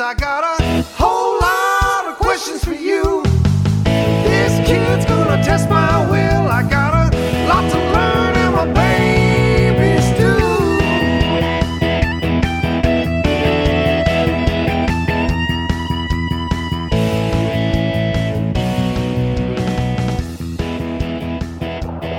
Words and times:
I 0.00 0.12
got 0.14 0.43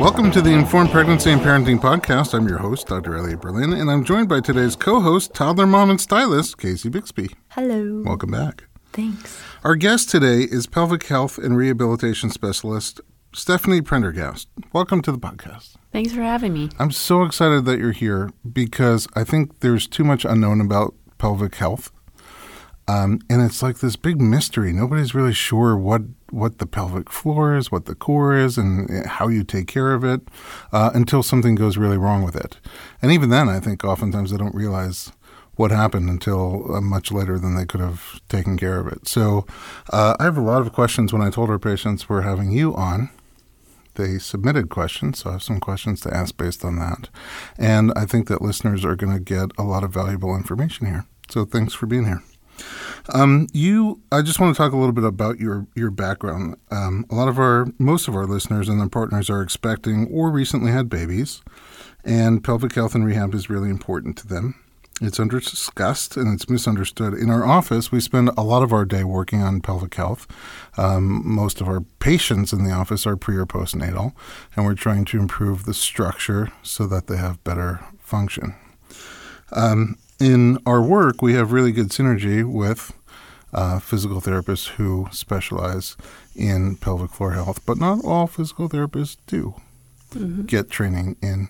Welcome 0.05 0.29
to 0.33 0.41
the 0.43 0.51
Informed 0.51 0.91
Pregnancy 0.91 1.31
and 1.31 1.41
Parenting 1.41 1.79
Podcast. 1.79 2.35
I'm 2.35 2.47
your 2.47 2.59
host, 2.59 2.85
Dr. 2.85 3.15
Elliot 3.15 3.41
Berlin, 3.41 3.73
and 3.73 3.89
I'm 3.89 4.03
joined 4.03 4.29
by 4.29 4.39
today's 4.39 4.75
co 4.75 4.99
host, 4.99 5.33
toddler 5.33 5.65
mom 5.65 5.89
and 5.89 5.99
stylist, 5.99 6.59
Casey 6.59 6.89
Bixby. 6.89 7.31
Hello. 7.49 8.03
Welcome 8.05 8.29
back. 8.29 8.65
Thanks. 8.93 9.41
Our 9.63 9.75
guest 9.75 10.11
today 10.11 10.41
is 10.41 10.67
pelvic 10.67 11.07
health 11.07 11.39
and 11.39 11.57
rehabilitation 11.57 12.29
specialist 12.29 13.01
Stephanie 13.33 13.81
Prendergast. 13.81 14.47
Welcome 14.73 15.01
to 15.01 15.11
the 15.11 15.17
podcast. 15.17 15.73
Thanks 15.91 16.13
for 16.13 16.21
having 16.21 16.53
me. 16.53 16.69
I'm 16.77 16.91
so 16.91 17.23
excited 17.23 17.65
that 17.65 17.79
you're 17.79 17.91
here 17.91 18.29
because 18.53 19.07
I 19.15 19.23
think 19.23 19.61
there's 19.61 19.87
too 19.87 20.03
much 20.03 20.23
unknown 20.23 20.61
about 20.61 20.93
pelvic 21.17 21.55
health. 21.55 21.91
Um, 22.87 23.21
and 23.27 23.41
it's 23.41 23.63
like 23.63 23.79
this 23.79 23.95
big 23.95 24.21
mystery. 24.21 24.71
Nobody's 24.71 25.15
really 25.15 25.33
sure 25.33 25.75
what, 25.75 26.03
what 26.35 26.57
the 26.57 26.65
pelvic 26.65 27.09
floor 27.09 27.55
is, 27.55 27.71
what 27.71 27.85
the 27.85 27.95
core 27.95 28.35
is, 28.35 28.57
and 28.57 28.89
uh, 28.91 29.07
how 29.07 29.27
you 29.27 29.43
take 29.43 29.67
care 29.67 29.93
of 29.93 30.03
it 30.03 30.21
uh, 30.71 30.91
until 30.93 31.23
something 31.23 31.55
goes 31.55 31.77
really 31.77 31.97
wrong 31.97 32.23
with 32.23 32.35
it. 32.35 32.57
And 33.01 33.11
even 33.11 33.29
then, 33.29 33.49
I 33.49 33.59
think 33.59 33.83
oftentimes 33.83 34.31
they 34.31 34.37
don't 34.37 34.53
realize 34.53 35.11
what 35.55 35.71
happened 35.71 36.09
until 36.09 36.75
uh, 36.75 36.81
much 36.81 37.11
later 37.11 37.39
than 37.39 37.55
they 37.55 37.65
could 37.65 37.79
have 37.79 38.19
taken 38.27 38.57
care 38.57 38.79
of 38.79 38.87
it. 38.87 39.07
So 39.07 39.45
uh, 39.93 40.17
I 40.19 40.25
have 40.25 40.37
a 40.37 40.41
lot 40.41 40.61
of 40.61 40.73
questions 40.73 41.13
when 41.13 41.21
I 41.21 41.29
told 41.29 41.49
our 41.49 41.59
patients 41.59 42.09
we're 42.09 42.21
having 42.21 42.51
you 42.51 42.75
on 42.75 43.09
they 43.95 44.19
submitted 44.19 44.69
questions, 44.69 45.19
so 45.19 45.29
I 45.29 45.33
have 45.33 45.43
some 45.43 45.59
questions 45.59 46.01
to 46.01 46.13
ask 46.13 46.35
based 46.37 46.63
on 46.63 46.75
that. 46.79 47.09
And 47.57 47.91
I 47.95 48.05
think 48.05 48.27
that 48.27 48.41
listeners 48.41 48.85
are 48.85 48.95
going 48.95 49.13
to 49.13 49.19
get 49.19 49.51
a 49.57 49.63
lot 49.63 49.83
of 49.83 49.93
valuable 49.93 50.35
information 50.35 50.85
here. 50.85 51.05
So 51.29 51.45
thanks 51.45 51.73
for 51.73 51.85
being 51.85 52.05
here. 52.05 52.21
Um, 53.13 53.47
you, 53.53 54.01
I 54.11 54.21
just 54.21 54.39
want 54.39 54.55
to 54.55 54.57
talk 54.57 54.73
a 54.73 54.77
little 54.77 54.93
bit 54.93 55.03
about 55.03 55.39
your 55.39 55.67
your 55.75 55.91
background. 55.91 56.57
Um, 56.71 57.05
a 57.09 57.15
lot 57.15 57.27
of 57.27 57.37
our, 57.37 57.67
most 57.77 58.07
of 58.07 58.15
our 58.15 58.25
listeners 58.25 58.67
and 58.67 58.79
their 58.79 58.89
partners 58.89 59.29
are 59.29 59.41
expecting 59.41 60.07
or 60.07 60.31
recently 60.31 60.71
had 60.71 60.89
babies, 60.89 61.41
and 62.03 62.43
pelvic 62.43 62.73
health 62.73 62.95
and 62.95 63.05
rehab 63.05 63.33
is 63.35 63.49
really 63.49 63.69
important 63.69 64.17
to 64.17 64.27
them. 64.27 64.55
It's 65.01 65.19
under 65.19 65.41
discussed 65.41 66.15
and 66.15 66.33
it's 66.33 66.49
misunderstood. 66.49 67.13
In 67.13 67.29
our 67.29 67.45
office, 67.45 67.91
we 67.91 67.99
spend 67.99 68.29
a 68.37 68.43
lot 68.43 68.63
of 68.63 68.71
our 68.71 68.85
day 68.85 69.03
working 69.03 69.41
on 69.41 69.59
pelvic 69.59 69.93
health. 69.95 70.25
Um, 70.77 71.21
most 71.25 71.59
of 71.59 71.67
our 71.67 71.81
patients 71.99 72.53
in 72.53 72.63
the 72.63 72.71
office 72.71 73.05
are 73.05 73.17
pre 73.17 73.35
or 73.35 73.45
postnatal, 73.45 74.13
and 74.55 74.65
we're 74.65 74.73
trying 74.73 75.03
to 75.05 75.19
improve 75.19 75.65
the 75.65 75.73
structure 75.73 76.53
so 76.63 76.87
that 76.87 77.07
they 77.07 77.17
have 77.17 77.43
better 77.43 77.81
function. 77.99 78.55
Um, 79.51 79.97
in 80.19 80.57
our 80.65 80.81
work, 80.81 81.21
we 81.21 81.33
have 81.33 81.51
really 81.51 81.71
good 81.71 81.89
synergy 81.89 82.43
with 82.43 82.93
uh, 83.53 83.79
physical 83.79 84.21
therapists 84.21 84.69
who 84.69 85.07
specialize 85.11 85.95
in 86.35 86.75
pelvic 86.75 87.11
floor 87.11 87.31
health, 87.31 87.65
but 87.65 87.77
not 87.77 88.03
all 88.03 88.27
physical 88.27 88.69
therapists 88.69 89.17
do 89.27 89.55
get 90.45 90.69
training 90.69 91.17
in 91.21 91.49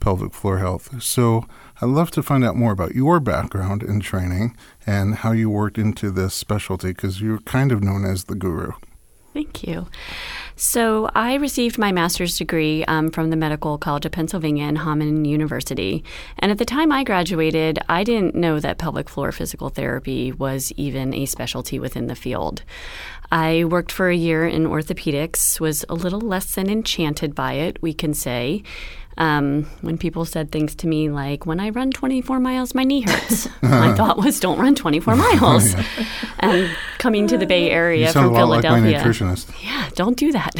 pelvic 0.00 0.32
floor 0.32 0.58
health. 0.58 1.02
So 1.02 1.44
I'd 1.80 1.86
love 1.88 2.10
to 2.12 2.22
find 2.22 2.44
out 2.44 2.56
more 2.56 2.72
about 2.72 2.94
your 2.94 3.20
background 3.20 3.82
in 3.82 4.00
training 4.00 4.56
and 4.86 5.16
how 5.16 5.32
you 5.32 5.50
worked 5.50 5.78
into 5.78 6.10
this 6.10 6.34
specialty 6.34 6.88
because 6.88 7.20
you're 7.20 7.40
kind 7.40 7.72
of 7.72 7.82
known 7.82 8.04
as 8.04 8.24
the 8.24 8.34
guru. 8.34 8.72
Thank 9.36 9.64
you. 9.64 9.86
So, 10.54 11.10
I 11.14 11.34
received 11.34 11.76
my 11.76 11.92
master's 11.92 12.38
degree 12.38 12.86
um, 12.86 13.10
from 13.10 13.28
the 13.28 13.36
Medical 13.36 13.76
College 13.76 14.06
of 14.06 14.12
Pennsylvania 14.12 14.64
and 14.64 14.78
Hahnemann 14.78 15.26
University. 15.26 16.02
And 16.38 16.50
at 16.50 16.56
the 16.56 16.64
time 16.64 16.90
I 16.90 17.04
graduated, 17.04 17.78
I 17.86 18.02
didn't 18.02 18.34
know 18.34 18.60
that 18.60 18.78
pelvic 18.78 19.10
floor 19.10 19.32
physical 19.32 19.68
therapy 19.68 20.32
was 20.32 20.72
even 20.78 21.12
a 21.12 21.26
specialty 21.26 21.78
within 21.78 22.06
the 22.06 22.14
field. 22.14 22.62
I 23.30 23.64
worked 23.64 23.92
for 23.92 24.08
a 24.08 24.16
year 24.16 24.46
in 24.46 24.64
orthopedics, 24.64 25.60
was 25.60 25.84
a 25.90 25.94
little 25.94 26.22
less 26.22 26.54
than 26.54 26.70
enchanted 26.70 27.34
by 27.34 27.54
it, 27.54 27.82
we 27.82 27.92
can 27.92 28.14
say. 28.14 28.62
Um, 29.18 29.64
when 29.80 29.96
people 29.96 30.24
said 30.24 30.52
things 30.52 30.74
to 30.76 30.86
me 30.86 31.08
like, 31.08 31.46
when 31.46 31.58
I 31.58 31.70
run 31.70 31.90
24 31.90 32.38
miles, 32.38 32.74
my 32.74 32.84
knee 32.84 33.02
hurts. 33.02 33.48
my 33.62 33.94
thought 33.94 34.18
was, 34.18 34.38
don't 34.40 34.58
run 34.58 34.74
24 34.74 35.16
miles. 35.40 35.74
And 36.38 36.70
coming 36.98 37.26
to 37.28 37.38
the 37.38 37.46
Bay 37.46 37.70
Area 37.70 38.12
from 38.12 38.26
a 38.26 38.28
lot 38.30 38.48
like 38.48 38.64
my 38.64 38.80
Philadelphia. 38.80 39.00
nutritionist. 39.00 39.64
Yeah, 39.64 39.88
don't 39.94 40.16
do 40.16 40.32
that. 40.32 40.54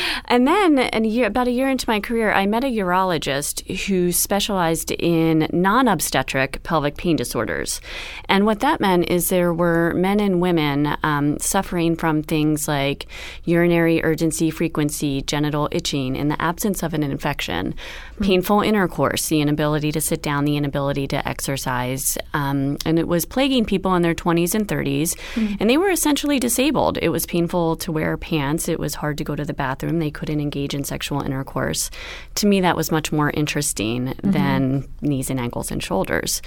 and 0.26 0.46
then, 0.46 0.78
and 0.78 1.04
a 1.04 1.08
year, 1.08 1.26
about 1.26 1.48
a 1.48 1.50
year 1.50 1.68
into 1.68 1.88
my 1.88 2.00
career, 2.00 2.32
I 2.32 2.46
met 2.46 2.64
a 2.64 2.66
urologist 2.66 3.86
who 3.86 4.12
specialized 4.12 4.90
in 4.92 5.48
non 5.52 5.88
obstetric 5.88 6.62
pelvic 6.62 6.96
pain 6.96 7.16
disorders. 7.16 7.80
And 8.28 8.44
what 8.44 8.60
that 8.60 8.80
meant 8.80 9.08
is 9.08 9.28
there 9.28 9.54
were 9.54 9.94
men 9.94 10.20
and 10.20 10.40
women 10.40 10.96
um, 11.02 11.38
suffering 11.38 11.96
from 11.96 12.22
things 12.22 12.68
like 12.68 13.06
urinary 13.44 14.02
urgency 14.04 14.50
frequency, 14.50 15.22
genital 15.22 15.68
itching 15.72 16.16
in 16.16 16.28
the 16.28 16.40
absence 16.40 16.82
of 16.82 16.92
an 16.94 17.02
infection, 17.02 17.29
Protection. 17.30 17.74
Mm-hmm. 18.20 18.32
painful 18.32 18.60
intercourse, 18.60 19.28
the 19.28 19.40
inability 19.40 19.92
to 19.92 20.00
sit 20.00 20.20
down, 20.20 20.44
the 20.44 20.58
inability 20.58 21.06
to 21.08 21.26
exercise. 21.26 22.18
Um, 22.34 22.76
and 22.84 22.98
it 22.98 23.08
was 23.08 23.24
plaguing 23.24 23.64
people 23.64 23.94
in 23.94 24.02
their 24.02 24.14
20s 24.14 24.54
and 24.54 24.68
30s. 24.68 25.14
Mm-hmm. 25.34 25.54
And 25.58 25.70
they 25.70 25.78
were 25.78 25.88
essentially 25.88 26.38
disabled. 26.38 26.98
It 27.00 27.08
was 27.08 27.24
painful 27.24 27.76
to 27.76 27.90
wear 27.90 28.18
pants, 28.18 28.68
it 28.68 28.78
was 28.78 28.96
hard 28.96 29.16
to 29.18 29.24
go 29.24 29.34
to 29.34 29.44
the 29.44 29.54
bathroom, 29.54 30.00
they 30.00 30.10
couldn't 30.10 30.38
engage 30.38 30.74
in 30.74 30.84
sexual 30.84 31.22
intercourse. 31.22 31.90
To 32.34 32.46
me, 32.46 32.60
that 32.60 32.76
was 32.76 32.92
much 32.92 33.10
more 33.10 33.30
interesting 33.30 34.08
mm-hmm. 34.08 34.30
than 34.32 34.88
knees 35.00 35.30
and 35.30 35.40
ankles 35.40 35.70
and 35.70 35.82
shoulders. 35.82 36.42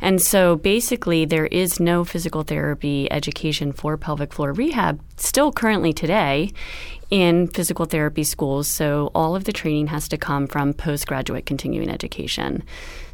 And 0.00 0.22
so 0.22 0.56
basically, 0.56 1.26
there 1.26 1.46
is 1.46 1.78
no 1.78 2.04
physical 2.04 2.42
therapy 2.42 3.10
education 3.12 3.72
for 3.72 3.98
pelvic 3.98 4.32
floor 4.32 4.54
rehab 4.54 4.98
still 5.18 5.52
currently 5.52 5.92
today 5.92 6.52
in 7.10 7.48
physical 7.48 7.86
therapy 7.86 8.22
schools. 8.22 8.68
So 8.68 9.10
all 9.14 9.34
of 9.34 9.44
the 9.44 9.52
training 9.52 9.88
has 9.88 10.08
to 10.08 10.18
come 10.18 10.46
from 10.46 10.74
postgraduate 10.74 11.17
continuing 11.46 11.90
education. 11.90 12.62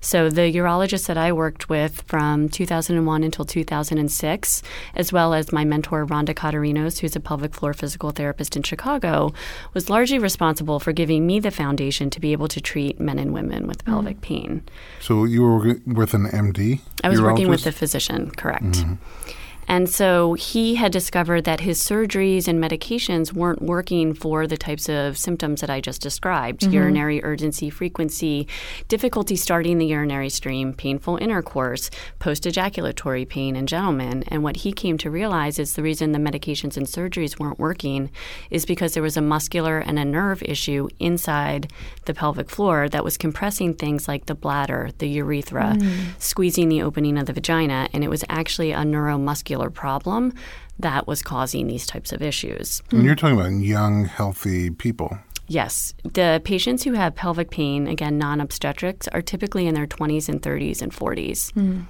So 0.01 0.29
the 0.29 0.53
urologist 0.53 1.07
that 1.07 1.17
I 1.17 1.33
worked 1.33 1.71
with 1.71 2.03
from 2.03 2.51
2001 2.51 3.25
until 3.25 3.45
2006, 3.45 4.63
as 4.95 5.13
well 5.13 5.33
as 5.33 5.51
my 5.51 5.65
mentor 5.65 6.05
Rhonda 6.07 6.35
Kotarinos, 6.35 6.99
who's 6.99 7.17
a 7.17 7.21
pelvic 7.21 7.55
floor 7.55 7.73
physical 7.73 8.11
therapist 8.11 8.55
in 8.55 8.63
Chicago, 8.63 9.33
was 9.73 9.89
largely 9.89 10.19
responsible 10.19 10.79
for 10.79 10.93
giving 10.93 11.27
me 11.27 11.41
the 11.41 11.51
foundation 11.51 12.11
to 12.11 12.21
be 12.21 12.33
able 12.33 12.49
to 12.49 12.61
treat 12.61 13.01
men 13.01 13.19
and 13.19 13.33
women 13.33 13.67
with 13.67 13.83
mm. 13.85 13.87
pelvic 13.87 14.21
pain. 14.21 14.63
So 15.01 15.25
you 15.25 15.43
were 15.43 15.81
with 15.87 16.13
an 16.13 16.27
MD? 16.27 16.81
I 17.03 17.09
was 17.09 17.23
working 17.23 17.49
with 17.49 17.67
a 17.67 17.73
physician, 17.73 18.31
correct. 18.31 18.65
Mm-hmm. 18.65 19.33
And 19.67 19.89
so 19.89 20.35
he 20.35 20.77
had 20.77 20.93
discovered 20.93 21.45
that 21.45 21.61
his 21.61 21.83
surgeries 21.83 22.49
and 22.49 22.63
medications 22.63 23.33
weren't 23.33 23.63
working 23.63 24.15
for 24.15 24.47
the 24.47 24.57
types 24.57 24.89
of 24.89 25.17
symptoms 25.19 25.61
that 25.61 25.71
I 25.71 25.81
just 25.81 26.03
described 26.03 26.61
mm-hmm. 26.61 26.73
urinary 26.73 27.25
urgency, 27.25 27.71
frequency, 27.71 28.47
difficulty 28.89 29.37
starting 29.37 29.79
the 29.79 29.87
urinary 29.87 30.29
stream, 30.29 30.73
painful 30.73 31.17
intercourse, 31.17 31.91
post 32.19 32.47
ejaculatory 32.47 33.25
pain 33.25 33.57
in 33.57 33.67
gentlemen. 33.67 34.25
And 34.29 34.43
what 34.43 34.57
he 34.57 34.73
came 34.73 34.99
to 34.99 35.11
realize 35.11 35.59
is 35.59 35.75
the 35.75 35.83
reason 35.83 36.13
the 36.13 36.19
medications 36.19 36.77
and 36.77 36.87
surgeries 36.87 37.39
weren't 37.39 37.59
working 37.59 38.11
is 38.51 38.67
because 38.67 38.95
there 38.95 39.03
was 39.03 39.17
a 39.17 39.23
muscular 39.23 39.79
and 39.79 39.99
a 39.99 40.05
nerve 40.05 40.43
issue 40.43 40.89
inside 40.99 41.71
the 42.05 42.15
pelvic 42.15 42.51
floor 42.51 42.89
that 42.89 43.05
was 43.05 43.17
compressing 43.17 43.75
things 43.75 44.07
like 44.09 44.27
the 44.27 44.35
bladder, 44.35 44.91
the 44.99 45.09
urethra, 45.09 45.75
mm. 45.79 46.21
squeezing 46.21 46.69
the 46.69 46.83
opening 46.83 47.17
of 47.19 47.27
the 47.27 47.33
vagina. 47.33 47.89
And 47.93 48.05
it 48.05 48.11
was 48.11 48.25
actually 48.29 48.73
a 48.73 48.79
neuromuscular 48.79 49.54
problem 49.71 50.33
that 50.79 51.07
was 51.07 51.23
causing 51.23 51.67
these 51.67 51.87
types 51.87 52.13
of 52.13 52.23
issues. 52.23 52.83
And 52.91 53.05
you're 53.05 53.15
talking 53.15 53.39
about 53.39 53.53
young, 53.53 54.05
healthy 54.05 54.71
people. 54.71 55.19
Yes, 55.47 55.95
the 56.05 56.41
patients 56.45 56.85
who 56.85 56.93
have 56.95 57.15
pelvic 57.15 57.51
pain, 57.51 57.87
again, 57.87 58.19
non 58.19 58.41
obstetrics, 58.41 59.09
are 59.09 59.23
typically 59.23 59.67
in 59.67 59.75
their 59.75 59.87
20s 59.87 60.29
and 60.29 60.41
30s 60.41 60.81
and 60.81 60.93
40s. 60.93 61.53
Mm. 61.53 61.87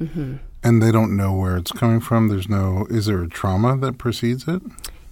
Mm-hmm. 0.00 0.36
And 0.64 0.82
they 0.82 0.90
don't 0.90 1.16
know 1.16 1.32
where 1.32 1.56
it's 1.56 1.70
coming 1.72 2.00
from. 2.00 2.28
There's 2.28 2.48
no, 2.48 2.86
is 2.90 3.06
there 3.06 3.22
a 3.22 3.28
trauma 3.28 3.76
that 3.78 3.98
precedes 3.98 4.48
it? 4.48 4.62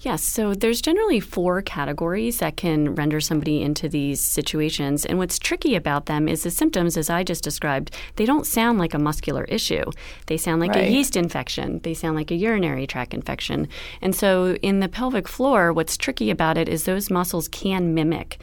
Yes, 0.05 0.23
so 0.23 0.53
there's 0.53 0.83
generally 0.83 1.19
four 1.19 1.63
categories 1.63 2.39
that 2.39 2.59
can 2.59 2.95
render 2.95 3.23
somebody 3.23 3.63
into 3.63 3.89
these 3.89 4.21
situations. 4.21 5.07
And 5.07 5.17
what's 5.17 5.39
tricky 5.39 5.75
about 5.77 6.05
them 6.05 6.29
is 6.29 6.43
the 6.43 6.51
symptoms, 6.51 6.99
as 6.99 7.09
I 7.09 7.25
just 7.25 7.43
described, 7.43 7.91
they 8.17 8.27
don't 8.27 8.47
sound 8.47 8.79
like 8.79 8.93
a 8.93 8.99
muscular 8.99 9.45
issue. 9.45 9.83
They 10.27 10.37
sound 10.37 10.61
like 10.61 10.77
a 10.77 10.91
yeast 10.91 11.17
infection, 11.17 11.81
they 11.85 11.95
sound 11.95 12.17
like 12.17 12.31
a 12.31 12.35
urinary 12.35 12.87
tract 12.87 13.15
infection. 13.15 13.67
And 14.03 14.15
so 14.15 14.57
in 14.57 14.81
the 14.81 14.89
pelvic 14.89 15.27
floor, 15.27 15.73
what's 15.73 15.97
tricky 15.97 16.31
about 16.31 16.59
it 16.59 16.69
is 16.69 16.85
those 16.85 17.09
muscles 17.09 17.49
can 17.49 17.95
mimic 17.95 18.43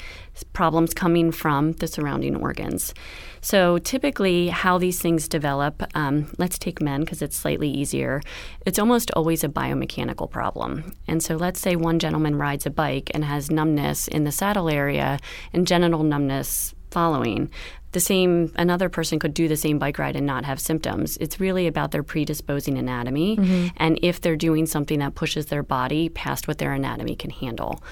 problems 0.53 0.95
coming 0.95 1.31
from 1.31 1.73
the 1.73 1.87
surrounding 1.87 2.37
organs. 2.37 2.95
So 3.41 3.79
typically, 3.79 4.49
how 4.49 4.77
these 4.77 5.01
things 5.01 5.27
develop, 5.27 5.83
um, 5.95 6.31
let's 6.37 6.59
take 6.59 6.79
men 6.79 7.01
because 7.01 7.21
it's 7.21 7.35
slightly 7.35 7.69
easier. 7.69 8.21
It's 8.65 8.77
almost 8.77 9.09
always 9.11 9.43
a 9.43 9.49
biomechanical 9.49 10.29
problem. 10.29 10.93
And 11.07 11.23
so 11.23 11.35
let's 11.35 11.59
say 11.59 11.75
one 11.75 11.97
gentleman 11.97 12.35
rides 12.35 12.67
a 12.67 12.69
bike 12.69 13.09
and 13.13 13.25
has 13.25 13.49
numbness 13.49 14.07
in 14.07 14.25
the 14.25 14.31
saddle 14.31 14.69
area 14.69 15.19
and 15.53 15.65
genital 15.65 16.03
numbness 16.03 16.75
following. 16.91 17.49
The 17.91 17.99
same, 17.99 18.51
another 18.55 18.89
person 18.89 19.19
could 19.19 19.33
do 19.33 19.47
the 19.47 19.57
same 19.57 19.79
bike 19.79 19.99
ride 19.99 20.15
and 20.15 20.25
not 20.25 20.45
have 20.45 20.59
symptoms. 20.59 21.17
It's 21.17 21.39
really 21.39 21.67
about 21.67 21.91
their 21.91 22.03
predisposing 22.03 22.77
anatomy 22.77 23.37
mm-hmm. 23.37 23.67
and 23.77 23.99
if 24.01 24.21
they're 24.21 24.35
doing 24.35 24.65
something 24.65 24.99
that 24.99 25.15
pushes 25.15 25.47
their 25.47 25.63
body 25.63 26.09
past 26.09 26.47
what 26.47 26.57
their 26.57 26.73
anatomy 26.73 27.15
can 27.15 27.31
handle. 27.31 27.83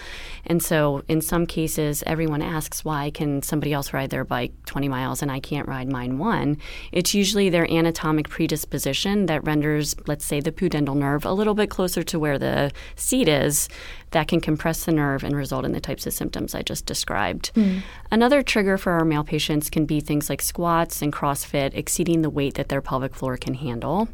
And 0.45 0.63
so, 0.63 1.03
in 1.07 1.21
some 1.21 1.45
cases, 1.45 2.03
everyone 2.05 2.41
asks, 2.41 2.85
why 2.85 3.11
can 3.11 3.41
somebody 3.41 3.73
else 3.73 3.93
ride 3.93 4.09
their 4.09 4.23
bike 4.23 4.53
20 4.65 4.87
miles 4.87 5.21
and 5.21 5.31
I 5.31 5.39
can't 5.39 5.67
ride 5.67 5.91
mine 5.91 6.17
one? 6.17 6.57
It's 6.91 7.13
usually 7.13 7.49
their 7.49 7.69
anatomic 7.69 8.29
predisposition 8.29 9.25
that 9.25 9.43
renders, 9.43 9.95
let's 10.07 10.25
say, 10.25 10.39
the 10.39 10.51
pudendal 10.51 10.95
nerve 10.95 11.25
a 11.25 11.33
little 11.33 11.53
bit 11.53 11.69
closer 11.69 12.03
to 12.03 12.19
where 12.19 12.39
the 12.39 12.71
seat 12.95 13.27
is 13.27 13.69
that 14.11 14.27
can 14.27 14.41
compress 14.41 14.85
the 14.85 14.91
nerve 14.91 15.23
and 15.23 15.35
result 15.35 15.65
in 15.65 15.71
the 15.71 15.79
types 15.79 16.07
of 16.07 16.13
symptoms 16.13 16.55
I 16.55 16.61
just 16.61 16.85
described. 16.85 17.51
Mm. 17.53 17.81
Another 18.11 18.41
trigger 18.41 18.77
for 18.77 18.93
our 18.93 19.05
male 19.05 19.23
patients 19.23 19.69
can 19.69 19.85
be 19.89 19.99
things 19.99 20.29
like 20.29 20.41
squats 20.41 21.01
and 21.01 21.11
CrossFit 21.11 21.73
exceeding 21.73 22.21
the 22.21 22.29
weight 22.29 22.53
that 22.53 22.69
their 22.69 22.81
pelvic 22.81 23.13
floor 23.13 23.35
can 23.35 23.55
handle. 23.55 24.07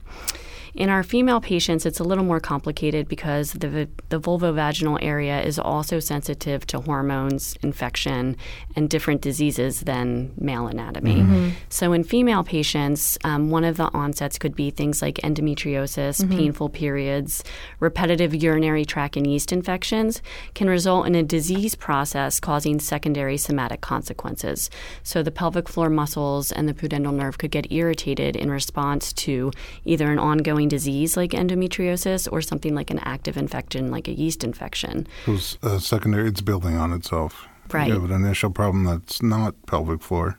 In 0.76 0.90
our 0.90 1.04
female 1.04 1.40
patients, 1.40 1.86
it's 1.86 2.02
a 2.02 2.04
little 2.04 2.26
more 2.26 2.42
complicated 2.42 3.08
because 3.08 3.54
the, 3.54 3.88
the 4.10 4.20
vulvovaginal 4.20 5.00
area 5.02 5.42
is 5.42 5.58
also 5.58 6.00
sensitive 6.02 6.68
to 6.68 6.82
hormones, 6.82 7.56
infection, 7.64 8.36
and 8.76 8.90
different 8.90 9.22
diseases 9.22 9.82
than 9.82 10.34
male 10.38 10.68
anatomy. 10.68 11.54
So, 11.70 11.94
in 11.94 12.04
female 12.04 12.44
patients, 12.44 13.18
um, 13.24 13.50
one 13.50 13.64
of 13.64 13.78
the 13.78 13.90
onsets 13.94 14.38
could 14.38 14.54
be 14.54 14.70
things 14.70 15.02
like 15.02 15.16
endometriosis, 15.16 16.30
painful 16.30 16.70
periods, 16.70 17.44
repetitive 17.80 18.36
urinary 18.36 18.84
tract 18.84 19.16
and 19.16 19.26
yeast 19.26 19.54
infections 19.54 20.22
can 20.56 20.70
result 20.70 21.08
in 21.08 21.16
a 21.16 21.24
disease 21.24 21.76
process 21.76 22.40
causing 22.42 22.80
secondary 22.80 23.38
somatic 23.38 23.80
consequences. 23.80 24.70
So, 25.04 25.24
the 25.24 25.32
pelvic 25.32 25.70
floor 25.70 25.90
muscles 25.90 26.52
and 26.52 26.68
the 26.68 26.74
pudendal 26.74 27.14
nerve 27.14 27.38
could 27.38 27.52
get 27.52 27.72
irritated 27.72 28.36
in 28.36 28.52
response 28.52 29.14
to 29.14 29.52
either 29.86 30.12
an 30.12 30.20
ongoing 30.20 30.65
disease 30.68 31.18
like 31.18 31.32
endometriosis 31.32 32.28
or 32.32 32.42
something 32.42 32.76
like 32.76 32.90
an 32.90 33.00
active 33.00 33.38
infection 33.38 33.92
like 33.92 34.08
a 34.08 34.14
yeast 34.14 34.44
infection. 34.44 35.08
Those 35.26 35.58
uh, 35.64 35.80
secondary, 35.80 36.28
it's 36.28 36.42
building 36.42 36.78
on 36.78 36.94
itself. 36.94 37.48
Right. 37.72 37.88
You 37.88 37.94
have 37.94 38.04
an 38.04 38.12
initial 38.12 38.52
problem 38.52 38.84
that's 38.84 39.22
not 39.22 39.56
pelvic 39.66 40.02
floor, 40.02 40.38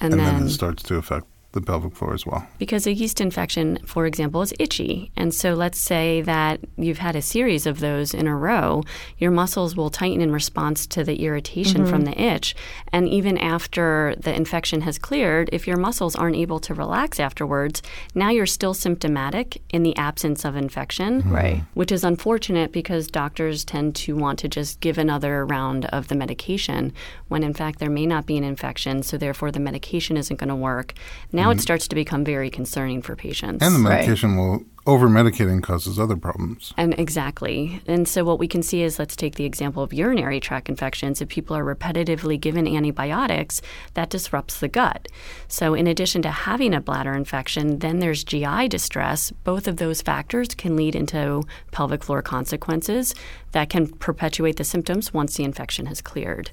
And, 0.00 0.12
and, 0.12 0.20
then, 0.20 0.34
then 0.34 0.46
it 0.46 0.50
starts 0.50 0.82
to 0.84 0.96
affect 0.96 1.26
the 1.52 1.60
pelvic 1.60 1.94
floor 1.94 2.14
as 2.14 2.26
well. 2.26 2.46
because 2.58 2.86
a 2.86 2.92
yeast 2.92 3.20
infection, 3.20 3.78
for 3.84 4.06
example, 4.06 4.42
is 4.42 4.54
itchy. 4.58 5.10
And 5.16 5.34
so 5.34 5.54
let's 5.54 5.78
say 5.78 6.22
that 6.22 6.60
you've 6.76 6.98
had 6.98 7.16
a 7.16 7.22
series 7.22 7.66
of 7.66 7.80
those 7.80 8.14
in 8.14 8.26
a 8.26 8.36
row, 8.36 8.82
your 9.18 9.30
muscles 9.30 9.76
will 9.76 9.90
tighten 9.90 10.20
in 10.20 10.32
response 10.32 10.86
to 10.88 11.04
the 11.04 11.22
irritation 11.24 11.82
mm-hmm. 11.82 11.90
from 11.90 12.02
the 12.04 12.20
itch. 12.20 12.54
And 12.92 13.08
even 13.08 13.36
after 13.38 14.14
the 14.18 14.34
infection 14.34 14.82
has 14.82 14.98
cleared, 14.98 15.50
if 15.52 15.66
your 15.66 15.76
muscles 15.76 16.16
aren't 16.16 16.36
able 16.36 16.60
to 16.60 16.74
relax 16.74 17.20
afterwards, 17.20 17.82
now 18.14 18.30
you're 18.30 18.46
still 18.46 18.74
symptomatic 18.74 19.60
in 19.70 19.82
the 19.82 19.96
absence 19.96 20.44
of 20.44 20.56
infection. 20.56 21.22
Mm-hmm. 21.22 21.34
Right. 21.34 21.62
Which 21.74 21.92
is 21.92 22.04
unfortunate 22.04 22.72
because 22.72 23.06
doctors 23.08 23.64
tend 23.64 23.94
to 23.96 24.16
want 24.16 24.38
to 24.40 24.48
just 24.48 24.80
give 24.80 24.98
another 24.98 25.44
round 25.44 25.84
of 25.86 26.08
the 26.08 26.14
medication 26.14 26.92
when 27.28 27.42
in 27.42 27.54
fact 27.54 27.78
there 27.78 27.90
may 27.90 28.06
not 28.06 28.26
be 28.26 28.36
an 28.36 28.44
infection, 28.44 29.02
so 29.02 29.16
therefore 29.16 29.50
the 29.50 29.60
medication 29.60 30.16
isn't 30.16 30.36
going 30.36 30.48
to 30.48 30.54
work. 30.54 30.94
Now 31.32 31.41
it 31.50 31.54
mm-hmm. 31.54 31.60
starts 31.60 31.88
to 31.88 31.94
become 31.94 32.24
very 32.24 32.50
concerning 32.50 33.02
for 33.02 33.16
patients. 33.16 33.64
And 33.64 33.74
the 33.74 33.88
Right. 33.88 34.00
medication 34.00 34.36
will 34.36 34.64
over 34.84 35.08
medicating 35.08 35.62
causes 35.62 35.98
other 35.98 36.16
problems. 36.16 36.74
And 36.76 36.98
exactly. 36.98 37.80
And 37.86 38.08
so 38.08 38.24
what 38.24 38.40
we 38.40 38.48
can 38.48 38.62
see 38.62 38.82
is 38.82 38.98
let's 38.98 39.14
take 39.14 39.36
the 39.36 39.44
example 39.44 39.82
of 39.82 39.92
urinary 39.92 40.40
tract 40.40 40.68
infections. 40.68 41.20
If 41.20 41.28
people 41.28 41.56
are 41.56 41.64
repetitively 41.64 42.40
given 42.40 42.66
antibiotics, 42.66 43.62
that 43.94 44.10
disrupts 44.10 44.58
the 44.58 44.68
gut. 44.68 45.06
So 45.46 45.74
in 45.74 45.86
addition 45.86 46.22
to 46.22 46.30
having 46.30 46.74
a 46.74 46.80
bladder 46.80 47.14
infection, 47.14 47.78
then 47.78 48.00
there's 48.00 48.24
GI 48.24 48.68
distress. 48.68 49.30
Both 49.44 49.68
of 49.68 49.76
those 49.76 50.02
factors 50.02 50.48
can 50.48 50.74
lead 50.74 50.96
into 50.96 51.44
pelvic 51.70 52.02
floor 52.02 52.22
consequences 52.22 53.14
that 53.52 53.70
can 53.70 53.86
perpetuate 53.86 54.56
the 54.56 54.64
symptoms 54.64 55.14
once 55.14 55.36
the 55.36 55.44
infection 55.44 55.86
has 55.86 56.00
cleared. 56.00 56.50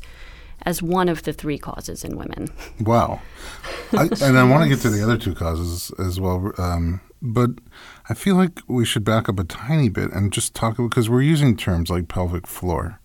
As 0.63 0.81
one 0.81 1.09
of 1.09 1.23
the 1.23 1.33
three 1.33 1.57
causes 1.57 2.03
in 2.03 2.17
women. 2.17 2.49
Wow. 2.81 3.21
I, 3.93 4.03
and 4.21 4.37
I 4.37 4.43
want 4.43 4.63
to 4.63 4.69
get 4.69 4.81
to 4.81 4.89
the 4.89 5.03
other 5.03 5.17
two 5.17 5.33
causes 5.33 5.91
as 5.99 6.19
well. 6.19 6.53
Um, 6.57 7.01
but 7.21 7.51
I 8.09 8.13
feel 8.13 8.35
like 8.35 8.59
we 8.67 8.85
should 8.85 9.03
back 9.03 9.27
up 9.27 9.39
a 9.39 9.43
tiny 9.43 9.89
bit 9.89 10.11
and 10.11 10.31
just 10.31 10.53
talk 10.53 10.77
because 10.77 11.09
we're 11.09 11.21
using 11.21 11.57
terms 11.57 11.89
like 11.89 12.07
pelvic 12.07 12.47
floor. 12.47 12.99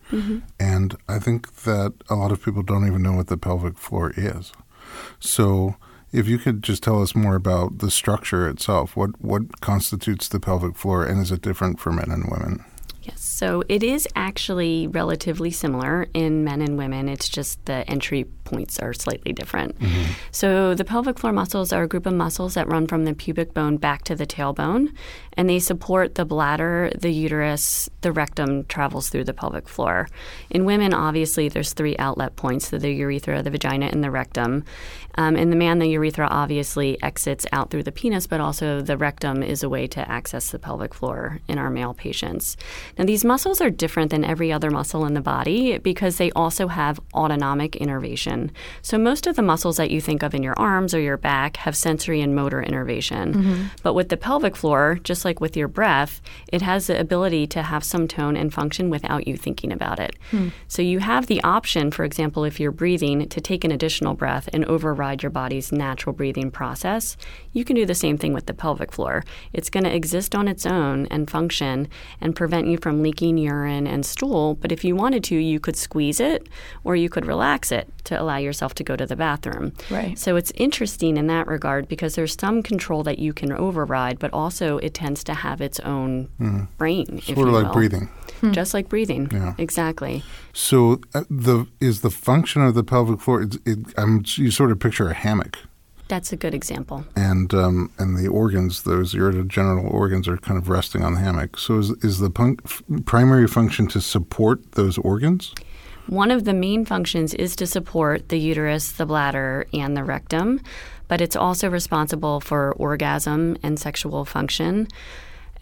And 0.61 0.97
I 1.09 1.19
think 1.19 1.63
that 1.65 1.95
a 2.09 2.15
lot 2.15 2.31
of 2.31 2.43
people 2.45 2.63
don't 2.63 2.87
even 2.87 3.03
know 3.03 3.15
what 3.15 3.27
the 3.27 3.37
pelvic 3.37 3.79
floor 3.79 4.13
is. 4.17 4.53
So 5.19 5.77
if 6.13 6.29
you 6.29 6.39
could 6.39 6.63
just 6.63 6.83
tell 6.83 7.03
us 7.03 7.17
more 7.17 7.35
about 7.35 7.79
the 7.79 7.91
structure 7.91 8.49
itself, 8.49 8.97
what, 8.97 9.21
what 9.21 9.61
constitutes 9.61 10.29
the 10.29 10.39
pelvic 10.39 10.77
floor 10.77 11.05
and 11.05 11.21
is 11.21 11.33
it 11.33 11.43
different 11.43 11.81
for 11.81 11.91
men 11.91 12.11
and 12.11 12.31
women? 12.31 12.65
Yes, 13.05 13.21
so 13.21 13.63
it 13.69 13.83
is 13.83 14.09
actually 14.17 14.87
relatively 14.87 15.51
similar 15.51 16.07
in 16.15 16.43
men 16.43 16.63
and 16.63 16.79
women. 16.79 17.07
It's 17.07 17.29
just 17.29 17.63
the 17.67 17.89
entry 17.89 18.25
points 18.45 18.79
are 18.79 18.93
slightly 18.93 19.33
different. 19.33 19.77
So 20.31 20.75
the 20.75 20.85
pelvic 20.85 21.19
floor 21.19 21.33
muscles 21.33 21.73
are 21.73 21.83
a 21.83 21.89
group 21.89 22.07
of 22.07 22.15
muscles 22.15 22.55
that 22.55 22.69
run 22.69 22.87
from 22.87 23.05
the 23.05 23.15
pubic 23.15 23.55
bone 23.55 23.77
back 23.77 24.05
to 24.05 24.15
the 24.15 24.27
tailbone, 24.27 24.93
and 25.37 25.49
they 25.49 25.59
support 25.59 26.15
the 26.15 26.25
bladder, 26.25 26.93
the 26.97 27.11
uterus, 27.11 27.89
the 28.03 28.13
rectum 28.13 28.65
travels 28.65 29.09
through 29.09 29.25
the 29.25 29.35
pelvic 29.35 29.69
floor. 29.69 30.09
In 30.51 30.65
women, 30.65 30.95
obviously, 30.95 31.49
there's 31.49 31.73
three 31.73 31.97
outlet 31.99 32.37
points: 32.37 32.69
so 32.69 32.79
the 32.79 32.93
urethra, 32.93 33.43
the 33.43 33.51
vagina, 33.51 33.87
and 33.87 34.03
the 34.05 34.11
rectum. 34.11 34.65
Um, 35.17 35.37
in 35.37 35.51
the 35.51 35.57
man, 35.57 35.79
the 35.79 35.89
urethra 35.89 36.27
obviously 36.29 37.01
exits 37.03 37.47
out 37.53 37.71
through 37.71 37.85
the 37.85 37.93
penis, 37.93 38.27
but 38.27 38.41
also 38.41 38.81
the 38.81 38.97
rectum 38.97 39.43
is 39.43 39.63
a 39.63 39.69
way 39.69 39.87
to 39.87 40.11
access 40.11 40.51
the 40.51 40.59
pelvic 40.59 40.93
floor 40.93 41.41
in 41.47 41.57
our 41.57 41.71
male 41.71 41.95
patients. 41.95 42.57
Now, 42.99 43.05
these 43.05 43.25
muscles 43.25 43.61
are 43.61 43.71
different 43.71 44.11
than 44.11 44.25
every 44.25 44.51
other 44.53 44.71
muscle 44.71 45.07
in 45.07 45.15
the 45.15 45.21
body 45.21 45.79
because 45.79 46.17
they 46.19 46.33
also 46.33 46.67
have 46.67 46.99
autonomic 47.15 47.77
innervation. 47.77 48.34
Function. 48.35 48.57
So, 48.83 48.99
most 48.99 49.27
of 49.27 49.37
the 49.37 49.43
muscles 49.43 49.77
that 49.77 49.91
you 49.91 50.01
think 50.01 50.23
of 50.23 50.35
in 50.35 50.43
your 50.43 50.59
arms 50.59 50.95
or 50.95 51.01
your 51.01 51.17
back 51.17 51.57
have 51.59 51.77
sensory 51.77 52.21
and 52.21 52.35
motor 52.35 52.63
innervation. 52.63 53.35
Mm-hmm. 53.35 53.65
But 53.83 53.95
with 53.95 54.09
the 54.09 54.17
pelvic 54.17 54.57
floor, 54.57 54.99
just 55.03 55.25
like 55.25 55.41
with 55.41 55.57
your 55.57 55.69
breath, 55.69 56.21
it 56.53 56.63
has 56.63 56.87
the 56.87 56.99
ability 56.99 57.47
to 57.49 57.63
have 57.63 57.85
some 57.85 58.09
tone 58.09 58.37
and 58.37 58.53
function 58.53 58.91
without 58.91 59.27
you 59.27 59.37
thinking 59.37 59.73
about 59.73 59.99
it. 59.99 60.17
Hmm. 60.31 60.49
So, 60.69 60.83
you 60.83 60.99
have 61.01 61.27
the 61.27 61.43
option, 61.43 61.91
for 61.91 62.05
example, 62.05 62.45
if 62.45 62.61
you're 62.61 62.73
breathing, 62.73 63.29
to 63.29 63.41
take 63.41 63.65
an 63.65 63.73
additional 63.73 64.15
breath 64.15 64.49
and 64.53 64.65
override 64.65 65.23
your 65.23 65.31
body's 65.31 65.73
natural 65.73 66.15
breathing 66.15 66.51
process. 66.51 67.17
You 67.53 67.65
can 67.65 67.77
do 67.77 67.87
the 67.87 67.95
same 67.95 68.19
thing 68.19 68.33
with 68.33 68.47
the 68.47 68.55
pelvic 68.55 68.93
floor. 68.93 69.25
It's 69.53 69.71
going 69.71 69.85
to 69.85 69.95
exist 69.95 70.35
on 70.35 70.49
its 70.49 70.67
own 70.67 71.07
and 71.07 71.31
function 71.31 71.89
and 72.21 72.37
prevent 72.37 72.67
you 72.67 72.79
from 72.79 73.03
leaking 73.03 73.39
urine 73.39 73.87
and 73.87 74.05
stool. 74.05 74.55
But 74.55 74.73
if 74.73 74.85
you 74.85 74.97
wanted 74.97 75.25
to, 75.25 75.37
you 75.37 75.61
could 75.61 75.77
squeeze 75.77 76.21
it 76.21 76.49
or 76.85 76.97
you 76.97 77.09
could 77.09 77.27
relax 77.27 77.73
it 77.73 77.89
to 78.05 78.21
allow 78.25 78.39
yourself 78.39 78.75
to 78.75 78.83
go 78.85 78.97
to 78.97 79.07
the 79.07 79.15
bathroom. 79.17 79.73
Right. 79.91 80.19
So 80.19 80.35
it's 80.37 80.51
interesting 80.57 81.17
in 81.17 81.29
that 81.29 81.47
regard 81.47 81.87
because 81.89 82.17
there's 82.17 82.37
some 82.41 82.63
control 82.63 83.03
that 83.05 83.19
you 83.21 83.33
can 83.33 83.53
override, 83.53 84.19
but 84.19 84.33
also 84.33 84.79
it 84.79 84.95
tends 84.95 85.23
to 85.25 85.35
have 85.35 85.61
its 85.61 85.79
own 85.81 86.29
brain. 86.79 87.07
if 87.29 87.37
Sort 87.37 87.49
of 87.49 87.55
like 87.55 87.67
will. 87.67 87.73
breathing. 87.75 88.09
Just 88.51 88.75
like 88.75 88.89
breathing. 88.89 89.29
Yeah. 89.33 89.55
Exactly. 89.59 90.23
So 90.53 91.01
uh, 91.15 91.25
the 91.31 91.67
is 91.81 92.01
the 92.01 92.11
function 92.11 92.63
of 92.63 92.75
the 92.75 92.83
pelvic 92.85 93.21
floor. 93.21 93.43
It, 93.43 93.57
it, 93.65 93.79
I'm, 93.97 94.25
you 94.37 94.51
sort 94.51 94.71
of 94.73 94.79
picture 94.81 95.09
a 95.09 95.15
hammock, 95.15 95.57
That's 96.09 96.33
a 96.33 96.37
good 96.37 96.55
example. 96.55 97.05
and 97.17 97.55
um, 97.55 97.91
and 97.99 98.19
the 98.19 98.29
organs, 98.29 98.83
those 98.83 99.15
urogenital 99.15 99.91
organs, 99.91 100.29
are 100.29 100.37
kind 100.37 100.59
of 100.59 100.69
resting 100.69 101.03
on 101.05 101.15
the 101.15 101.21
hammock. 101.21 101.59
So 101.59 101.79
is 101.79 101.91
is 102.03 102.19
the 102.19 102.31
pun- 102.31 102.59
f- 102.67 102.83
primary 103.07 103.47
function 103.49 103.87
to 103.89 104.01
support 104.01 104.73
those 104.73 104.99
organs? 104.99 105.55
One 106.07 106.31
of 106.31 106.45
the 106.45 106.53
main 106.53 106.85
functions 106.85 107.33
is 107.35 107.57
to 107.57 107.67
support 107.67 108.29
the 108.29 108.39
uterus, 108.39 108.93
the 108.93 109.07
bladder, 109.07 109.67
and 109.73 109.97
the 109.97 110.05
rectum, 110.05 110.61
but 111.09 111.21
it's 111.21 111.37
also 111.37 111.71
responsible 111.71 112.41
for 112.41 112.73
orgasm 112.73 113.57
and 113.63 113.79
sexual 113.79 114.25
function, 114.25 114.89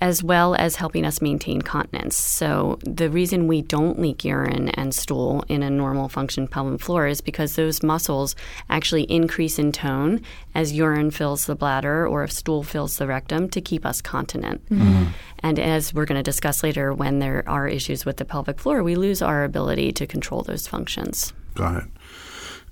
as 0.03 0.21
well 0.21 0.57
as 0.57 0.75
helping 0.75 1.07
us 1.07 1.23
maintain 1.23 1.63
continence. 1.63 2.17
So, 2.17 2.77
the 2.83 3.09
reason 3.09 3.47
we 3.47 3.63
don't 3.63 4.01
leak 4.01 4.25
urine 4.25 4.69
and 4.71 4.93
stool 4.93 5.45
in 5.49 5.63
a 5.63 5.71
normal 5.71 6.09
function 6.09 6.49
pelvic 6.49 6.81
floor 6.81 7.07
is 7.07 7.21
because 7.21 7.55
those 7.55 7.85
muscles 7.85 8.35
actually 8.69 9.05
increase 9.05 9.61
in 9.61 9.71
tone 9.71 10.21
as 10.57 10.73
urine 10.73 11.13
fills 11.13 11.47
the 11.47 11.55
bladder 11.55 12.05
or 12.05 12.25
if 12.25 12.33
stool 12.33 12.65
fills 12.65 12.97
the 12.97 13.07
rectum 13.07 13.49
to 13.51 13.61
keep 13.61 13.87
us 13.87 14.03
continent. 14.03 14.61
And 15.39 15.61
as 15.61 15.95
we're 15.95 16.07
going 16.07 16.19
to 16.19 16.23
discuss 16.25 16.65
later, 16.65 16.93
when 16.93 17.21
there 17.21 17.45
are 17.49 17.69
issues 17.69 18.05
with 18.05 18.17
the 18.17 18.25
pelvic 18.25 18.59
floor, 18.59 18.83
we 18.83 18.97
lose 18.97 19.23
our 19.23 19.45
ability 19.45 19.93
to 19.93 20.07
control 20.09 20.43
those 20.43 20.67
functions. 20.67 21.33
Got 21.55 21.77
it. 21.77 21.85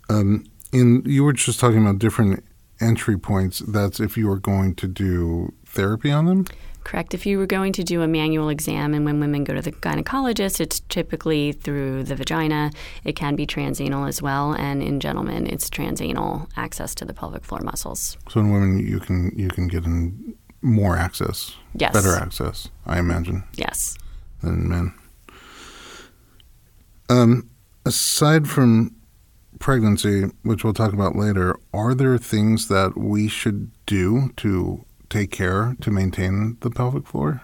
Um, 0.08 0.46
in 0.72 1.04
you 1.06 1.22
were 1.22 1.32
just 1.32 1.60
talking 1.60 1.80
about 1.80 2.00
different 2.00 2.42
entry 2.80 3.16
points. 3.16 3.60
That's 3.60 4.00
if 4.00 4.16
you 4.16 4.26
were 4.26 4.40
going 4.40 4.74
to 4.76 4.88
do 4.88 5.52
therapy 5.64 6.10
on 6.10 6.26
them. 6.26 6.46
Correct. 6.84 7.14
If 7.14 7.26
you 7.26 7.38
were 7.38 7.46
going 7.46 7.72
to 7.74 7.84
do 7.84 8.02
a 8.02 8.08
manual 8.08 8.48
exam, 8.48 8.94
and 8.94 9.04
when 9.04 9.20
women 9.20 9.44
go 9.44 9.54
to 9.54 9.62
the 9.62 9.72
gynecologist, 9.72 10.60
it's 10.60 10.80
typically 10.88 11.52
through 11.52 12.04
the 12.04 12.14
vagina. 12.16 12.70
It 13.04 13.16
can 13.16 13.36
be 13.36 13.46
transanal 13.46 14.08
as 14.08 14.22
well, 14.22 14.52
and 14.52 14.82
in 14.82 14.98
gentlemen, 15.00 15.46
it's 15.46 15.68
transanal 15.68 16.48
access 16.56 16.94
to 16.96 17.04
the 17.04 17.12
pelvic 17.14 17.44
floor 17.44 17.60
muscles. 17.62 18.16
So 18.28 18.40
in 18.40 18.50
women, 18.50 18.78
you 18.78 18.98
can 19.00 19.32
you 19.36 19.48
can 19.48 19.68
get 19.68 19.84
in 19.84 20.34
more 20.62 20.96
access, 20.96 21.54
Yes. 21.74 21.92
better 21.92 22.14
access, 22.14 22.68
I 22.86 22.98
imagine, 22.98 23.44
Yes. 23.56 23.96
than 24.42 24.68
men. 24.68 24.92
Um, 27.08 27.48
aside 27.84 28.48
from 28.48 28.94
pregnancy, 29.58 30.30
which 30.42 30.64
we'll 30.64 30.72
talk 30.74 30.92
about 30.92 31.16
later, 31.16 31.56
are 31.74 31.94
there 31.94 32.16
things 32.18 32.68
that 32.68 32.96
we 32.96 33.28
should 33.28 33.70
do 33.86 34.30
to 34.36 34.84
take 35.10 35.30
care 35.30 35.76
to 35.82 35.90
maintain 35.90 36.56
the 36.60 36.70
pelvic 36.70 37.06
floor? 37.06 37.42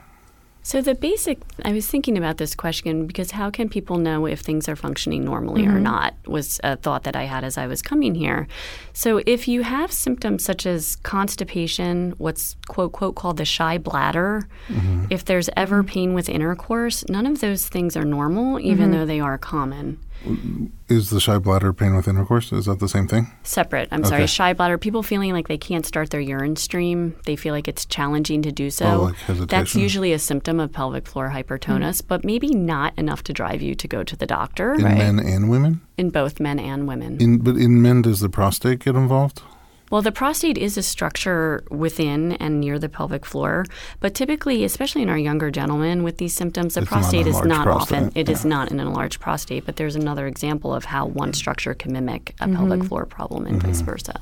So 0.67 0.83
the 0.83 0.97
basic, 0.97 1.39
I 1.65 1.73
was 1.73 1.87
thinking 1.87 2.19
about 2.19 2.39
this 2.39 2.57
question 2.57 3.07
because 3.07 3.31
how 3.31 3.51
can 3.51 3.69
people 3.69 3.99
know 3.99 4.27
if 4.27 4.41
things 4.41 4.69
are 4.69 4.75
functioning 4.75 5.25
normally 5.25 5.65
or 5.65 5.75
mm-hmm. 5.75 5.85
not? 5.85 6.15
Was 6.27 6.59
a 6.65 6.77
thought 6.77 7.05
that 7.05 7.15
I 7.15 7.23
had 7.23 7.45
as 7.45 7.57
I 7.57 7.69
was 7.69 7.83
coming 7.83 8.17
here. 8.17 8.49
So 8.93 9.23
if 9.27 9.47
you 9.47 9.63
have 9.63 9.93
symptoms 9.93 10.43
such 10.43 10.67
as 10.67 10.97
constipation, 10.97 12.15
what's 12.19 12.57
quote 12.67 12.91
quote 12.91 13.15
called 13.15 13.37
the 13.37 13.45
shy 13.45 13.79
bladder, 13.79 14.49
mm-hmm. 14.67 15.05
if 15.09 15.25
there's 15.25 15.49
ever 15.57 15.85
mm-hmm. 15.85 15.89
pain 15.89 16.15
with 16.15 16.29
intercourse, 16.29 17.09
none 17.09 17.27
of 17.27 17.39
those 17.39 17.69
things 17.69 17.97
are 17.97 18.05
normal, 18.05 18.59
even 18.59 18.91
though 18.91 19.07
they 19.07 19.21
are 19.21 19.39
common. 19.39 20.01
Is 20.89 21.11
the 21.11 21.21
shy 21.21 21.39
bladder 21.39 21.73
pain 21.73 21.95
with 21.95 22.09
intercourse? 22.09 22.53
Is 22.53 22.67
that 22.67 22.81
the 22.81 22.89
same 22.89 23.07
thing? 23.07 23.31
Separate, 23.43 23.89
I'm 23.93 24.01
Okay. 24.01 24.09
sorry, 24.09 24.27
shy 24.27 24.53
bladder. 24.53 24.79
People 24.79 25.03
feeling 25.03 25.33
like 25.33 25.49
they 25.49 25.59
can't 25.59 25.87
start 25.87 26.11
their 26.11 26.21
urine 26.21 26.57
stream, 26.57 27.15
they 27.27 27.37
feel 27.37 27.55
like 27.55 27.69
it's 27.69 27.85
challenging 27.85 28.43
to 28.43 28.53
do 28.53 28.67
oh, 28.67 28.71
so. 28.71 28.87
Oh, 28.87 29.33
like 29.33 29.49
That's 29.49 29.75
usually 29.75 30.13
a 30.13 30.19
symptom 30.19 30.59
of 30.61 30.73
pelvic 30.73 31.07
floor 31.07 31.31
hypertonus, 31.31 32.03
hmm. 32.03 32.07
but 32.09 32.25
maybe 32.25 32.49
not 32.49 32.93
enough 32.99 33.23
to 33.25 33.33
drive 33.33 33.63
you 33.63 33.75
to 33.75 33.89
go 33.89 34.03
to 34.03 34.17
the 34.17 34.27
doctor 34.27 34.75
In 34.75 34.83
men 34.83 35.19
and 35.19 35.49
women? 35.51 35.81
in 35.97 36.11
both 36.11 36.41
men 36.41 36.59
and 36.59 36.87
women. 36.89 37.21
In 37.21 37.39
but 37.39 37.57
in 37.57 37.81
men, 37.81 38.03
does 38.03 38.21
the 38.21 38.29
prostate 38.29 38.81
get 38.81 38.95
involved? 38.97 39.43
Well, 39.91 40.03
the 40.03 40.13
prostate 40.13 40.59
is 40.59 40.77
a 40.77 40.83
structure 40.83 41.63
within 41.71 42.33
and 42.33 42.61
near 42.61 42.79
the 42.79 42.89
pelvic 42.89 43.25
floor, 43.25 43.65
but 44.01 44.15
typically, 44.15 44.65
especially 44.65 45.03
in 45.03 45.09
our 45.09 45.19
younger 45.19 45.51
gentlemen 45.51 46.03
with 46.03 46.19
these 46.19 46.35
symptoms, 46.35 46.75
the 46.75 46.83
It's 46.83 46.91
prostate 46.91 47.27
an 47.27 47.29
is 47.29 47.37
enlarged 47.37 47.49
not 47.49 47.69
often. 47.69 48.05
prostate, 48.05 48.21
It 48.21 48.29
is 48.29 48.45
yeah. 48.45 48.49
not 48.49 48.71
an 48.73 48.81
enlarged 48.81 49.21
prostate, 49.21 49.65
but 49.65 49.77
there's 49.77 49.95
another 49.95 50.27
example 50.27 50.75
of 50.75 50.87
how 50.87 51.07
one 51.07 51.33
structure 51.33 51.75
can 51.75 51.93
mimic 51.93 52.35
a 52.41 52.47
mm-hmm. 52.47 52.57
pelvic 52.57 52.89
floor 52.89 53.07
problem 53.07 53.47
and 53.47 53.63
vice 53.63 53.77
mm-hmm. 53.77 53.87
versa. 53.87 54.21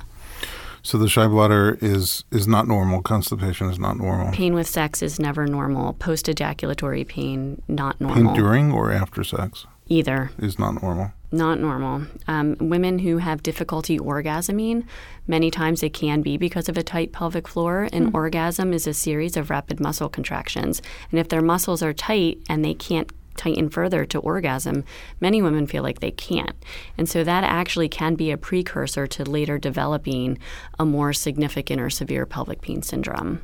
So 0.82 0.98
the 0.98 1.08
shy 1.08 1.26
bladder 1.26 1.78
is 1.80 2.24
is 2.30 2.46
not 2.46 2.68
normal. 2.68 3.00
Constipation 3.00 3.70
is 3.70 3.78
not 3.78 3.96
normal. 3.96 4.32
Pain 4.32 4.52
with 4.52 4.68
sex 4.68 5.00
is 5.00 5.18
never 5.18 5.46
normal. 5.46 5.94
Post 5.94 6.28
ejaculatory 6.28 7.04
pain, 7.04 7.62
not 7.68 7.98
normal. 8.02 8.16
Pain 8.16 8.24
normal. 8.24 8.42
during 8.42 8.70
or 8.72 8.92
after 8.92 9.24
sex 9.24 9.66
Either. 9.88 10.30
is 10.38 10.58
not 10.58 10.82
normal. 10.82 11.12
Not 11.30 11.58
normal. 11.58 12.06
Um, 12.28 12.56
women 12.60 13.00
who 13.00 13.18
have 13.18 13.42
difficulty 13.42 13.98
orgasming, 13.98 14.86
many 15.26 15.50
times 15.50 15.82
it 15.82 15.92
can 15.92 16.22
be 16.22 16.36
because 16.36 16.68
of 16.68 16.78
a 16.78 16.82
tight 16.82 17.12
pelvic 17.12 17.48
floor. 17.48 17.88
An 17.92 18.10
orgasm 18.14 18.72
is 18.72 18.86
a 18.86 18.94
series 18.94 19.36
of 19.36 19.50
rapid 19.50 19.80
muscle 19.80 20.08
contractions. 20.08 20.80
And 21.10 21.18
if 21.18 21.28
their 21.28 21.42
muscles 21.42 21.82
are 21.82 21.92
tight 21.92 22.38
and 22.48 22.64
they 22.64 22.74
can't 22.74 23.12
tighten 23.36 23.68
further 23.68 24.04
to 24.06 24.18
orgasm, 24.20 24.84
many 25.20 25.42
women 25.42 25.66
feel 25.66 25.82
like 25.82 26.00
they 26.00 26.12
can't. 26.12 26.54
And 26.96 27.08
so 27.08 27.24
that 27.24 27.44
actually 27.44 27.88
can 27.88 28.14
be 28.14 28.30
a 28.30 28.38
precursor 28.38 29.06
to 29.08 29.24
later 29.24 29.58
developing 29.58 30.38
a 30.78 30.84
more 30.84 31.12
significant 31.12 31.80
or 31.80 31.90
severe 31.90 32.26
pelvic 32.26 32.60
pain 32.60 32.82
syndrome. 32.82 33.40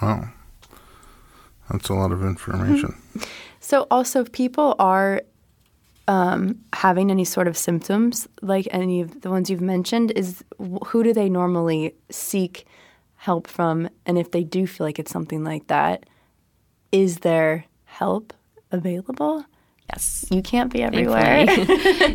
Wow, 0.00 0.28
that's 1.70 1.88
a 1.88 1.94
lot 1.94 2.12
of 2.12 2.22
information. 2.22 2.94
So 3.66 3.88
also, 3.90 4.20
if 4.20 4.30
people 4.30 4.76
are 4.78 5.22
um, 6.06 6.60
having 6.72 7.10
any 7.10 7.24
sort 7.24 7.48
of 7.48 7.58
symptoms, 7.58 8.28
like 8.40 8.68
any 8.70 9.00
of 9.00 9.22
the 9.22 9.28
ones 9.28 9.50
you've 9.50 9.60
mentioned, 9.60 10.12
is 10.12 10.44
who 10.86 11.02
do 11.02 11.12
they 11.12 11.28
normally 11.28 11.96
seek 12.08 12.64
help 13.16 13.48
from? 13.48 13.88
And 14.06 14.18
if 14.18 14.30
they 14.30 14.44
do 14.44 14.68
feel 14.68 14.86
like 14.86 15.00
it's 15.00 15.10
something 15.10 15.42
like 15.42 15.66
that, 15.66 16.06
is 16.92 17.18
there 17.18 17.64
help 17.86 18.32
available? 18.70 19.44
Yes. 19.90 20.26
You 20.30 20.42
can't 20.42 20.72
be 20.72 20.82
everywhere. 20.82 21.46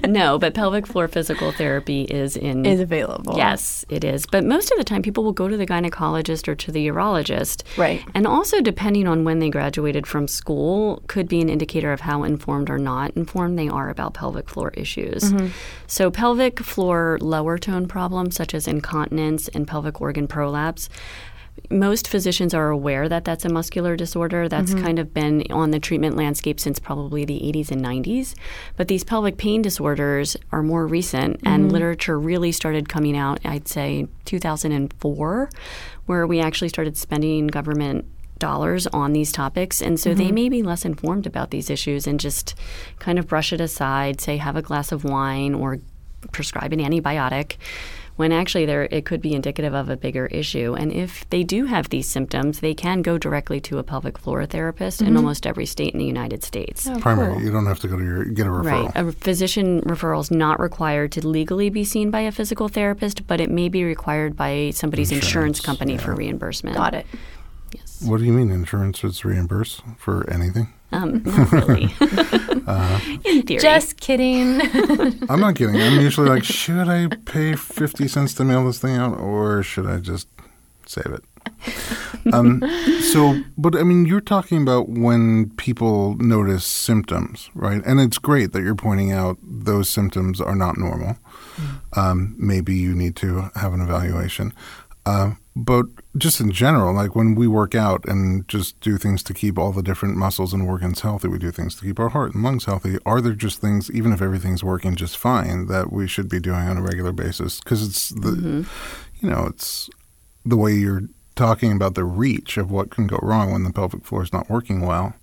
No, 0.08 0.38
but 0.38 0.54
pelvic 0.54 0.86
floor 0.88 1.08
physical 1.08 1.52
therapy 1.52 2.04
is 2.04 2.36
in 2.36 2.66
is 2.66 2.80
available. 2.80 3.38
Yes, 3.38 3.86
it 3.88 4.04
is. 4.04 4.26
But 4.26 4.44
most 4.44 4.72
of 4.72 4.78
the 4.78 4.84
time, 4.84 5.02
people 5.02 5.24
will 5.24 5.32
go 5.32 5.48
to 5.48 5.56
the 5.56 5.66
gynecologist 5.66 6.48
or 6.48 6.56
to 6.56 6.72
the 6.72 6.88
urologist. 6.88 7.64
Right. 7.78 8.04
And 8.14 8.28
also, 8.28 8.62
depending 8.62 9.08
on 9.08 9.24
when 9.24 9.40
they 9.40 9.50
graduated 9.50 10.06
from 10.06 10.28
school, 10.28 11.02
could 11.08 11.28
be 11.28 11.40
an 11.40 11.50
indicator 11.50 11.94
of 11.94 12.02
how 12.02 12.24
informed 12.24 12.70
or 12.70 12.78
not 12.78 13.12
informed 13.16 13.58
they 13.58 13.70
are 13.70 13.90
about 13.90 14.14
pelvic 14.14 14.50
floor 14.50 14.72
issues. 14.76 15.24
Mm-hmm. 15.24 15.48
So, 15.88 16.12
pelvic 16.12 16.60
floor 16.60 17.18
lower 17.22 17.58
tone 17.58 17.88
problems, 17.88 18.36
such 18.36 18.54
as 18.54 18.68
incontinence 18.68 19.48
and 19.50 19.68
pelvic 19.68 20.02
organ 20.02 20.28
prolapse, 20.28 20.90
most 21.72 22.08
physicians 22.08 22.54
are 22.54 22.70
aware 22.70 23.08
that 23.10 23.26
that's 23.26 23.46
a 23.46 23.50
muscular 23.50 23.96
disorder. 23.96 24.48
That's 24.48 24.74
mm-hmm. 24.74 24.84
kind 24.84 25.00
of 25.00 25.14
been 25.14 25.44
on 25.50 25.72
the 25.72 25.80
treatment 25.80 26.16
landscape 26.18 26.60
since 26.60 26.80
probably 26.80 27.26
the 27.26 27.40
80s 27.40 27.72
and 27.72 27.84
90s. 27.84 28.36
But 28.78 28.88
these 28.88 29.04
pelvic 29.04 29.38
pain 29.38 29.62
disorders 29.62 30.38
are 30.52 30.64
more 30.64 30.86
recent, 30.86 31.40
and 31.44 31.64
mm-hmm. 31.64 31.74
literature 31.74 32.20
really 32.20 32.52
started 32.52 32.90
coming 32.90 33.18
out, 33.18 33.40
I'd 33.46 33.68
say, 33.68 34.08
2004, 34.26 35.50
where 36.06 36.28
we 36.28 36.40
actually 36.40 36.70
started 36.70 36.98
spending 36.98 37.48
government 37.48 38.06
dollars 38.42 38.88
on 38.88 39.14
these 39.14 39.32
topics. 39.32 39.82
And 39.82 40.00
so 40.00 40.14
they 40.14 40.26
mm-hmm. 40.26 40.36
may 40.36 40.50
be 40.50 40.64
less 40.64 40.84
informed 40.84 41.26
about 41.26 41.52
these 41.52 41.70
issues 41.70 42.08
and 42.08 42.20
just 42.20 42.56
kind 43.00 43.18
of 43.18 43.28
brush 43.28 43.54
it 43.54 43.62
aside 43.62 44.20
say 44.20 44.38
have 44.38 44.58
a 44.58 44.62
glass 44.62 44.92
of 44.92 45.06
wine 45.06 45.54
or 45.54 45.80
prescribe 46.32 46.74
an 46.74 46.80
antibiotic 46.80 47.56
when 48.22 48.32
actually 48.32 48.68
there 48.68 48.84
it 48.92 49.04
could 49.04 49.20
be 49.20 49.34
indicative 49.34 49.74
of 49.74 49.90
a 49.90 49.98
bigger 49.98 50.28
issue. 50.28 50.76
And 50.78 50.94
if 50.94 51.28
they 51.32 51.42
do 51.42 51.66
have 51.66 51.90
these 51.90 52.08
symptoms, 52.08 52.60
they 52.60 52.76
can 52.76 53.02
go 53.02 53.18
directly 53.18 53.60
to 53.62 53.80
a 53.80 53.84
pelvic 53.84 54.20
floor 54.20 54.46
therapist 54.46 55.02
in 55.02 55.08
mm-hmm. 55.08 55.18
almost 55.18 55.48
every 55.48 55.66
state 55.66 55.94
in 55.94 56.00
the 56.00 56.06
United 56.06 56.44
States. 56.44 56.88
Oh, 56.88 57.00
Primary. 57.00 57.34
cool. 57.34 57.42
You 57.42 57.52
don't 57.52 57.66
have 57.66 57.80
to 57.80 57.88
go 57.88 57.98
to 57.98 58.04
your 58.04 58.26
get 58.26 58.46
a 58.46 58.50
referral. 58.52 58.94
Right. 58.94 59.08
A 59.08 59.12
physician 59.12 59.82
referral 59.82 60.22
is 60.22 60.30
not 60.30 60.60
required 60.60 61.12
to 61.14 61.28
legally 61.28 61.72
be 61.72 61.84
seen 61.84 62.12
by 62.12 62.20
a 62.20 62.32
physical 62.32 62.68
therapist, 62.68 63.26
but 63.26 63.42
it 63.42 63.50
may 63.50 63.70
be 63.70 63.84
required 63.84 64.38
by 64.38 64.70
somebody's 64.70 65.12
insurance, 65.12 65.58
Insurance, 65.58 65.60
company 65.62 65.98
for 65.98 66.14
reimbursement. 66.14 66.78
Got 66.78 66.94
it. 66.94 67.08
What 68.04 68.18
do 68.20 68.26
you 68.26 68.34
mean 68.34 68.52
insurance 68.52 69.04
is 69.04 69.24
reimbursed 69.24 69.82
for 69.98 70.30
anything? 70.30 70.74
Um, 70.92 71.24
not 71.24 71.52
really. 71.52 71.84
in 73.26 73.44
theory. 73.44 73.62
Just 73.62 74.00
kidding. 74.00 74.62
I'm 75.30 75.40
not 75.40 75.56
kidding. 75.56 75.82
I'm 75.82 76.02
usually 76.02 76.30
like, 76.30 76.44
should 76.44 76.90
I 76.90 77.08
pay 77.26 77.56
50 77.56 78.08
cents 78.08 78.34
to 78.36 78.44
mail 78.44 78.66
this 78.66 78.80
thing 78.80 78.96
out 78.98 79.18
or 79.18 79.64
should 79.64 79.86
I 79.86 80.00
just 80.00 80.28
save 80.86 81.08
it? 81.08 81.24
um, 82.34 82.62
so, 83.02 83.42
but 83.58 83.76
I 83.76 83.84
mean, 83.84 84.06
you're 84.06 84.22
talking 84.22 84.62
about 84.62 84.90
when 84.90 85.50
people 85.52 86.16
notice 86.18 86.66
symptoms, 86.66 87.50
right? 87.54 87.82
And 87.86 88.00
it's 88.00 88.18
great 88.18 88.52
that 88.54 88.62
you're 88.62 88.76
pointing 88.76 89.12
out 89.12 89.38
those 89.42 89.90
symptoms 89.90 90.42
are 90.42 90.56
not 90.56 90.78
normal. 90.78 91.18
Um, 91.94 92.36
maybe 92.38 92.76
you 92.76 92.94
need 92.94 93.16
to 93.18 93.50
have 93.56 93.74
an 93.74 93.82
evaluation. 93.82 94.54
Uh, 95.06 95.32
but 95.56 95.86
just 96.18 96.40
in 96.40 96.52
general, 96.52 96.94
like 96.94 97.16
when 97.16 97.36
we 97.36 97.48
work 97.48 97.76
out 97.76 98.06
and 98.08 98.48
just 98.48 98.80
do 98.80 98.98
things 98.98 99.22
to 99.24 99.34
keep 99.34 99.58
all 99.58 99.72
the 99.72 99.84
different 99.84 100.16
muscles 100.16 100.54
and 100.54 100.64
organs 100.64 101.02
healthy, 101.02 101.28
we 101.28 101.40
do 101.40 101.52
things 101.52 101.76
to 101.76 101.86
keep 101.86 102.00
our 102.00 102.10
heart 102.10 102.34
and 102.34 102.44
lungs 102.44 102.66
healthy. 102.66 102.98
Are 103.06 103.20
there 103.20 103.34
just 103.34 103.60
things, 103.60 103.92
even 103.92 104.14
if 104.14 104.22
everything's 104.22 104.64
working 104.64 104.96
just 104.96 105.18
fine, 105.18 105.68
that 105.68 105.92
we 105.92 106.08
should 106.08 106.30
be 106.30 106.40
doing 106.40 106.68
on 106.68 106.78
a 106.78 106.82
regular 106.82 107.12
basis? 107.12 107.60
Because 107.60 107.86
it's 107.86 108.10
the, 108.10 108.66
you 109.20 109.30
know, 109.30 109.46
it's 109.48 109.90
the 110.46 110.58
way 110.58 110.74
you're 110.74 111.04
talking 111.36 111.72
about 111.74 111.96
the 111.96 112.06
reach 112.06 112.58
of 112.58 112.72
what 112.72 112.92
can 112.92 113.08
go 113.08 113.20
wrong 113.22 113.52
when 113.52 113.64
the 113.64 113.74
pelvic 113.74 114.06
floor 114.06 114.24
is 114.24 114.34
not 114.34 114.50
working 114.50 114.82
well 114.86 115.16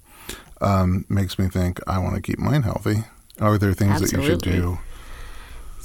um, 0.60 1.04
makes 1.08 1.38
me 1.38 1.48
think 1.48 1.80
I 1.86 1.98
want 1.98 2.16
to 2.16 2.22
keep 2.22 2.38
mine 2.38 2.62
healthy. 2.62 3.04
Are 3.40 3.58
there 3.58 3.72
things 3.72 4.00
that 4.00 4.12
you 4.12 4.24
should 4.24 4.40
do? 4.40 4.78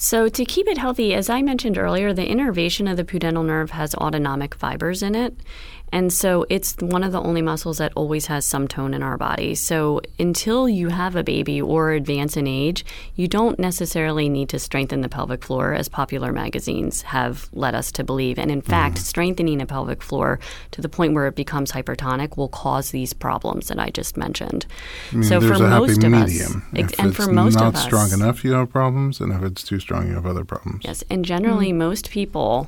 So, 0.06 0.28
to 0.28 0.44
keep 0.44 0.68
it 0.68 0.78
healthy, 0.78 1.14
as 1.14 1.30
I 1.30 1.42
mentioned 1.42 1.78
earlier, 1.78 2.12
the 2.12 2.28
innervation 2.28 2.90
of 2.90 2.98
the 2.98 3.06
pudendal 3.06 3.46
nerve 3.46 3.72
has 3.72 3.96
autonomic 3.96 4.54
fibers 4.54 5.02
in 5.02 5.16
it. 5.16 5.34
And 5.94 6.12
so 6.12 6.44
it's 6.50 6.76
one 6.80 7.04
of 7.04 7.12
the 7.12 7.22
only 7.22 7.44
muscles 7.44 7.78
that 7.78 7.94
always 7.96 8.26
has 8.26 8.46
some 8.46 8.68
tone 8.68 8.96
in 8.96 9.04
our 9.04 9.16
body. 9.16 9.54
So 9.54 10.02
until 10.18 10.68
you 10.68 10.90
have 10.90 11.16
a 11.16 11.24
baby 11.24 11.62
or 11.62 11.92
advance 11.92 12.36
in 12.36 12.48
age, 12.48 12.84
you 13.16 13.28
don't 13.28 13.60
necessarily 13.60 14.28
need 14.28 14.50
to 14.50 14.58
strengthen 14.58 15.02
the 15.02 15.08
pelvic 15.08 15.44
floor, 15.44 15.76
as 15.76 15.88
popular 15.90 16.34
magazines 16.34 17.04
have 17.04 17.48
led 17.54 17.76
us 17.76 17.92
to 17.92 18.04
believe. 18.04 18.40
And 18.40 18.50
in 18.50 18.64
mm-hmm. 18.64 18.72
fact, 18.72 18.98
strengthening 18.98 19.62
a 19.62 19.68
pelvic 19.68 20.02
floor 20.02 20.40
to 20.72 20.82
the 20.82 20.90
point 20.90 21.14
where 21.14 21.28
it 21.28 21.36
becomes 21.36 21.72
hypertonic 21.72 22.38
will 22.38 22.50
cause 22.50 22.90
these 22.90 23.14
problems 23.14 23.68
that 23.68 23.78
I 23.78 23.92
just 23.92 24.18
mentioned. 24.18 24.66
I 25.12 25.18
mean, 25.18 25.24
so 25.24 25.40
for 25.40 25.60
most 25.60 26.04
of 26.04 26.10
medium. 26.10 26.64
us, 26.74 26.80
ex- 26.80 26.94
and 27.00 27.16
for 27.16 27.32
most 27.32 27.58
of 27.58 27.76
us, 27.76 27.84
not 27.84 27.84
strong 27.84 28.12
enough, 28.14 28.44
you 28.44 28.54
have 28.54 28.72
problems, 28.72 29.22
and 29.22 29.32
if 29.32 29.44
it's 29.44 29.62
too 29.62 29.80
strong, 29.80 30.08
you 30.08 30.16
have 30.16 30.26
other 30.26 30.44
problems. 30.44 30.86
Yes, 30.86 31.04
and 31.12 31.24
generally 31.24 31.70
hmm. 31.70 31.78
most 31.78 32.10
people 32.10 32.68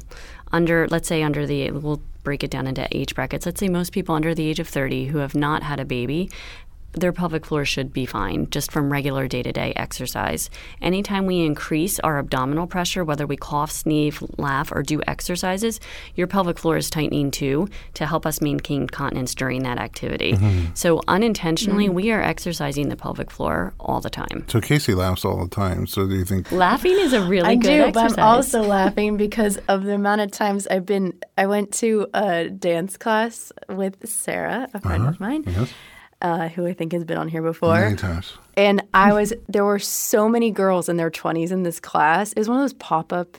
under 0.51 0.88
let's 0.89 1.08
say 1.08 1.24
under 1.24 1.48
the 1.48 1.72
we'll 1.72 2.01
break 2.25 2.44
it 2.44 2.51
down 2.51 2.67
into 2.67 2.86
age 2.91 3.15
brackets. 3.15 3.46
Let's 3.46 3.62
say 3.62 3.70
most 3.70 3.94
people 3.94 4.15
under 4.15 4.36
the 4.36 4.50
age 4.50 4.60
of 4.60 4.67
30 4.67 5.05
who 5.05 5.20
have 5.20 5.36
not 5.36 5.63
had 5.63 5.79
a 5.79 5.86
baby 5.86 6.29
their 6.96 7.14
pelvic 7.14 7.46
floor 7.46 7.66
should 7.66 7.94
be 7.94 8.06
fine 8.06 8.50
just 8.50 8.72
from 8.72 8.92
regular 8.92 9.28
day 9.28 9.44
to 9.44 9.52
day 9.52 9.74
exercise. 9.75 10.50
Anytime 10.82 11.25
we 11.25 11.42
increase 11.46 12.00
our 12.00 12.18
abdominal 12.18 12.68
pressure, 12.68 13.04
whether 13.04 13.28
we 13.28 13.38
cough, 13.38 13.72
sneeze, 13.72 14.22
laugh, 14.38 14.72
or 14.72 14.82
do 14.84 15.02
exercises, 15.08 15.80
your 16.16 16.28
pelvic 16.28 16.58
floor 16.58 16.78
is 16.78 16.90
tightening 16.90 17.32
too 17.32 17.68
to 17.96 18.06
help 18.06 18.25
us 18.25 18.42
maintain 18.42 18.88
continence 18.88 19.36
during 19.36 19.64
that 19.64 19.78
activity. 19.78 20.34
Mm-hmm. 20.34 20.74
So, 20.74 21.02
unintentionally, 21.08 21.90
we 21.90 22.12
are 22.12 22.22
exercising 22.22 22.90
the 22.90 22.96
pelvic 22.96 23.32
floor 23.32 23.74
all 23.80 24.02
the 24.02 24.10
time. 24.10 24.46
So 24.48 24.62
Casey 24.62 24.94
laughs 24.94 25.25
all 25.25 25.44
the 25.44 25.50
time. 25.50 25.88
So 25.88 26.08
do 26.08 26.16
you 26.16 26.25
think? 26.25 26.52
Laughing 26.52 26.98
is 26.98 27.14
a 27.14 27.22
really 27.25 27.50
I 27.50 27.56
good 27.56 27.68
do, 27.68 27.84
exercise. 27.84 28.16
but 28.16 28.20
I'm 28.20 28.25
also 28.25 28.62
laughing 28.62 29.18
because 29.18 29.58
of 29.68 29.84
the 29.84 29.94
amount 29.94 30.22
of 30.22 30.32
times 30.32 30.68
I've 30.68 30.86
been. 30.86 31.14
I 31.38 31.48
went 31.48 31.74
to 31.75 32.08
a 32.14 32.50
dance 32.50 32.98
class 32.98 33.52
with 33.70 34.08
Sarah, 34.08 34.70
a 34.74 34.80
friend 34.80 35.04
uh-huh. 35.04 35.12
of 35.12 35.20
mine, 35.20 35.44
Yes. 35.46 35.74
Uh, 36.22 36.50
who 36.50 36.66
I 36.66 36.74
think 36.74 36.94
has 36.94 37.04
been 37.04 37.18
on 37.18 37.28
here 37.28 37.42
before. 37.42 37.80
Many 37.80 37.96
times. 37.96 38.34
And 38.58 38.84
I 38.94 39.14
was 39.14 39.34
there 39.48 39.66
were 39.66 39.80
so 39.80 40.30
many 40.30 40.52
girls 40.52 40.90
in 40.90 40.98
their 40.98 41.12
20s 41.12 41.52
in 41.52 41.64
this 41.64 41.80
class. 41.80 42.32
It 42.34 42.40
was 42.40 42.50
one 42.50 42.58
of 42.58 42.64
those 42.64 42.74
pop-up 42.74 43.38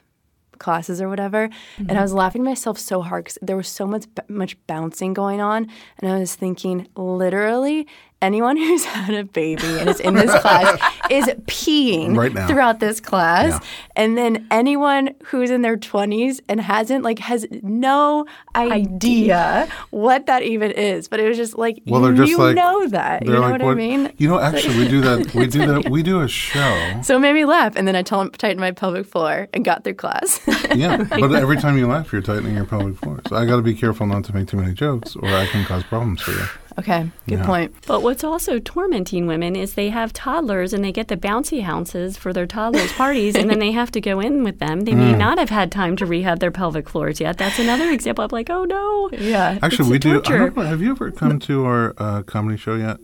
classes 0.59 1.03
or 1.03 1.09
whatever, 1.09 1.51
and 1.77 1.93
I 1.93 2.03
was 2.03 2.15
laughing 2.15 2.43
to 2.43 2.49
myself 2.49 2.79
so 2.79 3.03
hard 3.03 3.25
because 3.25 3.39
there 3.43 3.57
was 3.57 3.69
so 3.69 3.87
much 3.87 4.05
much 4.29 4.57
bouncing 4.67 5.13
going 5.15 5.41
on, 5.41 5.69
and 5.99 6.11
I 6.11 6.19
was 6.19 6.35
thinking, 6.35 6.89
literally, 6.97 7.87
anyone 8.23 8.57
who's 8.57 8.85
had 8.97 9.15
a 9.15 9.25
baby 9.25 9.67
and 9.79 9.89
is 9.89 10.01
in 10.01 10.15
this 10.15 10.31
class 10.41 10.81
is 11.11 11.27
peeing 11.47 12.17
Right 12.17 12.33
throughout 12.49 12.81
this 12.81 13.01
class, 13.01 13.53
Yeah. 13.53 13.69
and 13.95 14.17
then 14.19 14.47
anyone 14.51 15.11
who's 15.27 15.51
in 15.51 15.63
their 15.63 15.77
20s 15.77 16.41
and 16.49 16.61
hasn't 16.61 17.05
like 17.05 17.19
has 17.21 17.47
no 17.63 18.27
idea 18.55 19.69
what 19.91 20.27
that 20.27 20.43
even 20.43 20.71
is. 20.71 21.09
But 21.09 21.21
it 21.21 21.29
was 21.29 21.37
just 21.37 21.57
like 21.59 21.81
Well, 21.87 22.01
they're 22.03 22.13
just 22.15 22.31
you 22.31 22.39
like 22.39 22.57
know 22.57 22.87
that, 22.89 23.25
you 23.25 23.33
know 23.33 23.41
like, 23.41 23.53
what, 23.53 23.63
I 23.63 23.75
mean? 23.75 24.13
You 24.17 24.29
know, 24.29 24.41
actually, 24.41 24.79
we 24.79 24.89
do 24.89 25.01
that. 25.03 25.35
We 25.35 25.47
do 25.59 25.67
that. 25.67 25.89
We 25.91 26.03
do 26.03 26.21
a 26.23 26.29
show. 26.29 27.01
So 27.03 27.17
it 27.17 27.21
made 27.21 27.35
me 27.35 27.45
laugh, 27.45 27.77
and 27.77 27.87
then 27.87 27.97
I 27.97 28.03
tell 28.03 28.29
tightened 28.31 28.61
my 28.61 28.71
pelvic 28.73 29.07
floor 29.07 29.49
and 29.53 29.65
got 29.65 29.85
through 29.85 29.95
class. 29.95 30.41
Yeah, 30.75 31.05
but 31.09 31.33
every 31.33 31.57
time 31.57 31.79
you 31.79 31.87
laugh, 31.87 32.13
you're 32.13 32.23
tightening 32.23 32.55
your 32.57 32.65
pelvic 32.67 32.97
floor. 32.99 33.21
So 33.29 33.37
I 33.37 33.45
got 33.47 33.57
to 33.57 33.63
be 33.63 33.75
careful 33.75 34.07
not 34.07 34.25
to 34.25 34.35
make 34.35 34.49
too 34.49 34.57
many 34.57 34.75
jokes, 34.75 35.17
or 35.17 35.29
I 35.29 35.47
can 35.47 35.65
cause 35.65 35.85
problems 35.85 36.21
for 36.23 36.33
you. 36.33 36.45
Okay, 36.79 37.11
good 37.29 37.39
Yeah. 37.41 37.47
point. 37.47 37.75
But 37.87 38.03
what's 38.03 38.23
also 38.25 38.59
tormenting 38.59 39.27
women 39.27 39.57
is 39.57 39.75
they 39.75 39.91
have 39.91 40.13
toddlers 40.13 40.73
and 40.73 40.85
they 40.85 40.93
get 40.93 41.09
the 41.09 41.17
bouncy 41.17 41.63
houses 41.63 42.17
for 42.17 42.33
their 42.33 42.47
toddlers' 42.47 42.93
parties, 42.93 43.35
and 43.35 43.49
then 43.51 43.59
they 43.59 43.73
have 43.73 43.91
to 43.93 44.01
go 44.01 44.21
in 44.21 44.45
with 44.45 44.59
them. 44.59 44.81
They 44.83 44.95
may 44.95 45.13
Mm. 45.15 45.19
not 45.19 45.39
have 45.39 45.51
had 45.51 45.71
time 45.73 45.97
to 45.97 46.07
rehab 46.07 46.41
their 46.41 46.51
pelvic 46.51 46.89
floors 46.89 47.21
yet. 47.21 47.39
That's 47.39 47.59
another 47.59 47.91
example 47.91 48.25
of 48.25 48.33
like, 48.33 48.51
oh 48.51 48.65
no. 48.65 49.09
Yeah. 49.13 49.59
Actually, 49.63 49.97
It's 49.97 50.05
we 50.07 50.13
a 50.13 50.21
do. 50.21 50.35
I 50.35 50.39
don't 50.39 50.57
know, 50.57 50.63
have 50.63 50.83
you 50.83 50.91
ever 50.91 51.11
come 51.11 51.39
to 51.41 51.65
our 51.65 51.95
uh, 51.99 52.23
comedy 52.23 52.57
show 52.57 52.75
yet? 52.77 52.99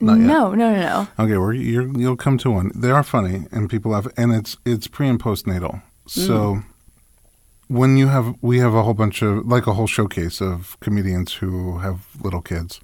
Not 0.00 0.18
yet. 0.18 0.26
No, 0.26 0.52
no, 0.54 0.72
no, 0.74 0.80
no. 0.80 1.24
Okay, 1.24 1.36
well, 1.36 1.52
you're, 1.52 1.86
you'll 1.96 2.16
come 2.16 2.36
to 2.38 2.50
one. 2.50 2.72
They 2.74 2.90
are 2.90 3.04
funny, 3.04 3.46
and 3.52 3.70
people 3.70 3.94
have, 3.94 4.08
and 4.16 4.32
it's 4.32 4.56
it's 4.64 4.88
pre 4.88 5.08
and 5.08 5.20
postnatal. 5.22 5.82
So 6.08 6.62
when 7.72 7.96
you 7.96 8.08
have, 8.08 8.34
we 8.42 8.58
have 8.58 8.74
a 8.74 8.82
whole 8.82 8.94
bunch 8.94 9.22
of 9.22 9.46
like 9.46 9.66
a 9.66 9.74
whole 9.74 9.86
showcase 9.86 10.40
of 10.40 10.78
comedians 10.80 11.34
who 11.34 11.78
have 11.78 12.06
little 12.20 12.42
kids, 12.42 12.80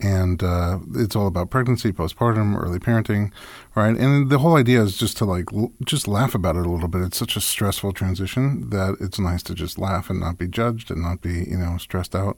and 0.00 0.42
uh, 0.42 0.78
it's 0.96 1.14
all 1.14 1.26
about 1.26 1.50
pregnancy, 1.50 1.92
postpartum, 1.92 2.60
early 2.60 2.78
parenting, 2.78 3.32
right? 3.74 3.96
And 3.96 4.28
the 4.28 4.38
whole 4.38 4.56
idea 4.56 4.82
is 4.82 4.96
just 4.96 5.16
to 5.18 5.24
like 5.24 5.52
l- 5.52 5.72
just 5.84 6.08
laugh 6.08 6.34
about 6.34 6.56
it 6.56 6.66
a 6.66 6.68
little 6.68 6.88
bit. 6.88 7.02
It's 7.02 7.16
such 7.16 7.36
a 7.36 7.40
stressful 7.40 7.92
transition 7.92 8.68
that 8.70 8.96
it's 9.00 9.18
nice 9.18 9.42
to 9.44 9.54
just 9.54 9.78
laugh 9.78 10.10
and 10.10 10.20
not 10.20 10.38
be 10.38 10.48
judged 10.48 10.90
and 10.90 11.02
not 11.02 11.20
be 11.20 11.44
you 11.44 11.58
know 11.58 11.78
stressed 11.78 12.14
out. 12.16 12.36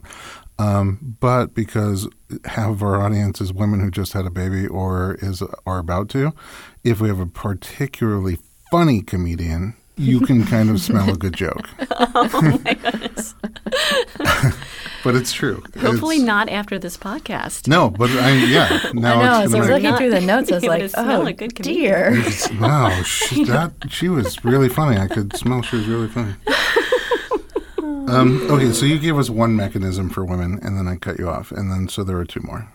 Um, 0.58 1.16
but 1.20 1.54
because 1.54 2.08
half 2.44 2.70
of 2.70 2.82
our 2.82 3.00
audience 3.00 3.40
is 3.40 3.52
women 3.52 3.80
who 3.80 3.90
just 3.90 4.12
had 4.12 4.26
a 4.26 4.30
baby 4.30 4.66
or 4.66 5.16
is 5.22 5.42
are 5.66 5.78
about 5.78 6.10
to, 6.10 6.34
if 6.84 7.00
we 7.00 7.08
have 7.08 7.20
a 7.20 7.26
particularly 7.26 8.38
funny 8.70 9.00
comedian, 9.00 9.74
you 9.98 10.20
can 10.26 10.44
kind 10.46 10.70
of 10.70 10.80
smell 10.80 11.10
a 11.10 11.16
good 11.16 11.34
joke. 11.34 11.68
Oh 12.20 12.60
my 12.64 12.74
goodness. 12.74 13.34
but 15.04 15.14
it's 15.14 15.32
true. 15.32 15.62
Hopefully 15.78 16.16
It's- 16.16 16.26
not 16.26 16.48
after 16.48 16.78
this 16.78 16.96
podcast. 16.96 17.66
No, 17.68 17.90
but 17.90 18.10
I 18.10 18.32
yeah. 18.46 18.90
Now 18.94 19.20
I 19.20 19.24
know. 19.24 19.42
it's 19.42 19.52
So 19.52 19.58
I 19.58 19.60
was 19.60 19.68
looking 19.70 19.96
through 19.96 20.10
the 20.10 20.20
notes. 20.20 20.50
I 20.50 20.54
was 20.56 20.64
like, 20.64 20.90
oh 20.96 21.26
a 21.26 21.32
good 21.32 21.54
dear. 21.54 22.10
comedian. 22.12 22.60
Wow, 22.60 23.02
she, 23.02 23.44
that 23.44 23.72
she 23.88 24.08
was 24.08 24.44
really 24.44 24.68
funny. 24.68 24.98
I 24.98 25.06
could 25.08 25.36
smell 25.36 25.62
she 25.62 25.76
was 25.76 25.86
really 25.86 26.08
funny. 26.08 26.34
Um, 28.08 28.50
okay, 28.50 28.72
so 28.72 28.86
you 28.86 28.98
gave 28.98 29.18
us 29.18 29.28
one 29.28 29.54
mechanism 29.54 30.08
for 30.08 30.24
women, 30.24 30.58
and 30.62 30.78
then 30.78 30.88
I 30.88 30.96
cut 30.96 31.18
you 31.18 31.28
off, 31.28 31.52
and 31.52 31.70
then 31.70 31.88
so 31.88 32.02
there 32.04 32.16
are 32.18 32.24
two 32.24 32.40
more. 32.42 32.68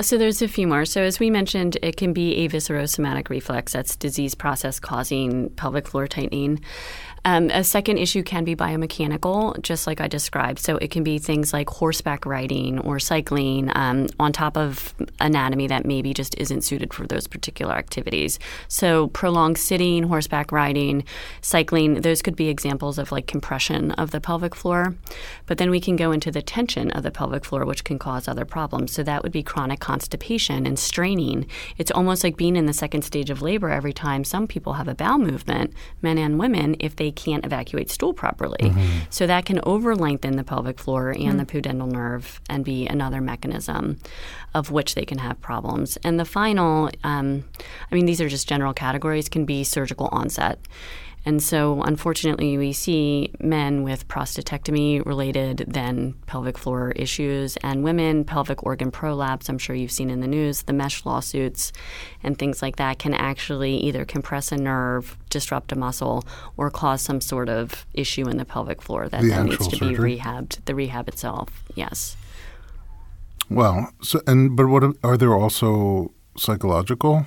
So 0.00 0.18
there's 0.18 0.42
a 0.42 0.48
few 0.48 0.66
more. 0.66 0.84
So 0.84 1.02
as 1.02 1.18
we 1.18 1.30
mentioned, 1.30 1.78
it 1.82 1.96
can 1.96 2.12
be 2.12 2.36
a 2.36 2.48
viscerosomatic 2.48 3.28
reflex. 3.28 3.72
That's 3.72 3.96
disease 3.96 4.34
process 4.34 4.78
causing 4.78 5.50
pelvic 5.50 5.88
floor 5.88 6.06
tightening. 6.06 6.60
Um, 7.26 7.50
a 7.50 7.64
second 7.64 7.98
issue 7.98 8.22
can 8.22 8.44
be 8.44 8.54
biomechanical, 8.54 9.60
just 9.60 9.88
like 9.88 10.00
I 10.00 10.06
described. 10.06 10.60
So 10.60 10.76
it 10.76 10.92
can 10.92 11.02
be 11.02 11.18
things 11.18 11.52
like 11.52 11.68
horseback 11.68 12.24
riding 12.24 12.78
or 12.78 13.00
cycling 13.00 13.68
um, 13.74 14.06
on 14.20 14.32
top 14.32 14.56
of 14.56 14.94
anatomy 15.18 15.66
that 15.66 15.84
maybe 15.84 16.14
just 16.14 16.36
isn't 16.38 16.62
suited 16.62 16.94
for 16.94 17.04
those 17.04 17.26
particular 17.26 17.74
activities. 17.74 18.38
So 18.68 19.08
prolonged 19.08 19.58
sitting, 19.58 20.04
horseback 20.04 20.52
riding, 20.52 21.02
cycling, 21.40 22.02
those 22.02 22.22
could 22.22 22.36
be 22.36 22.48
examples 22.48 22.96
of 22.96 23.10
like 23.10 23.26
compression 23.26 23.90
of 23.92 24.12
the 24.12 24.20
pelvic 24.20 24.54
floor. 24.54 24.94
But 25.46 25.58
then 25.58 25.70
we 25.70 25.80
can 25.80 25.96
go 25.96 26.12
into 26.12 26.30
the 26.30 26.42
tension 26.42 26.92
of 26.92 27.02
the 27.02 27.10
pelvic 27.10 27.44
floor, 27.44 27.64
which 27.64 27.82
can 27.82 27.98
cause 27.98 28.28
other 28.28 28.44
problems. 28.44 28.92
So 28.92 29.02
that 29.02 29.24
would 29.24 29.32
be 29.32 29.42
chronic 29.42 29.80
constipation 29.80 30.64
and 30.64 30.78
straining. 30.78 31.48
It's 31.76 31.90
almost 31.90 32.22
like 32.22 32.36
being 32.36 32.54
in 32.54 32.66
the 32.66 32.72
second 32.72 33.02
stage 33.02 33.30
of 33.30 33.42
labor 33.42 33.70
every 33.70 33.92
time 33.92 34.22
some 34.22 34.46
people 34.46 34.74
have 34.74 34.86
a 34.86 34.94
bowel 34.94 35.18
movement, 35.18 35.74
men 36.00 36.18
and 36.18 36.38
women, 36.38 36.76
if 36.78 36.94
they 36.94 37.15
can't 37.16 37.44
evacuate 37.44 37.90
stool 37.90 38.12
properly. 38.12 38.72
So 39.10 39.26
that 39.26 39.44
can 39.46 39.60
over 39.64 39.96
lengthen 39.96 40.36
the 40.36 40.44
pelvic 40.44 40.78
floor 40.78 41.10
and 41.10 41.40
the 41.40 41.44
pudendal 41.44 41.90
nerve 41.90 42.40
and 42.48 42.64
be 42.64 42.86
another 42.86 43.20
mechanism 43.20 43.98
of 44.54 44.70
which 44.70 44.94
they 44.94 45.04
can 45.04 45.18
have 45.18 45.40
problems. 45.40 45.96
And 46.04 46.20
the 46.20 46.24
final, 46.24 46.90
um, 47.02 47.44
I 47.90 47.94
mean, 47.94 48.06
these 48.06 48.20
are 48.20 48.28
just 48.28 48.48
general 48.48 48.72
categories, 48.72 49.28
can 49.28 49.44
be 49.44 49.64
surgical 49.64 50.08
onset. 50.12 50.60
And 51.26 51.42
so, 51.42 51.82
unfortunately, 51.82 52.56
we 52.56 52.72
see 52.72 53.32
men 53.40 53.82
with 53.82 54.06
prostatectomy 54.06 55.04
related 55.04 55.64
then 55.66 56.14
pelvic 56.26 56.56
floor 56.56 56.92
issues, 56.92 57.56
and 57.64 57.82
women 57.82 58.24
pelvic 58.24 58.62
organ 58.62 58.92
prolapse. 58.92 59.48
I'm 59.48 59.58
sure 59.58 59.74
you've 59.74 59.90
seen 59.90 60.08
in 60.08 60.20
the 60.20 60.28
news 60.28 60.62
the 60.62 60.72
mesh 60.72 61.04
lawsuits 61.04 61.72
and 62.22 62.38
things 62.38 62.62
like 62.62 62.76
that 62.76 63.00
can 63.00 63.12
actually 63.12 63.76
either 63.78 64.04
compress 64.04 64.52
a 64.52 64.56
nerve, 64.56 65.18
disrupt 65.28 65.72
a 65.72 65.76
muscle, 65.76 66.24
or 66.56 66.70
cause 66.70 67.02
some 67.02 67.20
sort 67.20 67.48
of 67.48 67.84
issue 67.92 68.28
in 68.28 68.36
the 68.36 68.44
pelvic 68.44 68.80
floor 68.80 69.08
that 69.08 69.22
The 69.22 69.28
then 69.28 69.46
needs 69.46 69.66
to 69.66 69.76
surgery? 69.76 70.14
be 70.14 70.20
rehabbed. 70.20 70.64
The 70.64 70.76
rehab 70.76 71.08
itself, 71.08 71.64
yes. 71.74 72.16
Well, 73.50 73.90
so 74.00 74.20
and 74.28 74.56
but 74.56 74.68
what 74.68 74.84
are 75.02 75.16
there 75.16 75.34
also 75.34 76.12
psychological 76.36 77.26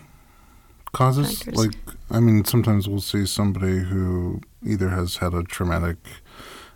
causes? 0.93 1.39
Factors. 1.43 1.65
Like, 1.65 1.75
I 2.11 2.19
mean, 2.19 2.43
sometimes 2.45 2.87
we'll 2.87 3.01
see 3.01 3.25
somebody 3.25 3.79
who 3.79 4.41
either 4.65 4.89
has 4.89 5.17
had 5.17 5.33
a 5.33 5.43
traumatic 5.43 5.97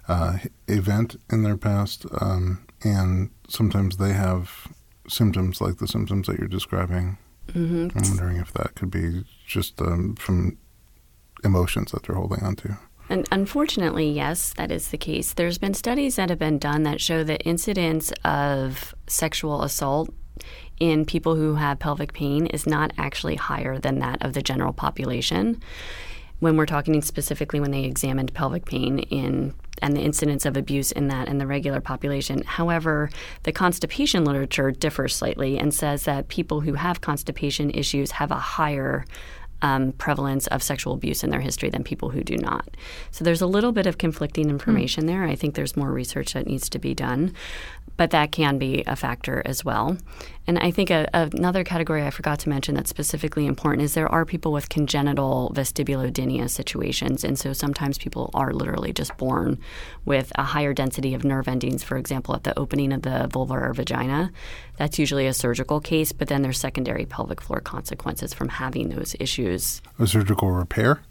uh, 0.07 0.37
event 0.67 1.15
in 1.31 1.43
their 1.43 1.57
past, 1.57 2.05
um, 2.21 2.65
and 2.83 3.31
sometimes 3.47 3.97
they 3.97 4.13
have 4.13 4.67
symptoms 5.07 5.59
like 5.61 5.77
the 5.77 5.87
symptoms 5.87 6.27
that 6.27 6.37
you're 6.39 6.47
describing. 6.47 7.17
hmm 7.51 7.87
I'm 7.95 8.03
wondering 8.03 8.37
if 8.37 8.53
that 8.53 8.75
could 8.75 8.91
be 8.91 9.23
just 9.45 9.81
um, 9.81 10.15
from 10.15 10.57
emotions 11.43 11.91
that 11.91 12.03
they're 12.03 12.15
holding 12.15 12.43
on 12.43 12.55
to. 12.57 12.77
And 13.09 13.27
unfortunately, 13.31 14.09
yes, 14.09 14.53
that 14.53 14.71
is 14.71 14.89
the 14.89 14.97
case. 14.97 15.33
There's 15.33 15.57
been 15.57 15.73
studies 15.73 16.15
that 16.15 16.29
have 16.29 16.39
been 16.39 16.57
done 16.57 16.83
that 16.83 17.01
show 17.01 17.23
the 17.23 17.39
incidence 17.41 18.11
of 18.23 18.95
sexual 19.07 19.61
assault 19.61 20.09
in 20.79 21.05
people 21.05 21.35
who 21.35 21.55
have 21.55 21.79
pelvic 21.79 22.13
pain 22.13 22.45
is 22.47 22.65
not 22.65 22.91
actually 22.97 23.35
higher 23.35 23.77
than 23.77 23.99
that 23.99 24.21
of 24.21 24.33
the 24.33 24.41
general 24.41 24.73
population. 24.73 25.61
When 26.39 26.57
we're 26.57 26.65
talking 26.65 27.01
specifically 27.01 27.59
when 27.59 27.71
they 27.71 27.85
examined 27.85 28.33
pelvic 28.33 28.65
pain 28.65 28.99
in 28.99 29.53
and 29.81 29.95
the 29.95 30.01
incidence 30.01 30.45
of 30.45 30.55
abuse 30.55 30.91
in 30.91 31.07
that 31.09 31.27
in 31.27 31.39
the 31.39 31.47
regular 31.47 31.81
population. 31.81 32.43
However, 32.45 33.09
the 33.43 33.51
constipation 33.51 34.23
literature 34.23 34.71
differs 34.71 35.15
slightly 35.15 35.57
and 35.57 35.73
says 35.73 36.03
that 36.03 36.29
people 36.29 36.61
who 36.61 36.75
have 36.75 37.01
constipation 37.01 37.69
issues 37.71 38.11
have 38.11 38.31
a 38.31 38.35
higher 38.35 39.05
um, 39.61 39.93
prevalence 39.93 40.47
of 40.47 40.61
sexual 40.61 40.93
abuse 40.93 41.23
in 41.23 41.29
their 41.29 41.39
history 41.39 41.69
than 41.69 41.83
people 41.83 42.09
who 42.09 42.23
do 42.23 42.37
not. 42.37 42.67
So 43.11 43.23
there's 43.23 43.41
a 43.41 43.47
little 43.47 43.71
bit 43.71 43.87
of 43.87 43.97
conflicting 43.97 44.49
information 44.49 45.05
there. 45.05 45.23
I 45.23 45.35
think 45.35 45.55
there's 45.55 45.77
more 45.77 45.91
research 45.91 46.33
that 46.33 46.47
needs 46.47 46.69
to 46.69 46.79
be 46.79 46.93
done, 46.93 47.33
but 47.95 48.11
that 48.11 48.31
can 48.31 48.57
be 48.57 48.83
a 48.85 48.95
factor 48.95 49.41
as 49.45 49.63
well. 49.63 49.97
And 50.45 50.59
I 50.59 50.71
think 50.71 50.89
a, 50.89 51.09
another 51.13 51.63
category 51.63 52.03
I 52.03 52.09
forgot 52.09 52.39
to 52.39 52.49
mention 52.49 52.75
that's 52.75 52.89
specifically 52.89 53.45
important 53.45 53.83
is 53.83 53.93
there 53.93 54.11
are 54.11 54.25
people 54.25 54.51
with 54.51 54.69
congenital 54.69 55.51
vestibulodynia 55.55 56.49
situations. 56.49 57.23
And 57.23 57.39
so 57.39 57.53
sometimes 57.53 57.97
people 57.97 58.29
are 58.33 58.53
literally 58.53 58.93
just 58.93 59.15
born 59.17 59.59
with 60.05 60.31
a 60.35 60.43
higher 60.43 60.73
density 60.73 61.13
of 61.13 61.23
nerve 61.23 61.47
endings, 61.47 61.83
for 61.83 61.97
example, 61.97 62.35
at 62.35 62.43
the 62.43 62.57
opening 62.57 62.91
of 62.91 63.03
the 63.03 63.27
vulva 63.31 63.53
or 63.53 63.73
vagina. 63.73 64.31
That's 64.77 64.99
usually 64.99 65.27
a 65.27 65.33
surgical 65.33 65.79
case, 65.79 66.11
but 66.11 66.27
then 66.27 66.41
there's 66.41 66.59
secondary 66.59 67.05
pelvic 67.05 67.39
floor 67.41 67.61
consequences 67.61 68.33
from 68.33 68.49
having 68.49 68.89
those 68.89 69.15
issues. 69.19 69.81
A 69.99 70.07
surgical 70.07 70.51
repair? 70.51 71.01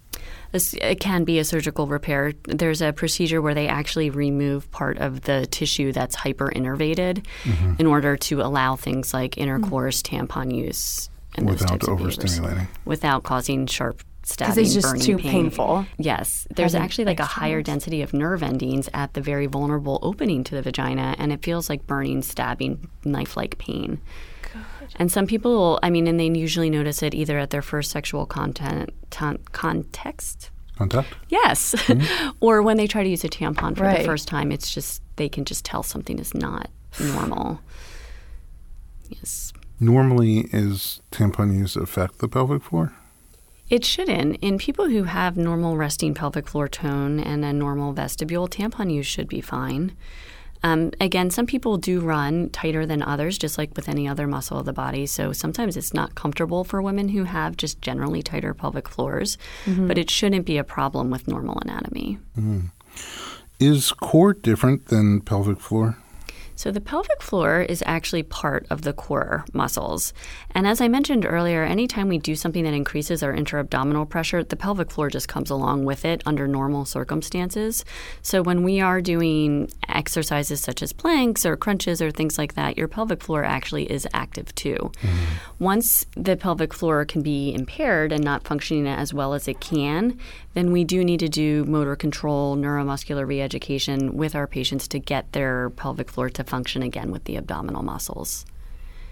This, 0.53 0.75
it 0.75 1.01
can 1.01 1.25
be 1.25 1.38
a 1.38 1.45
surgical 1.45 1.87
repair. 1.87 2.35
There's 2.45 2.83
a 2.83 2.93
procedure 2.93 3.41
where 3.41 3.55
they 3.55 3.69
actually 3.69 4.11
remove 4.11 4.71
part 4.71 4.99
of 4.99 5.23
the 5.23 5.47
tissue 5.47 5.93
that's 5.93 6.15
hyperinnervated 6.15 7.25
mm-hmm. 7.45 7.75
in 7.79 7.87
order 7.87 8.17
to 8.19 8.43
allow 8.43 8.77
things 8.77 9.15
like 9.15 9.38
intercourse, 9.38 10.03
mm-hmm. 10.03 10.27
tampon 10.27 10.55
use, 10.55 11.09
and 11.37 11.49
those 11.49 11.61
Without 11.61 11.81
types 11.81 11.88
of 11.88 11.99
overstimulating. 11.99 12.67
without 12.85 13.23
causing 13.23 13.67
sharp 13.67 14.03
stabbing, 14.25 14.55
Because 14.55 14.59
it's 14.59 14.75
just 14.75 14.93
burning 14.93 15.03
too 15.05 15.17
pain. 15.19 15.31
painful. 15.33 15.87
Yes, 15.99 16.47
there's 16.55 16.75
Having 16.75 16.85
actually 16.85 17.05
like 17.07 17.21
a 17.21 17.25
higher 17.25 17.57
nerves. 17.57 17.67
density 17.67 18.03
of 18.03 18.12
nerve 18.12 18.43
endings 18.43 18.88
at 18.93 19.15
the 19.15 19.21
very 19.21 19.47
vulnerable 19.47 19.99
opening 20.03 20.45
to 20.45 20.55
the 20.55 20.62
vagina, 20.62 21.17
and 21.19 21.33
it 21.33 21.43
feels 21.43 21.69
like 21.71 21.87
burning, 21.87 22.23
stabbing, 22.23 22.88
knife-like 23.05 23.57
pain. 23.59 24.01
And 24.97 25.11
some 25.11 25.27
people, 25.27 25.79
I 25.83 25.90
mean, 25.90 26.07
and 26.07 26.18
they 26.18 26.27
usually 26.27 26.71
notice 26.71 27.03
it 27.03 27.14
either 27.14 27.38
at 27.38 27.51
their 27.51 27.62
first 27.62 27.90
sexual 27.90 28.27
content 28.27 28.90
ton, 29.11 29.38
context. 29.53 30.51
Contact? 30.77 31.09
Yes, 31.29 31.75
mm-hmm. 31.75 32.31
or 32.40 32.62
when 32.62 32.77
they 32.77 32.87
try 32.87 33.03
to 33.03 33.09
use 33.09 33.25
a 33.25 33.29
tampon 33.29 33.77
for 33.77 33.90
the 33.90 34.05
first 34.05 34.27
time, 34.29 34.51
it's 34.51 34.73
just 34.73 35.03
they 35.16 35.29
can 35.29 35.45
just 35.45 35.64
tell 35.64 35.83
something 35.83 36.18
is 36.18 36.35
not 36.35 36.71
normal. 36.99 37.61
Yes. 39.09 39.53
Normally, 39.79 40.47
is 40.53 41.03
tampon 41.11 41.57
use 41.57 41.77
affect 41.77 42.18
the 42.18 42.29
pelvic 42.29 42.62
floor? 42.62 42.95
It 43.68 43.85
shouldn't. 43.85 44.37
In 44.37 44.59
people 44.59 44.88
who 44.88 45.05
have 45.05 45.37
normal 45.37 45.77
resting 45.77 46.14
pelvic 46.14 46.47
floor 46.47 46.68
tone 46.68 47.18
and 47.18 47.45
a 47.45 47.53
normal 47.53 47.92
vestibule, 47.92 48.47
tampon 48.49 48.92
use 48.92 49.07
should 49.07 49.29
be 49.29 49.40
fine. 49.40 49.97
Um, 50.64 50.92
again, 51.01 51.31
some 51.31 51.46
people 51.46 51.77
do 51.77 52.01
run 52.01 52.51
tighter 52.51 52.87
than 52.87 53.03
others, 53.03 53.37
just 53.37 53.59
like 53.59 53.75
with 53.75 53.88
any 53.88 54.07
other 54.07 54.27
muscle 54.27 54.59
of 54.59 54.64
the 54.66 54.72
body. 54.72 55.07
So 55.07 55.33
sometimes 55.33 55.77
it's 55.77 55.92
not 55.92 56.14
comfortable 56.14 56.62
for 56.64 56.81
women 56.81 57.09
who 57.09 57.25
have 57.25 57.57
just 57.57 57.83
generally 57.83 58.22
tighter 58.22 58.55
pelvic 58.55 58.88
floors, 58.88 59.38
but 59.88 59.98
it 59.98 60.09
shouldn't 60.11 60.46
be 60.46 60.59
a 60.59 60.64
problem 60.64 61.11
with 61.11 61.27
normal 61.27 61.59
anatomy. 61.61 62.18
Is 63.59 63.92
core 63.92 64.35
different 64.35 64.87
than 64.87 65.20
pelvic 65.20 65.61
floor? 65.61 65.98
So 66.55 66.71
the 66.71 66.81
pelvic 66.81 67.23
floor 67.23 67.62
is 67.62 67.83
actually 67.87 68.23
part 68.23 68.67
of 68.71 68.83
the 68.83 68.93
core 68.93 69.45
muscles. 69.53 70.12
And 70.53 70.67
as 70.67 70.81
I 70.81 70.88
mentioned 70.88 71.27
earlier, 71.27 71.65
anytime 71.65 72.09
we 72.09 72.19
do 72.19 72.35
something 72.35 72.65
that 72.65 72.75
increases 72.75 73.23
our 73.23 73.33
intra-abdominal 73.33 74.07
pressure, 74.07 74.45
the 74.45 74.57
pelvic 74.57 74.91
floor 74.91 75.11
just 75.11 75.29
comes 75.29 75.51
along 75.51 75.85
with 75.85 76.05
it 76.05 76.23
under 76.27 76.47
normal 76.47 76.85
circumstances. 76.85 77.85
So 78.23 78.43
when 78.43 78.62
we 78.62 78.81
are 78.81 79.01
doing 79.01 79.71
exercises 79.88 80.61
such 80.61 80.83
as 80.83 80.93
planks 80.93 81.45
or 81.45 81.57
crunches 81.57 82.01
or 82.01 82.11
things 82.11 82.38
like 82.38 82.55
that, 82.55 82.77
your 82.77 82.88
pelvic 82.88 83.23
floor 83.23 83.45
actually 83.45 83.91
is 83.91 84.07
active 84.12 84.55
too. 84.55 84.93
Mm-hmm. 85.03 85.25
Once 85.59 86.07
the 86.17 86.37
pelvic 86.37 86.75
floor 86.75 87.05
can 87.05 87.23
be 87.23 87.55
impaired 87.55 88.12
and 88.12 88.23
not 88.23 88.45
functioning 88.45 88.87
as 88.87 89.15
well 89.15 89.35
as 89.35 89.49
it 89.49 89.61
can, 89.61 90.19
then 90.55 90.73
we 90.73 90.85
do 90.85 91.05
need 91.05 91.21
to 91.21 91.29
do 91.29 91.65
motor 91.65 91.97
control, 91.97 92.57
neuromuscular 92.57 93.27
reeducation 93.27 94.12
with 94.15 94.35
our 94.35 94.47
patients 94.47 94.88
to 94.88 94.99
get 94.99 95.33
their 95.33 95.71
pelvic 95.71 96.11
floor 96.11 96.29
to 96.31 96.45
function 96.45 96.83
again 96.83 97.11
with 97.11 97.25
the 97.25 97.37
abdominal 97.37 97.83
muscles. 97.83 98.45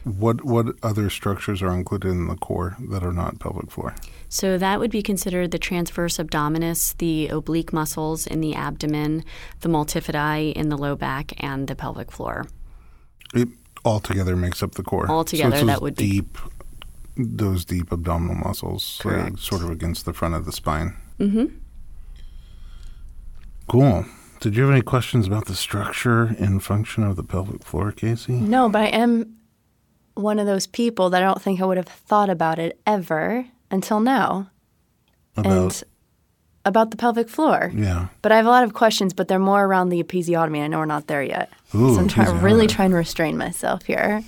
What 0.04 0.44
what 0.46 0.76
other 0.82 1.10
structures 1.10 1.60
are 1.60 1.74
included 1.74 2.08
in 2.08 2.26
the 2.26 2.36
core 2.36 2.74
that 2.88 3.02
are 3.02 3.12
not 3.12 3.38
pelvic 3.38 3.70
floor? 3.70 3.94
So 4.30 4.56
that 4.56 4.80
would 4.80 4.90
be 4.90 5.02
considered 5.02 5.50
the 5.50 5.58
transverse 5.58 6.16
abdominis, 6.16 6.96
the 6.96 7.28
oblique 7.28 7.72
muscles 7.72 8.26
in 8.26 8.40
the 8.40 8.54
abdomen, 8.54 9.24
the 9.60 9.68
multifidi 9.68 10.54
in 10.54 10.70
the 10.70 10.78
low 10.78 10.96
back, 10.96 11.34
and 11.42 11.68
the 11.68 11.74
pelvic 11.76 12.10
floor. 12.10 12.46
It 13.34 13.48
all 13.84 14.00
together 14.00 14.36
makes 14.36 14.62
up 14.62 14.74
the 14.76 14.82
core. 14.82 15.10
Altogether, 15.10 15.58
so 15.58 15.66
that 15.66 15.82
would 15.82 15.96
be- 15.96 16.10
deep, 16.10 16.38
those 17.16 17.66
deep 17.66 17.92
abdominal 17.92 18.36
muscles, 18.36 19.02
uh, 19.04 19.30
sort 19.36 19.62
of 19.62 19.70
against 19.70 20.06
the 20.06 20.14
front 20.14 20.34
of 20.34 20.46
the 20.46 20.52
spine. 20.52 20.96
Hmm 21.20 21.44
Cool. 23.68 24.04
Did 24.40 24.56
you 24.56 24.62
have 24.64 24.72
any 24.72 24.82
questions 24.82 25.26
about 25.26 25.46
the 25.46 25.54
structure 25.54 26.34
and 26.38 26.62
function 26.62 27.04
of 27.04 27.16
the 27.16 27.22
pelvic 27.22 27.62
floor, 27.62 27.92
Casey? 27.92 28.32
No, 28.32 28.68
but 28.68 28.82
I 28.82 28.86
am 28.86 29.36
one 30.14 30.38
of 30.38 30.46
those 30.46 30.66
people 30.66 31.10
that 31.10 31.22
I 31.22 31.26
don't 31.26 31.40
think 31.40 31.60
I 31.60 31.64
would 31.66 31.76
have 31.76 31.86
thought 31.86 32.30
about 32.30 32.58
it 32.58 32.80
ever 32.86 33.46
until 33.70 34.00
now. 34.00 34.50
About 35.36 35.46
and 35.82 35.84
about 36.64 36.90
the 36.90 36.96
pelvic 36.96 37.28
floor. 37.28 37.70
yeah. 37.74 38.08
But 38.22 38.32
I 38.32 38.36
have 38.36 38.46
a 38.46 38.50
lot 38.50 38.64
of 38.64 38.74
questions, 38.74 39.12
but 39.14 39.28
they're 39.28 39.38
more 39.38 39.64
around 39.64 39.90
the 39.90 40.02
episiotomy. 40.02 40.60
I 40.62 40.66
know 40.66 40.78
we're 40.78 40.84
not 40.86 41.06
there 41.06 41.22
yet. 41.22 41.50
Ooh, 41.74 41.94
so 41.94 42.00
I'm 42.00 42.08
try- 42.08 42.30
really 42.40 42.66
trying 42.66 42.90
to 42.90 42.96
restrain 42.96 43.36
myself 43.38 43.84
here. 43.84 44.22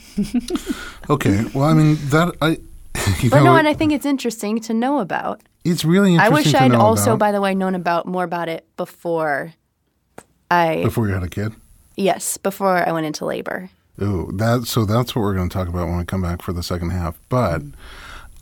Okay. 1.10 1.44
Well, 1.52 1.64
I 1.68 1.74
mean 1.74 1.96
that 2.10 2.34
I. 2.40 2.58
You 3.20 3.30
But 3.30 3.38
know, 3.38 3.44
no, 3.46 3.56
it- 3.56 3.60
and 3.60 3.68
I 3.68 3.74
think 3.74 3.92
it's 3.92 4.06
interesting 4.06 4.60
to 4.60 4.72
know 4.74 5.00
about. 5.00 5.40
It's 5.64 5.84
really 5.84 6.14
interesting. 6.14 6.32
I 6.32 6.34
wish 6.34 6.54
I'd 6.54 6.74
also, 6.74 7.10
about 7.14 7.18
by 7.18 7.32
the 7.32 7.40
way, 7.40 7.54
known 7.54 7.74
about 7.74 8.06
more 8.06 8.24
about 8.24 8.48
it 8.48 8.66
before 8.76 9.54
I 10.50 10.82
before 10.82 11.08
you 11.08 11.14
had 11.14 11.22
a 11.22 11.28
kid. 11.28 11.52
yes, 11.96 12.36
before 12.36 12.86
I 12.86 12.92
went 12.92 13.06
into 13.06 13.24
labor. 13.24 13.70
Ooh, 14.00 14.30
that 14.34 14.66
so 14.66 14.84
that's 14.84 15.14
what 15.14 15.22
we're 15.22 15.34
going 15.34 15.48
to 15.48 15.52
talk 15.52 15.68
about 15.68 15.86
when 15.88 15.98
we 15.98 16.04
come 16.04 16.22
back 16.22 16.42
for 16.42 16.52
the 16.52 16.62
second 16.62 16.90
half. 16.90 17.20
But 17.28 17.62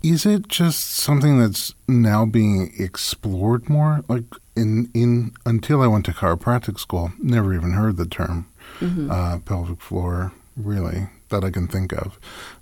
is 0.02 0.24
it 0.24 0.48
just 0.48 0.90
something 0.92 1.38
that's 1.38 1.74
now 1.88 2.24
being 2.24 2.72
explored 2.78 3.68
more? 3.68 4.02
Like 4.08 4.24
in 4.56 4.90
in 4.94 5.32
until 5.44 5.82
I 5.82 5.86
went 5.88 6.04
to 6.06 6.12
chiropractic 6.12 6.78
school, 6.78 7.12
never 7.20 7.52
even 7.54 7.72
heard 7.72 7.96
the 7.96 8.06
term 8.06 8.46
uh, 8.80 9.38
pelvic 9.44 9.80
floor 9.80 10.32
really 10.56 11.08
that 11.28 11.44
I 11.44 11.50
can 11.50 11.68
think 11.68 11.92
of. 11.92 12.18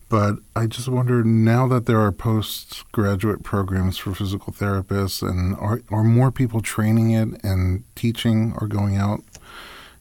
But 0.08 0.36
I 0.56 0.66
just 0.66 0.88
wonder 0.88 1.22
now 1.22 1.68
that 1.68 1.84
there 1.84 2.00
are 2.00 2.12
postgraduate 2.12 3.42
programs 3.42 3.98
for 3.98 4.14
physical 4.14 4.52
therapists, 4.52 5.22
and 5.22 5.54
are 5.56 5.82
are 5.90 6.04
more 6.04 6.32
people 6.32 6.62
training 6.62 7.10
it 7.10 7.28
and 7.44 7.84
teaching 7.94 8.54
or 8.58 8.68
going 8.68 8.96
out, 8.96 9.22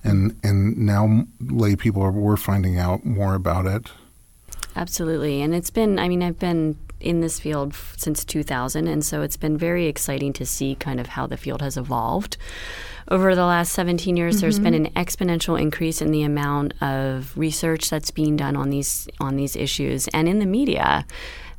and 0.03 0.39
and 0.43 0.77
now 0.77 1.25
lay 1.41 1.75
people 1.75 2.01
are 2.01 2.11
we're 2.11 2.37
finding 2.37 2.79
out 2.79 3.05
more 3.05 3.35
about 3.35 3.65
it. 3.65 3.91
Absolutely. 4.77 5.41
And 5.41 5.55
it's 5.55 5.71
been, 5.71 5.97
I 5.97 6.07
mean, 6.07 6.21
I've 6.21 6.37
been 6.37 6.77
in 6.99 7.21
this 7.21 7.39
field 7.39 7.75
since 7.97 8.23
2000, 8.23 8.87
and 8.87 9.03
so 9.03 9.23
it's 9.23 9.37
been 9.37 9.57
very 9.57 9.87
exciting 9.87 10.33
to 10.33 10.45
see 10.45 10.75
kind 10.75 10.99
of 10.99 11.07
how 11.07 11.25
the 11.25 11.35
field 11.35 11.61
has 11.61 11.77
evolved. 11.77 12.37
Over 13.09 13.35
the 13.35 13.45
last 13.45 13.71
17 13.71 14.17
years, 14.17 14.41
there's 14.41 14.59
been 14.59 14.73
an 14.73 14.87
exponential 14.91 15.59
increase 15.59 16.01
in 16.01 16.11
the 16.11 16.23
amount 16.23 16.73
of 16.81 17.37
research 17.37 17.89
that's 17.89 18.11
being 18.11 18.35
done 18.35 18.57
on 18.57 18.69
these 18.69 19.07
on 19.21 19.37
these 19.37 19.55
issues, 19.55 20.09
and 20.09 20.27
in 20.27 20.39
the 20.39 20.45
media 20.45 21.05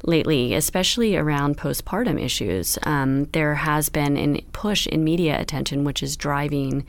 lately, 0.04 0.54
especially 0.54 1.16
around 1.16 1.56
postpartum 1.56 2.22
issues. 2.22 2.78
Um, 2.82 3.24
there 3.32 3.54
has 3.54 3.88
been 3.88 4.16
a 4.18 4.40
push 4.52 4.86
in 4.86 5.04
media 5.04 5.40
attention, 5.40 5.84
which 5.84 6.02
is 6.02 6.16
driving 6.18 6.86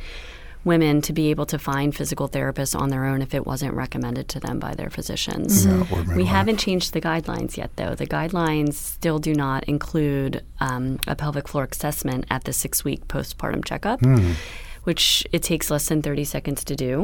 women 0.69 1.01
to 1.01 1.11
be 1.13 1.25
able 1.33 1.45
to 1.47 1.57
find 1.59 1.87
physical 1.99 2.27
therapists 2.29 2.79
on 2.79 2.89
their 2.89 3.05
own 3.11 3.21
if 3.21 3.33
it 3.33 3.43
wasn't 3.51 3.73
recommended 3.73 4.25
to 4.29 4.39
them 4.39 4.57
by 4.59 4.73
their 4.79 4.89
physicians. 4.89 5.65
Yeah, 5.65 5.81
or 5.91 6.01
We 6.01 6.07
midwife. 6.07 6.27
haven't 6.27 6.57
changed 6.65 6.93
the 6.93 7.01
guidelines 7.01 7.57
yet, 7.57 7.71
though. 7.75 7.93
The 7.95 8.07
guidelines 8.07 8.75
still 8.75 9.19
do 9.19 9.33
not 9.33 9.63
include 9.65 10.33
um, 10.59 10.99
a 11.07 11.15
pelvic 11.15 11.47
floor 11.47 11.67
assessment 11.71 12.25
at 12.29 12.41
the 12.45 12.53
six 12.53 12.83
week 12.85 13.01
postpartum 13.07 13.65
checkup. 13.65 13.99
Hmm. 14.01 14.31
Which 14.85 15.27
it 15.33 15.43
takes 15.43 15.69
less 15.69 15.87
than 15.89 16.01
30 16.01 16.23
seconds 16.23 16.63
to 16.63 16.75
do. 16.75 17.03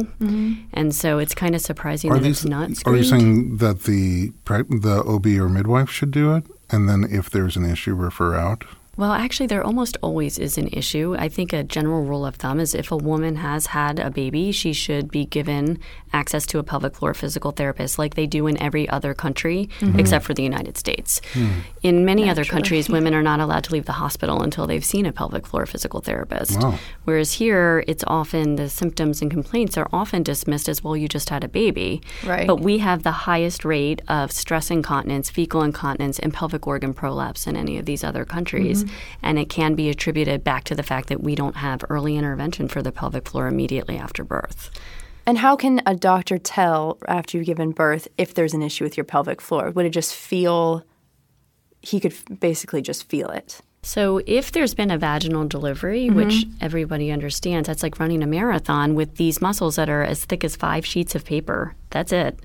And 0.74 0.96
so 0.96 1.20
it's 1.20 1.36
kind 1.36 1.54
of 1.54 1.62
surprising 1.62 2.10
Are 2.12 2.16
that 2.18 2.24
these 2.24 2.38
it's 2.44 2.46
not 2.46 2.70
are 2.88 2.96
you 2.96 3.04
saying 3.04 3.58
that 3.58 3.84
the 3.84 4.32
the 4.46 5.04
OB 5.06 5.26
or 5.44 5.50
midwife 5.50 5.90
should 5.92 6.10
do 6.12 6.34
it, 6.36 6.46
and 6.72 6.88
then 6.90 7.04
if 7.20 7.30
there's 7.30 7.56
an 7.58 7.66
issue, 7.70 7.94
refer 7.94 8.34
out? 8.34 8.64
Well, 8.98 9.12
actually, 9.12 9.48
there 9.48 9.64
almost 9.64 9.98
always 10.02 10.40
is 10.40 10.58
an 10.58 10.70
issue. 10.72 11.16
I 11.18 11.28
think 11.28 11.52
a 11.52 11.64
general 11.64 12.04
rule 12.04 12.26
of 12.26 12.36
thumb 12.36 12.60
is 12.60 12.74
if 12.74 12.92
a 12.92 12.98
woman 12.98 13.38
has 13.38 13.68
had 13.68 14.00
a 14.00 14.10
baby, 14.10 14.52
she 14.52 14.72
should 14.72 15.12
be 15.12 15.26
given 15.26 15.80
access 16.14 16.46
to 16.48 16.60
a 16.60 16.64
pelvic 16.64 16.96
floor 16.96 17.14
physical 17.14 17.52
therapist 17.52 18.00
like 18.00 18.16
they 18.16 18.26
do 18.26 18.48
in 18.48 18.58
every 18.62 18.88
other 18.88 19.14
country 19.14 19.70
mm-hmm. 19.80 20.00
except 20.00 20.24
for 20.24 20.34
the 20.34 20.44
United 20.44 20.78
States. 20.78 21.20
Hmm. 21.34 21.60
In 21.84 22.06
many 22.06 22.30
other 22.30 22.46
countries, 22.46 22.90
women 22.90 23.14
are 23.14 23.22
not 23.22 23.42
allowed 23.42 23.66
to 23.66 23.74
leave 23.74 23.86
the 23.86 23.94
hospital 23.94 24.42
until 24.42 24.66
they've 24.66 24.86
seen 24.86 25.06
a 25.06 25.12
pelvic 25.12 25.46
floor 25.46 25.66
physical 25.66 26.00
therapist. 26.00 26.62
Wow. 26.62 26.80
Whereas 27.04 27.34
here, 27.34 27.84
it's 27.88 28.04
often 28.08 28.56
the 28.56 28.70
symptoms 28.70 29.22
and 29.22 29.30
complaints 29.30 29.78
are 29.78 29.90
often 29.92 30.24
dismissed 30.24 30.70
as, 30.70 30.84
well, 30.84 30.96
you 30.96 31.10
just 31.10 31.30
had 31.30 31.44
a 31.44 31.50
baby. 31.50 32.02
Right. 32.26 32.48
But 32.48 32.62
we 32.62 32.78
have 32.78 33.04
the 33.04 33.12
highest 33.12 33.66
rate 33.66 34.02
of 34.08 34.32
stress 34.32 34.72
incontinence, 34.72 35.30
fecal 35.30 35.62
incontinence, 35.62 36.18
and 36.18 36.34
pelvic 36.34 36.66
organ 36.66 36.94
prolapse 36.94 37.46
in 37.46 37.58
any 37.58 37.78
of 37.78 37.86
these 37.86 38.04
other 38.04 38.24
countries. 38.24 38.85
And 39.22 39.40
it 39.40 39.50
can 39.50 39.76
be 39.76 39.90
attributed 39.90 40.44
back 40.44 40.64
to 40.66 40.76
the 40.76 40.84
fact 40.84 41.10
that 41.10 41.22
we 41.22 41.36
don't 41.36 41.58
have 41.58 41.84
early 41.90 42.16
intervention 42.16 42.68
for 42.68 42.82
the 42.82 42.92
pelvic 42.92 43.28
floor 43.28 43.48
immediately 43.48 43.98
after 43.98 44.24
birth. 44.24 44.72
And 45.26 45.40
how 45.40 45.56
can 45.56 45.82
a 45.86 45.96
doctor 45.96 46.38
tell 46.38 47.00
after 47.08 47.38
you've 47.38 47.48
given 47.48 47.72
birth 47.72 48.08
if 48.18 48.34
there's 48.34 48.54
an 48.54 48.62
issue 48.62 48.84
with 48.84 48.96
your 48.96 49.06
pelvic 49.06 49.42
floor? 49.42 49.72
Would 49.72 49.86
it 49.86 49.90
just 49.90 50.14
feel, 50.14 50.84
he 51.82 52.00
could 52.00 52.14
basically 52.40 52.82
just 52.82 53.10
feel 53.10 53.30
it? 53.30 53.62
So, 53.82 54.20
if 54.26 54.52
there's 54.52 54.74
been 54.74 54.90
a 54.90 54.98
vaginal 54.98 55.48
delivery, 55.48 56.08
mm-hmm. 56.08 56.16
which 56.16 56.48
everybody 56.60 57.12
understands, 57.12 57.68
that's 57.68 57.84
like 57.84 58.00
running 58.00 58.24
a 58.24 58.28
marathon 58.28 58.96
with 58.96 59.18
these 59.18 59.42
muscles 59.42 59.76
that 59.76 59.90
are 59.90 60.02
as 60.02 60.26
thick 60.26 60.44
as 60.44 60.56
five 60.56 60.84
sheets 60.84 61.14
of 61.14 61.24
paper. 61.24 61.76
That's 61.92 62.12
it. 62.12 62.40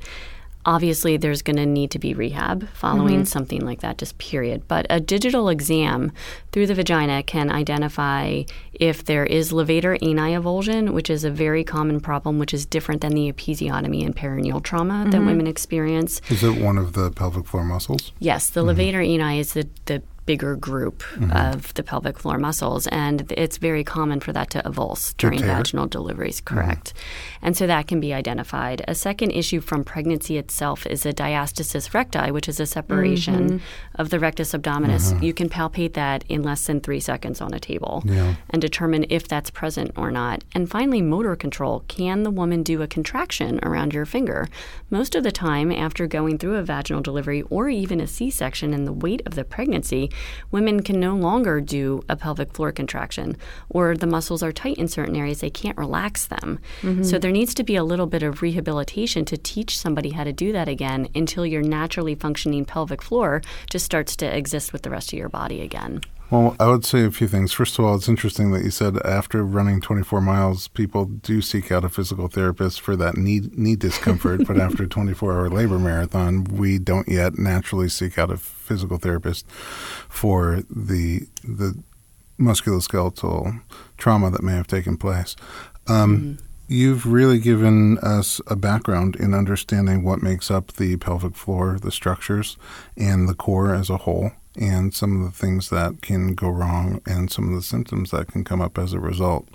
Obviously, 0.66 1.16
there's 1.16 1.42
going 1.42 1.57
to 1.57 1.66
need 1.66 1.90
to 1.92 1.99
be 1.99 2.12
rehab 2.12 2.68
following 2.75 3.20
mm-hmm. 3.20 3.25
something 3.25 3.64
like 3.64 3.81
that, 3.81 3.99
just 3.99 4.18
period. 4.18 4.68
But 4.68 4.87
a 4.90 5.01
digital 5.01 5.49
exam 5.49 6.12
through 6.53 6.66
the 6.66 6.75
vagina 6.75 7.23
can 7.23 7.51
identify 7.51 8.42
if 8.75 9.05
there 9.05 9.25
is 9.25 9.53
levator 9.53 9.96
ani 10.03 10.35
avulsion, 10.35 10.90
which 10.90 11.09
is 11.09 11.25
a 11.25 11.31
very 11.31 11.64
common 11.64 12.01
problem, 12.01 12.38
which 12.38 12.53
is 12.53 12.66
different 12.66 13.01
than 13.01 13.14
the 13.14 13.33
episiotomy 13.33 14.05
and 14.05 14.14
perineal 14.14 14.62
trauma 14.62 15.05
that 15.05 15.16
mm-hmm. 15.16 15.27
women 15.27 15.46
experience. 15.46 16.20
Is 16.29 16.44
it 16.44 16.61
one 16.61 16.77
of 16.77 16.92
the 16.92 17.11
pelvic 17.11 17.46
floor 17.46 17.64
muscles? 17.64 18.12
Yes, 18.18 18.51
the 18.51 18.62
mm-hmm. 18.62 18.79
levator 18.79 19.07
ani 19.07 19.40
is 19.40 19.55
the, 19.55 19.68
the 19.87 20.03
bigger 20.30 20.54
group 20.54 20.98
mm-hmm. 21.02 21.32
of 21.32 21.74
the 21.74 21.82
pelvic 21.82 22.16
floor 22.16 22.38
muscles, 22.38 22.86
and 23.04 23.16
it's 23.32 23.56
very 23.56 23.82
common 23.82 24.20
for 24.20 24.32
that 24.32 24.48
to 24.48 24.62
avulse 24.62 25.16
during 25.16 25.40
tear? 25.40 25.48
vaginal 25.48 25.88
deliveries, 25.88 26.40
mm-hmm. 26.40 26.54
correct. 26.54 26.94
And 27.42 27.56
so 27.56 27.66
that 27.66 27.88
can 27.88 27.98
be 27.98 28.14
identified. 28.14 28.78
A 28.86 28.94
second 28.94 29.32
issue 29.32 29.60
from 29.60 29.82
pregnancy 29.82 30.36
itself 30.38 30.86
is 30.86 31.04
a 31.04 31.12
diastasis 31.12 31.92
recti, 31.94 32.30
which 32.30 32.48
is 32.48 32.60
a 32.60 32.66
separation 32.66 33.42
mm-hmm. 33.48 34.00
of 34.00 34.10
the 34.10 34.20
rectus 34.20 34.52
abdominis. 34.52 35.20
You 35.20 35.34
can 35.34 35.48
palpate 35.48 35.94
that 35.94 36.22
in 36.28 36.44
less 36.44 36.64
than 36.66 36.80
three 36.80 37.00
seconds 37.00 37.40
on 37.40 37.52
a 37.52 37.58
table 37.58 38.04
Yeah. 38.04 38.34
and 38.50 38.62
determine 38.62 39.06
if 39.10 39.26
that's 39.26 39.50
present 39.50 39.90
or 39.96 40.12
not. 40.12 40.44
And 40.54 40.70
finally, 40.70 41.02
motor 41.02 41.34
control. 41.34 41.82
Can 41.88 42.22
the 42.22 42.30
woman 42.30 42.62
do 42.62 42.82
a 42.82 42.86
contraction 42.86 43.58
around 43.64 43.94
your 43.94 44.06
finger? 44.06 44.48
Most 44.90 45.16
of 45.16 45.24
the 45.24 45.32
time, 45.32 45.72
after 45.72 46.06
going 46.06 46.38
through 46.38 46.56
a 46.56 46.62
vaginal 46.62 47.02
delivery 47.02 47.42
or 47.50 47.68
even 47.68 48.00
a 48.00 48.06
C 48.06 48.30
section 48.30 48.72
and 48.72 48.86
the 48.86 48.92
weight 48.92 49.22
of 49.26 49.34
the 49.34 49.44
pregnancy, 49.44 50.08
women 50.50 50.83
can 50.83 50.98
no 50.98 51.14
longer 51.14 51.61
do 51.61 52.02
a 52.09 52.16
pelvic 52.16 52.52
floor 52.52 52.72
contraction, 52.72 53.37
or 53.68 53.96
the 53.96 54.06
muscles 54.06 54.42
are 54.42 54.52
tight 54.52 54.78
in 54.78 54.88
certain 54.88 55.16
areas, 55.16 55.40
they 55.40 55.50
can't 55.50 55.78
relax 55.78 56.26
them. 56.26 56.59
Mm-hmm. 56.83 57.02
So 57.04 57.18
there 57.18 57.30
needs 57.30 57.54
to 57.54 57.64
be 57.64 57.76
a 57.76 57.85
little 57.85 58.06
bit 58.06 58.22
of 58.22 58.42
rehabilitation 58.42 59.24
to 59.26 59.37
teach 59.37 59.78
somebody 59.78 60.11
how 60.11 60.24
to 60.24 60.33
do 60.33 60.52
that 60.52 60.68
again 60.68 61.09
until 61.14 61.46
your 61.46 61.62
naturally 61.62 62.14
functioning 62.14 62.64
pelvic 62.64 63.02
floor 63.02 63.42
just 63.68 63.85
starts 63.85 64.16
to 64.16 64.37
exist 64.37 64.72
with 64.72 64.83
the 64.83 64.90
rest 64.90 65.12
of 65.12 65.18
your 65.18 65.28
body 65.28 65.61
again. 65.61 66.00
Well, 66.30 66.54
I 66.60 66.68
would 66.68 66.84
say 66.84 67.04
a 67.04 67.10
few 67.10 67.26
things. 67.26 67.52
First 67.52 67.76
of 67.76 67.84
all, 67.84 67.96
it's 67.96 68.08
interesting 68.08 68.52
that 68.52 68.62
you 68.62 68.70
said 68.70 68.96
after 69.04 69.42
running 69.42 69.80
24 69.80 70.20
miles, 70.20 70.68
people 70.68 71.06
do 71.06 71.42
seek 71.42 71.72
out 71.72 71.84
a 71.84 71.88
physical 71.88 72.28
therapist 72.28 72.80
for 72.80 72.94
that 72.94 73.16
knee 73.16 73.40
knee 73.52 73.74
discomfort. 73.74 74.46
but 74.46 74.56
after 74.60 74.84
a 74.84 74.88
24 74.88 75.32
hour 75.32 75.50
labor 75.50 75.78
marathon, 75.80 76.44
we 76.44 76.78
don't 76.78 77.08
yet 77.08 77.36
naturally 77.36 77.88
seek 77.88 78.16
out 78.16 78.30
a 78.30 78.36
physical 78.36 78.96
therapist 78.96 79.44
for 79.50 80.62
the 80.70 81.26
the 81.42 81.76
musculoskeletal 82.38 83.60
trauma 83.98 84.30
that 84.30 84.44
may 84.44 84.52
have 84.52 84.68
taken 84.68 84.96
place. 84.96 85.34
Um, 85.88 86.38
You've 86.72 87.04
really 87.04 87.40
given 87.40 87.98
us 87.98 88.40
a 88.46 88.54
background 88.54 89.16
in 89.16 89.34
understanding 89.34 90.04
what 90.04 90.22
makes 90.22 90.52
up 90.52 90.74
the 90.74 90.98
pelvic 90.98 91.34
floor, 91.34 91.80
the 91.82 91.90
structures, 91.90 92.56
and 92.96 93.28
the 93.28 93.34
core 93.34 93.74
as 93.74 93.90
a 93.90 93.96
whole, 93.96 94.30
and 94.61 94.94
some 94.94 95.16
of 95.16 95.33
the 95.33 95.37
things 95.37 95.70
that 95.70 96.03
can 96.03 96.35
go 96.35 96.49
wrong 96.49 97.01
and 97.07 97.33
some 97.33 97.49
of 97.49 97.55
the 97.55 97.62
symptoms 97.62 98.11
that 98.11 98.29
can 98.29 98.44
come 98.44 98.61
up 98.61 98.79
as 98.79 98.92
a 98.92 99.01
result. 99.01 99.49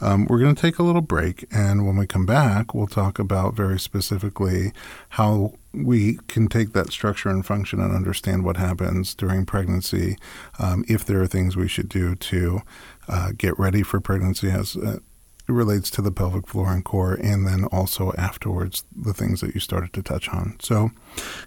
Um, 0.00 0.26
we're 0.26 0.40
going 0.40 0.54
to 0.54 0.60
take 0.60 0.78
a 0.78 0.82
little 0.82 1.00
break, 1.00 1.46
and 1.50 1.86
when 1.86 1.96
we 1.96 2.06
come 2.06 2.26
back, 2.26 2.74
we'll 2.74 2.88
talk 2.88 3.18
about 3.18 3.54
very 3.54 3.78
specifically 3.78 4.72
how 5.10 5.54
we 5.72 6.18
can 6.26 6.48
take 6.48 6.72
that 6.72 6.92
structure 6.92 7.28
and 7.28 7.46
function 7.46 7.80
and 7.80 7.94
understand 7.94 8.44
what 8.44 8.56
happens 8.56 9.14
during 9.14 9.46
pregnancy, 9.46 10.16
um, 10.58 10.84
if 10.88 11.04
there 11.04 11.22
are 11.22 11.26
things 11.26 11.56
we 11.56 11.68
should 11.68 11.88
do 11.88 12.16
to 12.16 12.60
uh, 13.06 13.30
get 13.38 13.56
ready 13.58 13.82
for 13.82 14.00
pregnancy 14.00 14.50
as 14.50 14.76
uh, 14.76 14.98
it 15.48 15.52
relates 15.52 15.88
to 15.88 16.02
the 16.02 16.10
pelvic 16.10 16.46
floor 16.46 16.70
and 16.72 16.84
core, 16.84 17.14
and 17.14 17.46
then 17.46 17.64
also 17.66 18.12
afterwards, 18.18 18.84
the 18.94 19.14
things 19.14 19.40
that 19.40 19.54
you 19.54 19.60
started 19.60 19.92
to 19.94 20.02
touch 20.02 20.28
on. 20.28 20.56
So 20.60 20.90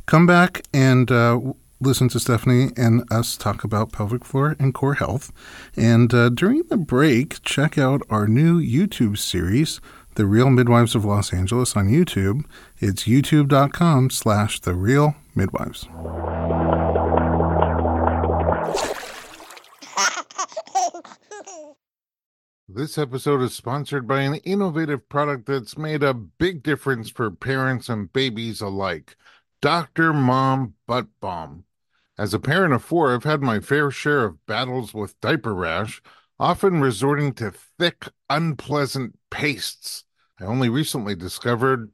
come 0.08 0.26
back 0.26 0.64
and 0.74 1.12
uh, 1.12 1.40
listen 1.82 2.08
to 2.10 2.20
Stephanie 2.20 2.72
and 2.78 3.04
us 3.12 3.36
talk 3.36 3.64
about 3.64 3.92
pelvic 3.92 4.24
floor 4.24 4.56
and 4.60 4.74
core 4.74 4.94
health. 4.94 5.32
And 5.76 6.14
uh, 6.14 6.30
during 6.30 6.64
the 6.64 6.78
break, 6.78 7.42
check 7.44 7.78
out 7.78 8.02
our 8.10 8.28
new 8.28 8.62
YouTube 8.62 9.18
series, 9.18 9.82
The 10.16 10.26
Real 10.26 10.50
Midwives 10.50 10.96
of 10.96 11.06
Los 11.06 11.34
Angeles 11.34 11.76
on 11.76 11.90
YouTube. 11.90 12.46
It's 12.80 13.04
youtube.com 13.04 14.12
slash 14.12 14.60
The 14.60 14.76
Real 14.76 15.16
Midwives. 15.36 15.88
This 22.74 22.98
episode 22.98 23.42
is 23.42 23.54
sponsored 23.54 24.08
by 24.08 24.22
an 24.22 24.36
innovative 24.36 25.10
product 25.10 25.46
that's 25.46 25.78
made 25.78 26.04
a 26.04 26.14
big 26.14 26.64
difference 26.64 27.10
for 27.10 27.30
parents 27.30 27.90
and 27.90 28.14
babies 28.14 28.62
alike 28.62 29.18
Dr. 29.62 30.14
Mom 30.14 30.76
Butt 30.88 31.08
Balm. 31.20 31.66
As 32.22 32.36
a 32.36 32.40
parent 32.40 32.72
of 32.72 32.84
four, 32.84 33.16
I've 33.16 33.24
had 33.24 33.42
my 33.42 33.60
fair 33.60 33.90
share 33.90 34.26
of 34.26 34.46
battles 34.46 34.94
with 34.94 35.20
diaper 35.22 35.56
rash, 35.56 36.04
often 36.40 36.80
resorting 36.80 37.34
to 37.34 37.50
thick, 37.50 38.10
unpleasant 38.30 39.18
pastes. 39.32 40.04
I 40.40 40.44
only 40.44 40.70
recently 40.70 41.16
discovered 41.16 41.90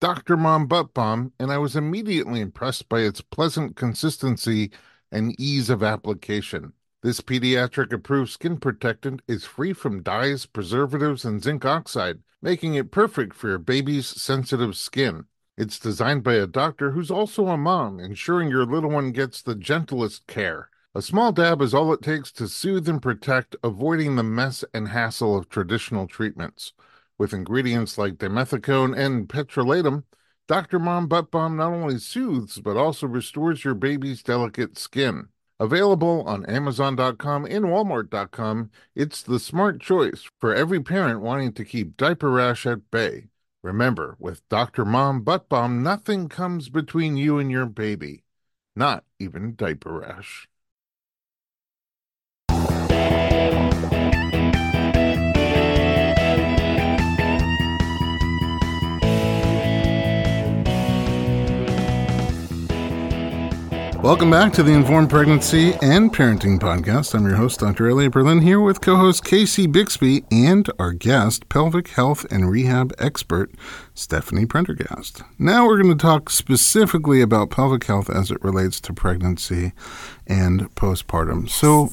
Dr. 0.00 0.36
Mom 0.36 0.68
Butt 0.68 0.94
Balm, 0.94 1.32
and 1.40 1.50
I 1.50 1.58
was 1.58 1.74
immediately 1.74 2.38
impressed 2.38 2.88
by 2.88 3.00
its 3.00 3.20
pleasant 3.20 3.74
consistency 3.74 4.70
and 5.10 5.34
ease 5.40 5.68
of 5.68 5.82
application. 5.82 6.74
This 7.02 7.20
pediatric 7.20 7.92
approved 7.92 8.30
skin 8.30 8.58
protectant 8.58 9.20
is 9.26 9.44
free 9.44 9.72
from 9.72 10.04
dyes, 10.04 10.46
preservatives, 10.46 11.24
and 11.24 11.42
zinc 11.42 11.64
oxide, 11.64 12.20
making 12.40 12.76
it 12.76 12.92
perfect 12.92 13.34
for 13.34 13.48
your 13.48 13.58
baby's 13.58 14.06
sensitive 14.06 14.76
skin. 14.76 15.24
It's 15.62 15.78
designed 15.78 16.24
by 16.24 16.34
a 16.34 16.48
doctor 16.48 16.90
who's 16.90 17.08
also 17.08 17.46
a 17.46 17.56
mom, 17.56 18.00
ensuring 18.00 18.48
your 18.48 18.66
little 18.66 18.90
one 18.90 19.12
gets 19.12 19.40
the 19.40 19.54
gentlest 19.54 20.26
care. 20.26 20.70
A 20.92 21.00
small 21.00 21.30
dab 21.30 21.62
is 21.62 21.72
all 21.72 21.92
it 21.92 22.02
takes 22.02 22.32
to 22.32 22.48
soothe 22.48 22.88
and 22.88 23.00
protect, 23.00 23.54
avoiding 23.62 24.16
the 24.16 24.24
mess 24.24 24.64
and 24.74 24.88
hassle 24.88 25.38
of 25.38 25.48
traditional 25.48 26.08
treatments. 26.08 26.72
With 27.16 27.32
ingredients 27.32 27.96
like 27.96 28.14
dimethicone 28.14 28.98
and 28.98 29.28
petrolatum, 29.28 30.02
Dr. 30.48 30.80
Mom 30.80 31.06
Butt 31.06 31.30
Balm 31.30 31.56
not 31.56 31.72
only 31.72 31.98
soothes 31.98 32.58
but 32.58 32.76
also 32.76 33.06
restores 33.06 33.62
your 33.62 33.74
baby's 33.74 34.24
delicate 34.24 34.76
skin. 34.76 35.28
Available 35.60 36.24
on 36.26 36.44
Amazon.com 36.46 37.44
and 37.44 37.66
Walmart.com, 37.66 38.70
it's 38.96 39.22
the 39.22 39.38
smart 39.38 39.80
choice 39.80 40.28
for 40.40 40.52
every 40.52 40.82
parent 40.82 41.20
wanting 41.20 41.52
to 41.52 41.64
keep 41.64 41.96
diaper 41.96 42.30
rash 42.32 42.66
at 42.66 42.90
bay. 42.90 43.28
Remember, 43.62 44.16
with 44.18 44.48
Dr. 44.48 44.84
Mom 44.84 45.22
Butt 45.22 45.48
Balm, 45.48 45.82
nothing 45.82 46.28
comes 46.28 46.68
between 46.68 47.16
you 47.16 47.38
and 47.38 47.50
your 47.50 47.66
baby, 47.66 48.24
not 48.74 49.04
even 49.20 49.54
diaper 49.54 50.00
rash. 50.00 50.48
Welcome 64.02 64.32
back 64.32 64.52
to 64.54 64.64
the 64.64 64.72
Informed 64.72 65.10
Pregnancy 65.10 65.74
and 65.80 66.12
Parenting 66.12 66.58
Podcast. 66.58 67.14
I'm 67.14 67.24
your 67.24 67.36
host, 67.36 67.60
Dr. 67.60 67.88
Elliot 67.88 68.10
Berlin, 68.10 68.40
here 68.40 68.58
with 68.58 68.80
co 68.80 68.96
host 68.96 69.24
Casey 69.24 69.68
Bixby 69.68 70.24
and 70.28 70.68
our 70.76 70.92
guest, 70.92 71.48
pelvic 71.48 71.86
health 71.86 72.26
and 72.28 72.50
rehab 72.50 72.92
expert, 72.98 73.52
Stephanie 73.94 74.44
Prendergast. 74.44 75.22
Now 75.38 75.66
we're 75.66 75.80
going 75.80 75.96
to 75.96 76.02
talk 76.02 76.30
specifically 76.30 77.20
about 77.20 77.50
pelvic 77.50 77.84
health 77.84 78.10
as 78.10 78.32
it 78.32 78.42
relates 78.42 78.80
to 78.80 78.92
pregnancy 78.92 79.72
and 80.26 80.62
postpartum. 80.74 81.48
So, 81.48 81.90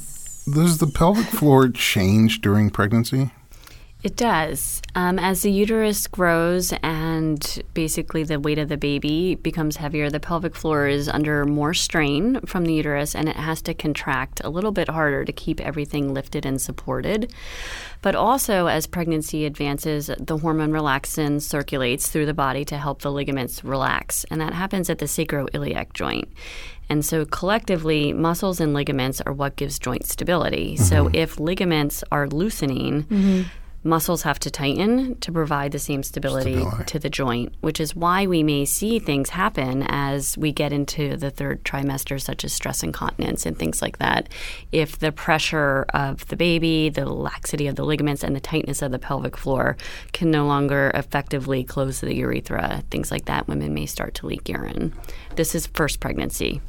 does 0.52 0.80
the 0.80 0.88
pelvic 0.88 1.28
floor 1.28 1.70
change 1.70 2.42
during 2.42 2.72
pregnancy? 2.72 3.30
It 4.02 4.16
does. 4.16 4.82
Um, 4.96 5.20
as 5.20 5.42
the 5.42 5.52
uterus 5.52 6.08
grows 6.08 6.74
and 6.82 7.64
basically 7.74 8.24
the 8.24 8.40
weight 8.40 8.58
of 8.58 8.70
the 8.70 8.78
baby 8.78 9.36
becomes 9.36 9.76
heavier, 9.76 10.10
the 10.10 10.22
pelvic 10.22 10.56
floor 10.56 10.88
is 10.88 11.10
under 11.10 11.44
more 11.44 11.74
strain 11.74 12.40
from 12.46 12.64
the 12.64 12.74
uterus 12.74 13.14
and 13.14 13.28
it 13.28 13.36
has 13.36 13.62
to 13.64 13.74
contract 13.74 14.40
a 14.42 14.50
little 14.50 14.72
bit 14.72 14.88
harder 14.88 15.26
to 15.26 15.34
keep 15.34 15.60
everything 15.60 16.14
lifted 16.14 16.46
and 16.46 16.62
supported. 16.62 17.34
But 18.02 18.16
also, 18.16 18.68
as 18.68 18.88
pregnancy 18.88 19.46
advances, 19.46 20.10
the 20.18 20.38
hormone 20.38 20.72
relaxin 20.72 21.42
circulates 21.42 22.08
through 22.08 22.26
the 22.26 22.34
body 22.34 22.64
to 22.66 22.78
help 22.78 23.02
the 23.02 23.12
ligaments 23.12 23.66
relax. 23.66 24.24
And 24.32 24.40
that 24.40 24.54
happens 24.54 24.90
at 24.90 25.00
the 25.00 25.08
sacroiliac 25.08 25.92
joint. 25.92 26.30
And 26.88 27.04
so 27.04 27.26
collectively, 27.26 28.14
muscles 28.14 28.62
and 28.62 28.74
ligaments 28.74 29.20
are 29.22 29.34
what 29.34 29.58
gives 29.58 29.78
joint 29.78 30.06
stability. 30.06 30.76
Mm-hmm. 30.76 30.84
So 30.86 31.10
if 31.12 31.38
ligaments 31.38 32.02
are 32.14 32.30
loosening, 32.30 33.04
mm-hmm 33.04 33.42
muscles 33.84 34.24
have 34.24 34.40
to 34.40 34.52
tighten 34.52 35.16
to 35.20 35.32
provide 35.32 35.72
the 35.72 35.80
same 35.80 36.04
stability, 36.04 36.58
stability, 36.58 36.84
to 36.86 37.00
the 37.00 37.10
joint, 37.10 37.54
which 37.62 37.80
is 37.80 37.96
why 37.96 38.28
we 38.28 38.44
may 38.44 38.66
see 38.66 39.00
things 39.00 39.30
happen 39.30 39.84
as 39.88 40.38
we 40.38 40.52
get 40.52 40.74
into 40.74 41.16
the 41.16 41.32
third 41.32 41.64
trimester, 41.64 42.22
such 42.22 42.44
as 42.44 42.54
stress 42.54 42.84
incontinence 42.84 43.46
and 43.46 43.58
things 43.58 43.82
like 43.82 43.98
that. 44.00 44.30
If 44.72 45.00
the 45.00 45.12
pressure 45.12 45.86
of 45.94 46.28
the 46.28 46.36
baby, 46.36 46.90
the 46.90 47.06
laxity 47.06 47.68
of 47.68 47.76
the 47.76 47.86
ligaments, 47.86 48.24
and 48.24 48.36
the 48.36 48.42
tightness 48.42 48.82
of 48.82 48.92
the 48.92 49.00
pelvic 49.00 49.38
floor 49.38 49.78
can 50.12 50.30
no 50.32 50.46
longer 50.46 50.92
effectively 50.94 51.64
close 51.64 52.02
the 52.02 52.16
urethra, 52.16 52.84
things 52.92 53.12
like 53.12 53.26
that, 53.26 53.48
women 53.48 53.74
may 53.74 53.86
start 53.86 54.14
to 54.16 54.28
leak 54.28 54.50
urine. 54.50 54.94
This 55.36 55.56
is 55.56 55.68
first 55.68 56.00
pregnancy. 56.00 56.62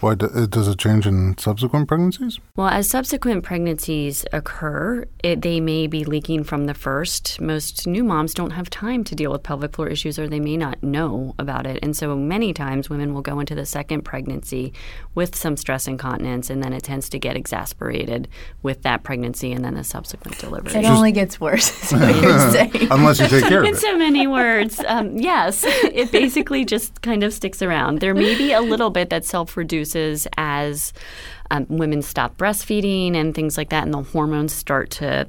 Why 0.00 0.12
uh, 0.12 0.46
does 0.46 0.66
it 0.66 0.78
change 0.78 1.06
in 1.06 1.36
subsequent 1.36 1.86
pregnancies? 1.86 2.38
Well, 2.56 2.68
as 2.68 2.88
subsequent 2.88 3.44
pregnancies 3.44 4.24
occur, 4.32 5.04
it, 5.22 5.42
they 5.42 5.60
may 5.60 5.86
be 5.86 6.04
leaking 6.04 6.44
from 6.44 6.64
the 6.64 6.72
first. 6.72 7.38
Most 7.38 7.86
new 7.86 8.02
moms 8.02 8.32
don't 8.32 8.52
have 8.52 8.70
time 8.70 9.04
to 9.04 9.14
deal 9.14 9.30
with 9.30 9.42
pelvic 9.42 9.74
floor 9.74 9.88
issues, 9.88 10.18
or 10.18 10.26
they 10.26 10.40
may 10.40 10.56
not 10.56 10.82
know 10.82 11.34
about 11.38 11.66
it, 11.66 11.78
and 11.82 11.94
so 11.94 12.16
many 12.16 12.54
times 12.54 12.88
women 12.88 13.12
will 13.12 13.20
go 13.20 13.40
into 13.40 13.54
the 13.54 13.66
second 13.66 14.02
pregnancy 14.02 14.72
with 15.14 15.36
some 15.36 15.56
stress 15.56 15.86
incontinence, 15.86 16.48
and 16.48 16.62
then 16.62 16.72
it 16.72 16.82
tends 16.82 17.10
to 17.10 17.18
get 17.18 17.36
exasperated 17.36 18.26
with 18.62 18.82
that 18.82 19.02
pregnancy 19.02 19.52
and 19.52 19.62
then 19.62 19.74
the 19.74 19.84
subsequent 19.84 20.38
delivery. 20.38 20.70
It 20.70 20.82
Just, 20.82 20.96
only 20.96 21.12
gets 21.12 21.38
worse. 21.38 21.92
Is 21.92 21.92
what 21.92 22.22
you're 22.22 22.50
saying. 22.50 22.72
Unless 22.90 23.20
you 23.20 23.28
take 23.28 23.44
care 23.44 23.60
of 23.60 23.66
it. 23.66 23.68
In 23.74 23.76
so 23.76 23.98
many 23.98 24.26
words, 24.26 24.80
um, 24.86 25.18
yes, 25.18 25.64
it 25.66 26.10
basically 26.10 26.64
just 26.64 27.02
kind 27.02 27.22
of 27.22 27.34
sticks 27.34 27.60
around. 27.60 28.00
There 28.00 28.14
may 28.14 28.34
be 28.38 28.52
a 28.52 28.62
little 28.62 28.88
bit 28.88 29.10
that 29.10 29.26
self-reduces 29.26 29.89
as 29.96 30.92
um, 31.50 31.66
women 31.68 32.02
stop 32.02 32.36
breastfeeding 32.36 33.14
and 33.14 33.34
things 33.34 33.56
like 33.56 33.70
that, 33.70 33.84
and 33.84 33.94
the 33.94 34.02
hormones 34.02 34.52
start 34.52 34.90
to 34.90 35.28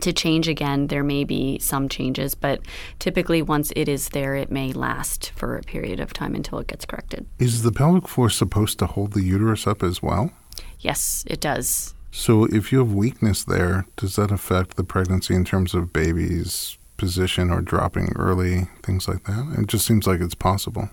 to 0.00 0.12
change 0.12 0.48
again, 0.48 0.88
there 0.88 1.04
may 1.04 1.24
be 1.24 1.58
some 1.60 1.88
changes, 1.88 2.34
but 2.34 2.60
typically 2.98 3.42
once 3.42 3.72
it 3.76 3.88
is 3.88 4.08
there, 4.10 4.34
it 4.34 4.50
may 4.50 4.72
last 4.72 5.30
for 5.36 5.56
a 5.56 5.62
period 5.62 6.00
of 6.00 6.12
time 6.12 6.34
until 6.34 6.58
it 6.58 6.66
gets 6.66 6.84
corrected. 6.84 7.26
Is 7.38 7.62
the 7.62 7.72
pelvic 7.72 8.08
floor 8.08 8.28
supposed 8.28 8.78
to 8.80 8.86
hold 8.86 9.12
the 9.12 9.22
uterus 9.22 9.66
up 9.66 9.82
as 9.82 10.02
well? 10.02 10.32
Yes, 10.80 11.24
it 11.28 11.40
does. 11.40 11.94
So 12.10 12.44
if 12.44 12.70
you 12.70 12.78
have 12.78 12.92
weakness 12.92 13.44
there, 13.44 13.86
does 13.96 14.16
that 14.16 14.30
affect 14.30 14.76
the 14.76 14.84
pregnancy 14.84 15.34
in 15.34 15.44
terms 15.44 15.74
of 15.74 15.92
baby's 15.92 16.78
position 16.96 17.50
or 17.50 17.60
dropping 17.60 18.12
early, 18.16 18.68
things 18.82 19.08
like 19.08 19.24
that? 19.24 19.56
It 19.58 19.66
just 19.66 19.86
seems 19.86 20.06
like 20.06 20.20
it's 20.20 20.34
possible. 20.34 20.90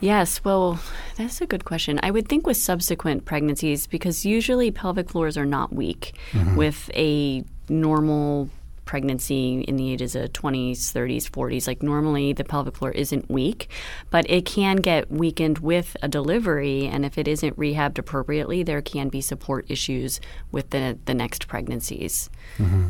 Yes, 0.00 0.44
well, 0.44 0.78
that's 1.16 1.40
a 1.40 1.46
good 1.46 1.64
question. 1.64 1.98
I 2.02 2.10
would 2.10 2.28
think 2.28 2.46
with 2.46 2.56
subsequent 2.56 3.24
pregnancies, 3.24 3.86
because 3.86 4.26
usually 4.26 4.70
pelvic 4.70 5.10
floors 5.10 5.36
are 5.36 5.46
not 5.46 5.72
weak 5.72 6.18
mm-hmm. 6.32 6.56
with 6.56 6.90
a 6.94 7.44
normal 7.68 8.50
pregnancy 8.86 9.60
in 9.62 9.76
the 9.76 9.92
ages 9.92 10.14
of 10.14 10.32
20s, 10.32 10.78
30s, 10.78 11.24
40s. 11.24 11.66
Like 11.66 11.82
normally 11.82 12.32
the 12.32 12.44
pelvic 12.44 12.76
floor 12.76 12.92
isn't 12.92 13.28
weak, 13.28 13.68
but 14.10 14.28
it 14.30 14.46
can 14.46 14.76
get 14.76 15.10
weakened 15.10 15.58
with 15.58 15.96
a 16.02 16.08
delivery. 16.08 16.86
And 16.86 17.04
if 17.04 17.18
it 17.18 17.28
isn't 17.28 17.58
rehabbed 17.58 17.98
appropriately, 17.98 18.62
there 18.62 18.80
can 18.80 19.08
be 19.08 19.20
support 19.20 19.66
issues 19.68 20.20
with 20.52 20.70
the, 20.70 20.98
the 21.04 21.14
next 21.14 21.48
pregnancies. 21.48 22.30
Mm-hmm. 22.56 22.88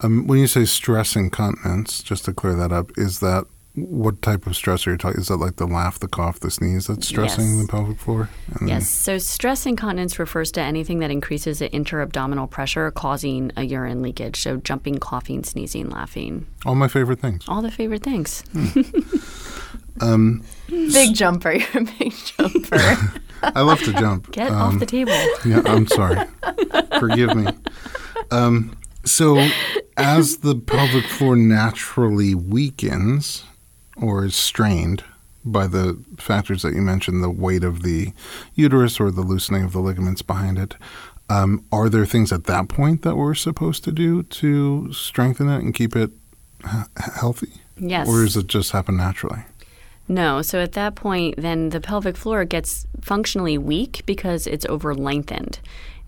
Um, 0.00 0.26
when 0.26 0.38
you 0.38 0.46
say 0.46 0.64
stress 0.64 1.14
incontinence, 1.14 2.02
just 2.02 2.24
to 2.24 2.32
clear 2.32 2.54
that 2.54 2.72
up, 2.72 2.90
is 2.96 3.20
that 3.20 3.46
what 3.86 4.22
type 4.22 4.46
of 4.46 4.56
stress 4.56 4.86
are 4.86 4.92
you 4.92 4.96
talking? 4.96 5.20
Is 5.20 5.28
that 5.28 5.36
like 5.36 5.56
the 5.56 5.66
laugh, 5.66 5.98
the 5.98 6.08
cough, 6.08 6.40
the 6.40 6.50
sneeze 6.50 6.86
that's 6.86 7.08
stressing 7.08 7.56
yes. 7.56 7.66
the 7.66 7.68
pelvic 7.68 7.98
floor? 7.98 8.28
And 8.58 8.68
yes. 8.68 8.88
So 8.88 9.18
stress 9.18 9.66
incontinence 9.66 10.18
refers 10.18 10.52
to 10.52 10.60
anything 10.60 10.98
that 11.00 11.10
increases 11.10 11.58
the 11.60 11.68
interabdominal 11.70 12.50
pressure, 12.50 12.90
causing 12.90 13.52
a 13.56 13.64
urine 13.64 14.02
leakage. 14.02 14.40
So 14.40 14.56
jumping, 14.58 14.98
coughing, 14.98 15.44
sneezing, 15.44 15.90
laughing. 15.90 16.46
All 16.66 16.74
my 16.74 16.88
favorite 16.88 17.20
things. 17.20 17.44
All 17.48 17.62
the 17.62 17.70
favorite 17.70 18.02
things. 18.02 18.42
Hmm. 18.52 18.80
um, 20.00 20.44
big 20.68 21.14
jumper. 21.14 21.52
You're 21.52 21.68
a 21.82 21.84
big 21.98 22.12
jumper. 22.12 22.76
I 23.42 23.60
love 23.60 23.80
to 23.82 23.92
jump. 23.92 24.32
Get 24.32 24.50
um, 24.50 24.56
off 24.56 24.78
the 24.80 24.86
table. 24.86 25.12
yeah, 25.44 25.62
I'm 25.64 25.86
sorry. 25.86 26.26
Forgive 26.98 27.36
me. 27.36 27.46
Um, 28.30 28.76
so, 29.04 29.48
as 29.96 30.38
the 30.38 30.54
pelvic 30.54 31.04
floor 31.04 31.34
naturally 31.34 32.34
weakens, 32.34 33.44
or 34.00 34.24
is 34.24 34.36
strained 34.36 35.04
by 35.44 35.66
the 35.66 36.02
factors 36.18 36.62
that 36.62 36.74
you 36.74 36.82
mentioned, 36.82 37.22
the 37.22 37.30
weight 37.30 37.64
of 37.64 37.82
the 37.82 38.12
uterus 38.54 39.00
or 39.00 39.10
the 39.10 39.22
loosening 39.22 39.64
of 39.64 39.72
the 39.72 39.80
ligaments 39.80 40.22
behind 40.22 40.58
it. 40.58 40.74
Um, 41.30 41.64
are 41.70 41.88
there 41.88 42.06
things 42.06 42.32
at 42.32 42.44
that 42.44 42.68
point 42.68 43.02
that 43.02 43.16
we're 43.16 43.34
supposed 43.34 43.84
to 43.84 43.92
do 43.92 44.22
to 44.24 44.92
strengthen 44.92 45.48
it 45.48 45.62
and 45.62 45.74
keep 45.74 45.94
it 45.94 46.10
h- 46.64 46.86
healthy? 46.96 47.52
Yes. 47.76 48.08
Or 48.08 48.24
does 48.24 48.36
it 48.36 48.46
just 48.46 48.72
happen 48.72 48.96
naturally? 48.96 49.44
No. 50.08 50.40
So 50.42 50.60
at 50.60 50.72
that 50.72 50.94
point, 50.94 51.34
then 51.36 51.68
the 51.68 51.80
pelvic 51.80 52.16
floor 52.16 52.44
gets 52.44 52.86
functionally 53.00 53.58
weak 53.58 54.02
because 54.06 54.46
it's 54.46 54.64
over 54.66 54.94
lengthened. 54.94 55.60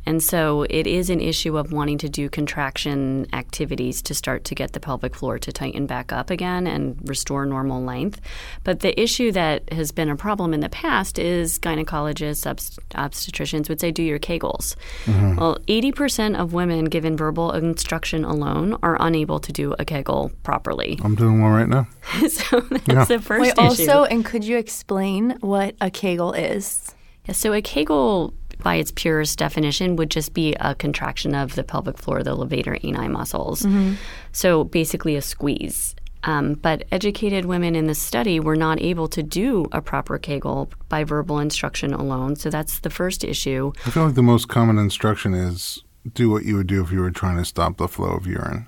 And 0.07 0.23
so 0.23 0.67
it 0.71 0.87
is 0.87 1.11
an 1.11 1.21
issue 1.21 1.57
of 1.57 1.73
wanting 1.73 1.99
to 1.99 2.09
do 2.09 2.29
contraction 2.29 3.27
activities 3.33 4.03
to 4.03 4.15
start 4.15 4.45
to 4.45 4.55
get 4.55 4.73
the 4.73 4.81
pelvic 4.81 5.15
floor 5.15 5.39
to 5.39 5.53
tighten 5.53 5.87
back 5.87 6.13
up 6.13 6.31
again 6.31 6.67
and 6.67 6.99
restore 7.09 7.45
normal 7.47 7.83
length. 7.83 8.21
But 8.65 8.81
the 8.81 8.99
issue 9.01 9.33
that 9.33 9.73
has 9.73 9.93
been 9.93 10.09
a 10.09 10.17
problem 10.17 10.55
in 10.55 10.61
the 10.61 10.69
past 10.69 11.19
is 11.19 11.59
gynecologists, 11.59 12.47
obst- 12.47 12.79
obstetricians 12.91 13.69
would 13.69 13.81
say, 13.81 13.91
do 13.91 14.03
your 14.03 14.19
Kegels. 14.19 14.75
Mm-hmm. 15.05 15.37
Well, 15.37 15.59
80% 15.69 16.39
of 16.39 16.53
women 16.53 16.87
given 16.87 17.17
verbal 17.17 17.53
instruction 17.53 18.25
alone 18.25 18.79
are 18.83 18.97
unable 19.01 19.41
to 19.41 19.53
do 19.53 19.75
a 19.79 19.85
Kegel 19.85 20.33
properly. 20.43 20.99
I'm 21.03 21.15
doing 21.15 21.41
one 21.41 21.53
right 21.53 21.69
now. 21.69 21.87
so 22.29 22.61
that's 22.61 22.87
yeah. 22.87 23.05
the 23.05 23.21
first 23.21 23.43
Wait, 23.43 23.53
issue. 23.53 23.61
Also, 23.61 24.05
and 24.05 24.25
could 24.25 24.45
you 24.45 24.57
explain 24.57 25.37
what 25.41 25.75
a 25.81 25.91
Kegel 25.91 26.33
is? 26.33 26.95
Yeah, 27.27 27.33
so 27.33 27.53
a 27.53 27.63
Kegel 27.63 28.35
by 28.63 28.77
its 28.77 28.93
purest 28.93 29.39
definition, 29.39 29.97
would 29.97 30.11
just 30.11 30.35
be 30.35 30.55
a 30.61 30.75
contraction 30.75 31.35
of 31.35 31.55
the 31.55 31.65
pelvic 31.65 31.99
floor, 31.99 32.23
the 32.23 32.37
levator 32.37 32.83
ani 32.85 33.09
muscles. 33.09 33.63
Mm-hmm. 33.63 33.95
So 34.33 34.65
basically, 34.65 35.17
a 35.17 35.23
squeeze. 35.23 35.95
Um, 36.25 36.55
but 36.55 36.85
educated 36.93 37.47
women 37.47 37.75
in 37.75 37.87
the 37.87 37.95
study 37.95 38.41
were 38.41 38.57
not 38.57 38.81
able 38.81 39.09
to 39.09 39.23
do 39.23 39.67
a 39.73 39.81
proper 39.81 40.19
Kegel 40.19 40.71
by 40.89 41.05
verbal 41.05 41.39
instruction 41.39 41.95
alone. 41.95 42.37
So 42.37 42.51
that's 42.51 42.81
the 42.81 42.91
first 42.91 43.25
issue. 43.25 43.73
I 43.87 43.91
feel 43.91 44.05
like 44.05 44.15
the 44.15 44.23
most 44.23 44.49
common 44.49 44.77
instruction 44.79 45.33
is 45.33 45.83
do 46.13 46.31
what 46.31 46.45
you 46.45 46.57
would 46.57 46.67
do 46.67 46.83
if 46.83 46.93
you 46.93 47.01
were 47.01 47.11
trying 47.11 47.39
to 47.39 47.45
stop 47.45 47.77
the 47.77 47.89
flow 47.89 48.11
of 48.11 48.27
urine. 48.27 48.67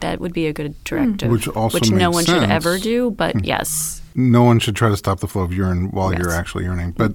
That 0.00 0.20
would 0.20 0.32
be 0.32 0.46
a 0.46 0.52
good 0.52 0.74
directive, 0.84 1.30
Which 1.30 1.46
also 1.48 1.76
which 1.76 1.90
no 1.90 2.10
one 2.10 2.24
sense. 2.24 2.42
should 2.42 2.50
ever 2.50 2.78
do. 2.78 3.10
But 3.10 3.44
yes, 3.44 4.00
No 4.14 4.42
one 4.42 4.58
should 4.58 4.74
try 4.76 4.88
to 4.88 4.96
stop 4.96 5.20
the 5.20 5.28
flow 5.28 5.42
of 5.42 5.52
urine 5.52 5.90
while 5.92 6.12
you're 6.12 6.32
actually 6.32 6.64
urinating. 6.64 6.96
But 6.96 7.12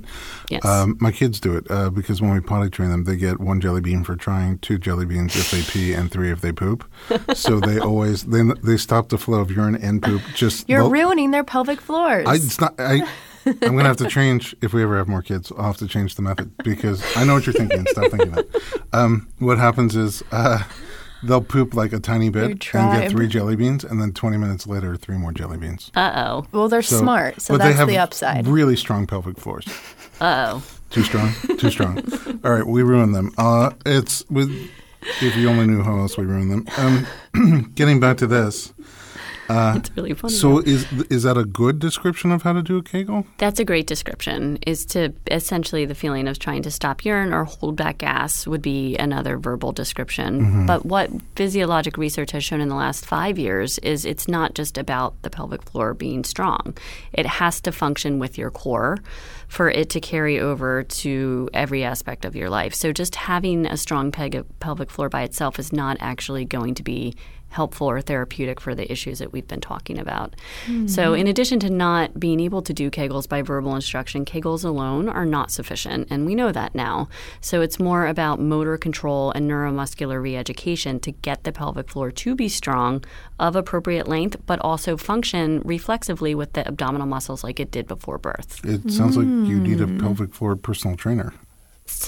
yes. 0.50 0.64
um, 0.64 0.98
my 1.02 1.12
kids 1.12 1.40
do 1.40 1.56
it 1.58 1.66
uh, 1.70 1.90
because 1.90 2.22
when 2.22 2.34
we 2.34 2.40
potty 2.40 2.70
train 2.70 2.90
them, 2.90 3.04
they 3.04 3.18
get 3.18 3.40
one 3.40 3.60
jelly 3.60 3.82
bean 3.82 4.04
for 4.04 4.16
trying, 4.16 4.60
two 4.60 4.78
jelly 4.78 5.06
beans 5.06 5.36
if 5.36 5.52
they 5.52 5.62
pee, 5.62 5.94
and 5.94 6.10
three 6.12 6.32
if 6.32 6.42
they 6.42 6.52
poop. 6.54 6.90
so 7.34 7.60
they 7.60 7.80
always 7.80 8.24
they 8.24 8.44
they 8.64 8.78
stop 8.78 9.10
the 9.10 9.18
flow 9.18 9.40
of 9.42 9.52
urine 9.52 9.76
and 9.76 10.02
poop. 10.02 10.22
Just 10.36 10.70
You're 10.70 10.82
they'll- 10.82 10.92
ruining 10.92 11.32
their 11.32 11.44
pelvic 11.44 11.82
floors. 11.82 12.26
I, 12.28 12.36
it's 12.36 12.62
not. 12.62 12.76
I, 12.80 13.02
I'm 13.46 13.76
gonna 13.76 13.84
have 13.84 13.98
to 13.98 14.08
change 14.10 14.56
if 14.62 14.74
we 14.74 14.82
ever 14.82 14.98
have 14.98 15.08
more 15.08 15.22
kids. 15.22 15.52
I'll 15.58 15.66
have 15.66 15.78
to 15.78 15.88
change 15.88 16.16
the 16.16 16.22
method 16.24 16.52
because 16.64 17.04
I 17.16 17.26
know 17.26 17.34
what 17.36 17.46
you're 17.46 17.54
thinking. 17.54 17.86
Stop 17.90 18.10
thinking 18.10 18.32
that. 18.32 18.48
Um, 18.94 19.28
what 19.40 19.58
happens 19.60 19.96
is 19.96 20.24
uh, 20.32 20.64
they'll 21.28 21.42
poop 21.42 21.74
like 21.74 21.94
a 21.94 22.00
tiny 22.00 22.30
bit 22.30 22.44
and 22.52 22.60
get 22.62 23.12
three 23.12 23.28
jelly 23.28 23.56
beans, 23.56 23.84
and 23.84 24.02
then 24.02 24.12
20 24.14 24.38
minutes 24.38 24.66
later, 24.68 24.96
three 24.96 25.18
more 25.18 25.32
jelly 25.32 25.58
beans. 25.58 25.92
uh 25.96 26.12
oh. 26.16 26.46
well, 26.52 26.70
they're 26.70 26.82
So- 26.82 27.00
smart, 27.00 27.42
so 27.42 27.54
but 27.54 27.58
they 27.60 27.70
that's 27.70 27.80
have 27.80 27.88
the 27.88 27.98
upside. 27.98 28.48
Really 28.48 28.76
strong 28.76 29.06
pelvic 29.08 29.38
floors. 29.38 29.66
Uh 30.22 30.54
oh. 30.56 30.64
Too 30.92 31.04
strong. 31.04 31.34
Too 31.58 31.70
strong. 31.72 31.98
All 32.44 32.52
right, 32.52 32.66
we 32.66 32.82
ruined 32.84 33.14
them. 33.16 33.32
Uh, 33.38 33.72
it's 33.86 34.24
with. 34.30 34.50
If 35.22 35.36
you 35.36 35.50
only 35.50 35.68
knew 35.68 35.84
how 35.84 35.98
else 36.00 36.18
we 36.18 36.26
ruined 36.26 36.52
them. 36.52 37.06
Um, 37.36 37.72
getting 37.76 38.00
back 38.00 38.18
to 38.18 38.28
this. 38.28 38.74
Uh, 39.50 39.76
it's 39.78 39.92
really 39.96 40.14
funny. 40.14 40.34
So 40.34 40.60
is 40.60 40.92
is 41.10 41.24
that 41.24 41.38
a 41.38 41.46
good 41.46 41.80
description 41.80 42.32
of 42.32 42.42
how 42.42 42.54
to 42.54 42.62
do 42.62 42.78
a 42.78 42.84
Kegel? 42.84 43.26
That's 43.38 43.60
a 43.60 43.66
great 43.66 43.88
description. 43.88 44.58
Is 44.66 44.86
to 44.88 45.14
essentially 45.30 45.86
the 45.86 45.96
feeling 45.96 46.28
of 46.28 46.40
trying 46.40 46.64
to 46.64 46.72
stop 46.72 47.06
urine 47.06 47.34
or 47.34 47.46
hold 47.46 47.76
back 47.76 48.00
gas 48.00 48.48
would 48.48 48.62
be 48.62 48.98
another 48.98 49.38
verbal 49.38 49.72
description. 49.72 50.42
Mm-hmm. 50.42 50.66
But 50.66 50.86
what 50.86 51.10
physiologic 51.36 51.98
research 51.98 52.32
has 52.32 52.44
shown 52.44 52.62
in 52.62 52.70
the 52.70 52.76
last 52.76 53.06
five 53.06 53.38
years 53.38 53.78
is 53.80 54.06
it's 54.06 54.28
not 54.28 54.56
just 54.56 54.78
about 54.78 55.22
the 55.22 55.30
pelvic 55.30 55.62
floor 55.64 55.94
being 55.94 56.24
strong. 56.24 56.76
It 57.14 57.26
has 57.26 57.62
to 57.62 57.72
function 57.72 58.20
with 58.20 58.38
your 58.38 58.52
core 58.52 58.98
for 59.48 59.70
it 59.70 59.90
to 59.92 60.02
carry 60.02 60.40
over 60.40 60.84
to 60.84 61.50
every 61.54 61.84
aspect 61.84 62.26
of 62.26 62.36
your 62.36 62.50
life. 62.50 62.74
So 62.74 62.92
just 62.92 63.16
having 63.16 63.66
a 63.66 63.78
strong 63.78 64.12
peg- 64.12 64.46
pelvic 64.60 64.90
floor 64.90 65.10
by 65.10 65.22
itself 65.22 65.60
is 65.60 65.72
not 65.72 65.98
actually 66.00 66.46
going 66.46 66.74
to 66.76 66.84
be 66.84 67.16
helpful 67.56 67.90
or 67.90 68.02
therapeutic 68.02 68.60
for 68.62 68.76
the 68.76 68.90
issues 68.92 69.20
that 69.20 69.32
we've 69.34 69.48
been 69.48 69.62
talking 69.62 69.98
about. 69.98 70.36
So, 70.88 71.14
in 71.14 71.26
addition 71.28 71.60
to 71.62 71.70
not 71.70 72.20
being 72.20 72.40
able 72.40 72.62
to 72.64 72.74
do 72.74 72.92
Kegels 72.92 73.28
by 73.30 73.42
verbal 73.42 73.74
instruction, 73.76 74.26
Kegels 74.26 74.64
alone 74.66 75.08
are 75.10 75.26
not 75.26 75.52
sufficient, 75.52 76.08
and 76.12 76.26
we 76.26 76.36
know 76.36 76.52
that 76.52 76.76
now. 76.76 77.08
So, 77.42 77.62
it's 77.62 77.80
more 77.80 78.08
about 78.08 78.40
motor 78.40 78.78
control 78.78 79.32
and 79.32 79.50
neuromuscular 79.50 80.22
re 80.22 80.36
education 80.36 81.00
to 81.00 81.12
get 81.12 81.44
the 81.46 81.52
pelvic 81.52 81.90
floor 81.90 82.12
to 82.12 82.36
be 82.36 82.50
strong, 82.50 83.04
of 83.40 83.56
appropriate 83.56 84.08
length, 84.08 84.36
but 84.46 84.60
also 84.60 84.98
function 84.98 85.62
reflexively 85.66 86.36
with 86.36 86.54
the 86.54 86.68
abdominal 86.68 87.08
muscles 87.08 87.44
like 87.44 87.60
it 87.60 87.72
did 87.72 87.88
before 87.88 88.18
birth. 88.18 88.60
It 88.66 88.92
sounds 88.92 89.16
like 89.18 89.28
you 89.28 89.60
need 89.60 89.80
Hmm. 89.80 89.98
a 89.98 90.00
pelvic 90.02 90.34
floor 90.34 90.56
personal 90.56 90.96
trainer. 90.98 91.34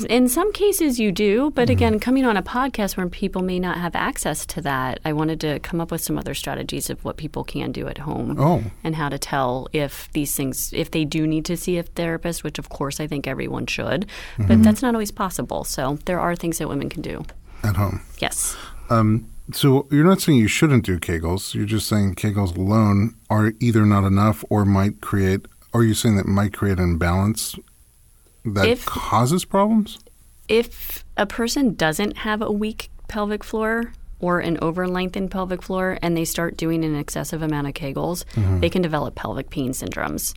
In 0.09 0.27
some 0.27 0.51
cases, 0.53 0.99
you 0.99 1.11
do, 1.11 1.51
but 1.51 1.63
mm-hmm. 1.63 1.71
again, 1.71 1.99
coming 1.99 2.25
on 2.25 2.37
a 2.37 2.43
podcast 2.43 2.97
where 2.97 3.07
people 3.07 3.41
may 3.41 3.59
not 3.59 3.77
have 3.77 3.95
access 3.95 4.45
to 4.47 4.61
that, 4.61 4.99
I 5.05 5.13
wanted 5.13 5.39
to 5.41 5.59
come 5.59 5.81
up 5.81 5.91
with 5.91 6.01
some 6.01 6.17
other 6.17 6.33
strategies 6.33 6.89
of 6.89 7.03
what 7.03 7.17
people 7.17 7.43
can 7.43 7.71
do 7.71 7.87
at 7.87 7.97
home 7.97 8.35
Oh. 8.39 8.63
and 8.83 8.95
how 8.95 9.09
to 9.09 9.17
tell 9.17 9.67
if 9.73 10.11
these 10.13 10.35
things, 10.35 10.71
if 10.73 10.91
they 10.91 11.05
do 11.05 11.25
need 11.25 11.45
to 11.45 11.57
see 11.57 11.77
a 11.77 11.83
therapist, 11.83 12.43
which 12.43 12.59
of 12.59 12.69
course 12.69 12.99
I 12.99 13.07
think 13.07 13.27
everyone 13.27 13.65
should, 13.65 14.05
but 14.37 14.47
mm-hmm. 14.47 14.61
that's 14.61 14.81
not 14.81 14.93
always 14.93 15.11
possible. 15.11 15.63
So 15.63 15.97
there 16.05 16.19
are 16.19 16.35
things 16.35 16.57
that 16.59 16.67
women 16.69 16.89
can 16.89 17.01
do. 17.01 17.25
at 17.63 17.75
home. 17.75 18.01
Yes. 18.19 18.55
Um, 18.89 19.29
so 19.51 19.87
you're 19.91 20.05
not 20.05 20.21
saying 20.21 20.37
you 20.37 20.47
shouldn't 20.47 20.85
do 20.85 20.99
Kegels. 20.99 21.53
You're 21.53 21.65
just 21.65 21.87
saying 21.87 22.15
Kegels 22.15 22.55
alone 22.55 23.15
are 23.29 23.53
either 23.59 23.85
not 23.85 24.03
enough 24.03 24.43
or 24.49 24.65
might 24.65 25.01
create. 25.01 25.45
Are 25.73 25.83
you 25.83 25.93
saying 25.93 26.17
that 26.17 26.25
might 26.27 26.53
create 26.53 26.77
an 26.77 26.83
imbalance 26.83 27.55
that 28.53 28.67
If- 28.67 28.85
causes 28.85 29.45
problems? 29.45 29.99
if 30.47 31.03
a 31.17 31.25
person 31.25 31.73
doesn't 31.75 32.17
have 32.17 32.41
a 32.41 32.51
weak 32.51 32.89
pelvic 33.07 33.43
floor 33.43 33.91
or 34.19 34.39
an 34.39 34.57
over 34.61 34.87
lengthened 34.87 35.29
pelvic 35.29 35.61
floor 35.61 35.97
and 36.01 36.17
they 36.17 36.25
start 36.25 36.57
doing 36.57 36.83
an 36.83 36.95
excessive 36.95 37.41
amount 37.41 37.67
of 37.67 37.73
Kegels, 37.73 38.25
they 38.59 38.69
can 38.69 38.81
develop 38.81 39.15
pelvic 39.15 39.49
pain 39.49 39.71
syndromes. 39.71 40.33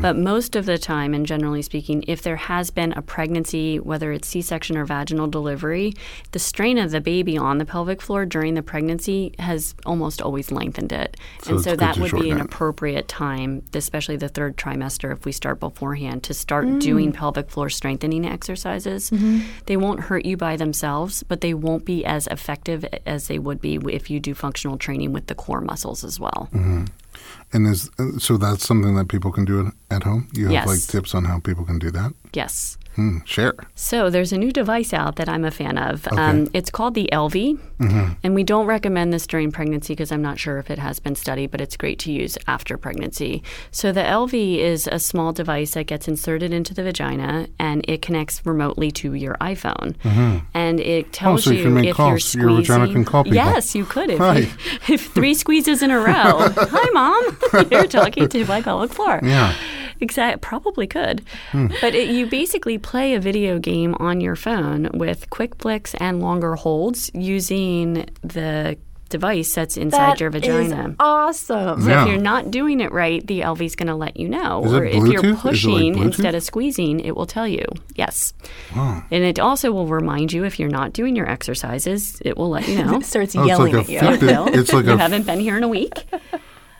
But 0.00 0.16
most 0.16 0.56
of 0.56 0.66
the 0.66 0.78
time, 0.78 1.14
and 1.14 1.24
generally 1.26 1.62
speaking, 1.62 2.04
if 2.08 2.22
there 2.22 2.36
has 2.36 2.70
been 2.70 2.92
a 2.94 3.02
pregnancy, 3.02 3.78
whether 3.78 4.10
it's 4.12 4.28
C 4.28 4.42
section 4.42 4.76
or 4.76 4.84
vaginal 4.84 5.26
delivery, 5.28 5.94
the 6.32 6.38
strain 6.38 6.78
of 6.78 6.90
the 6.90 7.00
baby 7.00 7.38
on 7.38 7.58
the 7.58 7.64
pelvic 7.64 8.02
floor 8.02 8.26
during 8.26 8.54
the 8.54 8.62
pregnancy 8.62 9.34
has 9.38 9.74
almost 9.86 10.20
always 10.22 10.50
lengthened 10.50 10.92
it. 10.92 11.16
So 11.42 11.54
and 11.54 11.64
so 11.64 11.76
that 11.76 11.98
would 11.98 12.12
be 12.12 12.30
an 12.30 12.38
it. 12.38 12.44
appropriate 12.44 13.06
time, 13.08 13.62
especially 13.74 14.16
the 14.16 14.28
third 14.28 14.56
trimester, 14.56 15.12
if 15.12 15.24
we 15.24 15.32
start 15.32 15.60
beforehand, 15.60 16.22
to 16.24 16.34
start 16.34 16.62
Mm. 16.66 16.80
doing 16.80 17.12
pelvic 17.12 17.50
floor 17.50 17.68
strengthening 17.68 18.24
exercises. 18.24 19.10
Mm-hmm. 19.10 19.40
They 19.66 19.76
won't 19.76 20.00
hurt 20.00 20.24
you 20.24 20.36
by 20.36 20.56
themselves, 20.56 21.22
but 21.22 21.40
they 21.40 21.54
won't 21.54 21.84
be 21.84 22.04
as 22.04 22.26
effective 22.28 22.84
as 23.04 23.11
they 23.28 23.38
would 23.38 23.60
be 23.60 23.74
if 23.90 24.10
you 24.10 24.20
do 24.20 24.34
functional 24.34 24.76
training 24.78 25.12
with 25.12 25.26
the 25.26 25.34
core 25.34 25.60
muscles 25.60 26.04
as 26.04 26.18
well. 26.20 26.48
Mm-hmm. 26.52 26.84
And 27.52 27.66
is 27.66 27.90
uh, 27.98 28.18
so 28.18 28.36
that's 28.38 28.66
something 28.66 28.94
that 28.96 29.08
people 29.08 29.30
can 29.32 29.44
do 29.44 29.66
at- 29.66 29.74
at 29.96 30.02
home. 30.04 30.28
You 30.32 30.44
have 30.44 30.52
Yes. 30.52 30.66
like 30.66 30.80
tips 30.80 31.14
on 31.14 31.24
how 31.24 31.38
people 31.40 31.64
can 31.64 31.78
do 31.78 31.90
that. 31.90 32.12
Yes. 32.32 32.78
Hmm, 32.94 33.18
share. 33.24 33.54
So 33.74 34.10
there's 34.10 34.32
a 34.32 34.38
new 34.38 34.52
device 34.52 34.92
out 34.92 35.16
that 35.16 35.28
I'm 35.28 35.44
a 35.44 35.50
fan 35.50 35.78
of. 35.78 36.06
Um, 36.12 36.48
it's 36.52 36.70
called 36.70 36.94
the 36.94 37.08
Elvie, 37.12 37.58
and 38.22 38.34
we 38.34 38.44
don't 38.44 38.66
recommend 38.66 39.12
this 39.12 39.26
during 39.26 39.50
pregnancy 39.50 39.94
because 39.94 40.12
I'm 40.12 40.20
not 40.22 40.38
sure 40.38 40.58
if 40.58 40.70
it 40.70 40.78
has 40.78 41.00
been 41.00 41.14
studied, 41.14 41.50
but 41.50 41.60
it's 41.60 41.76
great 41.76 41.98
to 42.00 42.12
use 42.12 42.36
after 42.46 42.76
pregnancy. 42.76 43.42
So 43.70 43.92
the 43.92 44.02
Elvie 44.02 44.58
is 44.58 44.88
a 44.92 44.98
small 44.98 45.32
device 45.32 45.72
that 45.74 45.86
gets 45.86 46.06
inserted 46.06 46.52
into 46.52 46.74
the 46.74 46.82
vagina 46.82 47.48
and 47.58 47.84
it 47.88 48.02
connects 48.02 48.44
remotely 48.44 48.90
to 48.92 49.14
your 49.14 49.34
iPhone, 49.40 49.94
and 50.54 50.78
it 50.80 51.12
tells 51.12 51.44
so 51.44 51.50
you 51.50 51.70
make 51.70 51.88
if 51.88 51.96
calls. 51.96 52.34
you're 52.34 52.50
Your 52.50 52.56
squeezing. 52.62 52.74
vagina 52.74 52.92
can 52.92 53.04
call 53.04 53.24
people. 53.24 53.36
Yes, 53.36 53.74
you 53.74 53.84
could 53.84 54.10
if, 54.10 54.20
Right. 54.20 54.44
you, 54.44 54.50
if 54.94 55.06
three 55.12 55.34
squeezes 55.34 55.82
in 55.82 55.90
a 55.90 55.98
row. 55.98 56.04
Hi, 56.56 56.90
mom. 56.92 57.66
You're 57.70 57.86
talking 57.86 58.28
to 58.28 58.44
my 58.46 58.60
pelvic 58.60 58.92
floor. 58.92 59.20
Yeah. 59.22 59.54
Exactly, 60.02 60.38
probably 60.40 60.86
could. 60.86 61.22
Hmm. 61.52 61.68
But 61.80 61.94
it, 61.94 62.10
you 62.10 62.26
basically 62.26 62.76
play 62.76 63.14
a 63.14 63.20
video 63.20 63.58
game 63.58 63.94
on 64.00 64.20
your 64.20 64.36
phone 64.36 64.90
with 64.92 65.30
quick 65.30 65.54
flicks 65.56 65.94
and 65.94 66.20
longer 66.20 66.56
holds 66.56 67.10
using 67.14 68.06
the 68.22 68.76
device 69.08 69.54
that's 69.54 69.76
inside 69.76 70.12
That 70.12 70.20
your 70.20 70.30
is 70.30 70.40
vagina. 70.40 70.96
awesome. 70.98 71.82
So 71.82 71.88
Yeah. 71.88 72.02
if 72.02 72.08
you're 72.08 72.16
not 72.20 72.50
doing 72.50 72.80
it 72.80 72.92
right, 72.92 73.24
the 73.26 73.40
Elvie 73.42 73.66
is 73.66 73.76
going 73.76 73.88
to 73.88 73.94
let 73.94 74.16
you 74.16 74.26
know. 74.26 74.64
Is 74.64 74.72
it 74.72 74.76
or 74.76 74.84
if 74.86 74.94
you're 74.94 75.04
Bluetooth? 75.04 75.16
Is 75.16 75.24
it 75.24 75.30
like 75.32 75.38
pushing 75.40 75.94
Bluetooth? 75.96 76.02
instead 76.04 76.34
of 76.34 76.42
squeezing, 76.42 76.98
it 77.00 77.14
will 77.14 77.26
tell 77.26 77.46
you. 77.46 77.66
Yes. 77.94 78.32
Wow. 78.74 79.04
And 79.10 79.22
it 79.22 79.38
also 79.38 79.70
will 79.70 79.86
remind 79.86 80.32
you 80.32 80.44
if 80.44 80.58
you're 80.58 80.70
not 80.70 80.94
doing 80.94 81.14
your 81.14 81.28
exercises, 81.28 82.22
it 82.24 82.38
will 82.38 82.48
let 82.48 82.66
you 82.66 82.82
know. 82.82 82.96
It 83.00 83.04
starts 83.04 83.36
Oh, 83.36 83.40
it's 83.42 83.48
yelling 83.48 83.72
like 83.76 83.84
at 83.84 83.88
a 83.90 83.92
you. 83.92 84.00
Fitbit. 84.00 84.56
It's 84.56 84.72
like 84.72 84.86
you 84.86 84.92
a 84.92 84.96
haven't 84.96 85.26
been 85.26 85.40
here 85.40 85.58
in 85.58 85.62
a 85.62 85.68
week. 85.68 85.92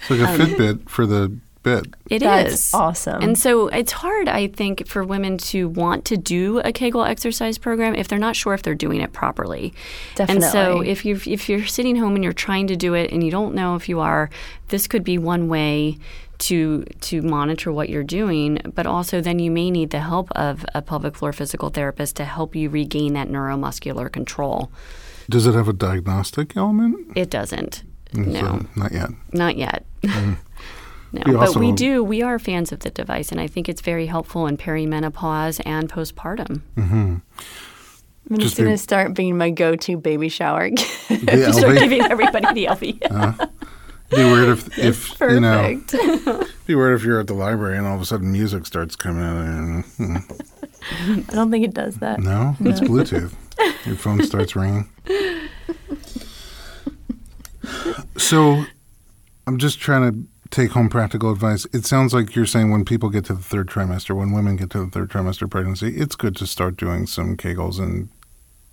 it's 0.00 0.10
like 0.10 0.20
a 0.20 0.24
um, 0.32 0.38
Fitbit 0.40 0.88
for 0.88 1.04
the 1.06 1.36
bit. 1.62 1.86
It 2.10 2.22
is 2.22 2.22
That's 2.22 2.74
awesome. 2.74 3.22
And 3.22 3.38
so 3.38 3.68
it's 3.68 3.92
hard, 3.92 4.28
I 4.28 4.48
think, 4.48 4.86
for 4.86 5.04
women 5.04 5.38
to 5.38 5.68
want 5.68 6.04
to 6.06 6.16
do 6.16 6.58
a 6.60 6.72
Kegel 6.72 7.04
exercise 7.04 7.58
program 7.58 7.94
if 7.94 8.08
they're 8.08 8.18
not 8.18 8.36
sure 8.36 8.54
if 8.54 8.62
they're 8.62 8.74
doing 8.74 9.00
it 9.00 9.12
properly. 9.12 9.72
Definitely. 10.14 10.44
And 10.44 10.52
so 10.52 10.80
if 10.80 11.04
you 11.04 11.20
if 11.26 11.48
you're 11.48 11.66
sitting 11.66 11.96
home 11.96 12.14
and 12.14 12.24
you're 12.24 12.32
trying 12.32 12.66
to 12.68 12.76
do 12.76 12.94
it 12.94 13.10
and 13.12 13.22
you 13.22 13.30
don't 13.30 13.54
know 13.54 13.76
if 13.76 13.88
you 13.88 14.00
are, 14.00 14.30
this 14.68 14.86
could 14.86 15.04
be 15.04 15.18
one 15.18 15.48
way 15.48 15.98
to 16.38 16.82
to 17.02 17.22
monitor 17.22 17.72
what 17.72 17.88
you're 17.88 18.02
doing, 18.02 18.58
but 18.74 18.86
also 18.86 19.20
then 19.20 19.38
you 19.38 19.50
may 19.50 19.70
need 19.70 19.90
the 19.90 20.00
help 20.00 20.30
of 20.32 20.66
a 20.74 20.82
pelvic 20.82 21.14
floor 21.16 21.32
physical 21.32 21.70
therapist 21.70 22.16
to 22.16 22.24
help 22.24 22.56
you 22.56 22.68
regain 22.68 23.12
that 23.14 23.28
neuromuscular 23.28 24.10
control. 24.10 24.70
Does 25.30 25.46
it 25.46 25.54
have 25.54 25.68
a 25.68 25.72
diagnostic 25.72 26.56
element? 26.56 27.12
It 27.14 27.30
doesn't. 27.30 27.84
Mm, 28.12 28.26
No. 28.26 28.40
So, 28.40 28.66
not 28.76 28.92
yet. 28.92 29.10
Not 29.32 29.56
yet. 29.56 29.84
no, 31.12 31.22
We 31.26 31.32
but 31.34 31.56
we 31.56 31.72
do. 31.72 32.02
We 32.02 32.22
are 32.22 32.38
fans 32.38 32.72
of 32.72 32.80
the 32.80 32.90
device, 32.90 33.30
and 33.30 33.40
I 33.40 33.46
think 33.46 33.68
it's 33.68 33.80
very 33.82 34.06
helpful 34.06 34.46
in 34.46 34.56
perimenopause 34.56 35.60
and 35.66 35.88
postpartum. 35.90 36.62
I'm 36.76 37.22
just 38.38 38.40
Just 38.40 38.56
going 38.56 38.70
be- 38.70 38.74
to 38.74 38.78
start 38.78 39.14
being 39.14 39.36
my 39.36 39.50
go-to 39.50 39.96
baby 39.96 40.28
shower. 40.28 40.70
The 41.08 41.52
Start 41.52 41.76
Elvie? 41.76 41.78
giving 41.80 42.02
everybody 42.02 42.52
the 42.54 42.66
Elvie. 42.66 42.98
Be 44.10 44.16
weird 44.24 44.48
if, 44.58 44.78
if 44.78 45.20
you 45.20 45.40
know. 45.40 45.80
Be 46.66 46.74
weird 46.74 46.98
if 46.98 47.04
you're 47.04 47.18
at 47.20 47.26
the 47.26 47.34
library 47.34 47.78
and 47.78 47.86
all 47.86 47.94
of 47.96 48.00
a 48.02 48.04
sudden 48.04 48.30
music 48.30 48.66
starts 48.66 48.94
coming 48.94 49.22
out. 49.22 49.36
And, 49.44 49.84
hmm. 49.84 50.16
I 51.30 51.32
don't 51.34 51.50
think 51.50 51.64
it 51.64 51.72
does 51.74 51.96
that. 51.96 52.20
no, 52.20 52.54
it's 52.60 52.80
Bluetooth. 52.80 53.32
Your 53.86 53.96
phone 53.96 54.22
starts 54.24 54.54
ringing. 54.54 54.88
So, 58.18 58.64
I'm 59.46 59.58
just 59.58 59.80
trying 59.80 60.12
to 60.12 60.18
take 60.52 60.72
home 60.72 60.88
practical 60.88 61.32
advice. 61.32 61.66
It 61.72 61.84
sounds 61.84 62.14
like 62.14 62.36
you're 62.36 62.46
saying 62.46 62.70
when 62.70 62.84
people 62.84 63.08
get 63.08 63.24
to 63.24 63.34
the 63.34 63.42
third 63.42 63.68
trimester, 63.68 64.14
when 64.14 64.32
women 64.32 64.56
get 64.56 64.70
to 64.70 64.84
the 64.84 64.90
third 64.90 65.10
trimester 65.10 65.50
pregnancy, 65.50 65.96
it's 65.96 66.14
good 66.14 66.36
to 66.36 66.46
start 66.46 66.76
doing 66.76 67.06
some 67.06 67.36
Kegels 67.36 67.80
and 67.80 68.10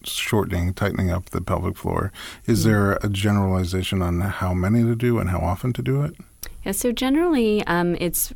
shortening, 0.04 0.74
tightening 0.74 1.10
up 1.10 1.30
the 1.32 1.42
pelvic 1.42 1.78
floor. 1.78 2.12
Is 2.46 2.66
there 2.66 2.94
a 3.02 3.10
generalization 3.10 4.02
on 4.02 4.20
how 4.20 4.54
many 4.54 4.84
to 4.84 4.96
do 4.96 5.20
and 5.20 5.30
how 5.30 5.40
often 5.40 5.74
to 5.74 5.82
do 5.82 6.04
it? 6.04 6.16
Yeah, 6.64 6.74
so 6.74 6.92
generally, 6.92 7.66
um, 7.66 7.96
it's 8.00 8.34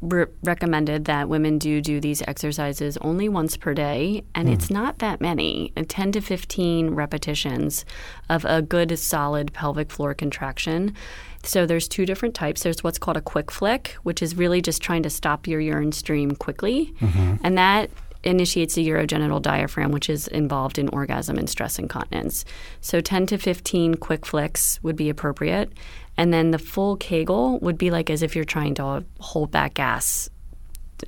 re- 0.00 0.26
recommended 0.42 1.04
that 1.06 1.28
women 1.28 1.58
do 1.58 1.80
do 1.80 2.00
these 2.00 2.22
exercises 2.22 2.96
only 2.98 3.28
once 3.28 3.56
per 3.56 3.74
day, 3.74 4.24
and 4.34 4.48
it's 4.48 4.70
not 4.70 4.98
that 4.98 5.20
many 5.20 5.72
uh, 5.76 5.84
10 5.86 6.12
to 6.12 6.20
15 6.20 6.90
repetitions 6.90 7.84
of 8.28 8.44
a 8.44 8.62
good 8.62 8.98
solid 8.98 9.52
pelvic 9.52 9.90
floor 9.90 10.14
contraction. 10.14 10.94
So 11.42 11.66
there's 11.66 11.88
two 11.88 12.06
different 12.06 12.34
types. 12.34 12.62
There's 12.62 12.84
what's 12.84 12.98
called 12.98 13.16
a 13.16 13.22
quick 13.22 13.50
flick, 13.50 13.96
which 14.02 14.22
is 14.22 14.36
really 14.36 14.60
just 14.60 14.82
trying 14.82 15.02
to 15.04 15.10
stop 15.10 15.46
your 15.46 15.60
urine 15.60 15.92
stream 15.92 16.32
quickly, 16.32 16.92
mm-hmm. 17.00 17.36
and 17.42 17.56
that 17.56 17.90
initiates 18.22 18.74
the 18.74 18.86
urogenital 18.86 19.40
diaphragm, 19.40 19.92
which 19.92 20.10
is 20.10 20.28
involved 20.28 20.78
in 20.78 20.88
orgasm 20.88 21.38
and 21.38 21.48
stress 21.48 21.78
incontinence. 21.78 22.44
So 22.80 23.00
10 23.00 23.26
to 23.26 23.38
15 23.38 23.94
quick 23.94 24.26
flicks 24.26 24.78
would 24.82 24.96
be 24.96 25.08
appropriate. 25.08 25.72
And 26.16 26.34
then 26.34 26.50
the 26.50 26.58
full 26.58 26.96
Kegel 26.96 27.58
would 27.60 27.78
be 27.78 27.90
like 27.90 28.10
as 28.10 28.22
if 28.22 28.36
you're 28.36 28.44
trying 28.44 28.74
to 28.74 29.04
hold 29.20 29.50
back 29.50 29.74
gas 29.74 30.28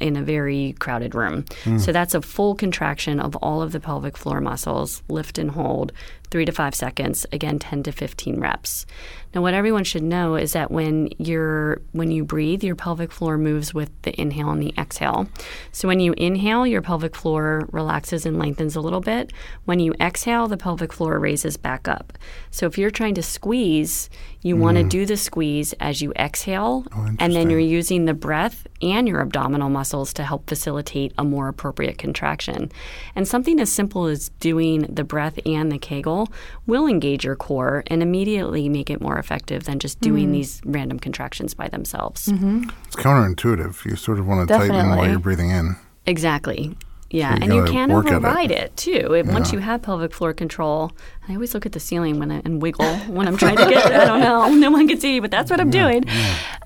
in 0.00 0.16
a 0.16 0.22
very 0.22 0.74
crowded 0.78 1.14
room. 1.14 1.42
Mm. 1.64 1.80
So 1.80 1.92
that's 1.92 2.14
a 2.14 2.22
full 2.22 2.54
contraction 2.54 3.20
of 3.20 3.36
all 3.36 3.60
of 3.60 3.72
the 3.72 3.80
pelvic 3.80 4.16
floor 4.16 4.40
muscles, 4.40 5.02
lift 5.08 5.36
and 5.36 5.50
hold, 5.50 5.92
three 6.30 6.46
to 6.46 6.52
five 6.52 6.74
seconds, 6.74 7.26
again 7.30 7.58
10 7.58 7.82
to 7.84 7.92
15 7.92 8.40
reps. 8.40 8.86
Now 9.34 9.42
what 9.42 9.54
everyone 9.54 9.84
should 9.84 10.02
know 10.02 10.36
is 10.36 10.52
that 10.52 10.70
when 10.70 11.08
you're 11.18 11.80
when 11.92 12.10
you 12.10 12.24
breathe, 12.24 12.62
your 12.62 12.76
pelvic 12.76 13.10
floor 13.12 13.38
moves 13.38 13.72
with 13.72 13.90
the 14.02 14.18
inhale 14.20 14.50
and 14.50 14.62
the 14.62 14.74
exhale. 14.76 15.28
So 15.72 15.88
when 15.88 16.00
you 16.00 16.12
inhale, 16.14 16.66
your 16.66 16.82
pelvic 16.82 17.16
floor 17.16 17.68
relaxes 17.72 18.26
and 18.26 18.38
lengthens 18.38 18.76
a 18.76 18.80
little 18.80 19.00
bit. 19.00 19.32
When 19.64 19.80
you 19.80 19.94
exhale, 20.00 20.48
the 20.48 20.56
pelvic 20.56 20.92
floor 20.92 21.18
raises 21.18 21.56
back 21.56 21.88
up. 21.88 22.12
So 22.50 22.66
if 22.66 22.76
you're 22.76 22.90
trying 22.90 23.14
to 23.14 23.22
squeeze, 23.22 24.10
you 24.42 24.56
want 24.56 24.76
to 24.76 24.84
mm. 24.84 24.88
do 24.88 25.06
the 25.06 25.16
squeeze 25.16 25.72
as 25.74 26.02
you 26.02 26.12
exhale, 26.14 26.84
oh, 26.94 27.10
and 27.18 27.32
then 27.32 27.48
you're 27.48 27.60
using 27.60 28.04
the 28.04 28.14
breath 28.14 28.66
and 28.82 29.06
your 29.06 29.20
abdominal 29.20 29.70
muscles 29.70 30.12
to 30.14 30.24
help 30.24 30.48
facilitate 30.48 31.12
a 31.16 31.24
more 31.24 31.46
appropriate 31.48 31.96
contraction. 31.96 32.70
And 33.14 33.26
something 33.26 33.60
as 33.60 33.72
simple 33.72 34.06
as 34.06 34.30
doing 34.40 34.82
the 34.82 35.04
breath 35.04 35.38
and 35.46 35.70
the 35.70 35.78
Kegel 35.78 36.28
will 36.66 36.86
engage 36.88 37.24
your 37.24 37.36
core 37.36 37.84
and 37.86 38.02
immediately 38.02 38.68
make 38.68 38.90
it 38.90 39.00
more 39.00 39.21
effective 39.22 39.64
than 39.64 39.78
just 39.78 40.00
doing 40.00 40.28
mm. 40.28 40.32
these 40.32 40.60
random 40.64 40.98
contractions 40.98 41.54
by 41.54 41.68
themselves. 41.68 42.26
Mm-hmm. 42.26 42.70
It's 42.86 42.96
counterintuitive. 42.96 43.84
You 43.84 43.94
sort 43.94 44.18
of 44.18 44.26
want 44.26 44.48
to 44.48 44.54
tighten 44.54 44.90
while 44.90 45.08
you're 45.08 45.20
breathing 45.20 45.50
in. 45.50 45.76
Exactly. 46.06 46.76
Yeah, 47.12 47.30
So 47.30 47.36
you 47.36 47.42
and 47.42 47.54
you 47.54 47.72
can 47.72 47.90
at 47.90 48.06
it. 48.06 48.12
override 48.14 48.50
it, 48.50 48.76
too. 48.76 49.14
It, 49.14 49.26
Once 49.26 49.52
you 49.52 49.58
have 49.58 49.82
pelvic 49.82 50.12
floor 50.14 50.32
control, 50.32 50.92
I 51.28 51.34
always 51.34 51.52
look 51.54 51.66
at 51.66 51.72
the 51.72 51.80
ceiling 51.80 52.18
when 52.18 52.32
I, 52.32 52.40
and 52.44 52.60
wiggle 52.62 52.94
when 53.08 53.28
I'm 53.28 53.36
trying 53.36 53.56
to 53.58 53.66
get. 53.68 53.86
I 53.92 54.04
don't 54.06 54.20
know, 54.20 54.48
no 54.54 54.70
one 54.70 54.88
can 54.88 54.98
see, 54.98 55.20
but 55.20 55.30
that's 55.30 55.50
what 55.50 55.60
I'm 55.60 55.70
doing. 55.70 56.04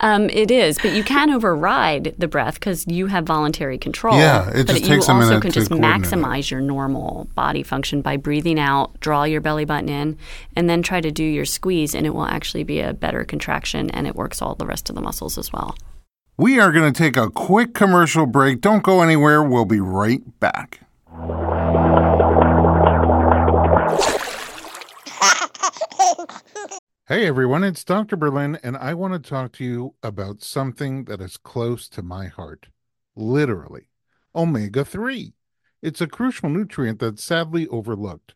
Um, 0.01 0.31
it 0.31 0.51
is, 0.51 0.79
but 0.79 0.93
you 0.93 1.03
can 1.05 1.31
override 1.31 2.15
the 2.17 2.29
breath 2.29 2.55
because 2.55 2.87
you 2.87 3.07
have 3.09 3.25
voluntary 3.27 3.77
control. 3.77 4.17
Yeah, 4.17 4.49
it 4.51 4.67
but 4.67 4.75
just 4.75 4.83
you 4.83 4.89
takes 4.89 5.09
a 5.09 5.13
also 5.13 5.41
can 5.41 5.51
just 5.51 5.71
it. 5.71 5.75
maximize 5.79 6.51
your 6.51 6.61
normal 6.61 7.29
body 7.35 7.63
function 7.63 8.01
by 8.01 8.17
breathing 8.17 8.59
out, 8.61 8.99
draw 9.01 9.25
your 9.25 9.41
belly 9.41 9.65
button 9.65 9.89
in, 9.89 10.17
and 10.55 10.71
then 10.71 10.83
try 10.83 11.01
to 11.01 11.11
do 11.11 11.25
your 11.25 11.45
squeeze, 11.45 11.95
and 11.95 12.07
it 12.07 12.15
will 12.15 12.25
actually 12.27 12.63
be 12.65 12.81
a 12.81 12.93
better 12.95 13.25
contraction, 13.25 13.91
and 13.91 14.07
it 14.07 14.15
works 14.15 14.41
all 14.41 14.55
the 14.55 14.67
rest 14.67 14.89
of 14.89 14.95
the 14.95 15.03
muscles 15.03 15.37
as 15.39 15.53
well. 15.53 15.77
We 16.39 16.61
are 16.61 16.71
going 16.71 16.93
to 16.93 16.99
take 16.99 17.17
a 17.17 17.31
quick 17.31 17.73
commercial 17.73 18.27
break. 18.27 18.61
Don't 18.61 18.83
go 18.83 19.01
anywhere. 19.01 19.43
We'll 19.43 19.65
be 19.65 19.81
right 19.81 20.21
back. 20.39 20.81
Hey 27.09 27.29
everyone, 27.29 27.63
it's 27.63 27.85
Dr. 27.85 28.17
Berlin, 28.17 28.59
and 28.65 28.77
I 28.77 28.93
want 28.93 29.13
to 29.13 29.31
talk 29.31 29.53
to 29.53 29.65
you 29.65 29.95
about 30.03 30.43
something 30.43 31.05
that 31.05 31.21
is 31.21 31.37
close 31.37 31.89
to 31.91 32.03
my 32.03 32.27
heart. 32.27 32.67
Literally, 33.15 33.91
omega 34.35 34.85
3. 34.85 35.33
It's 35.81 36.01
a 36.01 36.09
crucial 36.09 36.49
nutrient 36.49 36.99
that's 36.99 37.23
sadly 37.23 37.69
overlooked. 37.69 38.35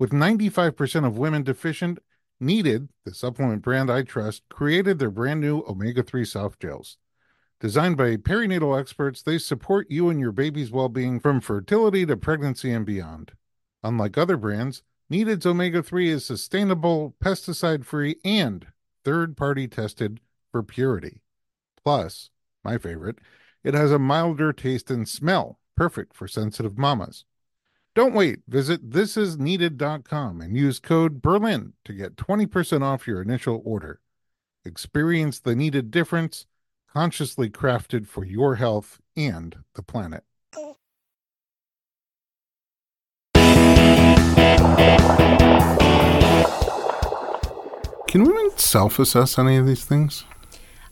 With 0.00 0.10
95% 0.10 1.06
of 1.06 1.16
women 1.16 1.44
deficient, 1.44 2.00
Needed, 2.42 2.88
the 3.04 3.14
supplement 3.14 3.62
brand 3.62 3.88
I 3.88 4.02
trust, 4.02 4.42
created 4.48 4.98
their 4.98 5.12
brand 5.12 5.40
new 5.40 5.62
omega 5.68 6.02
3 6.02 6.24
soft 6.24 6.60
gels. 6.60 6.98
Designed 7.62 7.96
by 7.96 8.16
perinatal 8.16 8.76
experts, 8.76 9.22
they 9.22 9.38
support 9.38 9.88
you 9.88 10.08
and 10.10 10.18
your 10.18 10.32
baby's 10.32 10.72
well 10.72 10.88
being 10.88 11.20
from 11.20 11.40
fertility 11.40 12.04
to 12.04 12.16
pregnancy 12.16 12.72
and 12.72 12.84
beyond. 12.84 13.30
Unlike 13.84 14.18
other 14.18 14.36
brands, 14.36 14.82
Needed's 15.08 15.46
omega 15.46 15.80
3 15.80 16.08
is 16.08 16.24
sustainable, 16.24 17.14
pesticide 17.24 17.84
free, 17.84 18.16
and 18.24 18.66
third 19.04 19.36
party 19.36 19.68
tested 19.68 20.18
for 20.50 20.64
purity. 20.64 21.20
Plus, 21.84 22.30
my 22.64 22.78
favorite, 22.78 23.20
it 23.62 23.74
has 23.74 23.92
a 23.92 23.98
milder 23.98 24.52
taste 24.52 24.90
and 24.90 25.08
smell, 25.08 25.60
perfect 25.76 26.16
for 26.16 26.26
sensitive 26.26 26.76
mamas. 26.76 27.26
Don't 27.94 28.12
wait. 28.12 28.40
Visit 28.48 28.90
thisisneeded.com 28.90 30.40
and 30.40 30.56
use 30.56 30.80
code 30.80 31.22
BERLIN 31.22 31.74
to 31.84 31.92
get 31.92 32.16
20% 32.16 32.82
off 32.82 33.06
your 33.06 33.22
initial 33.22 33.62
order. 33.64 34.00
Experience 34.64 35.38
the 35.38 35.54
needed 35.54 35.92
difference, 35.92 36.46
consciously 36.92 37.48
crafted 37.48 38.06
for 38.06 38.24
your 38.24 38.56
health 38.56 39.00
and 39.16 39.56
the 39.74 39.82
planet. 39.82 40.24
Can 48.08 48.24
women 48.24 48.50
self 48.56 48.98
assess 48.98 49.38
any 49.38 49.56
of 49.56 49.66
these 49.66 49.86
things? 49.86 50.24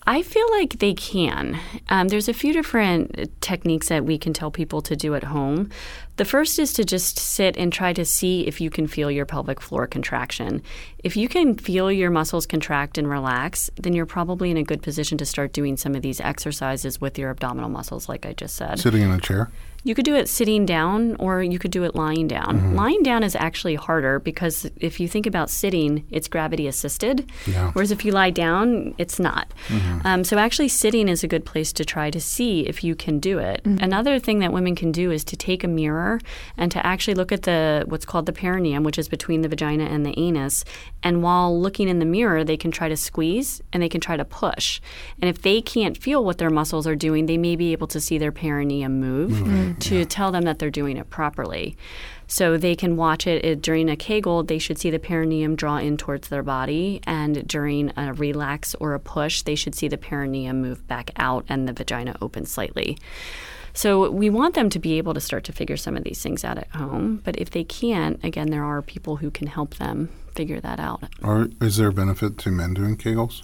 I 0.07 0.23
feel 0.23 0.51
like 0.51 0.79
they 0.79 0.95
can. 0.95 1.59
Um, 1.89 2.09
there's 2.09 2.29
a 2.29 2.33
few 2.33 2.53
different 2.53 3.31
techniques 3.41 3.89
that 3.89 4.05
we 4.05 4.19
can 4.19 4.33
tell 4.33 4.51
people 4.51 4.81
to 4.83 4.97
do 4.97 5.15
at 5.15 5.25
home. 5.25 5.71
The 6.17 6.25
first 6.25 6.59
is 6.59 6.73
to 6.75 6.85
just 6.85 7.19
sit 7.19 7.57
and 7.57 7.73
try 7.73 7.93
to 7.93 8.05
see 8.05 8.47
if 8.47 8.61
you 8.61 8.71
can 8.71 8.87
feel 8.87 9.11
your 9.11 9.27
pelvic 9.27 9.61
floor 9.61 9.87
contraction. 9.87 10.63
If 11.05 11.17
you 11.17 11.29
can 11.29 11.55
feel 11.55 11.93
your 11.93 12.11
muscles 12.11 12.47
contract 12.47 12.99
and 12.99 13.09
relax, 13.09 13.71
then 13.77 13.93
you're 13.93 14.07
probably 14.07 14.51
in 14.51 14.57
a 14.57 14.63
good 14.63 14.83
position 14.83 15.19
to 15.19 15.27
start 15.27 15.53
doing 15.53 15.77
some 15.77 15.95
of 15.95 16.03
these 16.03 16.21
exercises 16.21 17.01
with 17.01 17.19
your 17.19 17.31
abdominal 17.31 17.69
muscles, 17.71 18.09
like 18.09 18.27
I 18.27 18.33
just 18.33 18.57
said. 18.57 18.79
Sitting 18.79 19.03
in 19.03 19.11
a 19.11 19.21
chair? 19.21 19.51
You 19.83 19.95
could 19.95 20.05
do 20.05 20.15
it 20.15 20.29
sitting 20.29 20.67
down 20.67 21.17
or 21.17 21.43
you 21.43 21.59
could 21.59 21.71
do 21.71 21.85
it 21.85 21.95
lying 21.95 22.29
down. 22.29 22.59
Mm-hmm. 22.59 22.75
Lying 22.75 23.03
down 23.03 23.23
is 23.23 23.35
actually 23.35 23.77
harder 23.77 24.19
because 24.19 24.71
if 24.77 25.01
you 25.01 25.09
think 25.09 25.27
about 25.27 25.49
sitting, 25.49 26.05
it's 26.11 26.29
gravity 26.29 26.67
assisted. 26.67 27.31
Yeah. 27.47 27.55
Mm-hmm. 27.55 27.69
Whereas 27.71 27.91
if 27.91 28.05
you 28.05 28.13
lie 28.13 28.31
down, 28.31 28.95
it's 28.99 29.19
not. 29.19 29.53
Um, 30.05 30.25
so 30.25 30.39
actually, 30.39 30.69
sitting 30.69 31.09
is 31.09 31.25
a 31.25 31.29
good 31.29 31.45
place 31.45 31.73
to 31.75 31.85
try 31.85 32.11
to 32.11 32.21
see 32.21 32.67
if 32.67 32.85
you 32.85 32.95
can 32.95 33.19
do 33.19 33.39
it. 33.39 33.63
Another 33.65 34.19
thing 34.19 34.39
that 34.41 34.53
women 34.53 34.75
can 34.75 34.93
do 34.93 35.11
is 35.11 35.25
to 35.25 35.37
take 35.37 35.65
a 35.65 35.69
mirror 35.69 36.21
and 36.57 36.71
to 36.73 36.85
actually 36.85 37.15
look 37.15 37.33
at 37.33 37.43
the 37.43 37.85
what's 37.87 38.05
called 38.05 38.27
the 38.27 38.33
perineum, 38.33 38.83
which 38.83 38.99
is 38.99 39.09
between 39.09 39.43
the 39.43 39.49
vagina 39.49 39.85
and 39.85 40.05
the 40.05 40.19
anus. 40.19 40.65
And 41.03 41.23
while 41.23 41.59
looking 41.59 41.89
in 41.89 41.99
the 41.99 42.05
mirror, 42.05 42.45
they 42.45 42.57
can 42.57 42.71
try 42.71 42.89
to 42.89 42.97
squeeze 42.97 43.63
and 43.73 43.83
they 43.83 43.89
can 43.89 44.01
try 44.01 44.17
to 44.17 44.25
push. 44.25 44.81
And 45.21 45.29
if 45.29 45.43
they 45.43 45.61
can't 45.61 45.97
feel 45.97 46.25
what 46.25 46.39
their 46.39 46.51
muscles 46.51 46.87
are 46.87 46.97
doing, 46.97 47.27
they 47.27 47.39
may 47.39 47.57
be 47.57 47.73
able 47.73 47.87
to 47.89 48.01
see 48.01 48.19
their 48.19 48.33
perineum 48.33 49.01
move 49.01 49.70
to 49.79 50.05
tell 50.05 50.33
them 50.33 50.43
that 50.43 50.59
they're 50.59 50.71
doing 50.71 50.97
it 50.97 51.11
properly. 51.11 51.77
So 52.27 52.57
they 52.57 52.77
can 52.77 52.97
watch 52.97 53.27
it, 53.27 53.45
it 53.45 53.61
during 53.61 53.89
a 53.89 53.97
Kegel. 53.97 54.45
They 54.45 54.59
should 54.59 54.79
see 54.79 54.91
the 54.91 55.01
perineum 55.01 55.57
draw 55.57 55.79
in 55.79 55.97
towards 55.97 56.29
their 56.29 56.45
body, 56.45 57.01
and 57.05 57.47
during 57.47 57.93
a 57.97 58.13
relax 58.13 58.75
or 58.77 58.95
a 58.95 59.01
push, 59.01 59.43
they 59.43 59.57
should 59.57 59.75
see 59.75 59.89
the 59.89 59.99
perineum 59.99 60.63
move 60.63 60.87
back 60.87 61.11
out 61.17 61.45
and 61.49 61.67
the 61.67 61.73
vagina 61.73 62.17
open 62.23 62.47
slightly. 62.47 62.99
So 63.73 64.11
we 64.11 64.31
want 64.31 64.55
them 64.55 64.71
to 64.71 64.79
be 64.79 64.99
able 64.99 65.15
to 65.15 65.21
start 65.21 65.45
to 65.45 65.53
figure 65.53 65.77
some 65.77 65.97
of 65.97 66.05
these 66.05 66.23
things 66.23 66.45
out 66.45 66.59
at 66.59 66.69
home. 66.71 67.21
But 67.25 67.39
if 67.39 67.51
they 67.51 67.65
can't, 67.65 68.23
again, 68.25 68.51
there 68.51 68.65
are 68.65 68.83
people 68.83 69.17
who 69.17 69.31
can 69.31 69.47
help 69.47 69.77
them 69.77 70.09
figure 70.35 70.61
that 70.61 70.81
out. 70.81 71.05
Or 71.23 71.49
is 71.61 71.77
there 71.77 71.89
a 71.89 71.93
benefit 71.93 72.39
to 72.39 72.51
men 72.51 72.75
doing 72.75 72.97
Kegels? 72.97 73.43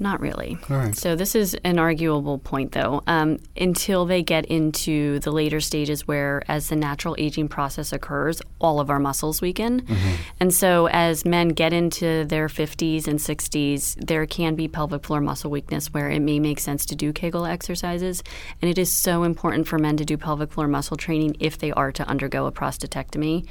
Not 0.00 0.20
really. 0.20 0.56
All 0.70 0.76
right. 0.76 0.96
So 0.96 1.16
this 1.16 1.34
is 1.34 1.56
an 1.64 1.78
arguable 1.78 2.38
point, 2.38 2.70
though. 2.70 3.02
Um, 3.08 3.38
until 3.56 4.06
they 4.06 4.22
get 4.22 4.46
into 4.46 5.18
the 5.20 5.32
later 5.32 5.60
stages, 5.60 6.06
where 6.06 6.44
as 6.46 6.68
the 6.68 6.76
natural 6.76 7.16
aging 7.18 7.48
process 7.48 7.92
occurs, 7.92 8.40
all 8.60 8.78
of 8.78 8.90
our 8.90 9.00
muscles 9.00 9.42
weaken, 9.42 9.84
and 10.38 10.54
so 10.54 10.86
as 10.88 11.24
men 11.24 11.48
get 11.48 11.72
into 11.72 12.24
their 12.24 12.46
50s 12.46 13.08
and 13.08 13.18
60s, 13.18 13.96
there 14.06 14.24
can 14.26 14.54
be 14.54 14.68
pelvic 14.68 15.04
floor 15.04 15.20
muscle 15.20 15.50
weakness, 15.50 15.92
where 15.92 16.08
it 16.10 16.20
may 16.20 16.38
make 16.38 16.60
sense 16.60 16.86
to 16.86 16.94
do 16.94 17.12
Kegel 17.12 17.44
exercises, 17.44 18.22
and 18.62 18.70
it 18.70 18.78
is 18.78 18.92
so 18.92 19.24
important 19.24 19.66
for 19.66 19.78
men 19.78 19.96
to 19.96 20.04
do 20.04 20.16
pelvic 20.16 20.52
floor 20.52 20.68
muscle 20.68 20.96
training 20.96 21.36
if 21.40 21.58
they 21.58 21.72
are 21.72 21.90
to 21.90 22.06
undergo 22.06 22.46
a 22.46 22.52
prostatectomy, 22.52 23.46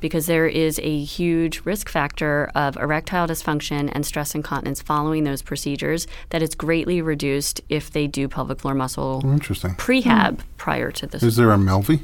because 0.00 0.26
there 0.26 0.46
is 0.46 0.78
a 0.82 1.04
huge 1.04 1.62
risk 1.64 1.88
factor 1.88 2.50
of 2.54 2.76
erectile 2.76 3.26
dysfunction 3.26 3.90
and 3.94 4.04
stress 4.04 4.34
incontinence 4.34 4.82
following 4.82 5.24
those 5.24 5.40
procedures 5.40 5.85
that 6.30 6.42
is 6.42 6.54
greatly 6.54 7.00
reduced 7.00 7.60
if 7.68 7.90
they 7.90 8.06
do 8.06 8.28
pelvic 8.28 8.60
floor 8.60 8.74
muscle 8.74 9.20
Interesting. 9.24 9.74
prehab 9.74 10.40
prior 10.56 10.90
to 10.90 11.06
this. 11.06 11.22
Is 11.22 11.36
there 11.36 11.52
a 11.52 11.56
Melvi? 11.56 12.00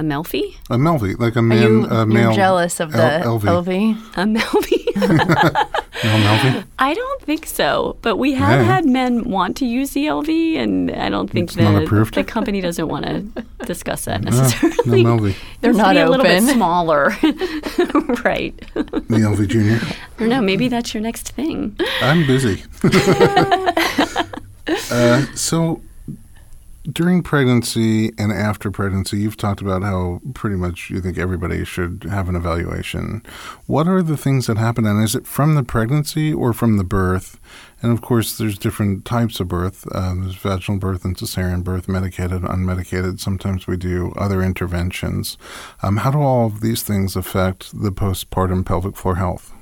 A 0.00 0.02
Melfi? 0.04 0.54
A 0.70 0.76
Melvi, 0.76 1.18
like 1.18 1.34
a 1.34 1.42
man, 1.42 1.62
you 1.62 1.84
a 1.86 2.06
male. 2.06 2.22
you're 2.26 2.32
jealous 2.34 2.78
of 2.78 2.92
the 2.92 3.02
L- 3.24 3.40
Elvie. 3.40 3.48
Elvie? 3.48 3.96
A 4.16 4.24
Melfi? 4.24 4.84
Male 6.04 6.18
Melvi? 6.28 6.64
I 6.78 6.94
don't 6.94 7.22
think 7.22 7.44
so, 7.46 7.96
but 8.02 8.16
we 8.16 8.34
have 8.34 8.60
Yeah. 8.60 8.72
had 8.74 8.86
men 8.86 9.28
want 9.28 9.56
to 9.56 9.66
use 9.66 9.90
the 9.90 10.06
Elvie, 10.06 10.54
and 10.56 10.92
I 10.92 11.08
don't 11.08 11.28
think 11.28 11.48
It's 11.50 11.56
not 11.56 11.84
the, 11.88 12.10
the 12.14 12.22
company 12.22 12.60
doesn't 12.60 12.86
want 12.86 13.06
to 13.06 13.22
discuss 13.66 14.04
that 14.04 14.20
necessarily. 14.28 15.02
no 15.02 15.16
Melvi. 15.18 15.34
They're 15.60 15.72
not 15.72 15.94
be 15.94 16.00
a 16.00 16.08
little 16.08 16.24
bit 16.24 16.44
smaller, 16.44 17.08
right? 18.24 18.54
The 18.74 19.18
Elvie 19.26 19.48
Junior. 19.48 19.80
I 19.82 20.20
don't 20.20 20.28
know. 20.28 20.40
Maybe 20.40 20.68
that's 20.68 20.94
your 20.94 21.02
next 21.02 21.30
thing. 21.30 21.76
I'm 22.00 22.24
busy. 22.24 22.62
uh, 24.90 25.26
so, 25.34 25.80
during 26.90 27.22
pregnancy 27.22 28.12
and 28.18 28.32
after 28.32 28.70
pregnancy, 28.70 29.18
you've 29.18 29.36
talked 29.36 29.60
about 29.60 29.82
how 29.82 30.20
pretty 30.34 30.56
much 30.56 30.90
you 30.90 31.00
think 31.00 31.18
everybody 31.18 31.64
should 31.64 32.06
have 32.08 32.28
an 32.28 32.36
evaluation. 32.36 33.22
What 33.66 33.86
are 33.88 34.02
the 34.02 34.16
things 34.16 34.46
that 34.46 34.56
happen, 34.56 34.86
and 34.86 35.02
is 35.02 35.14
it 35.14 35.26
from 35.26 35.54
the 35.54 35.62
pregnancy 35.62 36.32
or 36.32 36.52
from 36.52 36.76
the 36.76 36.84
birth? 36.84 37.38
And 37.82 37.92
of 37.92 38.00
course, 38.00 38.38
there's 38.38 38.58
different 38.58 39.04
types 39.04 39.38
of 39.40 39.48
birth. 39.48 39.86
Uh, 39.92 40.14
there's 40.14 40.36
vaginal 40.36 40.78
birth 40.78 41.04
and 41.04 41.16
cesarean 41.16 41.62
birth, 41.62 41.88
medicated, 41.88 42.42
unmedicated. 42.42 43.20
Sometimes 43.20 43.66
we 43.66 43.76
do 43.76 44.12
other 44.16 44.42
interventions. 44.42 45.36
Um, 45.82 45.98
how 45.98 46.10
do 46.10 46.18
all 46.18 46.46
of 46.46 46.60
these 46.60 46.82
things 46.82 47.16
affect 47.16 47.70
the 47.78 47.92
postpartum 47.92 48.64
pelvic 48.64 48.96
floor 48.96 49.16
health? 49.16 49.52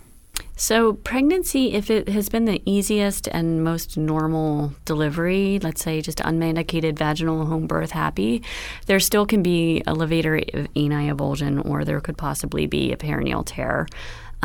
So, 0.58 0.94
pregnancy, 0.94 1.74
if 1.74 1.90
it 1.90 2.08
has 2.08 2.30
been 2.30 2.46
the 2.46 2.62
easiest 2.64 3.28
and 3.28 3.62
most 3.62 3.98
normal 3.98 4.72
delivery, 4.86 5.58
let's 5.62 5.82
say 5.82 6.00
just 6.00 6.18
unmedicated 6.18 6.96
vaginal 6.96 7.44
home 7.44 7.66
birth 7.66 7.90
happy, 7.90 8.42
there 8.86 8.98
still 8.98 9.26
can 9.26 9.42
be 9.42 9.82
a 9.86 9.94
levator 9.94 10.38
ani 10.74 11.10
avulsion 11.10 11.62
or 11.68 11.84
there 11.84 12.00
could 12.00 12.16
possibly 12.16 12.66
be 12.66 12.90
a 12.90 12.96
perineal 12.96 13.44
tear. 13.44 13.86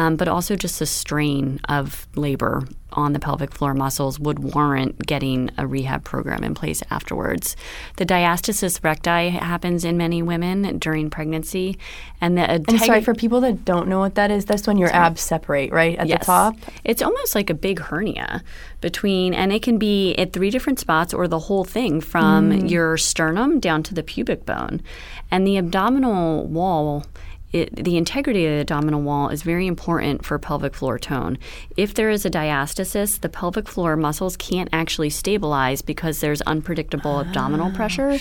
Um, 0.01 0.15
but 0.15 0.27
also 0.27 0.55
just 0.55 0.79
the 0.79 0.87
strain 0.87 1.59
of 1.69 2.07
labor 2.15 2.63
on 2.93 3.13
the 3.13 3.19
pelvic 3.19 3.53
floor 3.53 3.75
muscles 3.75 4.19
would 4.19 4.39
warrant 4.39 4.97
getting 5.05 5.51
a 5.59 5.67
rehab 5.67 6.03
program 6.03 6.43
in 6.43 6.55
place 6.55 6.81
afterwards. 6.89 7.55
The 7.97 8.05
diastasis 8.05 8.83
recti 8.83 9.29
happens 9.29 9.85
in 9.85 9.97
many 9.97 10.23
women 10.23 10.79
during 10.79 11.11
pregnancy, 11.11 11.77
and 12.19 12.35
the 12.35 12.49
And 12.49 12.79
sorry 12.81 13.03
for 13.03 13.13
people 13.13 13.41
that 13.41 13.63
don't 13.63 13.87
know 13.87 13.99
what 13.99 14.15
that 14.15 14.31
is. 14.31 14.45
That's 14.45 14.65
when 14.65 14.77
your 14.77 14.91
abs 14.91 15.21
separate, 15.21 15.71
right 15.71 15.95
at 15.99 16.07
the 16.07 16.17
top. 16.17 16.55
it's 16.83 17.03
almost 17.03 17.35
like 17.35 17.51
a 17.51 17.53
big 17.53 17.79
hernia 17.79 18.43
between, 18.81 19.35
and 19.35 19.53
it 19.53 19.61
can 19.61 19.77
be 19.77 20.15
at 20.15 20.33
three 20.33 20.49
different 20.49 20.79
spots 20.79 21.13
or 21.13 21.27
the 21.27 21.39
whole 21.39 21.63
thing 21.63 22.01
from 22.01 22.51
your 22.65 22.97
sternum 22.97 23.59
down 23.59 23.83
to 23.83 23.93
the 23.93 24.01
pubic 24.01 24.47
bone. 24.47 24.81
And 25.29 25.45
the 25.45 25.57
abdominal 25.57 26.47
wall. 26.47 27.05
It, 27.53 27.75
the 27.75 27.97
integrity 27.97 28.45
of 28.45 28.51
the 28.51 28.61
abdominal 28.61 29.01
wall 29.01 29.29
is 29.29 29.43
very 29.43 29.67
important 29.67 30.25
for 30.25 30.39
pelvic 30.39 30.73
floor 30.73 30.97
tone. 30.97 31.37
If 31.75 31.93
there 31.93 32.09
is 32.09 32.25
a 32.25 32.29
diastasis, 32.29 33.19
the 33.19 33.29
pelvic 33.29 33.67
floor 33.67 33.95
muscles 33.95 34.37
can't 34.37 34.69
actually 34.71 35.09
stabilize 35.09 35.81
because 35.81 36.21
there's 36.21 36.41
unpredictable 36.43 37.19
abdominal 37.19 37.71
pressure. 37.71 38.17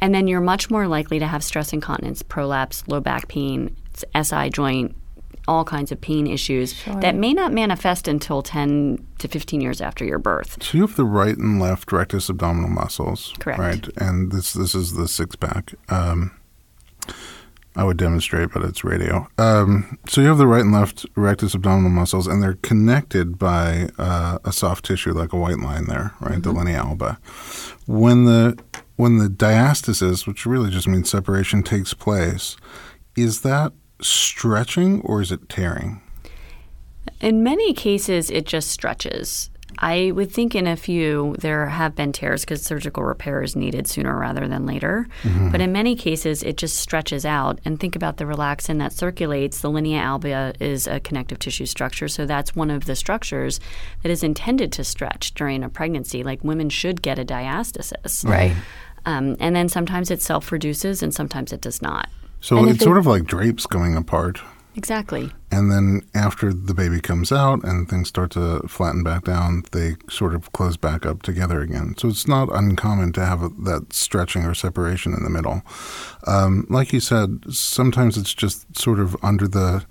And 0.00 0.14
then 0.14 0.28
you're 0.28 0.40
much 0.40 0.70
more 0.70 0.86
likely 0.86 1.18
to 1.18 1.26
have 1.26 1.42
stress 1.42 1.72
incontinence, 1.72 2.22
prolapse, 2.22 2.86
low 2.86 3.00
back 3.00 3.28
pain, 3.28 3.76
SI 4.14 4.50
joint, 4.50 4.94
all 5.48 5.64
kinds 5.64 5.92
of 5.92 6.00
pain 6.00 6.26
issues 6.26 6.74
that 7.00 7.14
may 7.14 7.32
not 7.32 7.52
manifest 7.52 8.08
until 8.08 8.42
10 8.42 9.06
to 9.18 9.28
15 9.28 9.60
years 9.60 9.80
after 9.80 10.04
your 10.04 10.18
birth. 10.18 10.62
So 10.62 10.78
you 10.78 10.86
have 10.86 10.96
the 10.96 11.04
right 11.04 11.36
and 11.36 11.60
left 11.60 11.92
rectus 11.92 12.28
abdominal 12.28 12.70
muscles, 12.70 13.32
Correct. 13.38 13.60
Right, 13.60 13.88
and 13.96 14.32
this 14.32 14.52
this 14.52 14.74
is 14.74 14.94
the 14.94 15.08
six 15.08 15.36
pack. 15.36 15.74
Um, 15.88 16.32
I 17.76 17.84
would 17.84 17.98
demonstrate, 17.98 18.52
but 18.52 18.62
it's 18.62 18.84
radio. 18.84 19.28
Um, 19.36 19.98
so 20.08 20.22
you 20.22 20.28
have 20.28 20.38
the 20.38 20.46
right 20.46 20.62
and 20.62 20.72
left 20.72 21.04
rectus 21.14 21.54
abdominal 21.54 21.90
muscles, 21.90 22.26
and 22.26 22.42
they're 22.42 22.54
connected 22.54 23.38
by 23.38 23.90
uh, 23.98 24.38
a 24.44 24.52
soft 24.52 24.86
tissue 24.86 25.12
like 25.12 25.34
a 25.34 25.36
white 25.36 25.58
line 25.58 25.84
there, 25.84 26.14
right, 26.20 26.42
the 26.42 26.52
linea 26.52 26.78
alba. 26.78 27.18
When 27.86 28.24
the 28.24 28.58
when 28.96 29.18
the 29.18 29.28
diastasis, 29.28 30.26
which 30.26 30.46
really 30.46 30.70
just 30.70 30.88
means 30.88 31.10
separation, 31.10 31.62
takes 31.62 31.92
place, 31.92 32.56
is 33.14 33.42
that 33.42 33.72
stretching 34.00 35.02
or 35.02 35.20
is 35.20 35.30
it 35.30 35.48
tearing? 35.50 36.00
In 37.20 37.42
many 37.42 37.74
cases, 37.74 38.30
it 38.30 38.46
just 38.46 38.70
stretches. 38.70 39.50
I 39.78 40.10
would 40.14 40.32
think 40.32 40.54
in 40.54 40.66
a 40.66 40.76
few 40.76 41.34
there 41.38 41.66
have 41.66 41.94
been 41.94 42.12
tears 42.12 42.42
because 42.42 42.62
surgical 42.62 43.02
repair 43.02 43.42
is 43.42 43.54
needed 43.54 43.86
sooner 43.86 44.16
rather 44.18 44.48
than 44.48 44.64
later. 44.64 45.06
But 45.50 45.60
in 45.60 45.70
many 45.72 45.94
cases, 45.96 46.42
it 46.42 46.56
just 46.56 46.76
stretches 46.76 47.26
out. 47.26 47.58
And 47.64 47.78
think 47.78 47.94
about 47.94 48.16
the 48.16 48.24
relaxin 48.24 48.78
that 48.78 48.92
circulates. 48.94 49.60
The 49.60 49.68
linea 49.70 49.98
alba 50.00 50.54
is 50.60 50.86
a 50.86 51.00
connective 51.00 51.38
tissue 51.38 51.66
structure, 51.66 52.08
so 52.08 52.24
that's 52.24 52.56
one 52.56 52.70
of 52.70 52.86
the 52.86 52.96
structures 52.96 53.60
that 54.02 54.10
is 54.10 54.22
intended 54.22 54.72
to 54.72 54.84
stretch 54.84 55.34
during 55.34 55.62
a 55.62 55.68
pregnancy. 55.68 56.22
Like 56.22 56.42
women 56.42 56.70
should 56.70 57.02
get 57.02 57.18
a 57.18 57.24
diastasis, 57.24 58.24
Right. 58.26 58.54
Um, 59.04 59.36
and 59.40 59.54
then 59.54 59.68
sometimes 59.68 60.10
it 60.10 60.22
self 60.22 60.50
reduces, 60.52 61.02
and 61.02 61.12
sometimes 61.14 61.52
it 61.52 61.60
does 61.60 61.82
not. 61.82 62.08
So 62.40 62.56
And 62.58 62.68
it's 62.70 62.78
they- 62.78 62.84
sort 62.84 62.98
of 62.98 63.06
like 63.06 63.24
drapes 63.26 63.66
going 63.66 63.94
apart. 63.96 64.40
Exactly. 64.76 65.32
And 65.50 65.72
then 65.72 66.02
after 66.14 66.52
the 66.52 66.74
baby 66.74 67.00
comes 67.00 67.32
out 67.32 67.64
and 67.64 67.88
things 67.88 68.08
start 68.08 68.30
to 68.32 68.60
flatten 68.68 69.02
back 69.02 69.24
down, 69.24 69.64
they 69.72 69.96
sort 70.10 70.34
of 70.34 70.52
close 70.52 70.76
back 70.76 71.06
up 71.06 71.22
together 71.22 71.62
again. 71.62 71.94
So 71.96 72.08
it's 72.08 72.28
not 72.28 72.54
uncommon 72.54 73.12
to 73.14 73.24
have 73.24 73.40
that 73.64 73.92
stretching 73.92 74.44
or 74.44 74.52
separation 74.52 75.14
in 75.14 75.24
the 75.24 75.30
middle. 75.30 75.62
Um, 76.26 76.66
like 76.68 76.92
you 76.92 77.00
said, 77.00 77.44
sometimes 77.48 78.18
it's 78.18 78.34
just 78.34 78.76
sort 78.78 79.00
of 79.00 79.16
under 79.22 79.48
the 79.48 79.86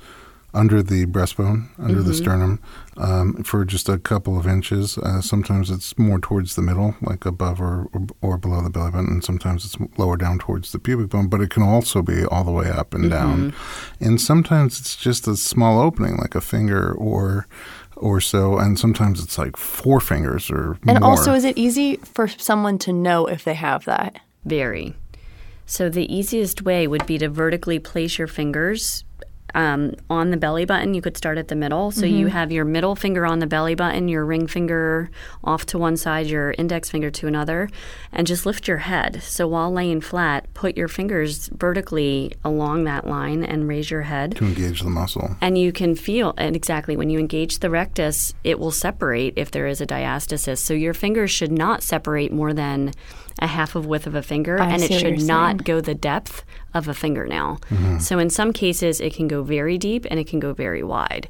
under 0.55 0.81
the 0.81 1.05
breastbone, 1.05 1.67
under 1.77 2.01
the 2.01 2.13
sternum, 2.13 2.59
um, 2.97 3.43
for 3.43 3.65
just 3.65 3.89
a 3.89 3.99
couple 3.99 4.39
of 4.39 4.47
inches. 4.47 4.97
Uh, 4.97 5.21
sometimes 5.21 5.69
it's 5.69 5.97
more 5.99 6.17
towards 6.17 6.55
the 6.55 6.61
middle, 6.61 6.95
like 7.01 7.25
above 7.25 7.59
or, 7.59 7.87
or, 7.93 8.07
or 8.21 8.37
below 8.37 8.61
the 8.61 8.69
belly 8.69 8.91
button, 8.91 9.07
and 9.07 9.23
sometimes 9.23 9.65
it's 9.65 9.77
lower 9.99 10.15
down 10.15 10.39
towards 10.39 10.71
the 10.71 10.79
pubic 10.79 11.09
bone, 11.09 11.27
but 11.27 11.41
it 11.41 11.49
can 11.49 11.61
also 11.61 12.01
be 12.01 12.25
all 12.25 12.43
the 12.43 12.51
way 12.51 12.69
up 12.69 12.93
and 12.93 13.09
down. 13.09 13.53
And 13.99 14.19
sometimes 14.19 14.79
it's 14.79 14.95
just 14.95 15.27
a 15.27 15.35
small 15.35 15.79
opening, 15.79 16.17
like 16.17 16.35
a 16.35 16.41
finger 16.41 16.91
or 16.93 17.47
or 17.97 18.19
so, 18.19 18.57
and 18.57 18.77
sometimes 18.77 19.23
it's 19.23 19.37
like 19.37 19.55
four 19.55 19.99
fingers 19.99 20.49
or 20.49 20.77
more. 20.83 20.95
And 20.95 20.99
more. 20.99 21.11
also, 21.11 21.33
is 21.33 21.45
it 21.45 21.57
easy 21.57 21.97
for 21.97 22.27
someone 22.27 22.77
to 22.79 22.93
know 22.93 23.25
if 23.25 23.43
they 23.43 23.53
have 23.53 23.85
that? 23.85 24.19
Very. 24.43 24.95
So 25.65 25.89
the 25.89 26.13
easiest 26.13 26.61
way 26.61 26.87
would 26.87 27.05
be 27.05 27.17
to 27.17 27.29
vertically 27.29 27.79
place 27.79 28.17
your 28.17 28.27
fingers 28.27 29.03
um, 29.55 29.93
on 30.09 30.29
the 30.29 30.37
belly 30.37 30.65
button. 30.65 30.93
You 30.93 31.01
could 31.01 31.17
start 31.17 31.37
at 31.37 31.47
the 31.47 31.55
middle. 31.55 31.89
So 31.89 32.05
you 32.05 32.27
have 32.27 32.51
your 32.51 32.65
middle 32.65 32.95
finger 32.95 33.25
on 33.25 33.39
the 33.39 33.47
belly 33.47 33.73
button, 33.73 34.09
your 34.09 34.25
ring 34.25 34.47
finger 34.47 35.09
off 35.43 35.65
to 35.67 35.77
one 35.77 35.97
side, 35.97 36.27
your 36.27 36.51
index 36.57 36.89
finger 36.89 37.09
to 37.11 37.27
another, 37.27 37.69
and 38.11 38.27
just 38.27 38.45
lift 38.45 38.67
your 38.67 38.79
head. 38.79 39.23
So 39.23 39.47
while 39.47 39.71
laying 39.71 40.01
flat, 40.01 40.53
put 40.53 40.75
your 40.75 40.89
fingers 40.89 41.47
vertically 41.47 42.33
along 42.43 42.83
that 42.83 43.07
line 43.07 43.43
and 43.43 43.67
raise 43.67 43.89
your 43.89 44.03
head. 44.03 44.35
to 44.35 44.45
engage 44.45 44.81
the 44.81 44.89
muscle. 44.89 45.37
And 45.39 45.57
you 45.57 45.71
can 45.71 45.95
feel, 45.95 46.33
and 46.37 46.55
exactly 46.55 46.97
when 46.97 47.09
you 47.09 47.17
engage 47.17 47.59
the 47.59 47.69
rectus, 47.69 48.33
it 48.43 48.59
will 48.59 48.71
separate 48.71 49.33
if 49.37 49.51
there 49.51 49.67
is 49.67 49.79
a 49.79 49.87
diastasis. 49.87 50.57
So 50.57 50.73
your 50.73 50.93
fingers 50.93 51.31
should 51.31 51.51
not 51.51 51.81
separate 51.81 52.33
more 52.33 52.53
than 52.53 52.91
a 53.39 53.47
half 53.47 53.75
of 53.75 53.85
width 53.85 54.07
of 54.07 54.15
a 54.15 54.21
finger, 54.21 54.59
I 54.59 54.69
and 54.71 54.81
it 54.81 54.91
should 54.91 55.21
not 55.21 55.47
saying. 55.47 55.57
go 55.57 55.81
the 55.81 55.95
depth 55.95 56.43
of 56.76 56.88
a 56.88 56.93
fingernail. 56.93 57.59
Mm-hmm. 57.69 57.99
So 57.99 58.19
in 58.19 58.30
some 58.30 58.53
cases, 58.53 59.01
it 59.01 59.15
can 59.15 59.28
go 59.28 59.41
very 59.41 59.78
deep 59.78 60.05
and 60.11 60.19
it 60.19 60.28
can 60.28 60.39
go 60.39 60.53
very 60.53 60.84
wide. 60.84 61.30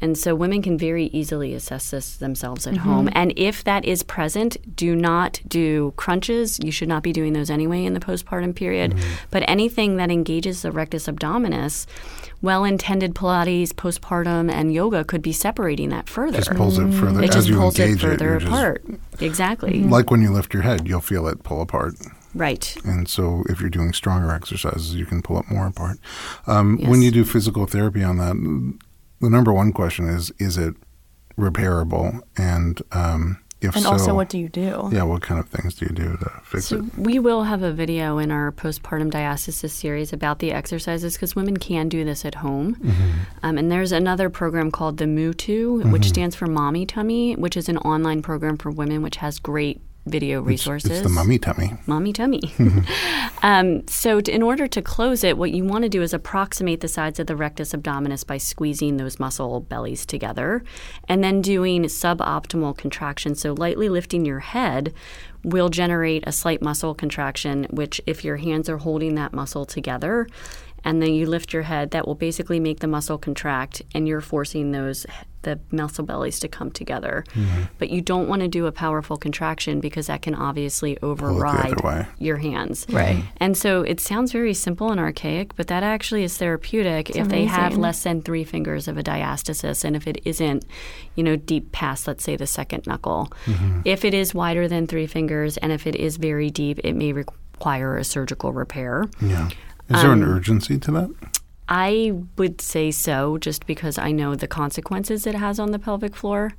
And 0.00 0.16
so 0.16 0.34
women 0.34 0.62
can 0.62 0.78
very 0.78 1.06
easily 1.06 1.54
assess 1.54 1.90
this 1.90 2.16
themselves 2.16 2.66
at 2.66 2.74
mm-hmm. 2.74 2.88
home. 2.88 3.08
And 3.12 3.32
if 3.36 3.64
that 3.64 3.84
is 3.84 4.02
present, 4.02 4.76
do 4.76 4.94
not 4.94 5.40
do 5.46 5.92
crunches. 5.96 6.58
You 6.62 6.70
should 6.70 6.88
not 6.88 7.02
be 7.02 7.12
doing 7.12 7.32
those 7.32 7.50
anyway 7.50 7.84
in 7.84 7.94
the 7.94 8.00
postpartum 8.00 8.54
period. 8.54 8.92
Mm-hmm. 8.92 9.14
But 9.30 9.44
anything 9.48 9.96
that 9.96 10.10
engages 10.10 10.62
the 10.62 10.70
rectus 10.70 11.06
abdominis, 11.06 11.86
well 12.40 12.64
intended 12.64 13.14
Pilates, 13.14 13.70
postpartum, 13.70 14.50
and 14.50 14.72
yoga 14.72 15.04
could 15.04 15.22
be 15.22 15.32
separating 15.32 15.88
that 15.88 16.08
further. 16.08 16.38
Just 16.38 16.54
pulls 16.54 16.78
it 16.78 16.92
further 16.92 17.22
it 17.22 17.34
as 17.34 17.46
just 17.46 17.58
pulls 17.58 17.78
it 17.78 17.98
further 17.98 18.38
just- 18.38 18.46
apart. 18.46 18.84
Exactly. 19.20 19.82
Like 19.82 20.12
when 20.12 20.22
you 20.22 20.32
lift 20.32 20.54
your 20.54 20.62
head, 20.62 20.86
you'll 20.86 21.00
feel 21.00 21.26
it 21.26 21.42
pull 21.42 21.60
apart. 21.60 21.96
Right. 22.34 22.76
And 22.84 23.08
so, 23.08 23.42
if 23.48 23.60
you're 23.60 23.70
doing 23.70 23.92
stronger 23.92 24.30
exercises, 24.30 24.94
you 24.94 25.06
can 25.06 25.22
pull 25.22 25.38
it 25.40 25.50
more 25.50 25.66
apart. 25.66 25.98
Um, 26.46 26.78
When 26.78 27.02
you 27.02 27.10
do 27.10 27.24
physical 27.24 27.66
therapy 27.66 28.02
on 28.02 28.18
that, 28.18 28.34
the 29.20 29.30
number 29.30 29.52
one 29.52 29.72
question 29.72 30.08
is: 30.08 30.30
Is 30.38 30.56
it 30.58 30.74
repairable? 31.38 32.20
And 32.36 32.82
um, 32.92 33.38
if 33.60 33.74
And 33.74 33.84
so, 33.84 33.90
also, 33.92 34.14
what 34.14 34.28
do 34.28 34.38
you 34.38 34.48
do? 34.48 34.88
yeah, 34.92 35.02
what 35.02 35.22
kind 35.22 35.40
of 35.40 35.48
things 35.48 35.74
do 35.74 35.86
you 35.86 35.92
do 35.94 36.16
to 36.16 36.30
fix 36.44 36.66
So 36.66 36.78
it? 36.78 36.98
we 36.98 37.18
will 37.18 37.44
have 37.44 37.62
a 37.62 37.72
video 37.72 38.18
in 38.18 38.30
our 38.30 38.52
postpartum 38.52 39.10
diastasis 39.10 39.70
series 39.70 40.12
about 40.12 40.38
the 40.38 40.52
exercises 40.52 41.14
because 41.14 41.34
women 41.34 41.56
can 41.56 41.88
do 41.88 42.04
this 42.04 42.24
at 42.24 42.36
home. 42.36 42.76
Mm-hmm. 42.76 43.10
Um, 43.42 43.58
and 43.58 43.70
there's 43.70 43.90
another 43.90 44.30
program 44.30 44.70
called 44.70 44.98
the 44.98 45.06
MuTu, 45.06 45.90
which 45.90 46.08
stands 46.08 46.36
for 46.36 46.46
Mommy 46.46 46.86
Tummy, 46.86 47.34
which 47.34 47.56
is 47.56 47.68
an 47.68 47.78
online 47.78 48.22
program 48.22 48.58
for 48.58 48.70
women 48.70 49.02
which 49.02 49.16
has 49.16 49.40
great 49.40 49.80
video 50.08 50.40
resources. 50.40 50.90
It's 50.90 51.02
the 51.02 51.08
mummy 51.08 51.38
tummy. 51.38 51.72
mommy 51.86 52.12
tummy. 52.12 52.40
um, 53.42 53.86
so, 53.86 54.20
to, 54.20 54.32
in 54.32 54.42
order 54.42 54.66
to 54.66 54.82
close 54.82 55.24
it, 55.24 55.38
what 55.38 55.52
you 55.52 55.64
want 55.64 55.82
to 55.82 55.88
do 55.88 56.02
is 56.02 56.12
approximate 56.12 56.80
the 56.80 56.88
sides 56.88 57.18
of 57.18 57.26
the 57.26 57.36
rectus 57.36 57.72
abdominis 57.72 58.26
by 58.26 58.38
squeezing 58.38 58.96
those 58.96 59.18
muscle 59.18 59.60
bellies 59.60 60.04
together 60.04 60.62
and 61.08 61.22
then 61.22 61.42
doing 61.42 61.84
suboptimal 61.84 62.76
contraction. 62.76 63.34
So, 63.34 63.54
lightly 63.54 63.88
lifting 63.88 64.24
your 64.24 64.40
head 64.40 64.92
will 65.44 65.68
generate 65.68 66.24
a 66.26 66.32
slight 66.32 66.62
muscle 66.62 66.94
contraction, 66.94 67.64
which, 67.70 68.00
if 68.06 68.24
your 68.24 68.36
hands 68.36 68.68
are 68.68 68.78
holding 68.78 69.14
that 69.14 69.32
muscle 69.32 69.64
together, 69.64 70.26
and 70.84 71.02
then 71.02 71.14
you 71.14 71.26
lift 71.26 71.52
your 71.52 71.62
head, 71.62 71.90
that 71.90 72.06
will 72.06 72.14
basically 72.14 72.60
make 72.60 72.80
the 72.80 72.86
muscle 72.86 73.18
contract, 73.18 73.82
and 73.94 74.06
you're 74.06 74.20
forcing 74.20 74.72
those 74.72 75.06
the 75.42 75.58
muscle 75.70 76.04
bellies 76.04 76.40
to 76.40 76.48
come 76.48 76.70
together. 76.70 77.24
Mm-hmm. 77.34 77.62
But 77.78 77.90
you 77.90 78.00
don't 78.00 78.28
want 78.28 78.42
to 78.42 78.48
do 78.48 78.66
a 78.66 78.72
powerful 78.72 79.16
contraction 79.16 79.80
because 79.80 80.08
that 80.08 80.22
can 80.22 80.34
obviously 80.34 80.92
it 80.92 80.98
the 81.02 81.06
other 81.06 81.26
override 81.26 82.06
your 82.18 82.38
hands. 82.38 82.86
Right. 82.88 83.22
And 83.38 83.56
so 83.56 83.82
it 83.82 84.00
sounds 84.00 84.32
very 84.32 84.54
simple 84.54 84.90
and 84.90 85.00
archaic, 85.00 85.54
but 85.56 85.68
that 85.68 85.82
actually 85.82 86.24
is 86.24 86.36
therapeutic 86.36 87.10
if 87.16 87.28
they 87.28 87.44
have 87.44 87.76
less 87.76 88.02
than 88.02 88.22
three 88.22 88.44
fingers 88.44 88.88
of 88.88 88.98
a 88.98 89.02
diastasis 89.02 89.84
and 89.84 89.94
if 89.94 90.06
it 90.06 90.20
isn't, 90.24 90.64
you 91.14 91.22
know, 91.22 91.36
deep 91.36 91.72
past, 91.72 92.06
let's 92.06 92.24
say, 92.24 92.36
the 92.36 92.46
second 92.46 92.86
knuckle. 92.86 93.32
Mm-hmm. 93.46 93.82
If 93.84 94.04
it 94.04 94.14
is 94.14 94.34
wider 94.34 94.68
than 94.68 94.86
three 94.86 95.06
fingers 95.06 95.56
and 95.56 95.72
if 95.72 95.86
it 95.86 95.94
is 95.94 96.16
very 96.16 96.50
deep, 96.50 96.80
it 96.82 96.94
may 96.94 97.12
require 97.12 97.96
a 97.96 98.04
surgical 98.04 98.52
repair. 98.52 99.04
Yeah. 99.20 99.48
Is 99.88 100.02
there 100.02 100.12
an 100.12 100.22
Um, 100.22 100.28
urgency 100.30 100.78
to 100.78 100.90
that? 100.92 101.10
I 101.70 102.14
would 102.38 102.62
say 102.62 102.90
so, 102.90 103.36
just 103.36 103.66
because 103.66 103.98
I 103.98 104.10
know 104.10 104.34
the 104.34 104.46
consequences 104.46 105.26
it 105.26 105.34
has 105.34 105.58
on 105.60 105.70
the 105.70 105.78
pelvic 105.78 106.16
floor. 106.16 106.52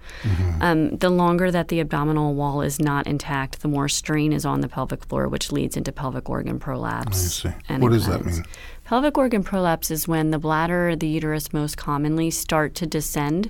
Um, 0.62 0.98
the 0.98 1.10
longer 1.10 1.50
that 1.50 1.70
the 1.70 1.80
abdominal 1.80 2.36
wall 2.36 2.62
is 2.62 2.80
not 2.80 3.08
intact, 3.08 3.62
the 3.64 3.68
more 3.68 3.90
strain 3.90 4.32
is 4.32 4.46
on 4.46 4.62
the 4.62 4.68
pelvic 4.68 5.04
floor, 5.06 5.28
which 5.28 5.52
leads 5.52 5.76
into 5.76 5.92
pelvic 5.92 6.30
organ 6.30 6.60
prolapse. 6.60 7.44
I 7.46 7.50
see. 7.50 7.56
and 7.68 7.82
What 7.82 7.92
does 7.92 8.06
that 8.06 8.24
mean? 8.24 8.44
Pelvic 8.86 9.18
organ 9.18 9.44
prolapse 9.44 9.90
is 9.90 10.08
when 10.08 10.30
the 10.30 10.38
bladder, 10.40 10.96
the 10.96 11.08
uterus 11.08 11.52
most 11.54 11.76
commonly 11.76 12.30
start 12.30 12.76
to 12.76 12.86
descend 12.86 13.50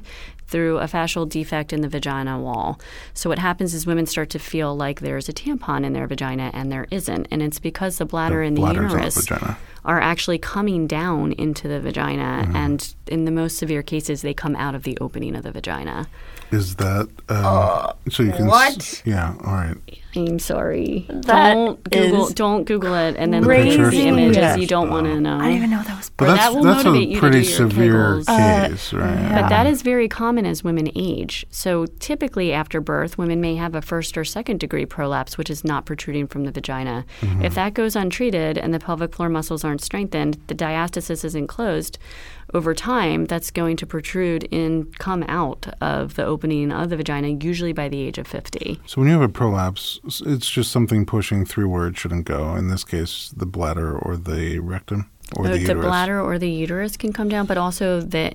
through 0.49 0.79
a 0.79 0.85
fascial 0.85 1.29
defect 1.29 1.71
in 1.71 1.81
the 1.81 1.87
vagina 1.87 2.39
wall. 2.39 2.79
So 3.13 3.29
what 3.29 3.39
happens 3.39 3.73
is 3.73 3.85
women 3.85 4.05
start 4.07 4.29
to 4.31 4.39
feel 4.39 4.75
like 4.75 4.99
there's 4.99 5.29
a 5.29 5.33
tampon 5.33 5.85
in 5.85 5.93
their 5.93 6.07
vagina 6.07 6.49
and 6.53 6.71
there 6.71 6.87
isn't, 6.91 7.27
and 7.31 7.41
it's 7.43 7.59
because 7.59 7.97
the 7.99 8.05
bladder 8.05 8.41
and 8.41 8.57
the 8.57 8.63
on 8.63 8.75
the 8.75 8.81
uterus 8.81 9.27
vagina. 9.27 9.57
are 9.85 10.01
actually 10.01 10.39
coming 10.39 10.87
down 10.87 11.33
into 11.33 11.67
the 11.67 11.79
vagina, 11.79 12.43
Mm-hmm. 12.43 12.55
and 12.55 12.95
in 13.07 13.25
the 13.25 13.31
most 13.31 13.57
severe 13.57 13.83
cases, 13.83 14.21
they 14.21 14.33
come 14.33 14.55
out 14.55 14.73
of 14.75 14.83
the 14.83 14.97
opening 14.99 15.35
of 15.35 15.43
the 15.43 15.51
vagina. 15.51 16.07
Is 16.51 16.75
that 16.77 17.07
um, 17.29 17.93
so? 18.11 18.23
You 18.23 18.31
can. 18.31 18.45
s- 18.45 18.49
what? 18.49 19.01
yeah. 19.05 19.35
All 19.45 19.53
right. 19.53 19.77
I'm 20.15 20.39
sorry. 20.39 21.05
That 21.07 21.53
don't 21.53 21.83
Google. 21.83 22.27
is 22.27 22.33
Don't 22.33 22.63
Google 22.63 22.95
it, 22.95 23.15
and 23.17 23.31
then 23.31 23.43
crazy. 23.43 23.77
look 23.77 23.87
at 23.87 23.91
the 23.91 24.07
images. 24.07 24.37
Yeah. 24.37 24.55
You 24.55 24.65
don't 24.65 24.89
want 24.89 25.05
to 25.05 25.21
know. 25.21 25.37
I 25.37 25.43
didn't 25.43 25.57
even 25.57 25.69
know 25.69 25.83
that 25.83 25.95
was. 25.97 26.09
But 26.17 26.25
that's 26.25 26.39
that 26.39 26.55
will 26.55 26.63
that's 26.63 26.83
motivate 26.83 27.07
a 27.07 27.11
you 27.11 27.15
to 27.15 27.19
pretty 27.21 27.41
do 27.43 27.47
your 27.47 27.55
severe 27.55 27.93
Kegels. 28.23 28.69
case, 28.69 28.93
right? 28.93 29.13
yeah. 29.13 29.41
But 29.41 29.49
that 29.49 29.67
is 29.67 29.83
very 29.83 30.07
common 30.07 30.47
as 30.47 30.63
women 30.63 30.89
age. 30.95 31.45
So 31.51 31.85
typically 31.85 32.51
after 32.51 32.81
birth, 32.81 33.19
women 33.19 33.39
may 33.39 33.55
have 33.55 33.75
a 33.75 33.81
first 33.83 34.17
or 34.17 34.25
second 34.25 34.59
degree 34.59 34.87
prolapse, 34.87 35.37
which 35.37 35.51
is 35.51 35.63
not 35.63 35.85
protruding 35.85 36.25
from 36.25 36.45
the 36.45 36.51
vagina. 36.51 37.05
Mm-hmm. 37.21 37.43
If 37.45 37.53
that 37.53 37.75
goes 37.75 37.95
untreated 37.95 38.57
and 38.57 38.73
the 38.73 38.79
pelvic 38.79 39.13
floor 39.13 39.29
muscles 39.29 39.63
aren't 39.63 39.81
strengthened, 39.81 40.39
the 40.47 40.55
diastasis 40.55 41.23
isn't 41.23 41.47
closed. 41.47 41.99
Over 42.53 42.73
time, 42.73 43.25
that's 43.25 43.51
going 43.51 43.77
to 43.77 43.85
protrude 43.85 44.47
and 44.51 44.97
come 44.97 45.23
out 45.27 45.67
of 45.81 46.15
the 46.15 46.25
opening 46.25 46.71
of 46.71 46.89
the 46.89 46.97
vagina, 46.97 47.27
usually 47.27 47.73
by 47.73 47.89
the 47.89 48.01
age 48.01 48.17
of 48.17 48.27
50. 48.27 48.79
So 48.85 49.01
when 49.01 49.07
you 49.07 49.13
have 49.13 49.21
a 49.21 49.31
prolapse, 49.31 49.99
it's 50.25 50.49
just 50.49 50.71
something 50.71 51.05
pushing 51.05 51.45
through 51.45 51.69
where 51.69 51.87
it 51.87 51.97
shouldn't 51.97 52.25
go. 52.25 52.55
In 52.55 52.69
this 52.69 52.83
case, 52.83 53.31
the 53.35 53.45
bladder 53.45 53.97
or 53.97 54.17
the 54.17 54.59
rectum 54.59 55.09
or 55.35 55.47
the 55.47 55.63
the 55.63 55.75
bladder 55.75 56.19
or 56.19 56.39
the 56.39 56.49
uterus 56.49 56.97
can 56.97 57.13
come 57.13 57.29
down, 57.29 57.45
but 57.45 57.57
also 57.57 58.01
the 58.01 58.33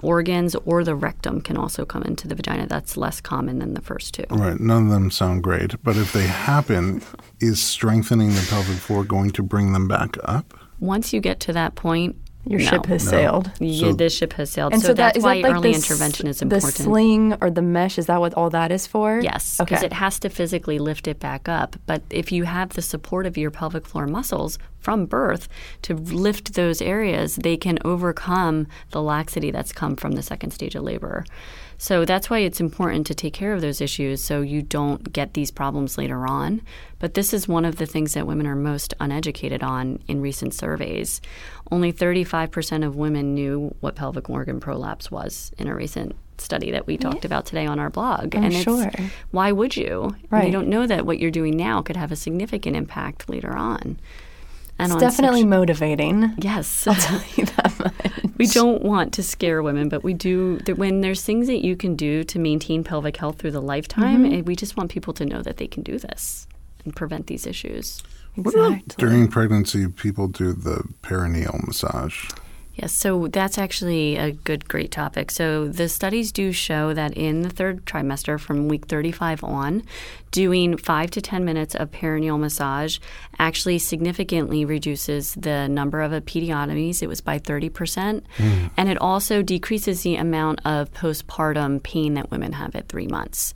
organs 0.00 0.54
or 0.66 0.84
the 0.84 0.94
rectum 0.94 1.40
can 1.40 1.56
also 1.56 1.84
come 1.84 2.02
into 2.02 2.28
the 2.28 2.34
vagina. 2.34 2.66
That's 2.66 2.96
less 2.96 3.20
common 3.20 3.58
than 3.58 3.74
the 3.74 3.80
first 3.80 4.14
two. 4.14 4.24
Right. 4.30 4.58
None 4.58 4.86
of 4.86 4.90
them 4.90 5.10
sound 5.10 5.42
great, 5.42 5.82
but 5.82 5.96
if 5.96 6.12
they 6.12 6.26
happen, 6.26 7.02
is 7.40 7.62
strengthening 7.62 8.30
the 8.30 8.46
pelvic 8.48 8.76
floor 8.76 9.04
going 9.04 9.30
to 9.30 9.42
bring 9.42 9.72
them 9.72 9.88
back 9.88 10.16
up? 10.24 10.54
Once 10.80 11.12
you 11.12 11.20
get 11.20 11.40
to 11.40 11.52
that 11.52 11.74
point, 11.76 12.16
Your 12.46 12.60
no. 12.60 12.66
ship 12.66 12.86
has 12.86 13.02
sailed. 13.08 13.50
Yeah, 13.58 13.88
So- 13.88 13.92
the 13.94 14.10
ship 14.10 14.34
has 14.34 14.50
sailed. 14.50 14.72
And 14.74 14.82
so, 14.82 14.88
so, 14.88 14.94
that 14.94 14.96
that's 15.14 15.18
is 15.18 15.24
why 15.24 15.40
that 15.40 15.48
like 15.48 15.54
early 15.56 15.72
the 15.72 15.78
s- 15.78 15.90
intervention 15.90 16.26
is 16.26 16.42
important. 16.42 16.74
The 16.76 16.82
sling 16.82 17.34
or 17.40 17.50
the 17.50 17.62
mesh 17.62 17.96
is 17.98 18.06
that 18.06 18.20
what 18.20 18.34
all 18.34 18.50
that 18.50 18.70
is 18.70 18.86
for? 18.86 19.20
Yes, 19.20 19.58
Okay. 19.60 19.70
because 19.74 19.82
it 19.82 19.94
has 19.94 20.18
to 20.20 20.28
physically 20.28 20.78
lift 20.78 21.08
it 21.08 21.18
back 21.20 21.48
up. 21.48 21.76
But 21.86 22.02
if 22.10 22.30
you 22.32 22.44
have 22.44 22.70
the 22.70 22.82
support 22.82 23.24
of 23.26 23.38
your 23.38 23.50
pelvic 23.50 23.86
floor 23.86 24.06
muscles 24.06 24.58
from 24.78 25.06
birth 25.06 25.48
to 25.82 25.94
lift 25.94 26.52
those 26.54 26.82
areas, 26.82 27.36
they 27.36 27.56
can 27.56 27.78
overcome 27.84 28.66
the 28.90 29.00
laxity 29.02 29.50
that's 29.50 29.72
come 29.72 29.96
from 29.96 30.12
the 30.12 30.22
second 30.22 30.50
stage 30.50 30.74
of 30.74 30.82
labor. 30.82 31.24
So 31.78 32.04
that's 32.04 32.30
why 32.30 32.38
it's 32.40 32.60
important 32.60 33.06
to 33.08 33.14
take 33.14 33.34
care 33.34 33.52
of 33.52 33.60
those 33.60 33.80
issues 33.80 34.22
so 34.22 34.40
you 34.40 34.62
don't 34.62 35.12
get 35.12 35.34
these 35.34 35.50
problems 35.50 35.98
later 35.98 36.26
on. 36.26 36.62
But 36.98 37.14
this 37.14 37.34
is 37.34 37.48
one 37.48 37.64
of 37.64 37.76
the 37.76 37.86
things 37.86 38.14
that 38.14 38.26
women 38.26 38.46
are 38.46 38.56
most 38.56 38.94
uneducated 39.00 39.62
on 39.62 40.02
in 40.08 40.20
recent 40.20 40.54
surveys. 40.54 41.20
Only 41.70 41.92
35% 41.92 42.86
of 42.86 42.96
women 42.96 43.34
knew 43.34 43.74
what 43.80 43.96
pelvic 43.96 44.30
organ 44.30 44.60
prolapse 44.60 45.10
was 45.10 45.52
in 45.58 45.68
a 45.68 45.74
recent 45.74 46.14
study 46.38 46.70
that 46.70 46.86
we 46.86 46.96
talked 46.96 47.24
about 47.24 47.46
today 47.46 47.66
on 47.66 47.78
our 47.78 47.90
blog. 47.90 48.34
I'm 48.34 48.44
and 48.44 48.54
it's, 48.54 48.64
sure. 48.64 48.90
why 49.30 49.52
would 49.52 49.76
you? 49.76 50.16
Right. 50.30 50.46
You 50.46 50.52
don't 50.52 50.68
know 50.68 50.86
that 50.86 51.06
what 51.06 51.18
you're 51.18 51.30
doing 51.30 51.56
now 51.56 51.82
could 51.82 51.96
have 51.96 52.12
a 52.12 52.16
significant 52.16 52.76
impact 52.76 53.28
later 53.28 53.56
on. 53.56 53.98
And 54.78 54.90
It's 54.92 55.00
definitely 55.00 55.40
sex- 55.42 55.48
motivating. 55.50 56.34
yes. 56.38 56.86
I'll 56.88 56.94
tell 56.94 57.22
you 57.36 57.44
that 57.46 57.78
much. 58.24 58.34
we 58.38 58.46
don't 58.48 58.82
want 58.82 59.12
to 59.14 59.22
scare 59.22 59.62
women, 59.62 59.88
but 59.88 60.02
we 60.02 60.14
do. 60.14 60.58
That 60.66 60.78
when 60.78 61.00
there's 61.00 61.22
things 61.22 61.46
that 61.46 61.64
you 61.64 61.76
can 61.76 61.94
do 61.94 62.24
to 62.24 62.38
maintain 62.38 62.82
pelvic 62.82 63.16
health 63.16 63.38
through 63.38 63.52
the 63.52 63.62
lifetime, 63.62 64.24
Mm-hmm. 64.24 64.34
eh, 64.34 64.40
we 64.42 64.56
just 64.56 64.76
want 64.76 64.90
people 64.90 65.12
to 65.14 65.24
know 65.24 65.42
that 65.42 65.58
they 65.58 65.66
can 65.68 65.82
do 65.84 65.98
this 65.98 66.46
and 66.84 66.94
prevent 66.94 67.28
these 67.28 67.46
issues. 67.46 68.02
Exactly. 68.36 68.82
During 68.98 69.28
pregnancy, 69.28 69.86
people 69.86 70.26
do 70.26 70.52
the 70.52 70.82
perineal 71.02 71.64
massage. 71.66 72.28
Yes, 72.76 72.92
so 72.92 73.28
that's 73.28 73.56
actually 73.56 74.16
a 74.16 74.32
good, 74.32 74.68
great 74.68 74.90
topic. 74.90 75.30
So 75.30 75.68
the 75.68 75.88
studies 75.88 76.32
do 76.32 76.50
show 76.50 76.92
that 76.92 77.16
in 77.16 77.42
the 77.42 77.48
third 77.48 77.84
trimester, 77.86 78.38
from 78.38 78.66
week 78.68 78.86
35 78.86 79.44
on, 79.44 79.84
doing 80.32 80.76
five 80.76 81.12
to 81.12 81.20
10 81.20 81.44
minutes 81.44 81.76
of 81.76 81.92
perineal 81.92 82.38
massage 82.38 82.98
actually 83.38 83.78
significantly 83.78 84.64
reduces 84.64 85.34
the 85.34 85.68
number 85.68 86.02
of 86.02 86.10
episiotomies. 86.10 87.00
It 87.00 87.06
was 87.06 87.20
by 87.20 87.38
30%. 87.38 88.24
Hmm. 88.36 88.66
And 88.76 88.88
it 88.88 88.98
also 88.98 89.40
decreases 89.40 90.02
the 90.02 90.16
amount 90.16 90.60
of 90.64 90.92
postpartum 90.92 91.80
pain 91.80 92.14
that 92.14 92.32
women 92.32 92.52
have 92.54 92.74
at 92.74 92.88
three 92.88 93.06
months. 93.06 93.54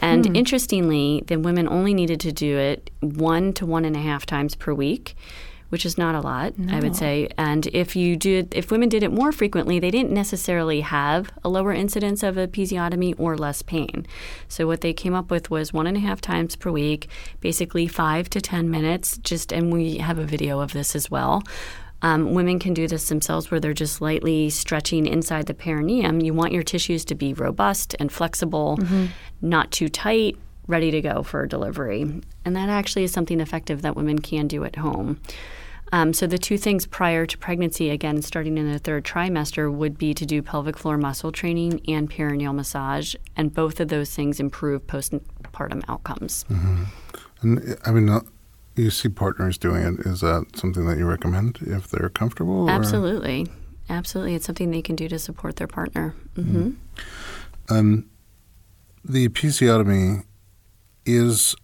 And 0.00 0.24
hmm. 0.24 0.36
interestingly, 0.36 1.24
the 1.26 1.36
women 1.36 1.66
only 1.66 1.94
needed 1.94 2.20
to 2.20 2.30
do 2.30 2.58
it 2.58 2.92
one 3.00 3.52
to 3.54 3.66
one 3.66 3.84
and 3.84 3.96
a 3.96 4.00
half 4.00 4.24
times 4.24 4.54
per 4.54 4.72
week 4.72 5.16
which 5.72 5.86
is 5.86 5.96
not 5.96 6.14
a 6.14 6.20
lot, 6.20 6.52
I 6.68 6.80
would 6.80 6.94
say. 6.94 7.28
And 7.38 7.66
if 7.68 7.96
you 7.96 8.14
did, 8.14 8.54
if 8.54 8.70
women 8.70 8.90
did 8.90 9.02
it 9.02 9.10
more 9.10 9.32
frequently, 9.32 9.80
they 9.80 9.90
didn't 9.90 10.12
necessarily 10.12 10.82
have 10.82 11.30
a 11.42 11.48
lower 11.48 11.72
incidence 11.72 12.22
of 12.22 12.34
episiotomy 12.34 13.14
or 13.18 13.38
less 13.38 13.62
pain. 13.62 14.06
So 14.48 14.66
what 14.66 14.82
they 14.82 14.92
came 14.92 15.14
up 15.14 15.30
with 15.30 15.48
was 15.50 15.72
one 15.72 15.86
and 15.86 15.96
a 15.96 16.00
half 16.00 16.20
times 16.20 16.56
per 16.56 16.70
week, 16.70 17.08
basically 17.40 17.86
five 17.88 18.28
to 18.30 18.40
ten 18.42 18.70
minutes. 18.70 19.16
Just 19.16 19.50
and 19.50 19.72
we 19.72 19.96
have 19.96 20.18
a 20.18 20.24
video 20.24 20.60
of 20.60 20.74
this 20.74 20.94
as 20.94 21.10
well. 21.10 21.42
Um, 22.02 22.34
women 22.34 22.58
can 22.58 22.74
do 22.74 22.86
this 22.86 23.08
themselves 23.08 23.50
where 23.50 23.58
they're 23.58 23.72
just 23.72 24.02
lightly 24.02 24.50
stretching 24.50 25.06
inside 25.06 25.46
the 25.46 25.54
perineum. 25.54 26.20
You 26.20 26.34
want 26.34 26.52
your 26.52 26.64
tissues 26.64 27.04
to 27.06 27.14
be 27.14 27.32
robust 27.32 27.96
and 27.98 28.12
flexible, 28.12 28.76
not 29.40 29.70
too 29.70 29.88
tight, 29.88 30.36
ready 30.66 30.90
to 30.90 31.00
go 31.00 31.22
for 31.22 31.46
delivery. 31.46 32.02
And 32.44 32.56
that 32.56 32.68
actually 32.68 33.04
is 33.04 33.12
something 33.12 33.40
effective 33.40 33.82
that 33.82 33.96
women 33.96 34.18
can 34.18 34.48
do 34.48 34.64
at 34.64 34.76
home. 34.76 35.20
Um, 35.94 36.14
so 36.14 36.26
the 36.26 36.38
two 36.38 36.56
things 36.56 36.86
prior 36.86 37.26
to 37.26 37.36
pregnancy, 37.36 37.90
again, 37.90 38.22
starting 38.22 38.56
in 38.56 38.70
the 38.70 38.78
third 38.78 39.04
trimester, 39.04 39.70
would 39.72 39.98
be 39.98 40.14
to 40.14 40.24
do 40.24 40.40
pelvic 40.40 40.78
floor 40.78 40.96
muscle 40.96 41.30
training 41.32 41.82
and 41.86 42.10
perineal 42.10 42.54
massage, 42.54 43.14
and 43.36 43.52
both 43.52 43.78
of 43.78 43.88
those 43.88 44.14
things 44.14 44.40
improve 44.40 44.86
postpartum 44.86 45.82
outcomes. 45.88 46.46
And 47.42 47.76
I 47.84 47.90
mean, 47.90 48.08
uh, 48.08 48.20
you 48.74 48.88
see 48.90 49.10
partners 49.10 49.58
doing 49.58 49.82
it. 49.82 50.06
Is 50.06 50.22
that 50.22 50.46
something 50.56 50.86
that 50.86 50.96
you 50.96 51.04
recommend 51.06 51.58
if 51.60 51.88
they're 51.88 52.08
comfortable? 52.08 52.68
or- 52.68 52.70
Absolutely, 52.70 53.46
absolutely, 53.90 54.34
it's 54.34 54.46
something 54.46 54.70
they 54.70 54.80
can 54.82 54.96
do 54.96 55.08
to 55.08 55.18
support 55.18 55.56
their 55.56 55.66
partner. 55.66 56.14
hmm 56.36 56.70
Um, 57.68 58.06
the 59.04 59.28
episiotomy 59.28 60.24
is 61.04 61.54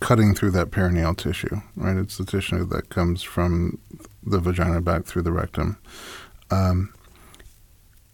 cutting 0.00 0.34
through 0.34 0.52
that 0.52 0.70
perineal 0.70 1.16
tissue, 1.16 1.60
right? 1.76 1.96
It's 1.96 2.18
the 2.18 2.24
tissue 2.24 2.64
that 2.66 2.88
comes 2.90 3.22
from 3.22 3.78
the 4.22 4.38
vagina 4.38 4.80
back 4.80 5.04
through 5.04 5.22
the 5.22 5.32
rectum. 5.32 5.78
Um, 6.50 6.92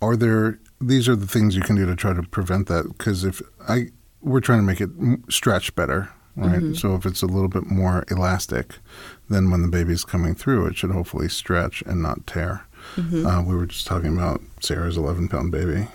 are 0.02 0.16
there? 0.16 0.58
These 0.80 1.08
are 1.08 1.16
the 1.16 1.26
things 1.26 1.56
you 1.56 1.62
can 1.62 1.76
do 1.76 1.86
to 1.86 1.96
try 1.96 2.12
to 2.12 2.22
prevent 2.22 2.66
that. 2.68 2.88
Because 2.88 3.24
if 3.24 3.40
I, 3.68 3.86
we're 4.20 4.40
trying 4.40 4.58
to 4.58 4.64
make 4.64 4.80
it 4.80 4.90
stretch 5.30 5.74
better, 5.74 6.10
right? 6.36 6.74
So 6.76 6.94
if 6.94 7.06
it's 7.06 7.22
a 7.22 7.26
little 7.26 7.48
bit 7.48 7.66
more 7.66 8.04
elastic, 8.10 8.76
then 9.30 9.50
when 9.50 9.62
the 9.62 9.68
baby's 9.68 10.04
coming 10.04 10.34
through, 10.34 10.66
it 10.66 10.76
should 10.76 10.90
hopefully 10.90 11.28
stretch 11.28 11.82
and 11.86 12.02
not 12.02 12.26
tear. 12.26 12.66
Uh, 12.98 13.42
we 13.46 13.54
were 13.56 13.64
just 13.66 13.86
talking 13.86 14.14
about 14.14 14.42
Sarah's 14.60 14.98
11 14.98 15.28
pound 15.28 15.50
baby, 15.50 15.86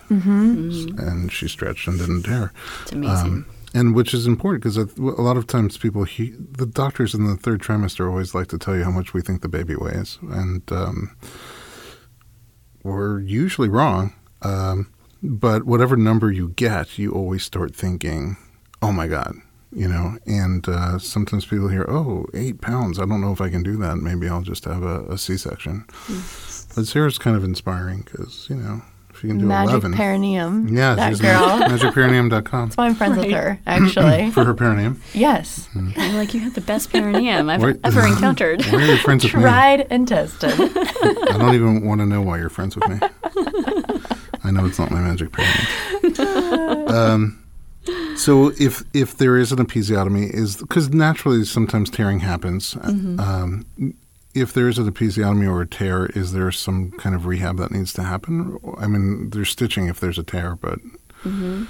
and 0.97 1.31
she 1.31 1.47
stretched 1.47 1.87
and 1.87 1.99
didn't 1.99 2.23
tear. 2.23 2.51
It's 2.83 2.91
amazing. 2.93 3.27
Um, 3.27 3.45
and 3.74 3.95
which 3.95 4.13
is 4.13 4.26
important 4.26 4.63
because 4.63 4.78
a 4.78 5.01
lot 5.22 5.38
of 5.38 5.47
times 5.47 5.78
people, 5.78 6.03
he, 6.03 6.32
the 6.32 6.65
doctors 6.65 7.13
in 7.13 7.26
the 7.26 7.36
third 7.36 7.61
trimester 7.61 8.09
always 8.09 8.34
like 8.34 8.47
to 8.47 8.57
tell 8.57 8.76
you 8.76 8.84
how 8.84 8.91
much 8.91 9.13
we 9.13 9.22
think 9.22 9.41
the 9.41 9.49
baby 9.49 9.76
weighs, 9.76 10.17
and 10.24 10.63
um, 10.72 11.15
we're 12.84 13.20
usually 13.20 13.70
wrong. 13.70 14.13
Um, 14.41 14.91
but 15.22 15.65
whatever 15.65 15.97
number 15.97 16.32
you 16.32 16.49
get, 16.49 16.97
you 16.97 17.11
always 17.11 17.43
start 17.43 17.76
thinking, 17.76 18.38
"Oh 18.82 18.91
my 18.91 19.07
God," 19.07 19.36
you 19.72 19.88
know. 19.88 20.17
And 20.26 20.67
uh, 20.67 20.97
sometimes 20.97 21.45
people 21.45 21.67
hear, 21.67 21.86
"Oh, 21.89 22.26
eight 22.34 22.61
pounds. 22.61 22.99
I 22.99 23.05
don't 23.05 23.22
know 23.22 23.34
if 23.34 23.41
I 23.41 23.49
can 23.49 23.61
do 23.61 23.76
that. 23.78 23.97
Maybe 23.97 24.28
I'll 24.30 24.41
just 24.41 24.65
have 24.65 24.84
a, 24.84 25.03
a 25.05 25.17
C-section." 25.17 25.86
But 26.76 26.88
Sarah's 26.88 27.17
kind 27.17 27.36
of 27.36 27.43
inspiring 27.43 28.01
because 28.01 28.47
you 28.49 28.55
know 28.55 28.82
if 29.20 29.24
you 29.26 29.30
can 29.32 29.39
do 29.39 29.45
Magic 29.45 29.72
eleven, 29.72 29.93
perineum. 29.93 30.67
yeah, 30.70 30.95
that 30.95 31.09
she's 31.09 31.20
girl. 31.22 31.59
magicperineum.com 31.59 32.67
That's 32.70 32.78
why 32.78 32.86
I'm 32.88 32.95
friends 32.95 33.17
with 33.17 33.32
her, 33.32 33.59
actually. 33.67 34.32
for 34.34 34.45
her 34.45 34.53
perineum. 34.53 35.01
yes. 35.13 35.65
Hmm. 35.74 35.89
You're 35.97 36.13
like 36.13 36.34
you 36.34 36.39
have 36.39 36.53
the 36.55 36.61
best 36.61 36.89
perineum 36.91 37.49
I've 37.49 37.61
Where- 37.61 37.78
ever 37.84 38.07
encountered. 38.07 38.63
Why 38.65 38.82
are 38.82 38.86
you 38.86 38.97
friends 38.97 39.24
with 39.26 39.34
me? 39.36 39.41
Tried 39.41 39.88
and 39.91 40.07
tested. 40.07 40.51
I 40.59 41.36
don't 41.38 41.53
even 41.53 41.86
want 41.86 41.99
to 41.99 42.05
know 42.05 42.22
why 42.22 42.38
you're 42.38 42.49
friends 42.49 42.76
with 42.78 42.88
me. 42.88 42.99
I 44.43 44.51
know 44.51 44.65
it's 44.65 44.80
not 44.80 44.89
my 44.89 45.01
magic 45.01 45.32
perineum. 45.34 46.88
Um, 46.88 47.43
so 48.15 48.51
if 48.59 48.84
if 48.93 49.17
there 49.17 49.38
is 49.38 49.51
an 49.51 49.57
episiotomy, 49.59 50.34
is 50.34 50.55
because 50.57 50.89
naturally 50.89 51.43
sometimes 51.43 51.89
tearing 51.89 52.20
happens. 52.22 52.76
Um, 52.84 53.65
if 54.34 54.53
there 54.53 54.67
is 54.67 54.77
an 54.77 54.91
episiotomy 54.91 55.49
or 55.49 55.61
a 55.61 55.67
tear, 55.67 56.05
is 56.07 56.34
there 56.34 56.51
some 56.51 56.91
kind 56.91 57.15
of 57.15 57.25
rehab 57.25 57.57
that 57.57 57.71
needs 57.71 57.93
to 57.93 58.03
happen? 58.03 58.57
I 58.77 58.88
mean, 58.88 59.32
there's 59.32 59.49
stitching 59.49 59.88
if 59.88 59.99
there's 59.99 60.19
a 60.19 60.23
tear, 60.23 60.55
but 60.55 60.80
mm-hmm. 61.23 61.65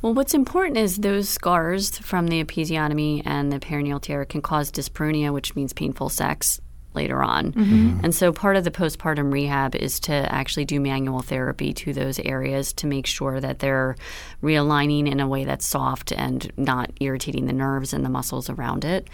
Well, 0.00 0.14
what's 0.14 0.34
important 0.34 0.76
is 0.76 0.96
those 0.96 1.28
scars 1.28 1.98
from 1.98 2.28
the 2.28 2.44
episiotomy 2.44 3.22
and 3.24 3.50
the 3.50 3.58
perineal 3.58 4.00
tear 4.00 4.24
can 4.24 4.42
cause 4.42 4.70
dyspareunia, 4.70 5.32
which 5.32 5.56
means 5.56 5.72
painful 5.72 6.08
sex 6.08 6.60
later 6.94 7.22
on. 7.22 7.52
Mm-hmm. 7.52 7.74
Mm-hmm. 7.74 8.04
And 8.04 8.14
so 8.14 8.32
part 8.32 8.56
of 8.56 8.64
the 8.64 8.70
postpartum 8.70 9.32
rehab 9.32 9.74
is 9.74 9.98
to 10.00 10.12
actually 10.12 10.64
do 10.64 10.80
manual 10.80 11.22
therapy 11.22 11.72
to 11.74 11.92
those 11.92 12.18
areas 12.20 12.72
to 12.74 12.86
make 12.86 13.06
sure 13.06 13.40
that 13.40 13.58
they're 13.58 13.96
realigning 14.42 15.10
in 15.10 15.20
a 15.20 15.28
way 15.28 15.44
that's 15.44 15.66
soft 15.66 16.12
and 16.12 16.50
not 16.56 16.90
irritating 17.00 17.46
the 17.46 17.52
nerves 17.52 17.92
and 17.92 18.04
the 18.04 18.08
muscles 18.08 18.48
around 18.48 18.84
it. 18.84 19.08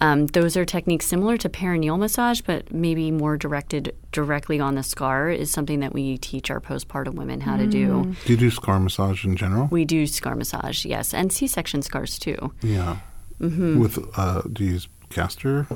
Um, 0.00 0.26
those 0.26 0.56
are 0.56 0.64
techniques 0.64 1.06
similar 1.06 1.36
to 1.38 1.48
perineal 1.48 1.98
massage, 1.98 2.40
but 2.40 2.72
maybe 2.72 3.10
more 3.10 3.36
directed 3.36 3.94
directly 4.12 4.60
on 4.60 4.74
the 4.74 4.82
scar 4.82 5.30
is 5.30 5.50
something 5.50 5.80
that 5.80 5.92
we 5.92 6.18
teach 6.18 6.50
our 6.50 6.60
postpartum 6.60 7.14
women 7.14 7.40
how 7.40 7.56
to 7.56 7.66
do. 7.66 8.14
do 8.24 8.32
you 8.32 8.36
do 8.38 8.50
scar 8.50 8.78
massage 8.80 9.24
in 9.24 9.36
general? 9.36 9.68
We 9.70 9.84
do 9.84 10.06
scar 10.06 10.34
massage, 10.34 10.84
yes, 10.84 11.14
and 11.14 11.32
C-section 11.32 11.82
scars 11.82 12.18
too. 12.18 12.52
yeah. 12.62 12.98
Mm-hmm. 13.40 13.80
With 13.80 13.98
uh, 14.16 14.42
do 14.52 14.64
you 14.64 14.72
use 14.74 14.88
castor 15.10 15.66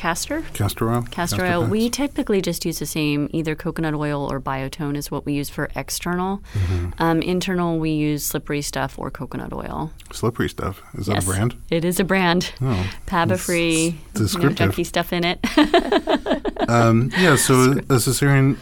Castor, 0.00 0.40
castor 0.54 0.90
oil? 0.90 1.02
castor 1.10 1.44
oil. 1.44 1.60
packs? 1.60 1.70
We 1.70 1.90
typically 1.90 2.40
just 2.40 2.64
use 2.64 2.78
the 2.78 2.86
same. 2.86 3.28
Either 3.34 3.54
coconut 3.54 3.92
oil 3.92 4.32
or 4.32 4.40
biotone 4.40 4.96
is 4.96 5.10
what 5.10 5.26
we 5.26 5.34
use 5.34 5.50
for 5.50 5.68
external. 5.76 6.38
Mm-hmm. 6.54 7.02
Um, 7.02 7.20
internal, 7.20 7.78
we 7.78 7.90
use 7.90 8.24
slippery 8.24 8.62
stuff 8.62 8.98
or 8.98 9.10
coconut 9.10 9.52
oil. 9.52 9.92
slippery 10.10 10.48
stuff. 10.48 10.80
Is 10.94 11.04
that 11.04 11.16
yes, 11.16 11.24
a 11.24 11.26
brand? 11.26 11.56
It 11.68 11.84
is 11.84 12.00
a 12.00 12.04
brand. 12.04 12.50
Oh, 12.62 12.90
Paba 13.06 13.38
free, 13.38 14.00
no 14.14 14.22
junky 14.22 14.86
stuff 14.86 15.12
in 15.12 15.24
it. 15.24 15.38
Um, 16.68 17.10
yeah, 17.18 17.36
so 17.36 17.72
a 17.72 17.96
cesarean 17.96 18.56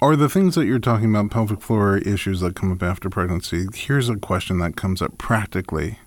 are 0.00 0.14
the 0.14 0.28
things 0.28 0.54
that 0.54 0.66
you're 0.66 0.78
talking 0.78 1.12
about 1.12 1.30
pelvic 1.30 1.60
floor 1.60 1.96
issues 1.98 2.40
that 2.40 2.54
come 2.54 2.70
up 2.70 2.82
after 2.82 3.08
pregnancy. 3.10 3.66
Here's 3.74 4.08
a 4.08 4.16
question 4.16 4.58
that 4.58 4.76
comes 4.76 5.02
up 5.02 5.18
practically 5.18 5.98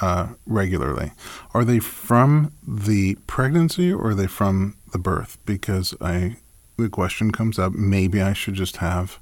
uh, 0.00 0.28
regularly: 0.46 1.12
Are 1.54 1.64
they 1.64 1.78
from 1.78 2.52
the 2.66 3.16
pregnancy 3.26 3.92
or 3.92 4.08
are 4.08 4.14
they 4.14 4.26
from 4.26 4.76
the 4.92 4.98
birth? 4.98 5.38
Because 5.46 5.94
I, 6.00 6.36
the 6.76 6.88
question 6.88 7.30
comes 7.30 7.58
up: 7.58 7.72
Maybe 7.72 8.20
I 8.20 8.32
should 8.32 8.54
just 8.54 8.78
have 8.78 9.18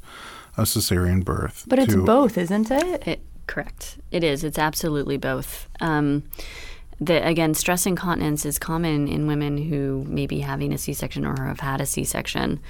a 0.57 0.62
cesarean 0.62 1.24
birth. 1.24 1.64
But 1.68 1.79
it's 1.79 1.95
both, 1.95 2.37
isn't 2.37 2.70
it? 2.70 3.07
It, 3.07 3.20
correct. 3.47 3.99
It 4.11 4.24
is. 4.24 4.45
It's 4.45 4.59
absolutely 4.59 5.16
both. 5.16 5.68
Um, 5.81 6.24
the, 7.01 7.24
again, 7.24 7.55
stress 7.55 7.87
incontinence 7.87 8.45
is 8.45 8.59
common 8.59 9.07
in 9.07 9.29
women 9.29 9.57
who 9.57 10.05
may 10.09 10.26
be 10.26 10.41
having 10.41 10.72
a 10.72 10.79
C-section 10.79 11.24
or 11.24 11.45
have 11.45 11.61
had 11.61 11.81
a 11.81 11.87
C-section 11.87 12.61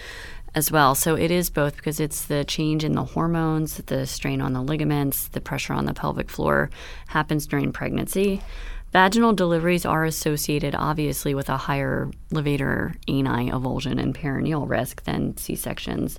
as 0.54 0.70
well. 0.72 0.94
So 0.94 1.14
it 1.14 1.30
is 1.30 1.50
both 1.50 1.76
because 1.76 2.00
it's 2.00 2.26
the 2.26 2.44
change 2.44 2.84
in 2.84 2.92
the 2.92 3.04
hormones, 3.04 3.78
the 3.86 4.06
strain 4.06 4.40
on 4.40 4.52
the 4.52 4.62
ligaments, 4.62 5.28
the 5.28 5.40
pressure 5.40 5.72
on 5.72 5.84
the 5.84 5.94
pelvic 5.94 6.30
floor 6.30 6.70
happens 7.06 7.46
during 7.46 7.72
pregnancy. 7.72 8.40
Vaginal 8.92 9.34
deliveries 9.34 9.84
are 9.84 10.04
associated, 10.04 10.74
obviously, 10.74 11.34
with 11.34 11.50
a 11.50 11.58
higher 11.58 12.10
levator 12.30 12.94
ani 13.06 13.50
avulsion 13.50 14.00
and 14.00 14.14
perineal 14.14 14.68
risk 14.68 15.04
than 15.04 15.36
C 15.36 15.54
sections. 15.54 16.18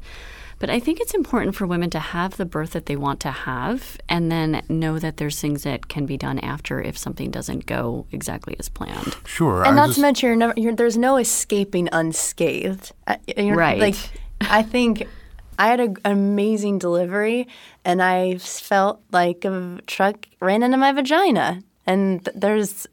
But 0.60 0.70
I 0.70 0.80
think 0.80 1.00
it's 1.00 1.14
important 1.14 1.56
for 1.56 1.66
women 1.66 1.90
to 1.92 2.00
have 2.00 2.36
the 2.38 2.46
birth 2.46 2.72
that 2.72 2.86
they 2.86 2.96
want 2.98 3.20
to 3.22 3.32
have 3.32 3.98
and 4.10 4.30
then 4.32 4.62
know 4.68 5.00
that 5.00 5.16
there's 5.18 5.40
things 5.40 5.64
that 5.64 5.88
can 5.88 6.06
be 6.06 6.18
done 6.18 6.38
after 6.40 6.82
if 6.82 6.98
something 6.98 7.32
doesn't 7.32 7.66
go 7.66 8.06
exactly 8.12 8.56
as 8.60 8.68
planned. 8.70 9.16
Sure, 9.26 9.60
And 9.64 9.70
I 9.74 9.76
not 9.76 9.86
just, 9.88 9.96
to 9.96 10.02
mention, 10.02 10.28
you're 10.28 10.36
never, 10.36 10.54
you're, 10.58 10.76
there's 10.76 10.98
no 10.98 11.16
escaping 11.18 11.88
unscathed. 11.94 12.92
Uh, 13.08 13.16
you're- 13.38 13.56
Right. 13.56 13.80
Like, 13.80 13.96
I 14.42 14.62
think 14.64 15.08
I 15.58 15.68
had 15.68 15.80
a, 15.80 15.84
an 15.84 16.12
amazing 16.12 16.78
delivery, 16.80 17.48
and 17.86 18.02
I 18.02 18.38
felt 18.38 19.02
like 19.12 19.46
a 19.46 19.80
truck 19.88 20.28
ran 20.42 20.64
into 20.64 20.78
my 20.78 20.92
vagina, 20.92 21.62
and 21.86 22.24
th- 22.26 22.36
there's. 22.38 22.86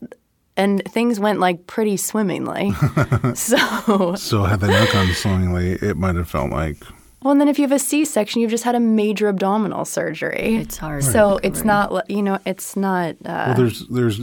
And 0.59 0.83
things 0.87 1.21
went 1.21 1.39
like 1.39 1.67
pretty 1.67 1.99
swimmingly. 1.99 2.73
so, 3.35 4.15
So 4.17 4.45
had 4.45 4.61
they 4.61 4.69
not 4.69 4.91
gone 4.91 5.13
swimmingly, 5.13 5.73
it 5.73 5.99
might 5.99 6.15
have 6.15 6.31
felt 6.31 6.51
like 6.51 6.79
well, 7.27 7.33
and 7.33 7.41
then 7.41 7.49
if 7.49 7.59
you 7.59 7.65
have 7.65 7.73
a 7.73 7.79
C-section, 7.79 8.41
you've 8.41 8.51
just 8.51 8.65
had 8.65 8.75
a 8.75 8.81
major 8.81 9.29
abdominal 9.29 9.85
surgery. 9.85 10.57
It's 10.57 10.77
hard. 10.79 11.05
So 11.05 11.39
it's 11.43 11.65
not, 11.65 12.09
you 12.09 12.23
know, 12.23 12.39
it's 12.47 12.77
not 12.77 13.17
uh, 13.25 13.45
well. 13.49 13.55
There's 13.57 13.87
there's 13.89 14.21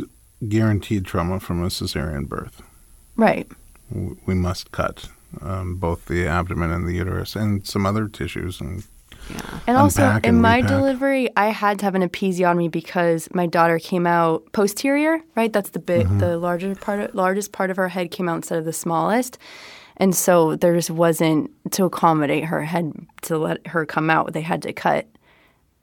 guaranteed 0.47 1.05
trauma 1.05 1.39
from 1.39 1.63
a 1.63 1.67
cesarean 1.67 2.27
birth. 2.27 2.61
right. 3.15 3.47
we 4.25 4.33
must 4.33 4.71
cut 4.71 5.09
um, 5.41 5.75
both 5.77 6.05
the 6.05 6.25
abdomen 6.27 6.71
and 6.71 6.87
the 6.87 6.93
uterus 6.93 7.35
and 7.35 7.65
some 7.67 7.85
other 7.85 8.07
tissues. 8.07 8.59
And 8.61 8.83
Yeah. 9.29 9.59
And 9.67 9.77
also, 9.77 10.03
unpack 10.03 10.23
in 10.25 10.29
and 10.35 10.41
my 10.41 10.57
repack. 10.57 10.69
delivery, 10.71 11.29
I 11.37 11.47
had 11.47 11.79
to 11.79 11.85
have 11.85 11.95
an 11.95 12.01
episiotomy 12.09 12.69
because 12.69 13.29
my 13.33 13.45
daughter 13.47 13.79
came 13.79 14.05
out 14.07 14.43
posterior. 14.51 15.19
Right, 15.35 15.51
that's 15.53 15.69
the 15.71 15.79
bit, 15.79 16.05
Mm-hmm. 16.07 16.19
the 16.19 16.37
larger 16.37 16.75
part, 16.75 16.99
of, 16.99 17.15
largest 17.15 17.51
part 17.51 17.69
of 17.71 17.77
her 17.77 17.89
head 17.89 18.11
came 18.11 18.27
out 18.29 18.35
instead 18.37 18.59
of 18.59 18.65
the 18.65 18.73
smallest, 18.73 19.37
and 19.97 20.15
so 20.15 20.55
there 20.55 20.75
just 20.75 20.89
wasn't 20.91 21.51
to 21.71 21.85
accommodate 21.85 22.45
her 22.45 22.63
head 22.63 22.93
to 23.23 23.37
let 23.37 23.65
her 23.67 23.85
come 23.85 24.09
out. 24.09 24.33
They 24.33 24.41
had 24.41 24.61
to 24.63 24.73
cut, 24.73 25.07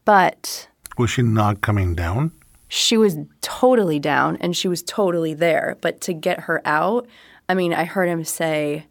but 0.05 0.69
was 0.99 1.11
she 1.11 1.23
not 1.23 1.61
coming 1.61 1.95
down? 1.95 2.33
she 2.73 2.97
was 2.97 3.17
totally 3.41 3.99
down 3.99 4.37
and 4.37 4.57
she 4.57 4.69
was 4.69 4.83
totally 4.85 5.35
there. 5.35 5.77
But 5.81 6.01
to 6.03 6.13
get 6.15 6.41
her 6.41 6.63
out, 6.65 7.09
I 7.49 7.55
mean, 7.55 7.75
I 7.75 7.85
heard 7.85 8.09
him 8.09 8.23
say, 8.25 8.87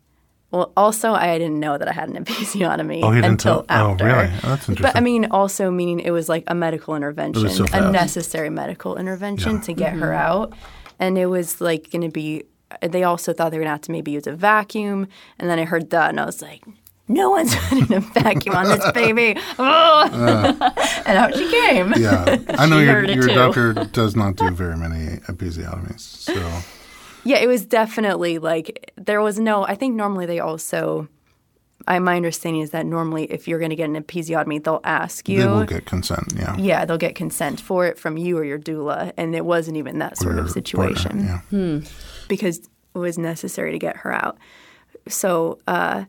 Well, 0.52 0.74
also, 0.76 1.14
I 1.14 1.38
didn't 1.38 1.62
know 1.62 1.78
that 1.78 1.88
I 1.88 1.94
had 1.94 2.10
an 2.10 2.24
episiotomy 2.26 3.02
Oh, 3.02 3.10
you 3.12 3.22
didn't 3.22 3.32
until 3.32 3.64
tell- 3.64 3.88
oh, 3.88 3.92
after. 3.92 4.06
really? 4.06 4.26
Oh, 4.44 4.50
that's 4.50 4.68
interesting. 4.68 4.82
But 4.82 4.98
I 4.98 5.00
mean, 5.00 5.28
also 5.32 5.72
meaning 5.72 6.02
it 6.02 6.12
was 6.12 6.28
like 6.28 6.44
a 6.48 6.56
medical 6.56 6.94
intervention, 6.94 7.50
so 7.50 7.66
a 7.72 7.90
necessary 7.90 8.50
medical 8.50 8.98
intervention 8.98 9.54
Yeah. 9.56 9.62
to 9.62 9.74
get 9.74 9.94
her 9.94 10.08
mm-hmm. 10.08 10.30
out, 10.30 10.54
and 11.00 11.18
it 11.18 11.28
was 11.28 11.62
like 11.62 11.90
going 11.90 12.02
to 12.02 12.10
be. 12.10 12.44
They 12.82 13.04
also 13.04 13.34
thought 13.34 13.50
they 13.52 13.58
were 13.58 13.64
going 13.64 13.68
to 13.70 13.78
have 13.78 13.82
to 13.82 13.92
maybe 13.92 14.12
use 14.12 14.28
a 14.28 14.34
vacuum, 14.34 15.08
and 15.40 15.50
then 15.50 15.60
I 15.60 15.66
heard 15.66 15.90
that, 15.92 16.10
and 16.10 16.20
I 16.20 16.26
was 16.26 16.42
like. 16.42 16.64
No 17.12 17.32
one's 17.32 17.56
putting 17.70 17.92
a 17.92 18.02
vacuum 18.02 18.56
on 18.56 18.66
this 18.66 18.92
baby. 18.92 19.36
Ugh. 19.58 20.12
Uh. 20.14 20.70
and 21.08 21.18
out 21.18 21.34
she 21.36 21.50
came. 21.50 21.92
Yeah, 21.98 22.38
I 22.50 22.68
know 22.68 22.78
your 22.78 23.04
your 23.04 23.26
doctor 23.30 23.74
does 23.74 24.16
not 24.16 24.36
do 24.36 24.52
very 24.52 24.78
many 24.78 25.18
episiotomies. 25.28 26.02
So 26.02 26.34
Yeah, 27.24 27.38
it 27.38 27.48
was 27.48 27.66
definitely 27.66 28.38
like 28.38 28.94
there 28.96 29.22
was 29.22 29.40
no. 29.40 29.66
I 29.66 29.74
think 29.74 29.96
normally 29.96 30.28
they 30.28 30.40
also. 30.40 31.08
I, 31.88 31.98
my 31.98 32.16
understanding 32.16 32.62
is 32.62 32.70
that 32.72 32.86
normally 32.86 33.24
if 33.32 33.48
you're 33.48 33.58
going 33.58 33.72
to 33.72 33.76
get 33.76 33.90
an 33.90 33.96
episiotomy, 34.04 34.64
they'll 34.64 34.82
ask 34.84 35.28
you. 35.28 35.40
they 35.40 35.48
will 35.48 35.66
get 35.66 35.86
consent. 35.88 36.34
Yeah, 36.36 36.56
yeah, 36.58 36.86
they'll 36.86 37.00
get 37.00 37.16
consent 37.16 37.60
for 37.60 37.88
it 37.88 37.98
from 37.98 38.18
you 38.18 38.38
or 38.38 38.44
your 38.44 38.60
doula, 38.60 39.14
and 39.18 39.34
it 39.36 39.46
wasn't 39.46 39.78
even 39.78 39.98
that 39.98 40.18
sort 40.18 40.36
Or 40.36 40.42
of 40.42 40.52
situation 40.52 41.26
partner, 41.26 41.42
Yeah. 41.52 41.80
Hmm. 41.80 41.80
Because 42.30 42.60
it 42.60 42.98
was 42.98 43.18
necessary 43.18 43.74
to 43.74 43.80
get 43.80 43.98
her 43.98 44.14
out. 44.14 44.38
So, 45.10 45.60
uh, 45.68 46.06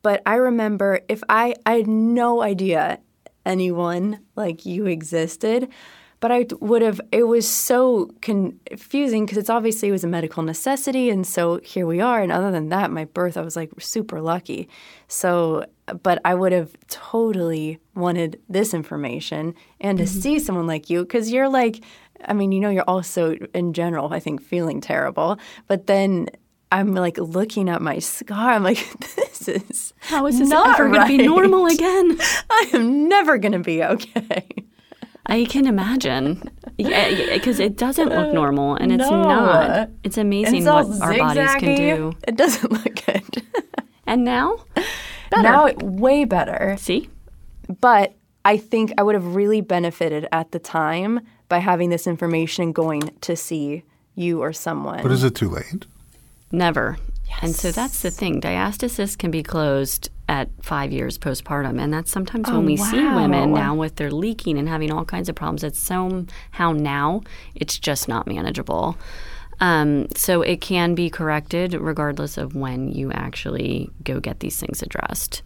but 0.00 0.22
I 0.24 0.36
remember 0.36 1.00
if 1.08 1.22
I 1.28 1.54
I 1.66 1.74
had 1.74 1.86
no 1.86 2.42
idea 2.42 3.00
anyone 3.44 4.20
like 4.36 4.64
you 4.64 4.86
existed, 4.86 5.68
but 6.20 6.32
I 6.32 6.46
would 6.60 6.80
have. 6.80 7.00
It 7.12 7.24
was 7.24 7.46
so 7.46 8.10
confusing 8.22 9.26
because 9.26 9.36
it's 9.36 9.50
obviously 9.50 9.88
it 9.88 9.92
was 9.92 10.04
a 10.04 10.08
medical 10.08 10.42
necessity, 10.42 11.10
and 11.10 11.26
so 11.26 11.60
here 11.62 11.86
we 11.86 12.00
are. 12.00 12.22
And 12.22 12.32
other 12.32 12.50
than 12.50 12.70
that, 12.70 12.90
my 12.90 13.04
birth, 13.04 13.36
I 13.36 13.42
was 13.42 13.56
like 13.56 13.70
super 13.78 14.20
lucky. 14.20 14.68
So, 15.06 15.66
but 16.02 16.20
I 16.24 16.34
would 16.34 16.52
have 16.52 16.72
totally 16.88 17.78
wanted 17.94 18.40
this 18.48 18.72
information 18.72 19.54
and 19.80 19.98
to 19.98 20.06
see 20.06 20.38
someone 20.38 20.66
like 20.66 20.88
you 20.88 21.02
because 21.02 21.30
you're 21.30 21.48
like. 21.48 21.82
I 22.28 22.32
mean, 22.32 22.52
you 22.52 22.60
know, 22.60 22.70
you're 22.70 22.84
also 22.88 23.32
in 23.54 23.72
general, 23.72 24.12
I 24.12 24.20
think, 24.20 24.42
feeling 24.42 24.80
terrible. 24.80 25.38
But 25.68 25.86
then 25.86 26.28
I'm 26.72 26.94
like 26.94 27.18
looking 27.18 27.68
at 27.68 27.80
my 27.82 27.98
scar. 27.98 28.50
I'm 28.52 28.62
like, 28.62 28.86
this 29.16 29.48
is 29.48 29.92
How 30.00 30.26
is 30.26 30.38
this 30.38 30.48
not 30.48 30.78
ever 30.80 30.88
going 30.88 31.00
to 31.02 31.18
be 31.18 31.26
normal 31.26 31.66
again? 31.76 32.18
I 32.50 32.70
am 32.72 33.08
never 33.08 33.38
going 33.38 33.52
to 33.52 33.58
be 33.60 33.82
okay. 33.84 34.46
I 35.26 35.46
can 35.46 35.66
imagine. 35.66 36.42
Yeah, 36.76 37.32
because 37.34 37.58
it 37.58 37.76
doesn't 37.78 38.08
look 38.10 38.28
uh, 38.28 38.32
normal, 38.32 38.74
and 38.74 38.92
it's 38.92 39.08
No. 39.08 39.22
not. 39.22 39.88
It's 40.02 40.18
amazing 40.18 40.56
It's 40.56 40.66
what 40.66 41.00
our 41.00 41.16
bodies 41.16 41.54
can 41.54 41.76
do. 41.76 42.12
It 42.28 42.36
doesn't 42.36 42.70
look 42.78 43.06
good. 43.06 43.42
And 44.06 44.24
now, 44.24 44.58
Now, 45.32 45.64
it, 45.66 45.82
way 45.82 46.24
better. 46.26 46.76
see, 46.78 47.08
But 47.80 48.14
I 48.44 48.58
think 48.58 48.92
I 48.98 49.02
would 49.02 49.14
have 49.14 49.34
really 49.34 49.62
benefited 49.62 50.26
at 50.30 50.52
the 50.52 50.58
time 50.58 51.20
by 51.48 51.58
having 51.58 51.90
this 51.90 52.06
information 52.06 52.72
going 52.72 53.02
to 53.20 53.36
see 53.36 53.82
you 54.14 54.42
or 54.42 54.52
someone. 54.52 55.02
But 55.02 55.12
is 55.12 55.24
it 55.24 55.34
too 55.34 55.48
late? 55.48 55.86
never. 56.54 56.96
And 57.42 57.54
so 57.54 57.72
that's 57.72 58.00
the 58.02 58.10
thing. 58.10 58.40
Diastasis 58.40 59.18
can 59.18 59.30
be 59.30 59.42
closed 59.42 60.08
at 60.28 60.48
five 60.62 60.92
years 60.92 61.18
postpartum. 61.18 61.80
And 61.80 61.92
that's 61.92 62.10
sometimes 62.10 62.48
when 62.48 62.64
we 62.64 62.76
see 62.76 63.04
women 63.04 63.52
now 63.52 63.74
with 63.74 63.96
their 63.96 64.10
leaking 64.10 64.56
and 64.56 64.68
having 64.68 64.92
all 64.92 65.04
kinds 65.04 65.28
of 65.28 65.34
problems. 65.34 65.64
It's 65.64 65.78
somehow 65.78 66.72
now 66.72 67.22
it's 67.54 67.78
just 67.78 68.08
not 68.08 68.26
manageable. 68.26 68.96
Um, 69.60 70.08
so 70.16 70.42
it 70.42 70.60
can 70.60 70.94
be 70.94 71.10
corrected 71.10 71.74
regardless 71.74 72.38
of 72.38 72.54
when 72.54 72.88
you 72.88 73.12
actually 73.12 73.90
go 74.02 74.20
get 74.20 74.40
these 74.40 74.58
things 74.58 74.82
addressed. 74.82 75.42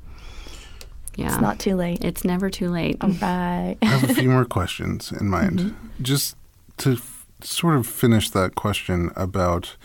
Yeah. 1.18 1.32
it's 1.32 1.40
not 1.40 1.58
too 1.58 1.74
late. 1.76 2.04
It's 2.04 2.24
never 2.24 2.48
too 2.50 2.70
late. 2.70 2.96
right. 3.02 3.76
I 3.82 3.84
have 3.86 4.08
a 4.10 4.14
few 4.14 4.30
more 4.30 4.44
questions 4.44 5.10
in 5.12 5.28
mind. 5.28 5.58
Mm-hmm. 5.58 6.02
Just 6.02 6.36
to 6.78 6.92
f- 6.92 7.26
sort 7.42 7.74
of 7.76 7.86
finish 7.86 8.30
that 8.30 8.54
question 8.54 9.10
about, 9.16 9.76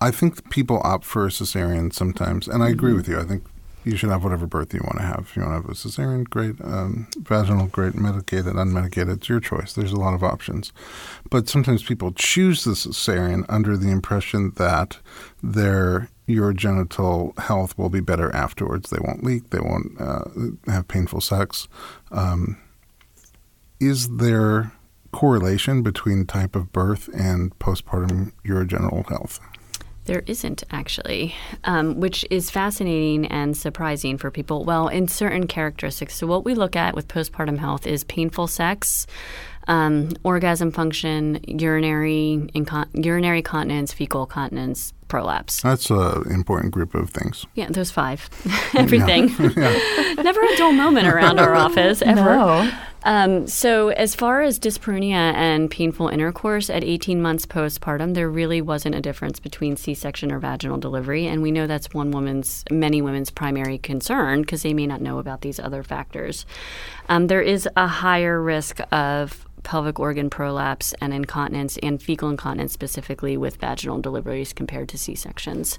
I 0.00 0.10
think 0.10 0.50
people 0.50 0.80
opt 0.84 1.04
for 1.04 1.24
a 1.26 1.30
cesarean 1.30 1.92
sometimes, 1.92 2.46
and 2.46 2.62
I 2.62 2.66
Mm-hmm. 2.66 2.72
agree 2.78 2.92
with 2.92 3.08
you. 3.08 3.18
I 3.18 3.24
think 3.24 3.44
you 3.84 3.96
should 3.96 4.10
have 4.10 4.22
whatever 4.22 4.46
birth 4.46 4.74
you 4.74 4.80
want 4.84 4.98
to 4.98 5.04
have. 5.04 5.20
If 5.20 5.36
you 5.36 5.42
want 5.42 5.52
to 5.52 5.62
have 5.62 5.70
a 5.70 5.74
cesarean, 5.74 6.28
great. 6.28 6.56
Um, 6.62 7.08
vaginal, 7.20 7.68
great. 7.68 7.94
Medicated, 7.94 8.52
unmedicated, 8.54 9.14
it's 9.16 9.28
your 9.30 9.40
choice. 9.40 9.72
There's 9.72 9.92
a 9.92 9.96
lot 9.98 10.12
of 10.12 10.22
options. 10.22 10.70
But 11.30 11.48
sometimes 11.48 11.82
people 11.82 12.12
choose 12.12 12.64
the 12.64 12.72
cesarean 12.72 13.46
under 13.48 13.78
the 13.78 13.90
impression 13.90 14.52
that 14.56 14.98
their 16.34 16.52
genital 16.52 17.34
health 17.38 17.76
will 17.78 17.90
be 17.90 18.00
better 18.00 18.34
afterwards. 18.34 18.90
They 18.90 18.98
won't 19.00 19.24
leak. 19.24 19.50
They 19.50 19.60
won't 19.60 20.00
uh, 20.00 20.24
have 20.66 20.88
painful 20.88 21.20
sex. 21.20 21.68
Um, 22.10 22.58
is 23.78 24.16
there 24.16 24.72
correlation 25.12 25.82
between 25.82 26.26
type 26.26 26.54
of 26.54 26.72
birth 26.72 27.08
and 27.14 27.58
postpartum 27.58 28.32
urogenital 28.44 29.08
health? 29.08 29.40
There 30.04 30.22
isn't 30.26 30.64
actually, 30.70 31.34
um, 31.64 32.00
which 32.00 32.24
is 32.30 32.50
fascinating 32.50 33.26
and 33.26 33.56
surprising 33.56 34.18
for 34.18 34.30
people. 34.30 34.64
Well, 34.64 34.88
in 34.88 35.08
certain 35.08 35.46
characteristics. 35.46 36.16
So, 36.16 36.26
what 36.26 36.44
we 36.44 36.54
look 36.54 36.74
at 36.74 36.94
with 36.94 37.06
postpartum 37.06 37.58
health 37.58 37.86
is 37.86 38.02
painful 38.04 38.46
sex, 38.46 39.06
um, 39.68 40.10
orgasm 40.24 40.72
function, 40.72 41.38
urinary 41.46 42.48
incon- 42.54 42.88
urinary 42.94 43.42
continence, 43.42 43.92
fecal 43.92 44.26
continence, 44.26 44.92
prolapse. 45.10 45.60
That's 45.60 45.90
an 45.90 46.30
important 46.30 46.72
group 46.72 46.94
of 46.94 47.10
things. 47.10 47.46
Yeah, 47.54 47.68
those 47.68 47.90
five. 47.90 48.30
Everything. 48.74 49.26
Never 50.16 50.40
a 50.40 50.56
dull 50.56 50.72
moment 50.72 51.06
around 51.06 51.38
our 51.38 51.54
office 51.54 52.00
ever. 52.00 52.22
No. 52.22 52.70
Um, 53.02 53.46
so, 53.46 53.88
as 53.88 54.14
far 54.14 54.42
as 54.42 54.58
dyspareunia 54.58 55.32
and 55.34 55.70
painful 55.70 56.08
intercourse 56.08 56.68
at 56.68 56.84
18 56.84 57.22
months 57.22 57.46
postpartum, 57.46 58.14
there 58.14 58.28
really 58.28 58.60
wasn't 58.60 58.94
a 58.94 59.00
difference 59.00 59.40
between 59.40 59.76
C-section 59.76 60.30
or 60.30 60.38
vaginal 60.38 60.76
delivery, 60.76 61.26
and 61.26 61.40
we 61.40 61.50
know 61.50 61.66
that's 61.66 61.94
one 61.94 62.10
woman's, 62.10 62.62
many 62.70 63.00
women's 63.00 63.30
primary 63.30 63.78
concern 63.78 64.42
because 64.42 64.62
they 64.62 64.74
may 64.74 64.86
not 64.86 65.00
know 65.00 65.18
about 65.18 65.40
these 65.40 65.58
other 65.58 65.82
factors. 65.82 66.44
Um, 67.08 67.28
there 67.28 67.40
is 67.40 67.66
a 67.74 67.86
higher 67.86 68.40
risk 68.40 68.80
of 68.92 69.46
pelvic 69.62 69.98
organ 70.00 70.30
prolapse 70.30 70.94
and 71.00 71.12
incontinence 71.12 71.76
and 71.82 72.02
fecal 72.02 72.28
incontinence 72.30 72.72
specifically 72.72 73.36
with 73.36 73.56
vaginal 73.56 74.00
deliveries 74.00 74.52
compared 74.52 74.88
to 74.90 74.98
C-sections. 74.98 75.78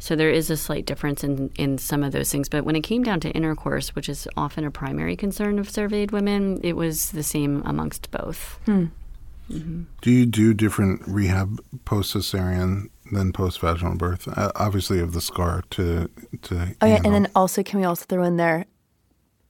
So 0.00 0.14
there 0.14 0.30
is 0.30 0.48
a 0.48 0.56
slight 0.56 0.86
difference 0.86 1.24
in, 1.24 1.50
in 1.56 1.76
some 1.78 2.04
of 2.04 2.12
those 2.12 2.30
things. 2.30 2.48
But 2.48 2.64
when 2.64 2.76
it 2.76 2.82
came 2.82 3.02
down 3.02 3.18
to 3.20 3.30
intercourse, 3.30 3.96
which 3.96 4.08
is 4.08 4.28
often 4.36 4.64
a 4.64 4.70
primary 4.70 5.16
concern 5.16 5.58
of 5.58 5.68
surveyed 5.68 6.12
women, 6.12 6.60
it 6.62 6.74
was 6.74 7.10
the 7.10 7.24
same 7.24 7.62
amongst 7.64 8.10
both. 8.12 8.60
Do 8.66 10.10
you 10.10 10.26
do 10.26 10.52
different 10.54 11.02
rehab 11.08 11.60
post 11.84 12.14
cesarean 12.14 12.90
than 13.10 13.32
post 13.32 13.60
vaginal 13.60 13.96
birth? 13.96 14.28
Uh, 14.28 14.52
obviously, 14.54 15.00
of 15.00 15.14
the 15.14 15.20
scar 15.22 15.62
to 15.70 16.08
to 16.42 16.54
Oh 16.82 16.86
yeah, 16.86 16.94
handle. 16.96 17.14
and 17.14 17.24
then 17.24 17.32
also 17.34 17.62
can 17.62 17.80
we 17.80 17.86
also 17.86 18.04
throw 18.06 18.22
in 18.24 18.36
there 18.36 18.66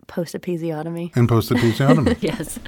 post 0.08 0.34
episiotomy 0.34 1.14
and 1.14 1.28
post 1.28 1.50
episiotomy 1.50 2.16
Yes. 2.20 2.58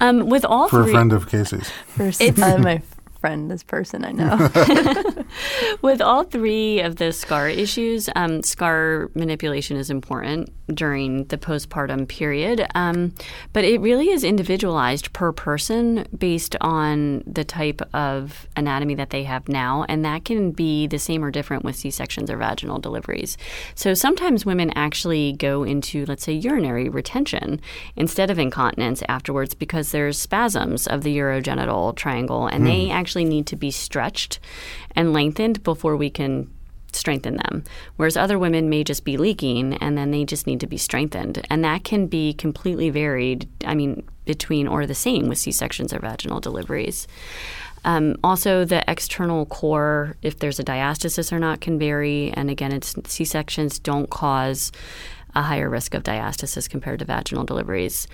Um, 0.00 0.28
with 0.28 0.44
all 0.44 0.68
for 0.68 0.82
a 0.82 0.88
friend 0.88 1.12
of 1.12 1.28
Casey's. 1.28 1.68
for 1.88 2.04
uh, 2.42 2.58
my 2.58 2.80
friend, 3.20 3.50
this 3.50 3.64
person 3.64 4.04
I 4.04 4.12
know. 4.12 5.24
with 5.82 6.00
all 6.00 6.22
three 6.22 6.80
of 6.80 6.96
the 6.96 7.12
scar 7.12 7.48
issues, 7.48 8.08
um, 8.14 8.42
scar 8.42 9.10
manipulation 9.14 9.76
is 9.76 9.90
important 9.90 10.50
during 10.72 11.24
the 11.26 11.38
postpartum 11.38 12.08
period. 12.08 12.66
Um, 12.74 13.14
but 13.52 13.64
it 13.64 13.80
really 13.80 14.08
is 14.08 14.24
individualized 14.24 15.12
per 15.12 15.32
person 15.32 16.06
based 16.16 16.56
on 16.60 17.22
the 17.26 17.44
type 17.44 17.82
of 17.94 18.46
anatomy 18.56 18.94
that 18.96 19.10
they 19.10 19.24
have 19.24 19.48
now, 19.48 19.84
and 19.88 20.04
that 20.04 20.24
can 20.24 20.50
be 20.50 20.86
the 20.86 20.98
same 20.98 21.24
or 21.24 21.30
different 21.30 21.64
with 21.64 21.76
C 21.76 21.90
sections 21.90 22.30
or 22.30 22.36
vaginal 22.36 22.78
deliveries. 22.78 23.36
So 23.74 23.94
sometimes 23.94 24.46
women 24.46 24.72
actually 24.74 25.32
go 25.34 25.62
into, 25.62 26.04
let's 26.06 26.24
say, 26.24 26.32
urinary 26.32 26.88
retention 26.88 27.60
instead 27.94 28.30
of 28.30 28.38
incontinence 28.38 29.02
afterwards 29.08 29.54
because 29.54 29.92
there's 29.92 30.18
spasms 30.18 30.86
of 30.86 31.02
the 31.02 31.16
urogenital 31.16 31.94
triangle, 31.96 32.46
and 32.46 32.66
they 32.66 32.90
actually 32.90 33.24
need 33.24 33.46
to 33.46 33.56
be 33.56 33.70
stretched 33.70 34.40
and 34.94 35.12
lengthened 35.12 35.62
before 35.62 35.96
we 35.96 36.10
can 36.10 36.50
strengthen 36.96 37.36
them. 37.36 37.64
Whereas 37.96 38.16
other 38.16 38.38
women 38.38 38.68
may 38.68 38.84
just 38.84 39.04
be 39.04 39.16
leaking 39.16 39.74
and 39.74 39.96
then 39.96 40.10
they 40.10 40.24
just 40.24 40.46
need 40.46 40.60
to 40.60 40.66
be 40.66 40.78
strengthened. 40.78 41.44
And 41.50 41.64
that 41.64 41.84
can 41.84 42.06
be 42.06 42.32
completely 42.34 42.90
varied, 42.90 43.48
I 43.64 43.74
mean, 43.74 44.06
between 44.24 44.66
or 44.66 44.86
the 44.86 44.94
same 44.94 45.28
with 45.28 45.38
C 45.38 45.52
sections 45.52 45.92
or 45.92 46.00
vaginal 46.00 46.40
deliveries. 46.40 47.06
Um, 47.84 48.16
also, 48.24 48.64
the 48.64 48.88
external 48.90 49.46
core, 49.46 50.16
if 50.20 50.40
there's 50.40 50.58
a 50.58 50.64
diastasis 50.64 51.32
or 51.32 51.38
not, 51.38 51.60
can 51.60 51.78
vary. 51.78 52.32
And 52.32 52.50
again, 52.50 52.82
C 52.82 53.24
sections 53.24 53.78
don't 53.78 54.10
cause 54.10 54.72
a 55.36 55.42
higher 55.42 55.68
risk 55.70 55.94
of 55.94 56.02
diastasis 56.02 56.68
compared 56.68 56.98
to 56.98 57.04
vaginal 57.04 57.44
deliveries. 57.44 58.08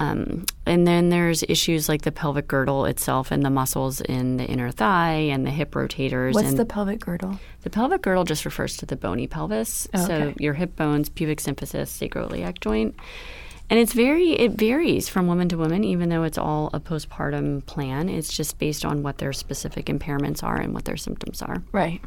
Um, 0.00 0.46
and 0.64 0.86
then 0.86 1.10
there's 1.10 1.42
issues 1.42 1.86
like 1.86 2.02
the 2.02 2.10
pelvic 2.10 2.48
girdle 2.48 2.86
itself 2.86 3.30
and 3.30 3.44
the 3.44 3.50
muscles 3.50 4.00
in 4.00 4.38
the 4.38 4.44
inner 4.44 4.70
thigh 4.70 5.28
and 5.30 5.46
the 5.46 5.50
hip 5.50 5.72
rotators. 5.72 6.32
What's 6.32 6.48
and 6.48 6.58
the 6.58 6.64
pelvic 6.64 7.00
girdle? 7.00 7.38
the 7.62 7.70
pelvic 7.70 8.00
girdle 8.00 8.24
just 8.24 8.46
refers 8.46 8.78
to 8.78 8.86
the 8.86 8.96
bony 8.96 9.26
pelvis. 9.26 9.86
Oh, 9.92 10.06
So 10.06 10.34
your 10.38 10.54
hip 10.54 10.74
bones, 10.74 11.10
pubic 11.10 11.38
symphysis, 11.38 11.88
sacroiliac 11.88 12.60
joint. 12.60 12.94
And 13.68 13.78
it's 13.78 13.92
very 13.92 14.30
it 14.32 14.52
varies 14.52 15.08
from 15.08 15.26
woman 15.26 15.48
to 15.50 15.58
woman, 15.58 15.84
even 15.84 16.08
though 16.08 16.22
it's 16.24 16.38
all 16.38 16.70
a 16.72 16.80
postpartum 16.80 17.64
plan. 17.66 18.08
It's 18.08 18.32
just 18.32 18.58
based 18.58 18.84
on 18.86 19.02
what 19.02 19.18
their 19.18 19.32
specific 19.34 19.86
impairments 19.86 20.42
are 20.42 20.56
and 20.56 20.72
what 20.72 20.86
their 20.86 20.96
symptoms 20.96 21.42
are. 21.42 21.62
Right. 21.72 22.00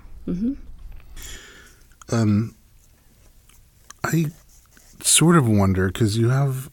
Um, 2.09 2.55
I 4.03 4.25
sort 5.01 5.37
of 5.37 5.47
wonder 5.47 5.87
because 5.87 6.17
you 6.17 6.29
have, 6.29 6.69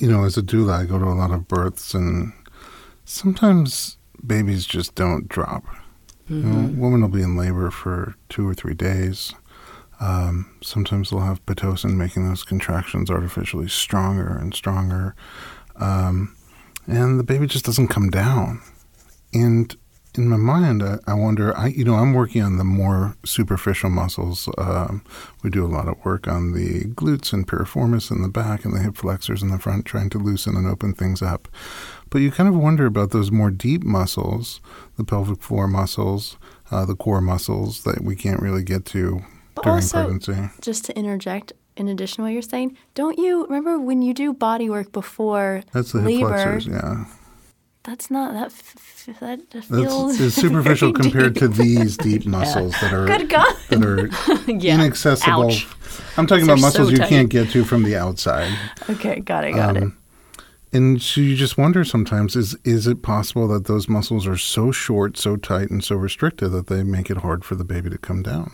you 0.00 0.10
know, 0.10 0.24
as 0.24 0.36
a 0.36 0.42
doula, 0.42 0.72
I 0.80 0.84
go 0.84 0.98
to 0.98 1.04
a 1.04 1.14
lot 1.14 1.30
of 1.30 1.48
births, 1.48 1.94
and 1.94 2.32
sometimes 3.04 3.96
babies 4.24 4.64
just 4.66 4.94
don't 4.94 5.28
drop. 5.28 5.64
You 6.28 6.36
know, 6.40 6.78
woman 6.78 7.00
will 7.00 7.08
be 7.08 7.22
in 7.22 7.36
labor 7.36 7.70
for 7.70 8.14
two 8.28 8.46
or 8.46 8.54
three 8.54 8.74
days. 8.74 9.32
Um, 9.98 10.50
sometimes 10.62 11.10
they'll 11.10 11.20
have 11.20 11.44
pitocin 11.46 11.94
making 11.94 12.28
those 12.28 12.44
contractions 12.44 13.10
artificially 13.10 13.68
stronger 13.68 14.36
and 14.36 14.54
stronger, 14.54 15.16
um, 15.76 16.36
and 16.86 17.18
the 17.18 17.24
baby 17.24 17.46
just 17.46 17.64
doesn't 17.64 17.88
come 17.88 18.10
down. 18.10 18.60
And 19.32 19.74
in 20.18 20.28
my 20.28 20.36
mind, 20.36 20.82
I, 20.82 20.98
I 21.06 21.14
wonder. 21.14 21.56
I, 21.56 21.68
you 21.68 21.84
know, 21.84 21.94
I'm 21.94 22.12
working 22.12 22.42
on 22.42 22.58
the 22.58 22.64
more 22.64 23.16
superficial 23.24 23.88
muscles. 23.88 24.48
Um, 24.58 25.02
we 25.42 25.48
do 25.50 25.64
a 25.64 25.68
lot 25.68 25.88
of 25.88 26.04
work 26.04 26.28
on 26.28 26.52
the 26.52 26.84
glutes 26.94 27.32
and 27.32 27.46
piriformis 27.46 28.10
in 28.10 28.20
the 28.22 28.28
back, 28.28 28.64
and 28.64 28.74
the 28.74 28.80
hip 28.80 28.96
flexors 28.96 29.42
in 29.42 29.50
the 29.50 29.58
front, 29.58 29.86
trying 29.86 30.10
to 30.10 30.18
loosen 30.18 30.56
and 30.56 30.66
open 30.66 30.92
things 30.92 31.22
up. 31.22 31.48
But 32.10 32.18
you 32.20 32.30
kind 32.30 32.48
of 32.48 32.56
wonder 32.56 32.84
about 32.86 33.10
those 33.10 33.30
more 33.30 33.50
deep 33.50 33.84
muscles, 33.84 34.60
the 34.96 35.04
pelvic 35.04 35.40
floor 35.42 35.66
muscles, 35.68 36.36
uh, 36.70 36.84
the 36.84 36.96
core 36.96 37.20
muscles 37.20 37.84
that 37.84 38.02
we 38.02 38.14
can't 38.16 38.42
really 38.42 38.64
get 38.64 38.84
to 38.86 39.22
But 39.54 39.64
during 39.64 39.76
also, 39.76 39.98
pregnancy. 40.04 40.50
just 40.60 40.84
to 40.86 40.96
interject, 40.98 41.52
in 41.76 41.86
addition 41.88 42.16
to 42.16 42.22
what 42.22 42.32
you're 42.32 42.42
saying, 42.42 42.76
don't 42.94 43.18
you 43.18 43.44
remember 43.46 43.78
when 43.78 44.02
you 44.02 44.12
do 44.14 44.32
body 44.32 44.68
work 44.68 44.90
before 44.90 45.62
That's 45.72 45.92
the 45.92 46.00
hip 46.00 46.06
labor? 46.06 46.28
flexors, 46.28 46.66
yeah. 46.66 47.04
That's 47.88 48.10
not 48.10 48.34
that. 48.34 48.46
F- 48.46 49.06
f- 49.08 49.20
that 49.20 49.50
That's 49.50 49.66
feels 49.66 50.20
it's 50.20 50.34
superficial 50.34 50.92
very 50.92 51.02
compared 51.02 51.36
to 51.36 51.48
these 51.48 51.96
deep 51.96 52.26
muscles 52.26 52.72
that 52.82 52.92
are 52.92 53.06
Good 53.06 53.30
God. 53.30 53.56
that 53.70 53.82
are 53.82 54.52
Yeah. 54.52 54.74
inaccessible. 54.74 55.46
Ouch. 55.50 55.66
I'm 56.18 56.26
talking 56.26 56.44
They're 56.44 56.54
about 56.56 56.60
muscles 56.62 56.88
so 56.88 56.92
you 56.92 56.98
tight. 56.98 57.08
can't 57.08 57.30
get 57.30 57.48
to 57.50 57.64
from 57.64 57.84
the 57.84 57.96
outside. 57.96 58.52
Okay, 58.90 59.20
got 59.20 59.44
it, 59.44 59.52
got 59.52 59.76
it. 59.78 59.82
Um, 59.84 59.96
And 60.72 61.00
so 61.00 61.22
you 61.22 61.34
just 61.34 61.56
wonder 61.56 61.82
sometimes 61.82 62.36
is 62.36 62.54
is 62.64 62.86
it 62.86 63.00
possible 63.00 63.48
that 63.48 63.64
those 63.64 63.88
muscles 63.88 64.26
are 64.26 64.36
so 64.36 64.70
short, 64.70 65.16
so 65.16 65.36
tight, 65.36 65.70
and 65.70 65.82
so 65.82 65.96
restricted 65.96 66.52
that 66.52 66.66
they 66.66 66.82
make 66.82 67.08
it 67.10 67.16
hard 67.18 67.42
for 67.46 67.54
the 67.54 67.64
baby 67.64 67.88
to 67.88 67.96
come 67.96 68.22
down? 68.22 68.50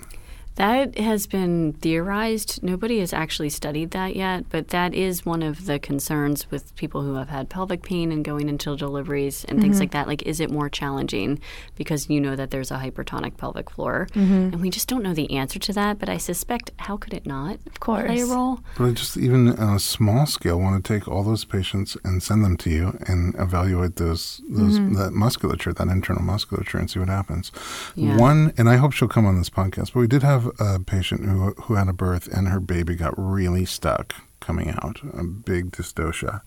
That 0.57 0.97
has 0.99 1.27
been 1.27 1.73
theorized. 1.75 2.63
Nobody 2.63 3.01
has 3.01 3.13
actually 3.13 3.51
studied 3.51 3.91
that 3.91 4.15
yet, 4.15 4.45
but 4.51 4.69
that 4.69 4.95
is 4.95 5.27
one 5.27 5.43
of 5.43 5.67
the 5.67 5.81
concerns 5.81 6.49
with 6.51 6.75
people 6.77 7.03
who 7.03 7.15
have 7.15 7.29
had 7.29 7.49
pelvic 7.49 7.83
pain 7.83 8.13
and 8.13 8.25
going 8.25 8.49
into 8.49 8.77
deliveries 8.77 9.45
and 9.45 9.61
things 9.61 9.77
mm-hmm. 9.77 9.83
like 9.83 9.91
that. 9.93 10.07
Like, 10.07 10.23
is 10.23 10.39
it 10.39 10.51
more 10.51 10.69
challenging 10.69 11.41
because 11.75 12.09
you 12.09 12.21
know 12.21 12.37
that 12.37 12.51
there's 12.51 12.71
a 12.71 12.77
hypertonic 12.77 13.37
pelvic 13.37 13.69
floor? 13.69 14.07
Mm-hmm. 14.13 14.33
And 14.33 14.61
we 14.61 14.71
just 14.71 14.89
don't 14.89 15.03
know 15.03 15.15
the 15.15 15.31
answer 15.33 15.59
to 15.59 15.73
that, 15.73 15.99
but 15.99 16.09
I 16.09 16.19
suspect 16.19 16.71
how 16.79 16.97
could 16.97 17.15
it 17.15 17.27
not 17.27 17.59
Of 17.67 17.81
course. 17.81 18.07
play 18.07 18.21
a 18.21 18.27
role? 18.27 18.61
But 18.79 18.85
I 18.85 18.91
just 18.93 19.17
even 19.17 19.49
on 19.59 19.75
a 19.75 19.81
small 19.81 20.25
scale 20.27 20.61
want 20.61 20.85
to 20.85 20.95
take 20.95 21.09
all 21.09 21.25
those 21.25 21.45
patients 21.45 21.97
and 22.05 22.23
send 22.23 22.45
them 22.45 22.57
to 22.59 22.71
you 22.71 22.99
and 23.09 23.35
evaluate 23.39 23.97
those 23.97 24.41
those 24.49 24.79
mm-hmm. 24.79 24.95
that 24.95 25.13
musculature, 25.13 25.73
that 25.73 25.89
internal 25.89 26.23
musculature, 26.23 26.79
and 26.79 26.91
see 26.91 27.01
what 27.01 27.09
happens. 27.09 27.51
Yeah. 27.97 28.17
One, 28.17 28.53
and 28.57 28.69
I 28.69 28.77
hope 28.77 28.93
she'll 28.93 29.09
come 29.09 29.27
on 29.27 29.39
this 29.39 29.51
podcast. 29.51 29.93
But 29.93 30.01
we 30.01 30.07
did 30.07 30.23
have 30.23 30.44
a 30.59 30.81
patient 30.81 31.25
who 31.25 31.53
who 31.63 31.75
had 31.75 31.89
a 31.89 31.93
birth 31.93 32.27
and 32.29 32.49
her 32.49 32.61
baby 32.61 32.95
got 32.95 33.15
really 33.17 33.65
stuck 33.65 34.15
coming 34.41 34.71
out, 34.83 35.01
a 35.15 35.25
big 35.25 35.71
dystocia, 35.71 36.43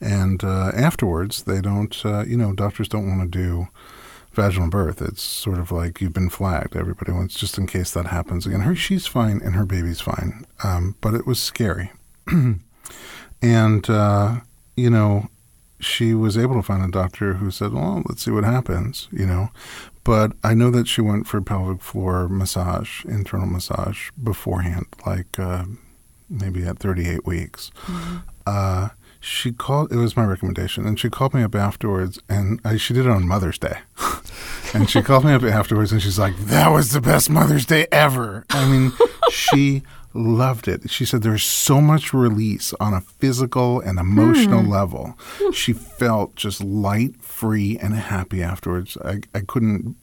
and 0.00 0.42
uh, 0.42 0.72
afterwards 0.74 1.44
they 1.44 1.60
don't, 1.60 2.04
uh, 2.04 2.24
you 2.24 2.36
know, 2.36 2.52
doctors 2.52 2.88
don't 2.88 3.06
want 3.06 3.20
to 3.20 3.38
do 3.38 3.68
vaginal 4.32 4.68
birth. 4.68 5.00
It's 5.00 5.22
sort 5.22 5.58
of 5.58 5.70
like 5.70 6.00
you've 6.00 6.12
been 6.12 6.30
flagged. 6.30 6.76
Everybody 6.76 7.12
wants 7.12 7.34
just 7.34 7.58
in 7.58 7.66
case 7.66 7.92
that 7.92 8.06
happens 8.06 8.46
again. 8.46 8.60
Her 8.60 8.74
she's 8.74 9.06
fine 9.06 9.40
and 9.42 9.54
her 9.54 9.66
baby's 9.66 10.00
fine, 10.00 10.44
um, 10.64 10.96
but 11.00 11.14
it 11.14 11.26
was 11.26 11.40
scary, 11.40 11.92
and 13.42 13.90
uh, 13.90 14.40
you 14.76 14.90
know 14.90 15.28
she 15.80 16.14
was 16.14 16.36
able 16.36 16.56
to 16.56 16.62
find 16.62 16.84
a 16.84 16.90
doctor 16.90 17.34
who 17.34 17.50
said, 17.50 17.72
"Well, 17.72 18.02
let's 18.06 18.24
see 18.24 18.30
what 18.30 18.44
happens," 18.44 19.08
you 19.12 19.26
know. 19.26 19.50
But 20.08 20.32
I 20.42 20.54
know 20.54 20.70
that 20.70 20.88
she 20.88 21.02
went 21.02 21.26
for 21.26 21.38
pelvic 21.42 21.82
floor 21.82 22.30
massage, 22.30 23.04
internal 23.04 23.46
massage 23.46 24.08
beforehand, 24.12 24.86
like 25.04 25.38
uh, 25.38 25.66
maybe 26.30 26.64
at 26.64 26.78
38 26.78 27.26
weeks. 27.26 27.70
Uh, 28.46 28.88
she 29.20 29.52
called. 29.52 29.92
It 29.92 29.96
was 29.96 30.16
my 30.16 30.24
recommendation, 30.24 30.86
and 30.86 30.98
she 30.98 31.10
called 31.10 31.34
me 31.34 31.42
up 31.42 31.54
afterwards, 31.54 32.18
and 32.26 32.58
I, 32.64 32.78
she 32.78 32.94
did 32.94 33.04
it 33.04 33.12
on 33.12 33.28
Mother's 33.28 33.58
Day. 33.58 33.80
and 34.72 34.88
she 34.88 35.02
called 35.02 35.26
me 35.26 35.34
up 35.34 35.42
afterwards, 35.42 35.92
and 35.92 36.00
she's 36.00 36.18
like, 36.18 36.34
"That 36.38 36.68
was 36.68 36.92
the 36.92 37.02
best 37.02 37.28
Mother's 37.28 37.66
Day 37.66 37.86
ever." 37.92 38.46
I 38.48 38.66
mean, 38.66 38.92
she 39.30 39.82
loved 40.18 40.68
it. 40.68 40.90
She 40.90 41.04
said 41.04 41.22
there's 41.22 41.44
so 41.44 41.80
much 41.80 42.12
release 42.12 42.74
on 42.80 42.94
a 42.94 43.00
physical 43.00 43.80
and 43.80 43.98
emotional 43.98 44.62
level. 44.62 45.18
She 45.52 45.72
felt 45.72 46.34
just 46.34 46.62
light, 46.62 47.22
free, 47.22 47.78
and 47.78 47.94
happy 47.94 48.42
afterwards. 48.42 48.96
I, 49.04 49.20
I 49.34 49.40
couldn't 49.40 49.96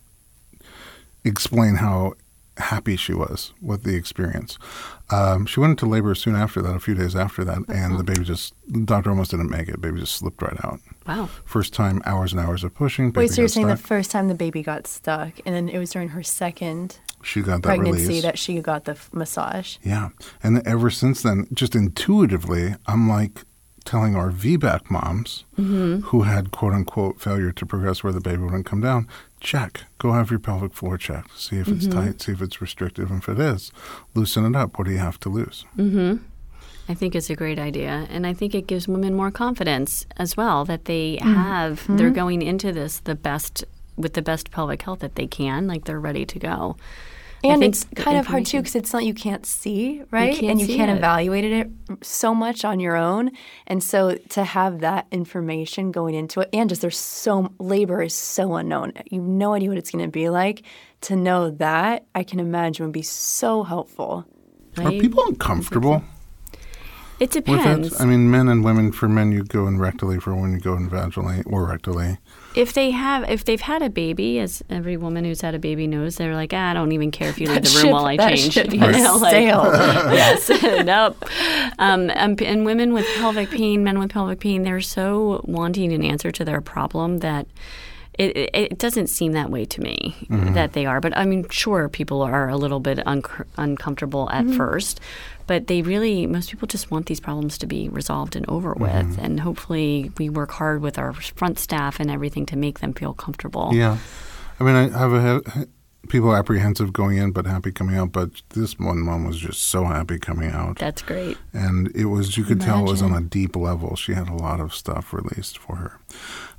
explain 1.24 1.76
how 1.76 2.14
happy 2.58 2.96
she 2.96 3.14
was 3.14 3.54
with 3.62 3.84
the 3.84 3.96
experience. 3.96 4.58
Um, 5.10 5.46
she 5.46 5.60
went 5.60 5.72
into 5.72 5.86
labor 5.86 6.16
soon 6.16 6.36
after 6.36 6.62
that, 6.62 6.76
a 6.76 6.80
few 6.80 6.96
days 6.96 7.16
after 7.16 7.44
that, 7.44 7.60
and 7.68 8.00
the 8.00 8.04
baby 8.04 8.24
just, 8.24 8.54
the 8.68 8.82
doctor 8.82 9.10
almost 9.10 9.32
didn't 9.32 9.50
make 9.50 9.68
it. 9.68 9.82
Baby 9.82 10.00
just 10.00 10.16
slipped 10.16 10.42
right 10.42 10.64
out. 10.64 10.80
Wow. 11.06 11.30
First 11.44 11.74
time, 11.74 12.02
hours 12.06 12.32
and 12.32 12.42
hours 12.42 12.64
of 12.64 12.74
pushing. 12.74 13.12
Wait, 13.12 13.30
so 13.30 13.42
you're 13.42 13.48
got 13.48 13.54
saying 13.54 13.68
the 13.68 13.78
first 13.78 14.10
time 14.10 14.30
the 14.30 14.36
baby 14.36 14.64
got 14.64 14.88
stuck, 14.88 15.34
and 15.46 15.54
then 15.54 15.70
it 15.70 15.78
was 15.78 15.92
during 15.92 16.10
her 16.10 16.24
second 16.24 17.00
she 17.26 17.42
got 17.42 17.62
that 17.64 17.68
pregnancy 17.68 18.08
release. 18.08 18.24
that 18.24 18.38
she 18.38 18.60
got 18.60 18.86
the 18.86 18.98
massage? 19.12 19.78
Yeah. 19.84 20.10
And 20.44 20.66
ever 20.68 20.90
since 20.90 21.22
then, 21.22 21.48
just 21.54 21.76
intuitively, 21.76 22.76
I'm 22.86 23.10
like 23.10 23.46
telling 23.86 24.16
our 24.16 24.32
VBAC 24.32 24.90
moms 24.90 25.46
mm-hmm. 25.58 26.02
who 26.08 26.24
had 26.24 26.52
quote 26.52 26.74
unquote 26.74 27.22
failure 27.22 27.52
to 27.52 27.66
progress 27.66 28.04
where 28.04 28.12
the 28.14 28.20
baby 28.20 28.42
wouldn't 28.42 28.66
come 28.66 28.82
down, 28.82 29.08
check. 29.40 29.84
Go 30.00 30.12
have 30.14 30.32
your 30.32 30.40
pelvic 30.40 30.74
floor 30.74 30.98
checked. 30.98 31.38
See 31.38 31.58
if 31.58 31.68
it's 31.68 31.86
mm-hmm. 31.86 32.06
tight, 32.06 32.22
see 32.22 32.32
if 32.32 32.42
it's 32.42 32.62
restrictive. 32.62 33.12
And 33.12 33.22
if 33.22 33.30
it 33.30 33.40
is, 33.40 33.72
loosen 34.16 34.46
it 34.46 34.56
up. 34.56 34.78
What 34.78 34.88
do 34.88 34.92
you 34.92 35.00
have 35.00 35.20
to 35.22 35.30
lose? 35.30 35.66
Mm-hmm. 35.78 36.24
I 36.88 36.94
think 36.94 37.16
it's 37.16 37.30
a 37.30 37.36
great 37.36 37.58
idea. 37.58 38.08
And 38.10 38.28
I 38.28 38.34
think 38.34 38.54
it 38.54 38.68
gives 38.68 38.88
women 38.88 39.16
more 39.16 39.32
confidence 39.32 40.06
as 40.18 40.38
well 40.38 40.66
that 40.66 40.86
they 40.86 41.18
have, 41.22 41.84
they're 41.90 42.12
going 42.12 42.42
into 42.42 42.72
this 42.72 43.00
the 43.00 43.16
best, 43.16 43.64
with 43.96 44.14
the 44.14 44.22
best 44.22 44.52
pelvic 44.52 44.84
health 44.84 45.00
that 45.00 45.16
they 45.16 45.26
can, 45.26 45.68
like 45.68 45.86
they're 45.86 46.00
ready 46.00 46.26
to 46.26 46.40
go. 46.40 46.78
I 47.50 47.54
And 47.54 47.64
it's 47.64 47.86
kind 47.96 48.18
of 48.18 48.28
hard 48.28 48.46
too 48.46 48.58
because 48.60 48.76
it's 48.76 48.94
not 48.94 49.04
you 49.06 49.14
can't 49.14 49.46
see, 49.46 50.02
right? 50.12 50.36
can't 50.36 50.52
and 50.52 50.60
you 50.60 50.68
see 50.68 50.76
can't 50.76 50.92
it. 50.92 50.98
evaluate 50.98 51.44
it 51.46 51.70
so 52.02 52.34
much 52.36 52.66
on 52.66 52.80
your 52.80 52.96
own. 52.96 53.32
And 53.68 53.84
so 53.84 54.16
to 54.30 54.44
have 54.44 54.80
that 54.80 55.08
information 55.12 55.92
going 55.92 56.16
into 56.16 56.42
it, 56.42 56.50
and 56.54 56.70
just 56.70 56.82
there's 56.82 56.98
so 57.00 57.52
labor 57.60 58.02
is 58.02 58.14
so 58.14 58.56
unknown. 58.56 58.94
You 59.10 59.22
have 59.22 59.30
no 59.30 59.54
idea 59.54 59.70
what 59.70 59.78
it's 59.78 59.92
going 59.92 60.06
to 60.06 60.12
be 60.12 60.30
like. 60.30 60.64
To 61.02 61.16
know 61.16 61.52
that, 61.52 62.06
I 62.16 62.24
can 62.24 62.40
imagine 62.40 62.86
would 62.86 62.94
be 62.94 63.04
so 63.04 63.64
helpful. 63.64 64.26
Are 64.78 64.84
right? 64.86 65.00
people 65.00 65.24
uncomfortable 65.28 66.04
It 67.20 67.34
with 67.34 67.46
depends. 67.46 67.94
it? 67.94 68.02
I 68.02 68.06
mean, 68.06 68.30
men 68.32 68.50
and 68.50 68.64
women, 68.64 68.92
for 68.92 69.08
men, 69.08 69.32
you 69.32 69.44
go 69.44 69.68
in 69.68 69.78
rectally, 69.78 70.22
for 70.22 70.36
when 70.36 70.52
you 70.52 70.60
go 70.60 70.74
in 70.76 70.90
vaginally 70.90 71.44
or 71.46 71.68
rectally. 71.68 72.18
If 72.56 72.74
they 72.74 72.92
have, 72.92 73.30
if 73.30 73.44
they've 73.46 73.62
had 73.62 73.82
a 73.82 73.90
baby, 73.90 74.40
as 74.40 74.64
every 74.70 74.98
woman 74.98 75.26
who's 75.26 75.42
had 75.42 75.56
a 75.56 75.60
baby 75.60 75.88
knows, 75.88 76.16
they're 76.16 76.36
like, 76.36 76.54
ah, 76.54 76.72
I 76.72 76.74
don't 76.74 76.92
even 76.92 77.12
care 77.12 77.30
if 77.30 77.40
you 77.40 77.48
leave 77.48 77.64
the 77.64 77.70
room 77.70 77.82
ship- 77.84 77.92
while 77.92 78.06
I 78.06 78.18
change. 78.18 78.56
You 78.74 78.80
know, 78.80 79.18
like- 79.18 79.32
yes, 80.14 80.50
nope. 80.86 81.24
Um, 81.80 82.10
and, 82.12 82.42
and 82.42 82.66
women 82.66 82.94
with 82.94 83.06
pelvic 83.16 83.50
pain, 83.50 83.84
men 83.84 84.00
with 84.00 84.12
pelvic 84.12 84.40
pain, 84.40 84.64
they're 84.64 84.82
so 84.82 85.42
wanting 85.46 85.92
an 85.94 86.04
answer 86.04 86.32
to 86.32 86.46
their 86.46 86.62
problem 86.62 87.20
that 87.20 87.48
it, 88.18 88.38
it, 88.38 88.50
it 88.54 88.78
doesn't 88.78 89.08
seem 89.08 89.34
that 89.34 89.50
way 89.50 89.66
to 89.66 89.82
me 89.82 90.16
that 90.30 90.72
they 90.72 90.86
are. 90.86 91.02
But 91.02 91.18
I 91.18 91.26
mean, 91.26 91.50
sure, 91.50 91.90
people 91.90 92.22
are 92.22 92.48
a 92.48 92.56
little 92.56 92.80
bit 92.80 93.06
unc 93.06 93.30
uncomfortable 93.58 94.30
at 94.32 94.50
first, 94.52 95.02
but 95.48 95.68
they 95.68 95.82
really, 95.82 96.28
most 96.28 96.50
people 96.50 96.68
just 96.68 96.92
want 96.92 97.06
these 97.06 97.20
problems 97.20 97.58
to 97.60 97.68
be 97.68 97.90
resolved 97.90 98.36
and 98.36 98.48
over 98.50 98.74
with. 98.74 99.18
And 99.20 99.40
hopefully, 99.40 100.12
we 100.18 100.30
work 100.30 100.52
hard 100.52 100.82
with 100.82 100.98
our 100.98 101.14
front 101.14 101.60
staff 101.60 102.00
and 102.00 102.10
everything 102.12 102.46
to 102.48 102.56
make 102.56 102.80
them 102.80 102.94
feel 102.94 103.14
comfortable. 103.14 103.72
Yeah. 103.74 103.98
I 104.60 104.64
mean, 104.64 104.76
I 104.76 104.98
have 104.98 105.14
a, 105.14 105.68
people 106.08 106.36
apprehensive 106.36 106.94
going 106.94 107.18
in 107.18 107.32
but 107.32 107.46
happy 107.46 107.72
coming 107.72 107.98
out. 107.98 108.12
But 108.12 108.42
this 108.50 108.78
one 108.80 109.00
mom 109.00 109.26
was 109.26 109.38
just 109.38 109.64
so 109.64 109.86
happy 109.86 110.20
coming 110.20 110.52
out, 110.52 110.78
That's 110.78 111.02
great. 111.02 111.38
and 111.54 111.94
it 111.96 112.06
was 112.06 112.38
you 112.38 112.44
could 112.44 112.62
tell 112.62 112.80
it 112.88 112.92
was 112.92 113.02
on 113.02 113.14
a 113.14 113.22
deep 113.22 113.56
level. 113.56 113.96
She 113.96 114.14
had 114.14 114.30
a 114.30 114.36
lot 114.36 114.60
of 114.60 114.74
stuff 114.74 115.14
released 115.14 115.58
for 115.58 115.76
her. 115.76 116.00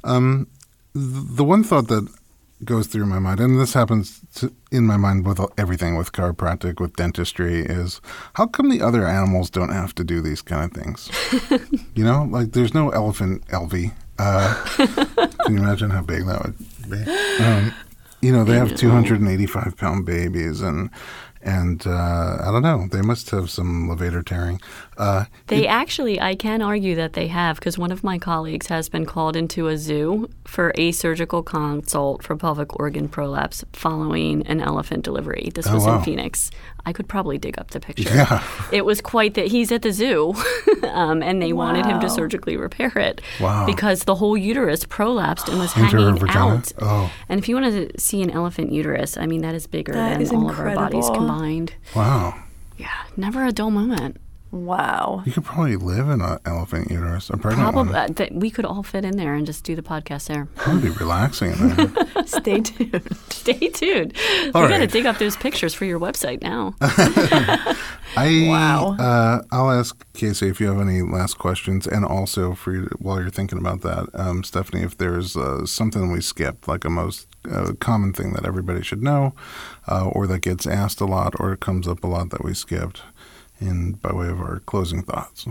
Um, 0.05 0.49
the 0.95 1.45
one 1.45 1.62
thought 1.62 1.89
that 1.89 2.09
goes 2.64 2.86
through 2.86 3.07
my 3.07 3.18
mind, 3.18 3.40
and 3.40 3.61
this 3.61 3.74
happens 3.74 4.20
to, 4.36 4.52
in 4.70 4.86
my 4.86 4.96
mind 4.96 5.26
with 5.26 5.40
everything, 5.59 5.96
with 5.96 6.12
chiropractic, 6.12 6.80
with 6.80 6.96
dentistry, 6.96 7.61
is 7.61 8.00
how 8.34 8.46
come 8.46 8.70
the 8.70 8.80
other 8.80 9.07
animals 9.07 9.50
don't 9.50 9.72
have 9.72 9.94
to 9.96 10.04
do 10.04 10.20
these 10.20 10.42
kind 10.42 10.64
of 10.64 10.82
things? 10.82 11.11
you 11.94 12.04
know, 12.04 12.24
like 12.30 12.52
there's 12.52 12.74
no 12.74 12.90
elephant 12.90 13.46
Elvie. 13.48 13.92
Uh, 14.18 14.54
can 15.44 15.54
you 15.54 15.59
imagine 15.59 15.90
how 15.90 16.02
big 16.02 16.26
that 16.26 16.42
would 16.42 16.59
be? 16.59 17.04
Um, 17.36 17.74
you 18.22 18.32
know, 18.32 18.44
they 18.44 18.57
have 18.57 18.74
285 18.74 19.76
pound 19.76 20.07
babies, 20.07 20.62
and 20.62 20.88
and 21.47 21.87
uh, 21.87 22.38
I 22.41 22.50
don't 22.53 22.62
know, 22.62 22.88
they 22.91 23.00
must 23.03 23.30
have 23.30 23.49
some 23.49 23.88
levator 23.88 24.22
tearing. 24.25 24.61
Uh, 24.99 25.25
They 25.46 25.66
actually, 25.66 26.21
I 26.21 26.34
can 26.34 26.61
argue 26.61 26.95
that 26.96 27.12
they 27.12 27.29
have 27.29 27.57
because 27.58 27.79
one 27.79 27.92
of 27.92 28.03
my 28.04 28.18
colleagues 28.18 28.66
has 28.66 28.88
been 28.88 29.07
called 29.07 29.37
into 29.37 29.68
a 29.68 29.79
zoo 29.79 30.29
for 30.45 30.72
a 30.75 30.91
surgical 30.92 31.42
consult 31.42 32.22
for 32.25 32.37
pelvic 32.37 32.79
organ 32.80 33.08
prolapse 33.08 33.64
following 33.72 34.45
an 34.46 34.61
elephant 34.61 35.04
delivery. 35.04 35.50
This 35.54 35.71
was 35.71 35.84
Oh, 35.84 35.91
wow. 35.91 35.99
in 35.99 36.04
Phoenix. 36.04 36.50
I 36.87 36.92
could 36.92 37.08
probably 37.08 37.37
dig 37.37 37.58
up 37.58 37.72
the 37.72 37.80
picture. 37.80 38.08
Yeah. 38.14 38.42
It 38.72 38.84
was 38.84 39.00
quite 39.00 39.34
that 39.34 39.49
he's 39.49 39.72
at 39.72 39.83
the 39.83 39.91
zoo 39.92 40.34
um, 40.84 41.22
and 41.22 41.42
they 41.42 41.53
wanted 41.53 41.84
him 41.84 41.99
to 42.00 42.08
surgically 42.08 42.57
repair 42.57 42.92
it 42.96 43.21
Wow. 43.41 43.67
because 43.67 44.04
the 44.04 44.14
whole 44.14 44.37
uterus 44.37 44.84
prolapsed 44.84 45.49
and 45.49 45.58
was 45.58 45.72
hanging 45.72 46.22
out. 46.30 46.72
Oh. 46.80 47.11
And 47.29 47.38
if 47.41 47.49
you 47.49 47.57
want 47.57 47.67
to 47.92 48.00
see 48.00 48.22
an 48.22 48.30
elephant 48.30 48.71
uterus, 48.72 49.17
I 49.17 49.26
mean, 49.26 49.42
that 49.42 49.54
is 49.57 49.67
bigger 49.67 49.92
That 49.92 50.13
than 50.14 50.22
is 50.22 50.30
all 50.33 50.49
of 50.49 50.58
our 50.61 50.75
bodies 50.75 51.11
combined. 51.11 51.75
wow. 51.95 52.41
Yeah, 52.79 52.88
never 53.17 53.45
a 53.45 53.53
dull 53.53 53.71
moment. 53.71 54.18
Wow. 54.53 55.23
You 55.27 55.33
could 55.33 55.45
probably 55.45 55.77
live 55.77 56.09
in 56.09 56.21
an 56.21 56.39
elephant 56.47 56.91
uterus, 56.91 57.29
a 57.31 57.37
pregnant 57.37 57.73
Probably 57.73 57.93
one. 57.93 57.95
uh, 57.95 58.07
that 58.14 58.33
we 58.33 58.49
could 58.51 58.64
all 58.64 58.83
fit 58.83 59.05
in 59.05 59.17
there 59.17 59.35
and 59.35 59.45
just 59.45 59.64
do 59.64 59.75
the 59.77 59.83
podcast 59.83 60.29
there. 60.29 60.49
That 60.57 60.68
would 60.75 60.83
be 60.83 60.91
relaxing 60.91 61.53
in 61.53 61.68
there. 61.77 61.93
Stay 62.27 62.61
tuned. 62.61 63.17
Stay 63.31 63.68
tuned. 63.68 64.14
All 64.55 64.63
we 64.63 64.68
got 64.68 64.79
to 64.79 64.87
dig 64.87 65.05
up 65.07 65.18
those 65.18 65.37
pictures 65.37 65.75
for 65.75 65.85
your 65.85 65.99
website 66.01 66.43
now. 66.43 66.75
I, 68.17 68.47
Wow. 68.49 68.97
Uh, 68.99 69.43
I'll 69.51 69.71
ask 69.71 70.05
Casey 70.14 70.49
if 70.49 70.61
you 70.61 70.68
have 70.68 70.81
any 70.81 71.03
last 71.03 71.35
questions, 71.39 71.87
and 71.87 72.05
also 72.05 72.55
for 72.55 72.73
you, 72.73 72.89
while 72.99 73.21
you're 73.21 73.31
thinking 73.31 73.59
about 73.59 73.83
that, 73.83 74.09
um, 74.14 74.43
Stephanie, 74.43 74.83
if 74.85 74.97
there's 74.97 75.37
uh, 75.37 75.67
something 75.67 76.11
we 76.11 76.21
skipped, 76.21 76.67
like 76.67 76.85
a 76.85 76.91
most 76.91 77.27
uh, 77.51 77.73
common 77.79 78.13
thing 78.13 78.33
that 78.33 78.47
everybody 78.47 78.83
should 78.83 79.03
know, 79.03 79.35
uh, 79.89 80.09
or 80.09 80.27
that 80.29 80.39
gets 80.41 80.67
asked 80.67 81.01
a 81.01 81.05
lot, 81.05 81.35
or 81.39 81.53
it 81.53 81.61
comes 81.61 81.87
up 81.87 82.03
a 82.05 82.07
lot 82.07 82.31
that 82.31 82.43
we 82.43 82.55
skipped, 82.55 83.03
in 83.61 83.92
by 83.92 84.12
way 84.12 84.28
of 84.28 84.41
our 84.41 84.61
closing 84.61 85.03
thoughts. 85.03 85.46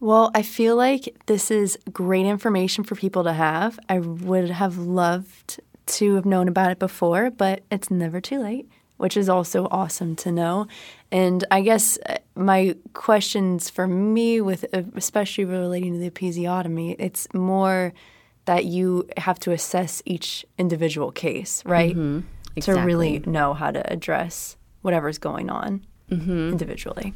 Well, 0.00 0.30
I 0.34 0.42
feel 0.42 0.76
like 0.76 1.16
this 1.26 1.50
is 1.50 1.78
great 1.92 2.26
information 2.26 2.84
for 2.84 2.94
people 2.94 3.24
to 3.24 3.32
have. 3.32 3.78
I 3.88 4.00
would 4.00 4.50
have 4.50 4.76
loved 4.76 5.60
to 5.86 6.14
have 6.16 6.26
known 6.26 6.48
about 6.48 6.70
it 6.70 6.78
before, 6.78 7.30
but 7.30 7.62
it's 7.70 7.90
never 7.90 8.20
too 8.20 8.40
late, 8.40 8.68
which 8.98 9.16
is 9.16 9.28
also 9.28 9.68
awesome 9.70 10.14
to 10.16 10.32
know. 10.32 10.66
And 11.10 11.44
I 11.50 11.62
guess 11.62 11.98
uh, 12.06 12.18
my 12.34 12.76
questions 12.92 13.70
for 13.70 13.86
me, 13.86 14.40
with 14.40 14.66
uh, 14.74 14.82
especially 14.96 15.44
relating 15.44 15.94
to 15.94 15.98
the 15.98 16.10
episiotomy, 16.10 16.96
it's 16.98 17.32
more 17.32 17.94
that 18.44 18.64
you 18.64 19.08
have 19.16 19.38
to 19.40 19.52
assess 19.52 20.02
each 20.04 20.44
individual 20.58 21.10
case, 21.10 21.64
right? 21.64 21.94
To 22.60 22.72
really 22.74 23.18
know 23.20 23.54
how 23.54 23.70
to 23.70 23.92
address 23.92 24.56
whatever's 24.82 25.18
going 25.18 25.50
on 25.50 25.84
Mm-hmm. 26.10 26.50
individually. 26.50 27.14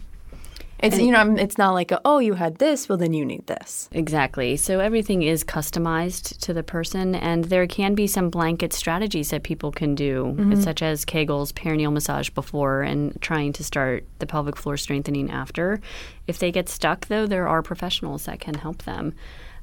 It's 0.83 0.99
you 0.99 1.13
know 1.13 1.37
it's 1.37 1.59
not 1.59 1.73
like 1.73 1.91
a, 1.91 2.01
oh 2.05 2.19
you 2.19 2.35
had 2.35 2.57
this 2.57 2.89
well 2.89 2.99
then 2.99 3.13
you 3.13 3.25
need 3.25 3.47
this. 3.47 3.89
Exactly. 3.93 4.57
So 4.57 4.81
everything 4.81 5.23
is 5.23 5.45
customized 5.45 6.39
to 6.39 6.55
the 6.55 6.63
person, 6.63 7.15
and 7.15 7.45
there 7.45 7.67
can 7.67 7.95
be 7.95 8.07
some 8.07 8.31
blanket 8.31 8.73
strategies 8.73 9.31
that 9.31 9.43
people 9.43 9.73
can 9.73 9.95
do, 9.95 10.35
mm-hmm. 10.37 10.61
such 10.61 10.83
as 10.83 11.05
Kegels, 11.05 11.53
perineal 11.53 11.93
massage 11.93 12.31
before, 12.31 12.83
and 12.83 13.21
trying 13.21 13.53
to 13.55 13.65
start 13.65 14.07
the 14.21 14.27
pelvic 14.27 14.57
floor 14.57 14.77
strengthening 14.77 15.31
after. 15.31 15.81
If 16.27 16.39
they 16.39 16.51
get 16.51 16.69
stuck, 16.69 17.09
though, 17.09 17.27
there 17.27 17.47
are 17.47 17.63
professionals 17.63 18.25
that 18.25 18.41
can 18.41 18.55
help 18.55 18.83
them. 18.85 19.15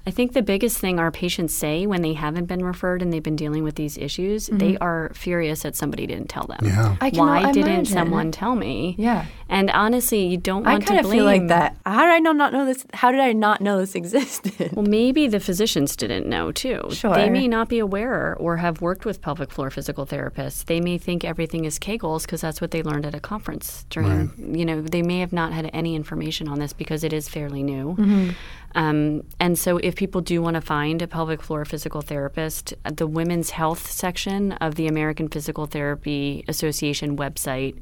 I 0.08 0.12
think 0.12 0.32
the 0.32 0.42
biggest 0.42 0.78
thing 0.78 1.00
our 1.00 1.12
patients 1.12 1.54
say 1.54 1.86
when 1.86 2.02
they 2.02 2.14
haven't 2.14 2.46
been 2.46 2.64
referred 2.64 3.02
and 3.02 3.12
they've 3.12 3.22
been 3.22 3.36
dealing 3.36 3.66
with 3.66 3.76
these 3.76 3.98
issues, 3.98 4.48
they 4.48 4.74
mm-hmm. 4.74 4.84
are 4.84 5.12
furious 5.14 5.64
that 5.64 5.76
somebody 5.76 6.08
didn't 6.08 6.30
tell 6.30 6.48
them. 6.48 6.60
Yeah. 6.64 6.96
I 7.02 7.10
Why 7.10 7.40
cannot 7.40 7.54
didn't 7.54 7.70
imagine. 7.70 7.94
someone 7.94 8.32
tell 8.32 8.56
me? 8.56 8.96
Yeah. 8.98 9.26
And 9.50 9.70
honestly, 9.72 10.26
you 10.26 10.38
don't 10.38 10.66
I 10.66 10.74
want 10.74 10.86
kind 10.86 11.02
to 11.02 11.06
of 11.06 11.12
feel 11.12 11.26
like 11.26 11.48
that. 11.50 11.76
How 11.86 12.06
did 12.06 12.12
I 12.12 12.20
not 12.20 12.38
not 12.38 12.54
know 12.54 12.66
this? 12.66 12.86
How 12.94 13.12
did 13.12 13.20
I 13.20 13.34
not 13.34 13.60
know 13.60 13.80
this 13.80 13.96
existed? 13.96 14.74
Well, 14.74 14.86
maybe 14.86 15.28
the 15.28 15.40
physicians 15.40 15.96
didn't 15.96 16.28
know 16.28 16.52
too. 16.52 16.88
Sure. 16.92 17.14
They 17.14 17.30
may 17.30 17.48
not 17.48 17.68
be 17.68 17.80
aware 17.80 18.36
or 18.40 18.58
have 18.58 18.82
worked 18.82 19.06
with 19.06 19.22
pelvic 19.22 19.52
floor 19.52 19.70
physical 19.70 20.06
therapists. 20.06 20.66
They 20.66 20.80
may 20.80 20.98
think 20.98 21.26
everything 21.26 21.66
is 21.66 21.80
Kegels 21.80 22.22
because 22.24 22.42
that's 22.42 22.62
what 22.62 22.72
they 22.72 22.82
learned 22.82 23.06
at 23.06 23.16
a 23.16 23.20
conference 23.20 23.86
during, 23.90 24.32
you 24.38 24.66
know, 24.66 24.82
they 24.82 25.02
may 25.02 25.20
have 25.20 25.34
not 25.34 25.52
had 25.52 25.70
any 25.74 25.96
information 25.96 26.48
on 26.48 26.60
this 26.60 26.74
because 26.74 27.04
it 27.04 27.12
is 27.12 27.28
fairly 27.28 27.64
new. 27.64 27.96
Mm-hmm. 27.96 28.30
Um, 28.78 29.24
and 29.40 29.58
so, 29.60 29.78
if 29.78 29.96
people 29.96 30.22
do 30.22 30.42
want 30.42 30.54
to 30.54 30.62
find 30.62 31.02
a 31.02 31.08
pelvic 31.08 31.42
floor 31.42 31.66
physical 31.66 32.02
therapist, 32.02 32.74
uh, 32.86 32.92
the 32.96 33.08
women's 33.08 33.50
health 33.50 33.90
section 33.92 34.54
of 34.54 34.76
the 34.76 34.88
American 34.88 35.28
Physical 35.28 35.66
Therapy 35.66 36.46
Association 36.48 37.18
website 37.18 37.76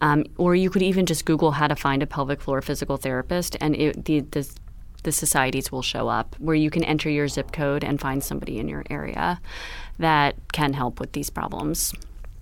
um, 0.00 0.24
or 0.36 0.54
you 0.54 0.70
could 0.70 0.82
even 0.82 1.06
just 1.06 1.24
Google 1.24 1.52
how 1.52 1.66
to 1.66 1.76
find 1.76 2.02
a 2.02 2.06
pelvic 2.06 2.40
floor 2.40 2.62
physical 2.62 2.96
therapist, 2.96 3.56
and 3.60 3.74
it, 3.76 4.04
the, 4.04 4.20
the 4.20 4.48
the 5.04 5.12
societies 5.12 5.70
will 5.70 5.82
show 5.82 6.08
up 6.08 6.34
where 6.38 6.56
you 6.56 6.70
can 6.70 6.82
enter 6.82 7.08
your 7.08 7.28
zip 7.28 7.52
code 7.52 7.84
and 7.84 8.00
find 8.00 8.22
somebody 8.22 8.58
in 8.58 8.68
your 8.68 8.82
area 8.90 9.40
that 9.98 10.34
can 10.52 10.72
help 10.72 10.98
with 10.98 11.12
these 11.12 11.30
problems. 11.30 11.92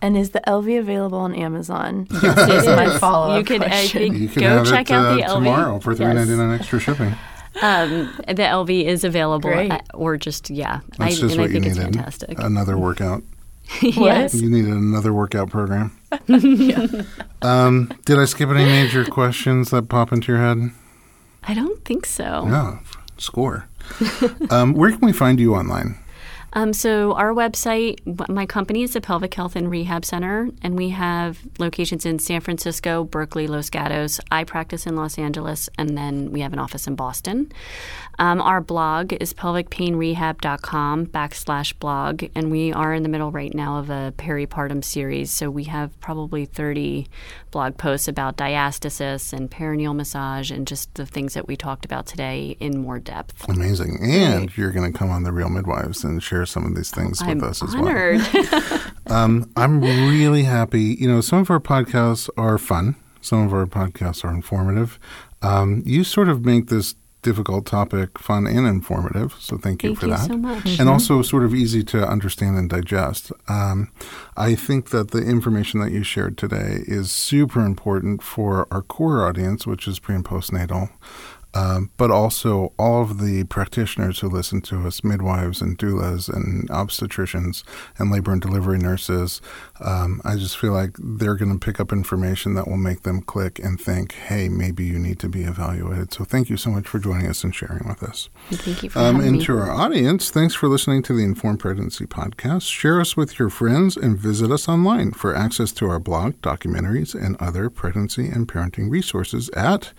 And 0.01 0.17
is 0.17 0.31
the 0.31 0.41
Elvie 0.47 0.79
available 0.79 1.19
on 1.19 1.35
Amazon? 1.35 2.07
It 2.11 2.51
is 2.51 2.67
my 2.67 2.99
follow-up 2.99 3.39
You 3.39 3.45
could 3.45 3.63
uh, 3.63 3.69
question. 3.69 4.15
You 4.15 4.29
can 4.29 4.41
go 4.43 4.49
have 4.59 4.67
check 4.67 4.91
it 4.91 4.95
out 4.95 5.07
uh, 5.07 5.17
the 5.17 5.23
Elvie 5.23 5.35
tomorrow 5.35 5.79
for 5.81 5.95
three 5.95 6.07
Yes. 6.07 6.15
ninety 6.15 6.35
nine 6.35 6.59
extra 6.59 6.81
shipping. 6.81 7.15
Um, 7.63 8.15
the 8.27 8.43
Elvie 8.43 8.85
is 8.85 9.05
available, 9.05 9.51
Great. 9.51 9.73
uh, 9.73 9.81
or 9.95 10.17
just 10.17 10.51
yeah, 10.51 10.81
That's 10.99 11.01
I, 11.01 11.09
just 11.21 11.23
and 11.23 11.33
I 11.33 11.37
what 11.39 11.51
you 11.51 11.55
think 11.55 11.67
it's 11.67 11.79
needed. 11.79 11.95
fantastic. 11.95 12.39
Another 12.39 12.77
workout. 12.77 13.23
yes. 13.83 14.35
You 14.35 14.51
needed 14.51 14.73
another 14.73 15.13
workout 15.13 15.51
program. 15.51 15.97
um, 17.43 17.93
did 18.05 18.19
I 18.19 18.25
skip 18.27 18.49
any 18.51 18.65
major 18.65 19.05
questions 19.05 19.71
that 19.71 19.89
pop 19.89 20.13
into 20.13 20.33
your 20.33 20.41
head? 20.41 20.71
I 21.43 21.55
don't 21.55 21.85
think 21.85 22.07
so. 22.07 22.45
No, 22.45 22.79
score. 23.19 23.69
um, 24.51 24.75
where 24.75 24.91
can 24.91 25.01
we 25.01 25.13
find 25.13 25.41
you 25.41 25.55
online? 25.55 25.99
Um, 26.57 26.73
so 26.73 27.13
our 27.13 27.35
website, 27.35 28.01
my 28.31 28.47
company 28.47 28.83
is 28.83 28.95
the 28.95 29.03
Pelvic 29.03 29.35
Health 29.35 29.57
and 29.57 29.71
Rehab 29.71 30.07
Center, 30.07 30.49
and 30.63 30.75
we 30.75 30.89
have 30.89 31.39
locations 31.59 32.07
in 32.07 32.19
San 32.19 32.41
Francisco, 32.41 33.05
Berkeley, 33.05 33.47
Los 33.47 33.69
Gatos. 33.69 34.21
I 34.31 34.45
practice 34.45 34.87
in 34.87 34.97
Los 34.97 35.19
Angeles, 35.19 35.69
and 35.77 35.99
then 35.99 36.33
we 36.33 36.41
have 36.41 36.55
an 36.55 36.59
office 36.59 36.87
in 36.87 36.95
Boston. 36.95 37.53
Um, 38.19 38.41
our 38.41 38.61
blog 38.61 39.13
is 39.21 39.35
pelvicpainrehab.com 39.35 41.07
backslash 41.07 41.79
blog, 41.79 42.25
and 42.35 42.51
we 42.51 42.73
are 42.73 42.95
in 42.95 43.03
the 43.03 43.09
middle 43.09 43.31
right 43.31 43.53
now 43.55 43.79
of 43.79 43.91
a 43.91 44.15
peripartum 44.17 44.83
series. 44.83 45.31
So 45.31 45.51
we 45.51 45.65
have 45.65 45.99
probably 46.01 46.47
30 46.47 47.07
blog 47.51 47.77
posts 47.77 48.09
about 48.09 48.37
diastasis 48.37 49.33
and 49.33 49.51
perineal 49.51 49.95
massage 49.95 50.51
and 50.51 50.67
just 50.67 50.95
the 50.95 51.07
things 51.07 51.35
that 51.35 51.47
we 51.47 51.57
talked 51.57 51.85
about 51.85 52.07
today 52.07 52.57
in 52.61 52.79
more 52.79 52.99
depth. 52.99 53.49
Amazing. 53.49 53.99
And 54.03 54.57
you're 54.57 54.73
going 54.73 54.91
to 54.91 54.99
come 54.99 55.11
on 55.11 55.25
The 55.25 55.33
Real 55.33 55.51
Midwives 55.51 56.05
and 56.05 56.23
share 56.23 56.47
some 56.47 56.65
of 56.65 56.75
these 56.75 56.91
things 56.91 57.21
I'm 57.21 57.39
with 57.39 57.45
us 57.45 57.63
as 57.63 57.75
honored. 57.75 58.21
well. 58.33 58.81
Um, 59.09 59.53
I'm 59.55 59.81
really 59.83 60.43
happy. 60.43 60.97
You 60.99 61.07
know, 61.07 61.21
some 61.21 61.39
of 61.39 61.49
our 61.49 61.61
podcasts 61.61 62.29
are 62.37 62.59
fun, 62.59 62.97
some 63.21 63.47
of 63.47 63.55
our 63.55 63.65
podcasts 63.65 64.25
are 64.25 64.35
informative. 64.35 64.99
Um, 65.43 65.85
you 65.87 66.03
sort 66.03 66.29
of 66.29 66.45
make 66.45 66.67
this 66.67 66.97
difficult 67.27 67.67
topic 67.67 68.21
fun 68.21 68.47
and 68.47 68.69
informative, 68.69 69.35
so 69.41 69.59
thank 69.59 69.83
you 69.83 69.89
Thank 69.89 69.99
for 69.99 70.07
you 70.07 70.13
that. 70.13 70.29
so 70.29 70.37
much. 70.37 70.79
And 70.79 70.89
also 70.89 71.23
sort 71.23 71.45
of 71.45 71.53
easy 71.53 71.83
to 71.83 72.07
understand 72.07 72.57
and 72.57 72.71
digest. 72.71 73.33
Um, 73.49 73.91
I 74.37 74.55
think 74.55 74.91
that 74.91 75.11
the 75.11 75.23
information 75.23 75.81
that 75.81 75.91
you 75.91 76.05
shared 76.05 76.39
today 76.39 76.85
is 76.87 77.11
super 77.11 77.67
important 77.67 78.23
for 78.23 78.69
our 78.71 78.81
core 78.81 79.27
audience, 79.27 79.67
which 79.67 79.89
is 79.89 79.99
pre 79.99 80.15
and 80.15 80.25
postnatal 80.25 80.91
um, 81.57 81.91
but 81.97 82.11
also 82.11 82.73
all 82.79 83.03
of 83.03 83.19
the 83.25 83.45
practitioners 83.45 84.21
who 84.21 84.29
listen 84.29 84.61
to 84.63 84.87
us, 84.87 85.03
midwives 85.03 85.61
and 85.63 85.79
doulas 85.79 86.29
and 86.29 86.69
obstetricians 86.71 87.63
and 87.99 88.11
labor 88.11 88.33
and 88.33 88.43
delivery 88.43 88.79
nurses. 88.79 89.41
Um, 89.81 90.21
I 90.25 90.37
just 90.37 90.57
feel 90.59 90.73
like 90.73 90.91
they're 90.99 91.35
going 91.37 91.53
to 91.59 91.65
pick 91.65 91.81
up 91.81 91.93
information 91.93 92.55
that 92.55 92.67
will 92.69 92.77
make 92.91 93.03
them 93.03 93.21
click 93.23 93.59
and 93.59 93.81
think, 93.81 94.13
hey, 94.13 94.49
maybe 94.49 94.85
you 94.85 94.99
need 94.99 95.19
to 95.21 95.29
be 95.29 95.43
evaluated. 95.45 96.13
So 96.13 96.25
thank 96.25 96.51
you 96.51 96.57
so 96.57 96.71
much 96.71 96.87
for 96.89 96.99
joining 96.99 97.27
us 97.29 97.45
and 97.45 97.55
sharing 97.55 97.87
with 97.89 98.03
us. 98.03 98.29
Thank 98.51 98.83
you 98.83 98.91
for 98.91 98.99
Um, 98.99 99.17
having 99.17 99.29
and 99.29 99.37
me. 99.39 99.45
to 99.47 99.59
our 99.59 99.71
audience, 99.71 100.31
thanks 100.31 100.55
for 100.55 100.69
listening 100.69 101.03
to 101.05 101.15
the 101.15 101.25
Informed 101.25 101.61
Pregnancy 101.61 102.07
Podcast. 102.07 102.63
Share 102.71 103.01
us 103.01 103.17
with 103.17 103.39
your 103.39 103.51
friends 103.51 103.97
and 103.97 104.19
visit 104.19 104.51
us 104.51 104.69
online 104.69 105.13
for 105.13 105.35
access 105.35 105.73
to 105.73 105.87
our 105.89 105.99
blog, 106.01 106.35
documentaries, 106.43 107.15
and 107.15 107.37
other 107.41 107.71
pregnancy 107.71 108.27
and 108.29 108.49
parenting 108.49 108.91
resources 108.91 109.49
at 109.51 109.93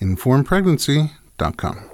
informedpregnancy.com. 0.00 1.93